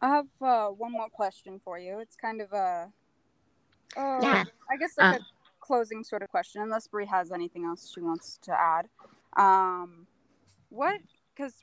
I 0.00 0.08
have 0.08 0.26
uh, 0.40 0.68
one 0.68 0.92
more 0.92 1.10
question 1.10 1.60
for 1.62 1.78
you. 1.78 1.98
It's 1.98 2.16
kind 2.16 2.40
of 2.40 2.52
a, 2.52 2.90
uh, 3.96 4.18
yeah. 4.22 4.44
I 4.70 4.76
guess 4.78 4.96
like 4.96 5.16
uh, 5.16 5.18
a 5.18 5.26
closing 5.70 6.02
sort 6.02 6.20
of 6.20 6.28
question, 6.28 6.62
unless 6.62 6.88
Brie 6.88 7.06
has 7.06 7.30
anything 7.30 7.64
else 7.64 7.92
she 7.94 8.00
wants 8.00 8.40
to 8.42 8.52
add. 8.52 8.88
Um, 9.36 10.08
what 10.68 11.00
because 11.32 11.54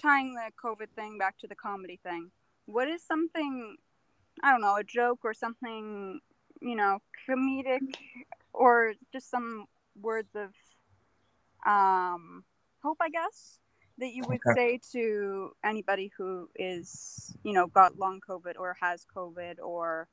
tying 0.00 0.34
the 0.34 0.50
COVID 0.62 0.88
thing 0.96 1.18
back 1.18 1.36
to 1.40 1.46
the 1.46 1.54
comedy 1.54 2.00
thing, 2.02 2.30
what 2.64 2.88
is 2.88 3.02
something, 3.02 3.76
I 4.42 4.52
don't 4.52 4.62
know, 4.62 4.76
a 4.76 4.84
joke 4.84 5.20
or 5.22 5.34
something, 5.34 6.20
you 6.62 6.74
know, 6.74 7.00
comedic 7.28 7.94
or 8.54 8.94
just 9.12 9.30
some 9.30 9.66
words 10.00 10.34
of 10.34 10.50
um, 11.70 12.44
hope, 12.82 12.96
I 13.02 13.10
guess, 13.10 13.58
that 13.98 14.14
you 14.14 14.24
would 14.28 14.40
okay. 14.48 14.80
say 14.80 14.80
to 14.92 15.50
anybody 15.62 16.10
who 16.16 16.48
is, 16.56 17.36
you 17.44 17.52
know, 17.52 17.66
got 17.66 17.98
long 17.98 18.22
COVID 18.26 18.54
or 18.58 18.78
has 18.80 19.04
COVID 19.14 19.56
or 19.62 20.08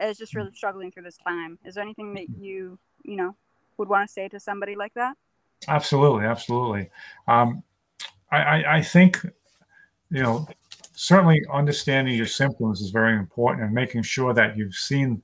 is 0.00 0.18
just 0.18 0.34
really 0.34 0.50
struggling 0.52 0.90
through 0.90 1.04
this 1.04 1.18
time? 1.18 1.58
Is 1.64 1.74
there 1.74 1.84
anything 1.84 2.14
that 2.14 2.26
you, 2.38 2.78
you 3.02 3.16
know, 3.16 3.36
would 3.76 3.88
want 3.88 4.08
to 4.08 4.12
say 4.12 4.28
to 4.28 4.40
somebody 4.40 4.74
like 4.74 4.94
that? 4.94 5.16
Absolutely, 5.68 6.26
absolutely. 6.26 6.90
Um, 7.28 7.62
I, 8.30 8.64
I 8.66 8.82
think, 8.82 9.24
you 10.10 10.22
know, 10.22 10.46
certainly 10.92 11.42
understanding 11.52 12.16
your 12.16 12.26
symptoms 12.26 12.80
is 12.80 12.90
very 12.90 13.16
important 13.16 13.64
and 13.64 13.72
making 13.72 14.02
sure 14.02 14.34
that 14.34 14.56
you've 14.56 14.74
seen 14.74 15.22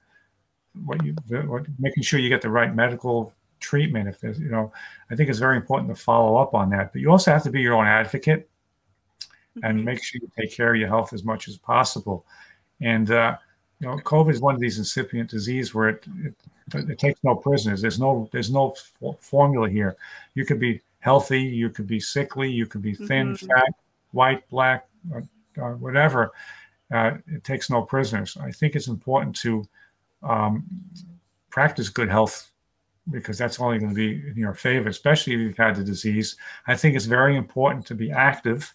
what 0.84 1.04
you, 1.04 1.14
what, 1.46 1.66
making 1.78 2.04
sure 2.04 2.20
you 2.20 2.28
get 2.28 2.40
the 2.40 2.50
right 2.50 2.74
medical 2.74 3.34
treatment. 3.58 4.08
If 4.08 4.20
there's, 4.20 4.38
you 4.38 4.50
know, 4.50 4.72
I 5.10 5.16
think 5.16 5.28
it's 5.28 5.40
very 5.40 5.56
important 5.56 5.94
to 5.94 6.00
follow 6.00 6.36
up 6.36 6.54
on 6.54 6.70
that. 6.70 6.92
But 6.92 7.02
you 7.02 7.10
also 7.10 7.32
have 7.32 7.42
to 7.42 7.50
be 7.50 7.60
your 7.60 7.74
own 7.74 7.86
advocate 7.86 8.48
and 9.64 9.78
mm-hmm. 9.78 9.84
make 9.84 10.02
sure 10.02 10.20
you 10.22 10.30
take 10.38 10.54
care 10.54 10.72
of 10.72 10.78
your 10.78 10.88
health 10.88 11.12
as 11.12 11.24
much 11.24 11.48
as 11.48 11.56
possible. 11.56 12.24
And, 12.80 13.10
uh, 13.10 13.36
you 13.80 13.88
know, 13.88 13.96
COVID 13.96 14.30
is 14.30 14.40
one 14.40 14.54
of 14.54 14.60
these 14.60 14.78
incipient 14.78 15.30
disease 15.30 15.74
where 15.74 15.88
it, 15.88 16.04
it, 16.22 16.34
it 16.90 16.98
takes 16.98 17.18
no 17.24 17.34
prisoners. 17.34 17.80
There's 17.80 17.98
no 17.98 18.28
there's 18.30 18.50
no 18.50 18.74
formula 19.20 19.68
here. 19.68 19.96
You 20.34 20.44
could 20.44 20.60
be 20.60 20.80
healthy, 21.00 21.40
you 21.40 21.70
could 21.70 21.86
be 21.86 21.98
sickly, 21.98 22.50
you 22.50 22.66
could 22.66 22.82
be 22.82 22.94
thin, 22.94 23.34
mm-hmm. 23.34 23.46
fat, 23.46 23.74
white, 24.12 24.48
black, 24.50 24.86
uh, 25.14 25.20
uh, 25.60 25.72
whatever. 25.72 26.32
Uh, 26.92 27.12
it 27.26 27.42
takes 27.42 27.70
no 27.70 27.82
prisoners. 27.82 28.36
I 28.40 28.50
think 28.50 28.76
it's 28.76 28.88
important 28.88 29.34
to 29.36 29.66
um, 30.22 30.64
practice 31.48 31.88
good 31.88 32.10
health 32.10 32.50
because 33.10 33.38
that's 33.38 33.60
only 33.60 33.78
going 33.78 33.90
to 33.90 33.94
be 33.94 34.28
in 34.28 34.36
your 34.36 34.54
favor, 34.54 34.88
especially 34.88 35.32
if 35.32 35.40
you've 35.40 35.56
had 35.56 35.76
the 35.76 35.84
disease. 35.84 36.36
I 36.66 36.76
think 36.76 36.94
it's 36.94 37.06
very 37.06 37.36
important 37.36 37.86
to 37.86 37.94
be 37.94 38.10
active 38.10 38.74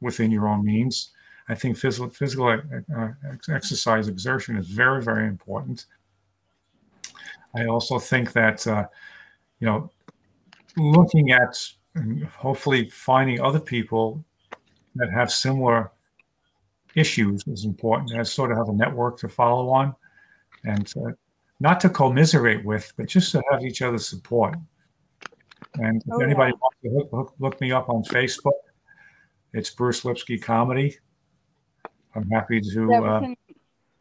within 0.00 0.30
your 0.30 0.48
own 0.48 0.64
means. 0.64 1.12
I 1.48 1.54
think 1.54 1.76
physical, 1.76 2.10
physical 2.10 2.48
uh, 2.48 3.08
exercise, 3.48 4.08
exertion 4.08 4.56
is 4.56 4.66
very, 4.66 5.02
very 5.02 5.26
important. 5.26 5.86
I 7.54 7.66
also 7.66 7.98
think 7.98 8.32
that, 8.32 8.66
uh, 8.66 8.86
you 9.60 9.66
know, 9.66 9.90
looking 10.76 11.30
at 11.30 11.56
hopefully 12.36 12.90
finding 12.90 13.40
other 13.40 13.60
people 13.60 14.24
that 14.96 15.10
have 15.10 15.32
similar 15.32 15.92
issues 16.94 17.44
is 17.46 17.64
important 17.64 18.14
as 18.18 18.32
sort 18.32 18.50
of 18.50 18.58
have 18.58 18.68
a 18.68 18.72
network 18.72 19.18
to 19.18 19.28
follow 19.28 19.68
on 19.68 19.94
and 20.64 20.92
uh, 20.96 21.10
not 21.60 21.80
to 21.80 21.88
commiserate 21.88 22.64
with, 22.64 22.92
but 22.96 23.06
just 23.06 23.32
to 23.32 23.42
have 23.50 23.62
each 23.62 23.82
other's 23.82 24.06
support. 24.06 24.56
And 25.74 26.02
if 26.02 26.12
oh, 26.12 26.20
anybody 26.20 26.52
yeah. 26.52 26.58
wants 26.60 26.78
to 26.82 26.90
look, 26.90 27.12
look, 27.12 27.34
look, 27.38 27.60
me 27.60 27.72
up 27.72 27.88
on 27.88 28.02
Facebook, 28.04 28.52
it's 29.52 29.70
Bruce 29.70 30.04
Lipsky 30.04 30.38
Comedy. 30.38 30.98
I'm 32.16 32.28
happy 32.30 32.60
to. 32.60 32.88
Yeah, 32.90 33.00
we, 33.00 33.08
uh, 33.08 33.20
can, 33.20 33.36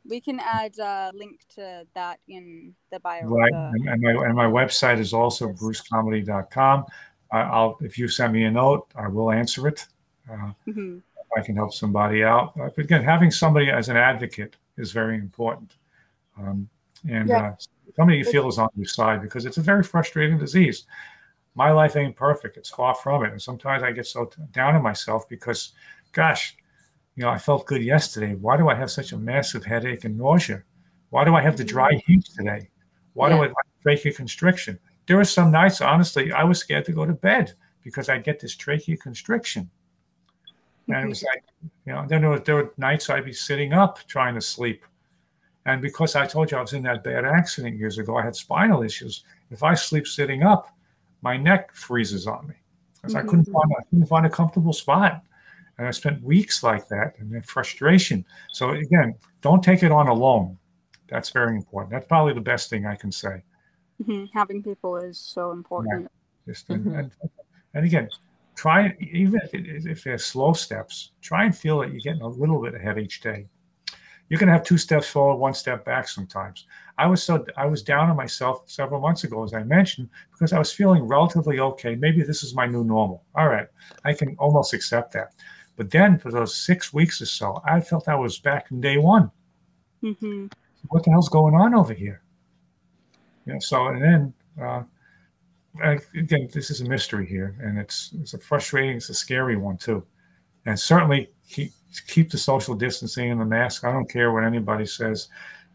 we 0.07 0.21
can 0.21 0.39
add 0.39 0.77
a 0.79 1.11
link 1.13 1.41
to 1.55 1.85
that 1.93 2.19
in 2.27 2.73
the 2.91 2.99
bio. 2.99 3.27
Right, 3.27 3.51
the, 3.51 3.91
and, 3.91 4.01
my, 4.01 4.11
and 4.25 4.35
my 4.35 4.45
website 4.45 4.99
is 4.99 5.13
also 5.13 5.49
brucecomedy.com. 5.49 6.85
I'll 7.31 7.77
if 7.81 7.97
you 7.97 8.07
send 8.07 8.33
me 8.33 8.45
a 8.45 8.51
note, 8.51 8.87
I 8.95 9.07
will 9.07 9.31
answer 9.31 9.67
it. 9.67 9.85
Uh, 10.31 10.51
mm-hmm. 10.67 10.97
I 11.35 11.41
can 11.41 11.55
help 11.55 11.73
somebody 11.73 12.23
out. 12.23 12.53
Uh, 12.59 12.69
but 12.75 12.85
again, 12.85 13.03
having 13.03 13.29
somebody 13.29 13.69
as 13.69 13.89
an 13.89 13.97
advocate 13.97 14.55
is 14.77 14.91
very 14.91 15.15
important. 15.15 15.75
Um, 16.37 16.69
and 17.09 17.29
yeah. 17.29 17.49
uh, 17.49 17.55
somebody 17.95 18.19
you 18.19 18.25
feel 18.25 18.47
is 18.47 18.57
on 18.57 18.69
your 18.75 18.85
side 18.85 19.21
because 19.21 19.45
it's 19.45 19.57
a 19.57 19.61
very 19.61 19.83
frustrating 19.83 20.37
disease. 20.37 20.85
My 21.55 21.71
life 21.71 21.95
ain't 21.95 22.15
perfect; 22.15 22.57
it's 22.57 22.69
far 22.69 22.95
from 22.95 23.25
it. 23.25 23.31
And 23.31 23.41
sometimes 23.41 23.83
I 23.83 23.91
get 23.91 24.05
so 24.05 24.29
down 24.51 24.75
on 24.75 24.81
myself 24.81 25.27
because, 25.29 25.73
gosh, 26.11 26.55
you 27.15 27.23
know, 27.23 27.29
I 27.29 27.37
felt 27.37 27.65
good 27.65 27.81
yesterday. 27.81 28.35
Why 28.35 28.57
do 28.57 28.69
I 28.69 28.75
have 28.75 28.91
such 28.91 29.11
a 29.13 29.17
massive 29.17 29.63
headache 29.63 30.03
and 30.03 30.17
nausea? 30.17 30.63
Why 31.09 31.23
do 31.23 31.35
I 31.35 31.41
have 31.41 31.57
the 31.57 31.63
dry 31.63 31.93
mm-hmm. 31.93 32.13
heat 32.13 32.25
today? 32.25 32.69
Why 33.13 33.29
Yeah. 33.29 33.35
do 33.37 33.43
I 33.43 33.47
like 33.47 33.55
trachea 33.83 34.13
constriction? 34.13 34.77
There 35.07 35.17
were 35.17 35.25
some 35.25 35.51
nights, 35.51 35.81
honestly, 35.81 36.31
I 36.31 36.43
was 36.43 36.59
scared 36.59 36.85
to 36.85 36.91
go 36.91 37.05
to 37.05 37.13
bed 37.13 37.53
because 37.83 38.09
I 38.09 38.17
get 38.17 38.39
this 38.39 38.55
trachea 38.55 38.97
constriction. 38.97 39.69
And 40.87 41.05
it 41.05 41.09
was 41.09 41.23
like, 41.23 41.43
you 41.85 41.93
know, 41.93 42.05
then 42.07 42.21
there 42.21 42.29
were, 42.29 42.39
there 42.39 42.55
were 42.55 42.73
nights 42.77 43.09
I'd 43.09 43.25
be 43.25 43.33
sitting 43.33 43.73
up 43.73 43.99
trying 44.07 44.35
to 44.35 44.41
sleep. 44.41 44.83
And 45.65 45.81
because 45.81 46.15
I 46.15 46.27
told 46.27 46.51
you 46.51 46.57
I 46.57 46.61
was 46.61 46.73
in 46.73 46.83
that 46.83 47.03
bad 47.03 47.25
accident 47.25 47.77
years 47.77 47.97
ago, 47.97 48.17
I 48.17 48.23
had 48.23 48.35
spinal 48.35 48.83
issues. 48.83 49.23
If 49.49 49.63
I 49.63 49.73
sleep 49.73 50.05
sitting 50.05 50.43
up, 50.43 50.69
my 51.21 51.37
neck 51.37 51.73
freezes 51.73 52.27
on 52.27 52.47
me. 52.47 52.55
Because 52.93 53.15
I 53.15 53.21
couldn't 53.21 53.47
Mhm. 53.47 53.53
find 53.53 53.73
I 53.79 53.83
couldn't 53.83 54.05
find 54.05 54.25
a 54.25 54.29
comfortable 54.29 54.73
spot. 54.73 55.23
And 55.77 55.87
I 55.87 55.91
spent 55.91 56.23
weeks 56.23 56.63
like 56.63 56.87
that 56.87 57.15
and 57.19 57.33
then 57.33 57.41
frustration. 57.41 58.25
So 58.51 58.71
again, 58.71 59.15
don't 59.41 59.63
take 59.63 59.83
it 59.83 59.91
on 59.91 60.07
alone. 60.07 60.57
That's 61.09 61.29
very 61.29 61.55
important. 61.55 61.91
That's 61.91 62.07
probably 62.07 62.33
the 62.33 62.41
best 62.41 62.69
thing 62.69 62.85
I 62.85 62.95
can 62.95 63.11
say. 63.11 63.43
Mhm. 64.01 64.29
Having 64.33 64.63
people 64.63 64.95
is 64.97 65.19
so 65.19 65.51
important. 65.51 66.09
Just 66.47 66.69
and, 66.69 66.85
Mhm. 66.85 66.99
and, 66.99 67.11
and 67.73 67.85
again, 67.85 68.09
try 68.55 68.95
even 68.99 69.39
if, 69.53 70.03
they're 70.03 70.17
slow 70.17 70.53
steps, 70.53 71.11
try 71.21 71.45
and 71.45 71.55
feel 71.55 71.79
that 71.79 71.91
you're 71.91 71.99
getting 71.99 72.21
a 72.21 72.27
little 72.27 72.61
bit 72.61 72.73
ahead 72.73 72.97
each 72.97 73.21
day. 73.21 73.47
You 74.29 74.37
can 74.39 74.49
have 74.49 74.63
two 74.63 74.77
steps 74.77 75.07
forward, 75.07 75.37
one 75.37 75.53
step 75.53 75.85
back 75.85 76.07
sometimes. 76.07 76.65
I 76.97 77.05
was 77.05 77.21
so 77.21 77.45
I 77.57 77.67
was 77.67 77.83
down 77.83 78.09
on 78.09 78.15
myself 78.15 78.63
several 78.65 78.99
months 78.99 79.23
ago, 79.23 79.43
as 79.43 79.53
I 79.53 79.63
mentioned, 79.63 80.09
because 80.31 80.51
I 80.51 80.57
was 80.57 80.71
feeling 80.71 81.03
relatively 81.03 81.59
okay. 81.59 81.95
Maybe 81.95 82.23
this 82.23 82.41
is 82.41 82.55
my 82.55 82.65
new 82.65 82.83
normal. 82.83 83.23
All 83.35 83.47
right, 83.47 83.67
I 84.03 84.13
can 84.13 84.35
almost 84.39 84.73
accept 84.73 85.11
that. 85.13 85.33
But 85.75 85.91
then 85.91 86.17
for 86.17 86.31
those 86.31 86.55
six 86.55 86.93
weeks 86.93 87.21
or 87.21 87.25
so, 87.25 87.61
I 87.65 87.81
felt 87.81 88.07
I 88.07 88.15
was 88.15 88.39
back 88.39 88.71
in 88.71 88.81
day 88.81 88.97
one. 88.97 89.31
hmm 90.01 90.47
What 90.89 91.03
the 91.03 91.11
hell's 91.11 91.29
going 91.29 91.55
on 91.55 91.73
over 91.73 91.93
here? 91.93 92.21
Yeah. 93.45 93.59
So 93.59 93.87
and 93.87 94.01
then 94.01 94.33
uh, 94.61 94.83
I, 95.83 95.99
again, 96.17 96.49
this 96.53 96.71
is 96.71 96.81
a 96.81 96.85
mystery 96.85 97.25
here, 97.25 97.55
and 97.61 97.77
it's 97.77 98.13
it's 98.19 98.33
a 98.33 98.39
frustrating, 98.39 98.97
it's 98.97 99.09
a 99.09 99.13
scary 99.13 99.57
one 99.57 99.77
too, 99.77 100.05
and 100.65 100.79
certainly 100.79 101.31
keep 101.49 101.71
keep 102.07 102.31
the 102.31 102.37
social 102.37 102.75
distancing 102.75 103.31
and 103.31 103.39
the 103.41 103.45
mask. 103.45 103.83
I 103.83 103.91
don't 103.91 104.09
care 104.09 104.31
what 104.31 104.43
anybody 104.43 104.85
says. 104.85 105.27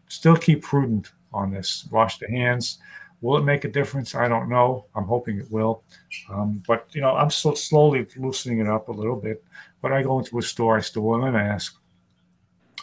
Still 0.07 0.35
keep 0.35 0.63
prudent 0.63 1.11
on 1.33 1.51
this. 1.51 1.87
Wash 1.91 2.17
the 2.17 2.29
hands. 2.29 2.79
Will 3.21 3.37
it 3.37 3.43
make 3.43 3.65
a 3.65 3.69
difference? 3.69 4.15
I 4.15 4.27
don't 4.27 4.49
know. 4.49 4.85
I'm 4.95 5.05
hoping 5.05 5.39
it 5.39 5.51
will. 5.51 5.83
Um, 6.29 6.63
but 6.67 6.87
you 6.91 7.01
know, 7.01 7.15
I'm 7.15 7.29
still 7.29 7.55
slowly 7.55 8.07
loosening 8.17 8.59
it 8.59 8.67
up 8.67 8.89
a 8.89 8.91
little 8.91 9.15
bit. 9.15 9.43
But 9.81 9.91
I 9.91 10.03
go 10.03 10.19
into 10.19 10.37
a 10.39 10.41
store, 10.41 10.77
I 10.77 10.81
still 10.81 11.03
wear 11.03 11.19
my 11.19 11.31
mask. 11.31 11.77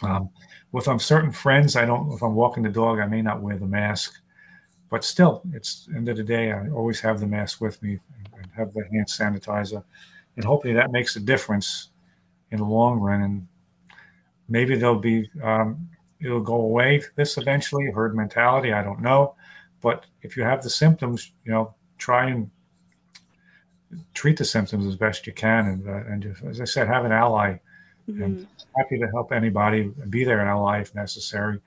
Um, 0.01 0.29
with 0.71 0.87
um, 0.87 0.99
certain 0.99 1.31
friends, 1.31 1.75
I 1.75 1.85
don't. 1.85 2.11
If 2.13 2.21
I'm 2.21 2.35
walking 2.35 2.63
the 2.63 2.69
dog, 2.69 2.99
I 2.99 3.05
may 3.05 3.21
not 3.21 3.41
wear 3.41 3.57
the 3.57 3.65
mask 3.65 4.19
but 4.89 5.03
still, 5.03 5.41
it's 5.53 5.87
end 5.95 6.09
of 6.09 6.17
the 6.17 6.23
day. 6.23 6.51
I 6.51 6.69
always 6.69 6.99
have 7.01 7.19
the 7.19 7.27
mask 7.27 7.61
with 7.61 7.81
me 7.83 7.99
and 8.35 8.47
have 8.55 8.73
the 8.73 8.83
hand 8.91 9.07
sanitizer, 9.07 9.83
and 10.35 10.43
hopefully 10.43 10.73
that 10.73 10.91
makes 10.91 11.15
a 11.15 11.19
difference 11.19 11.89
in 12.51 12.57
the 12.57 12.65
long 12.65 12.99
run. 12.99 13.21
And 13.21 13.47
maybe 14.47 14.75
there'll 14.75 14.99
be 14.99 15.29
um, 15.43 15.89
it'll 16.19 16.41
go 16.41 16.55
away. 16.55 17.03
This 17.15 17.37
eventually, 17.37 17.91
herd 17.91 18.15
mentality. 18.15 18.73
I 18.73 18.83
don't 18.83 19.01
know, 19.01 19.35
but 19.81 20.05
if 20.21 20.35
you 20.37 20.43
have 20.43 20.63
the 20.63 20.69
symptoms, 20.69 21.31
you 21.45 21.51
know, 21.51 21.73
try 21.97 22.29
and 22.29 22.49
treat 24.13 24.37
the 24.37 24.45
symptoms 24.45 24.85
as 24.85 24.95
best 24.95 25.25
you 25.27 25.33
can. 25.33 25.65
And 25.67 25.87
uh, 25.87 26.11
and 26.11 26.23
just, 26.23 26.43
as 26.43 26.61
I 26.61 26.65
said, 26.65 26.87
have 26.87 27.05
an 27.05 27.11
ally. 27.11 27.57
hmm 28.05 28.23
And 28.23 28.47
happy 28.77 28.99
to 28.99 29.07
help 29.07 29.31
anybody 29.31 29.91
be 30.09 30.23
there 30.23 30.41
ally 30.41 30.81
if 30.81 30.93
necessary. 30.95 31.59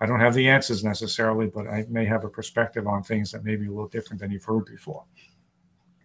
I 0.00 0.06
don't 0.06 0.20
have 0.20 0.34
the 0.34 0.48
answers 0.48 0.82
necessarily, 0.82 1.46
but 1.46 1.66
I 1.66 1.84
may 1.88 2.06
have 2.06 2.24
a 2.24 2.28
perspective 2.28 2.86
on 2.86 3.02
things 3.02 3.30
that 3.32 3.44
may 3.44 3.56
be 3.56 3.66
a 3.66 3.70
little 3.70 3.88
different 3.88 4.20
than 4.20 4.30
you've 4.30 4.44
heard 4.44 4.64
before. 4.64 5.04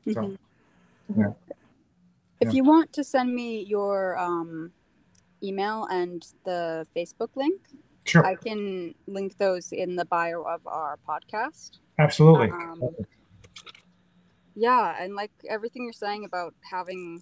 So, 0.06 0.12
Mhm. 0.14 0.38
yeah. 1.16 1.34
If 2.42 2.50
Yeah. 2.50 2.52
you 2.52 2.64
want 2.66 2.92
to 2.94 3.04
send 3.04 3.34
me 3.34 3.62
your 3.62 4.18
um, 4.18 4.74
email 5.42 5.86
and 5.86 6.28
the 6.44 6.86
Facebook 6.96 7.30
link, 7.36 7.62
Sure, 8.06 8.26
I 8.26 8.36
can 8.36 8.94
link 9.08 9.38
those 9.38 9.72
in 9.72 9.96
the 9.96 10.06
bio 10.06 10.42
of 10.44 10.66
our 10.66 10.98
podcast. 11.08 11.80
absolutely. 12.00 12.50
Um, 12.50 12.82
yeah, 14.56 14.96
and 15.00 15.16
like 15.16 15.32
everything 15.50 15.84
you're 15.84 15.94
saying 15.94 16.24
about 16.24 16.54
having 16.62 17.22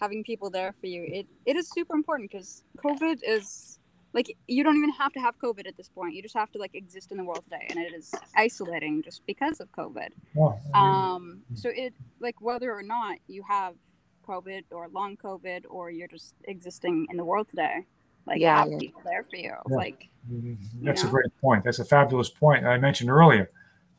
having 0.00 0.22
people 0.22 0.48
there 0.48 0.74
for 0.80 0.86
you, 0.86 1.04
it, 1.08 1.26
it 1.44 1.56
is 1.56 1.68
super 1.70 1.94
important 1.94 2.30
because 2.30 2.62
COVID 2.84 3.18
is 3.26 3.78
like 4.12 4.36
you 4.46 4.62
don't 4.64 4.76
even 4.76 4.90
have 4.90 5.12
to 5.12 5.20
have 5.20 5.38
COVID 5.38 5.66
at 5.66 5.76
this 5.76 5.88
point. 5.88 6.14
You 6.14 6.22
just 6.22 6.36
have 6.36 6.50
to 6.52 6.58
like 6.58 6.74
exist 6.74 7.10
in 7.10 7.18
the 7.18 7.24
world 7.24 7.42
today, 7.44 7.66
and 7.68 7.78
it 7.78 7.92
is 7.94 8.12
isolating 8.36 9.02
just 9.02 9.26
because 9.26 9.60
of 9.60 9.70
COVID. 9.72 10.08
I 10.36 10.38
mean, 10.38 10.54
Um, 10.74 11.42
so 11.54 11.70
it 11.70 11.94
like 12.20 12.40
whether 12.40 12.72
or 12.72 12.82
not 12.82 13.18
you 13.26 13.42
have 13.48 13.74
COVID 14.26 14.64
or 14.70 14.88
long 14.88 15.16
COVID 15.16 15.64
or 15.68 15.90
you're 15.90 16.08
just 16.08 16.34
existing 16.44 17.06
in 17.10 17.16
the 17.16 17.24
world 17.24 17.48
today, 17.48 17.86
like 18.28 18.40
Yeah, 18.40 18.58
have 18.58 18.70
yeah. 18.70 18.78
people 18.78 19.02
there 19.04 19.24
for 19.24 19.36
you. 19.36 19.54
Yeah. 19.70 19.76
Like 19.76 20.08
that's 20.82 21.02
a 21.02 21.06
know? 21.06 21.10
great 21.10 21.40
point. 21.40 21.64
That's 21.64 21.78
a 21.78 21.84
fabulous 21.84 22.28
point. 22.28 22.66
I 22.66 22.78
mentioned 22.78 23.10
earlier, 23.10 23.50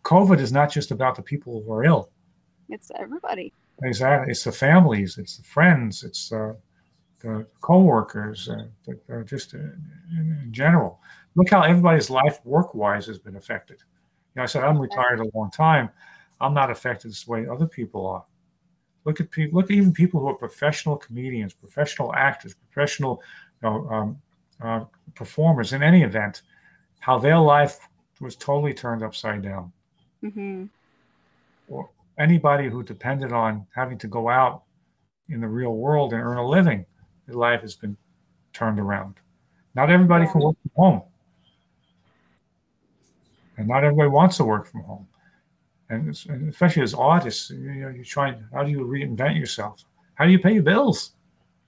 COVID 0.04 0.40
is 0.40 0.52
not 0.52 0.72
just 0.72 0.92
about 0.92 1.16
the 1.16 1.22
people 1.22 1.64
who 1.66 1.74
are 1.74 1.84
ill. 1.84 2.10
it's 2.70 2.92
everybody. 2.98 3.52
Exactly, 3.84 4.32
it's 4.32 4.44
the 4.44 4.52
families, 4.52 5.18
it's 5.18 5.38
the 5.38 5.44
friends, 5.44 6.04
it's 6.04 6.32
uh, 6.32 6.54
the 7.20 7.48
coworkers, 7.62 8.50
uh, 8.50 8.66
the, 8.86 9.00
uh, 9.14 9.24
just 9.24 9.56
uh, 9.56 9.58
in, 9.58 10.38
in 10.44 10.50
general. 10.52 11.00
Look 11.36 11.50
how 11.50 11.62
everybody's 11.62 12.10
life, 12.10 12.40
work-wise, 12.44 13.06
has 13.08 13.20
been 13.20 13.38
affected. 13.38 13.78
You 14.36 14.40
know, 14.40 14.44
I 14.44 14.46
said 14.48 14.64
I'm 14.64 14.78
retired 14.78 15.22
a 15.22 15.38
long 15.38 15.50
time. 15.52 15.90
I'm 16.42 16.54
not 16.54 16.70
affected 16.70 17.12
this 17.12 17.28
way 17.28 17.48
other 17.48 17.68
people 17.68 18.06
are. 18.06 18.26
Look 19.06 19.22
at 19.22 19.32
people. 19.32 19.60
Look 19.60 19.72
at 19.72 19.78
even 19.78 19.94
people 19.94 20.20
who 20.20 20.28
are 20.28 20.36
professional 20.36 20.98
comedians, 20.98 21.54
professional 21.54 22.14
actors, 22.14 22.54
professional 22.54 23.22
you 23.22 23.49
know, 23.64 23.90
um, 23.90 24.22
uh, 24.62 24.86
performers 25.16 25.74
in 25.74 25.84
any 25.84 26.04
event. 26.04 26.42
How 27.00 27.18
their 27.18 27.40
life 27.40 27.80
was 28.20 28.36
totally 28.36 28.74
turned 28.74 29.04
upside 29.04 29.42
down 29.42 29.72
hmm 30.22 30.66
or 31.70 31.90
anybody 32.18 32.68
who 32.68 32.84
depended 32.84 33.32
on 33.32 33.66
having 33.74 33.98
to 34.00 34.08
go 34.08 34.28
out 34.28 34.64
in 35.30 35.40
the 35.40 35.48
real 35.48 35.76
world 35.76 36.12
and 36.14 36.22
earn 36.22 36.38
a 36.38 36.48
living, 36.48 36.86
their 37.28 37.36
life 37.36 37.62
has 37.62 37.76
been 37.76 37.96
turned 38.52 38.80
around. 38.80 39.16
Not 39.76 39.92
everybody 39.92 40.26
can 40.26 40.42
work 40.42 40.56
from 40.62 40.72
home. 40.76 41.02
And 43.58 43.68
not 43.68 43.84
everybody 43.84 44.10
wants 44.10 44.38
to 44.38 44.44
work 44.44 44.68
from 44.68 44.82
home. 44.82 45.08
And, 45.90 46.18
and 46.30 46.50
especially 46.50 46.82
as 46.82 46.94
artists, 46.94 47.50
you 47.52 47.58
know, 47.58 47.90
you're 47.90 48.04
trying, 48.04 48.44
how 48.54 48.64
do 48.64 48.72
you 48.72 48.80
reinvent 48.80 49.38
yourself? 49.38 49.84
How 50.16 50.26
do 50.26 50.32
you 50.32 50.40
pay 50.40 50.54
your 50.54 50.64
bills? 50.64 51.12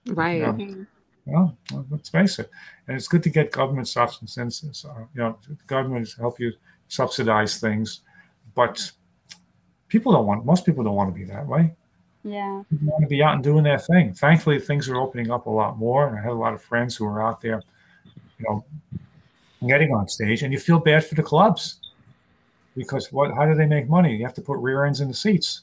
Right. 0.07 0.39
Yeah. 0.39 0.53
hmm 0.53 0.83
Well, 1.25 1.55
let's 1.89 2.09
face 2.09 2.39
it. 2.39 2.49
And 2.87 2.97
it's 2.97 3.07
good 3.07 3.23
to 3.23 3.29
get 3.29 3.51
government 3.51 3.87
subsidies. 3.87 4.85
Uh, 4.85 5.05
you 5.13 5.21
know, 5.21 5.37
the 5.47 5.55
government 5.67 6.07
is 6.07 6.15
help 6.15 6.39
you 6.39 6.51
subsidize 6.87 7.59
things, 7.59 8.01
but 8.55 8.91
people 9.87 10.11
don't 10.11 10.25
want. 10.25 10.45
Most 10.45 10.65
people 10.65 10.83
don't 10.83 10.95
want 10.95 11.13
to 11.13 11.19
be 11.19 11.25
that 11.25 11.45
way. 11.45 11.73
Yeah. 12.23 12.63
People 12.69 12.87
want 12.87 13.03
to 13.03 13.07
be 13.07 13.23
out 13.23 13.35
and 13.35 13.43
doing 13.43 13.63
their 13.63 13.79
thing. 13.79 14.13
Thankfully, 14.13 14.59
things 14.59 14.89
are 14.89 14.97
opening 14.97 15.31
up 15.31 15.45
a 15.45 15.49
lot 15.49 15.77
more, 15.77 16.07
and 16.07 16.17
I 16.17 16.21
have 16.21 16.31
a 16.31 16.39
lot 16.39 16.53
of 16.53 16.61
friends 16.61 16.95
who 16.95 17.05
are 17.05 17.21
out 17.21 17.41
there, 17.41 17.61
you 18.39 18.45
know, 18.47 18.65
getting 19.67 19.93
on 19.93 20.07
stage, 20.07 20.43
and 20.43 20.51
you 20.51 20.59
feel 20.59 20.79
bad 20.79 21.05
for 21.05 21.15
the 21.15 21.23
clubs 21.23 21.79
because 22.75 23.11
what? 23.11 23.33
How 23.33 23.45
do 23.45 23.53
they 23.53 23.65
make 23.65 23.87
money? 23.87 24.15
You 24.15 24.25
have 24.25 24.33
to 24.35 24.41
put 24.41 24.57
rear 24.57 24.85
ends 24.85 25.01
in 25.01 25.07
the 25.07 25.13
seats 25.13 25.61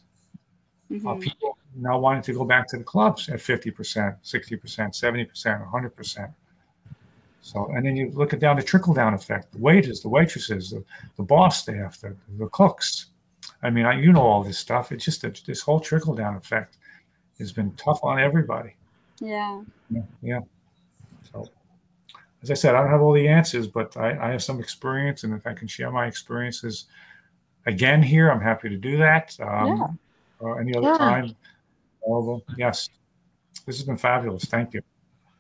hmm 0.89 1.07
uh, 1.07 1.15
people 1.15 1.58
now 1.77 1.99
wanting 1.99 2.23
to 2.23 2.33
go 2.33 2.45
back 2.45 2.67
to 2.69 2.79
the 2.79 2.85
clubs 2.85 3.29
at 3.29 3.39
50%, 3.39 3.75
60%, 3.75 4.61
70%, 4.63 5.73
100%. 5.73 6.35
So, 7.41 7.71
and 7.75 7.87
then 7.87 7.97
you 7.97 8.11
look 8.11 8.33
at 8.33 8.41
down 8.41 8.57
the 8.57 8.63
trickle 8.63 8.93
down 8.93 9.15
effect 9.15 9.53
the 9.53 9.59
waiters, 9.59 10.01
the 10.01 10.09
waitresses, 10.09 10.71
the, 10.71 10.85
the 11.17 11.23
boss 11.23 11.63
staff, 11.63 12.01
the, 12.01 12.15
the 12.39 12.47
cooks. 12.49 13.07
I 13.63 13.71
mean, 13.71 13.87
I, 13.87 13.99
you 13.99 14.13
know 14.13 14.23
all 14.23 14.43
this 14.43 14.59
stuff. 14.59 14.93
It's 14.93 15.05
just 15.05 15.23
that 15.23 15.41
this 15.47 15.61
whole 15.61 15.81
trickle 15.81 16.15
down 16.15 16.37
effect 16.37 16.77
has 17.39 17.53
been 17.53 17.73
tough 17.77 18.01
on 18.03 18.19
everybody. 18.19 18.77
Yeah. 19.21 19.63
Yeah. 19.91 20.03
yeah. 20.23 20.41
So, 21.33 21.49
as 22.43 22.51
I 22.51 22.55
said, 22.55 22.75
I 22.75 22.83
don't 22.83 22.91
have 22.91 23.01
all 23.01 23.13
the 23.13 23.27
answers, 23.29 23.67
but 23.67 23.97
I, 23.97 24.29
I 24.29 24.31
have 24.31 24.43
some 24.43 24.61
experience, 24.61 25.25
and 25.25 25.33
if 25.35 25.47
I 25.47 25.55
can 25.55 25.69
share 25.69 25.91
my 25.91 26.07
experiences 26.07 26.87
again 27.67 28.03
here, 28.03 28.31
I'm 28.31 28.41
happy 28.41 28.69
to 28.69 28.77
do 28.77 28.97
that. 28.99 29.37
Um, 29.41 29.99
Or 30.41 30.61
any 30.61 30.77
other 30.77 30.89
Yeah. 30.89 30.99
time. 30.99 31.37
All 32.09 32.21
of 32.21 32.27
them. 32.47 32.57
Yes. 32.57 32.89
This 33.67 33.77
has 33.77 33.85
been 33.85 33.99
fabulous. 33.99 34.45
Thank 34.47 34.73
you. 34.73 34.81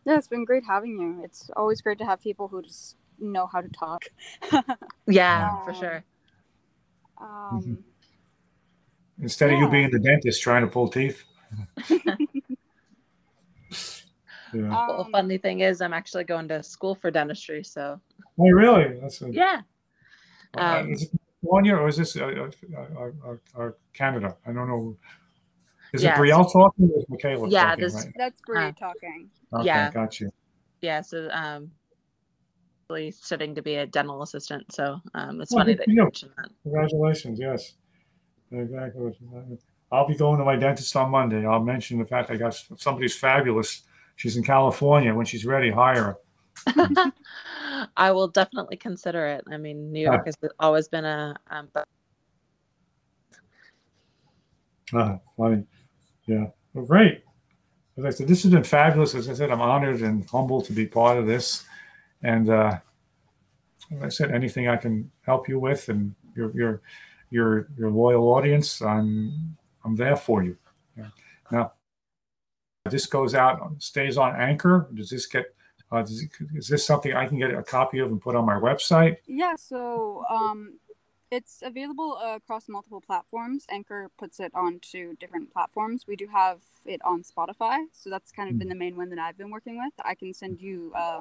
Yeah, 0.04 0.18
it's 0.18 0.28
been 0.28 0.44
great 0.44 0.64
having 0.68 0.98
you. 0.98 1.24
It's 1.24 1.50
always 1.56 1.80
great 1.80 1.98
to 1.98 2.04
have 2.04 2.20
people 2.20 2.46
who 2.46 2.62
just 2.62 2.96
know 3.18 3.46
how 3.46 3.60
to 3.60 3.68
talk. 3.70 4.04
Yeah, 5.06 5.64
for 5.64 5.70
Um, 5.70 5.76
sure. 5.80 6.04
Um, 7.18 7.84
Instead 9.22 9.50
of 9.50 9.58
you 9.58 9.68
being 9.70 9.90
the 9.90 9.98
dentist 9.98 10.42
trying 10.42 10.60
to 10.60 10.68
pull 10.68 10.88
teeth. 10.88 11.24
yeah. 11.90 12.16
well, 14.52 15.00
um, 15.06 15.12
funny 15.12 15.38
thing 15.38 15.60
is, 15.60 15.80
I'm 15.80 15.94
actually 15.94 16.24
going 16.24 16.46
to 16.48 16.62
school 16.62 16.94
for 16.94 17.10
dentistry. 17.10 17.64
So 17.64 17.98
oh, 18.38 18.50
really? 18.50 19.00
That's 19.00 19.22
a, 19.22 19.32
yeah, 19.32 19.62
uh, 20.58 20.60
um, 20.60 20.92
is 20.92 21.04
it 21.04 21.10
California 21.40 21.74
or 21.74 21.88
is 21.88 21.96
this 21.96 22.16
uh, 22.16 22.26
uh, 22.26 22.50
uh, 22.76 23.10
uh, 23.26 23.62
uh, 23.62 23.70
Canada? 23.94 24.36
I 24.46 24.52
don't 24.52 24.68
know. 24.68 24.96
Is 25.92 26.02
Yes. 26.02 26.18
it 26.18 26.20
Brielle 26.20 26.52
talking 26.52 26.90
or 26.90 26.98
is 26.98 27.08
Michaela 27.08 27.48
Yeah, 27.48 27.70
talking? 27.70 27.84
this- 27.84 27.94
right? 27.94 28.12
That's 28.16 28.40
Brie 28.42 28.58
Uh, 28.58 28.72
talking. 28.72 29.30
Okay, 29.54 29.64
yeah. 29.64 29.90
got 29.90 30.20
you. 30.20 30.30
Yeah, 30.82 31.00
so 31.00 31.28
um, 31.32 31.70
really 32.90 33.10
studying 33.10 33.54
to 33.54 33.62
be 33.62 33.76
a 33.76 33.86
dental 33.86 34.22
assistant. 34.22 34.70
So 34.72 35.00
um, 35.14 35.40
it's 35.40 35.52
Well, 35.52 35.64
funny 35.64 35.74
that 35.74 35.88
you 35.88 35.94
you. 35.94 36.02
mentioned 36.04 36.32
that. 36.36 36.50
Congratulations, 36.62 37.38
yes. 37.38 37.74
Exactly. 38.50 39.12
I'll 39.90 40.06
be 40.06 40.14
going 40.16 40.38
to 40.38 40.44
my 40.44 40.56
dentist 40.56 40.94
on 40.96 41.10
Monday. 41.10 41.46
I'll 41.46 41.62
mention 41.62 41.98
the 41.98 42.04
fact 42.04 42.30
I 42.30 42.36
got 42.36 42.54
somebody's 42.76 43.16
fabulous. 43.16 43.82
She's 44.16 44.36
in 44.36 44.42
California. 44.44 45.14
When 45.14 45.24
she's 45.26 45.46
ready, 45.46 45.70
hire 45.70 46.18
her. 46.66 47.12
I 47.96 48.10
will 48.10 48.28
definitely 48.28 48.76
consider 48.76 49.26
it. 49.26 49.44
I 49.50 49.56
mean, 49.56 49.92
New 49.92 50.00
York 50.00 50.26
has 50.26 50.34
always 50.58 50.88
been 50.88 51.04
a 51.04 51.36
um, 51.50 51.68
but 51.72 51.84
Ah, 54.94 55.18
funny. 55.36 55.64
Yeah. 56.28 56.46
Well, 56.74 56.84
great. 56.84 57.24
As 57.96 58.04
I 58.04 58.10
said, 58.10 58.28
this 58.28 58.44
has 58.44 58.52
been 58.52 58.62
fabulous. 58.62 59.16
As 59.16 59.28
I 59.28 59.34
said, 59.34 59.50
I'm 59.50 59.60
honored 59.60 60.02
and 60.02 60.24
humbled 60.28 60.66
to 60.66 60.72
be 60.72 60.86
part 60.86 61.18
of 61.18 61.26
this. 61.26 61.64
And 62.22 62.48
uh, 62.48 62.78
as 63.96 64.02
I 64.02 64.08
said, 64.08 64.30
anything 64.30 64.68
I 64.68 64.76
can 64.76 65.10
help 65.22 65.48
you 65.48 65.58
with 65.58 65.88
and 65.88 66.14
your 66.36 66.54
your 66.54 66.82
your 67.30 67.68
your 67.76 67.90
loyal 67.90 68.28
audience, 68.28 68.80
I'm 68.82 69.56
I'm 69.84 69.96
there 69.96 70.16
for 70.16 70.44
you. 70.44 70.56
Yeah. 70.96 71.08
Now, 71.50 71.72
this 72.84 73.06
goes 73.06 73.34
out, 73.34 73.60
stays 73.78 74.16
on 74.16 74.36
Anchor. 74.36 74.88
Does 74.94 75.10
this 75.10 75.26
get? 75.26 75.46
Uh, 75.90 76.02
does 76.02 76.22
it, 76.22 76.30
is 76.54 76.68
this 76.68 76.84
something 76.84 77.14
I 77.14 77.26
can 77.26 77.38
get 77.38 77.50
a 77.50 77.62
copy 77.62 77.98
of 78.00 78.10
and 78.10 78.20
put 78.20 78.36
on 78.36 78.44
my 78.44 78.56
website? 78.56 79.16
Yeah, 79.26 79.54
so 79.56 80.22
um, 80.28 80.78
it's 81.30 81.62
available 81.62 82.18
uh, 82.22 82.36
across 82.36 82.68
multiple 82.68 83.00
platforms. 83.00 83.66
Anchor 83.70 84.10
puts 84.18 84.40
it 84.40 84.52
onto 84.54 85.14
different 85.16 85.52
platforms. 85.52 86.06
We 86.06 86.16
do 86.16 86.26
have 86.28 86.60
it 86.86 87.00
on 87.04 87.22
Spotify, 87.22 87.84
so 87.92 88.08
that's 88.10 88.32
kind 88.32 88.48
of 88.50 88.58
been 88.58 88.68
the 88.68 88.74
main 88.74 88.96
one 88.96 89.10
that 89.10 89.18
I've 89.18 89.36
been 89.36 89.50
working 89.50 89.76
with. 89.78 89.92
I 90.04 90.14
can 90.14 90.32
send 90.32 90.60
you 90.60 90.92
um, 90.94 91.20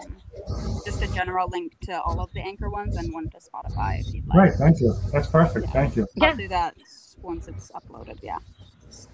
just 0.85 1.01
a 1.01 1.13
general 1.13 1.49
link 1.49 1.77
to 1.81 2.01
all 2.01 2.19
of 2.21 2.31
the 2.33 2.39
Anchor 2.41 2.69
ones 2.69 2.95
and 2.95 3.13
one 3.13 3.29
to 3.31 3.37
Spotify 3.37 3.99
if 3.99 4.13
you'd 4.13 4.27
like. 4.27 4.37
Right. 4.37 4.53
Thank 4.53 4.79
you. 4.79 4.93
That's 5.11 5.27
perfect. 5.27 5.67
Thank 5.69 5.95
you. 5.95 6.03
I'll 6.21 6.29
Yeah. 6.29 6.35
do 6.35 6.47
that 6.49 6.75
once 7.21 7.47
it's 7.47 7.71
uploaded. 7.71 8.19
Yeah. 8.21 8.37
That's 8.85 9.07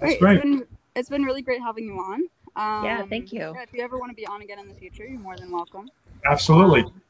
Great. 0.00 0.20
great. 0.20 0.34
It's 0.36 0.42
been, 0.44 0.66
it's 0.96 1.08
been 1.08 1.22
really 1.24 1.42
great 1.42 1.60
having 1.60 1.84
you 1.84 1.94
on. 1.98 2.22
Um, 2.56 2.84
Yeah, 2.84 3.06
thank 3.06 3.32
you. 3.32 3.40
yeah, 3.54 3.62
if 3.62 3.72
you 3.72 3.82
ever 3.82 3.98
want 3.98 4.10
to 4.10 4.16
be 4.16 4.26
on 4.26 4.42
again 4.42 4.58
in 4.58 4.68
the 4.68 4.74
future, 4.74 5.06
you're 5.06 5.20
more 5.20 5.36
than 5.36 5.50
welcome. 5.52 5.88
Absolutely. 6.24 6.82
Um, 6.82 7.02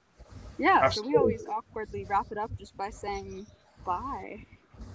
yeah, 0.59 0.89
so 0.89 1.07
we 1.07 1.17
always 1.17 1.47
awkwardly 1.47 2.05
wrap 2.05 2.27
it 2.31 2.39
up 2.39 2.51
just 2.59 2.77
by 2.77 2.91
saying 2.91 3.47
bye. 3.85 4.45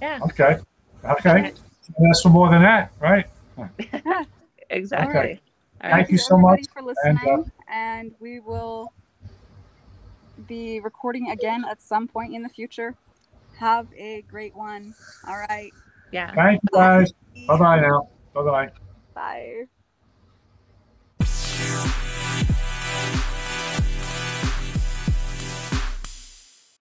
yeah, 0.01 0.19
Okay. 0.23 0.57
Okay. 1.03 1.53
That's 1.99 2.21
for 2.21 2.29
more 2.29 2.49
than 2.49 2.61
that, 2.61 2.91
right? 2.99 3.25
exactly. 4.69 5.19
Okay. 5.19 5.39
All 5.83 5.91
Thank 5.91 6.11
you 6.11 6.17
so 6.17 6.37
much. 6.37 6.61
everybody 6.73 6.95
for 6.95 7.07
and, 7.07 7.17
uh, 7.17 7.21
listening, 7.21 7.51
and 7.67 8.15
we 8.19 8.39
will 8.39 8.93
be 10.47 10.79
recording 10.79 11.29
again 11.31 11.65
at 11.69 11.81
some 11.81 12.07
point 12.07 12.33
in 12.33 12.41
the 12.41 12.49
future. 12.49 12.95
Have 13.57 13.87
a 13.97 14.23
great 14.23 14.55
one. 14.55 14.95
All 15.27 15.37
right. 15.37 15.71
Yeah. 16.11 16.33
Thank 16.33 16.61
you 16.63 16.69
guys. 16.73 17.11
Bye 17.47 17.57
bye 17.57 17.79
now. 17.81 18.09
Bye 18.33 18.69
bye. 19.13 19.67
Bye. 21.19 21.93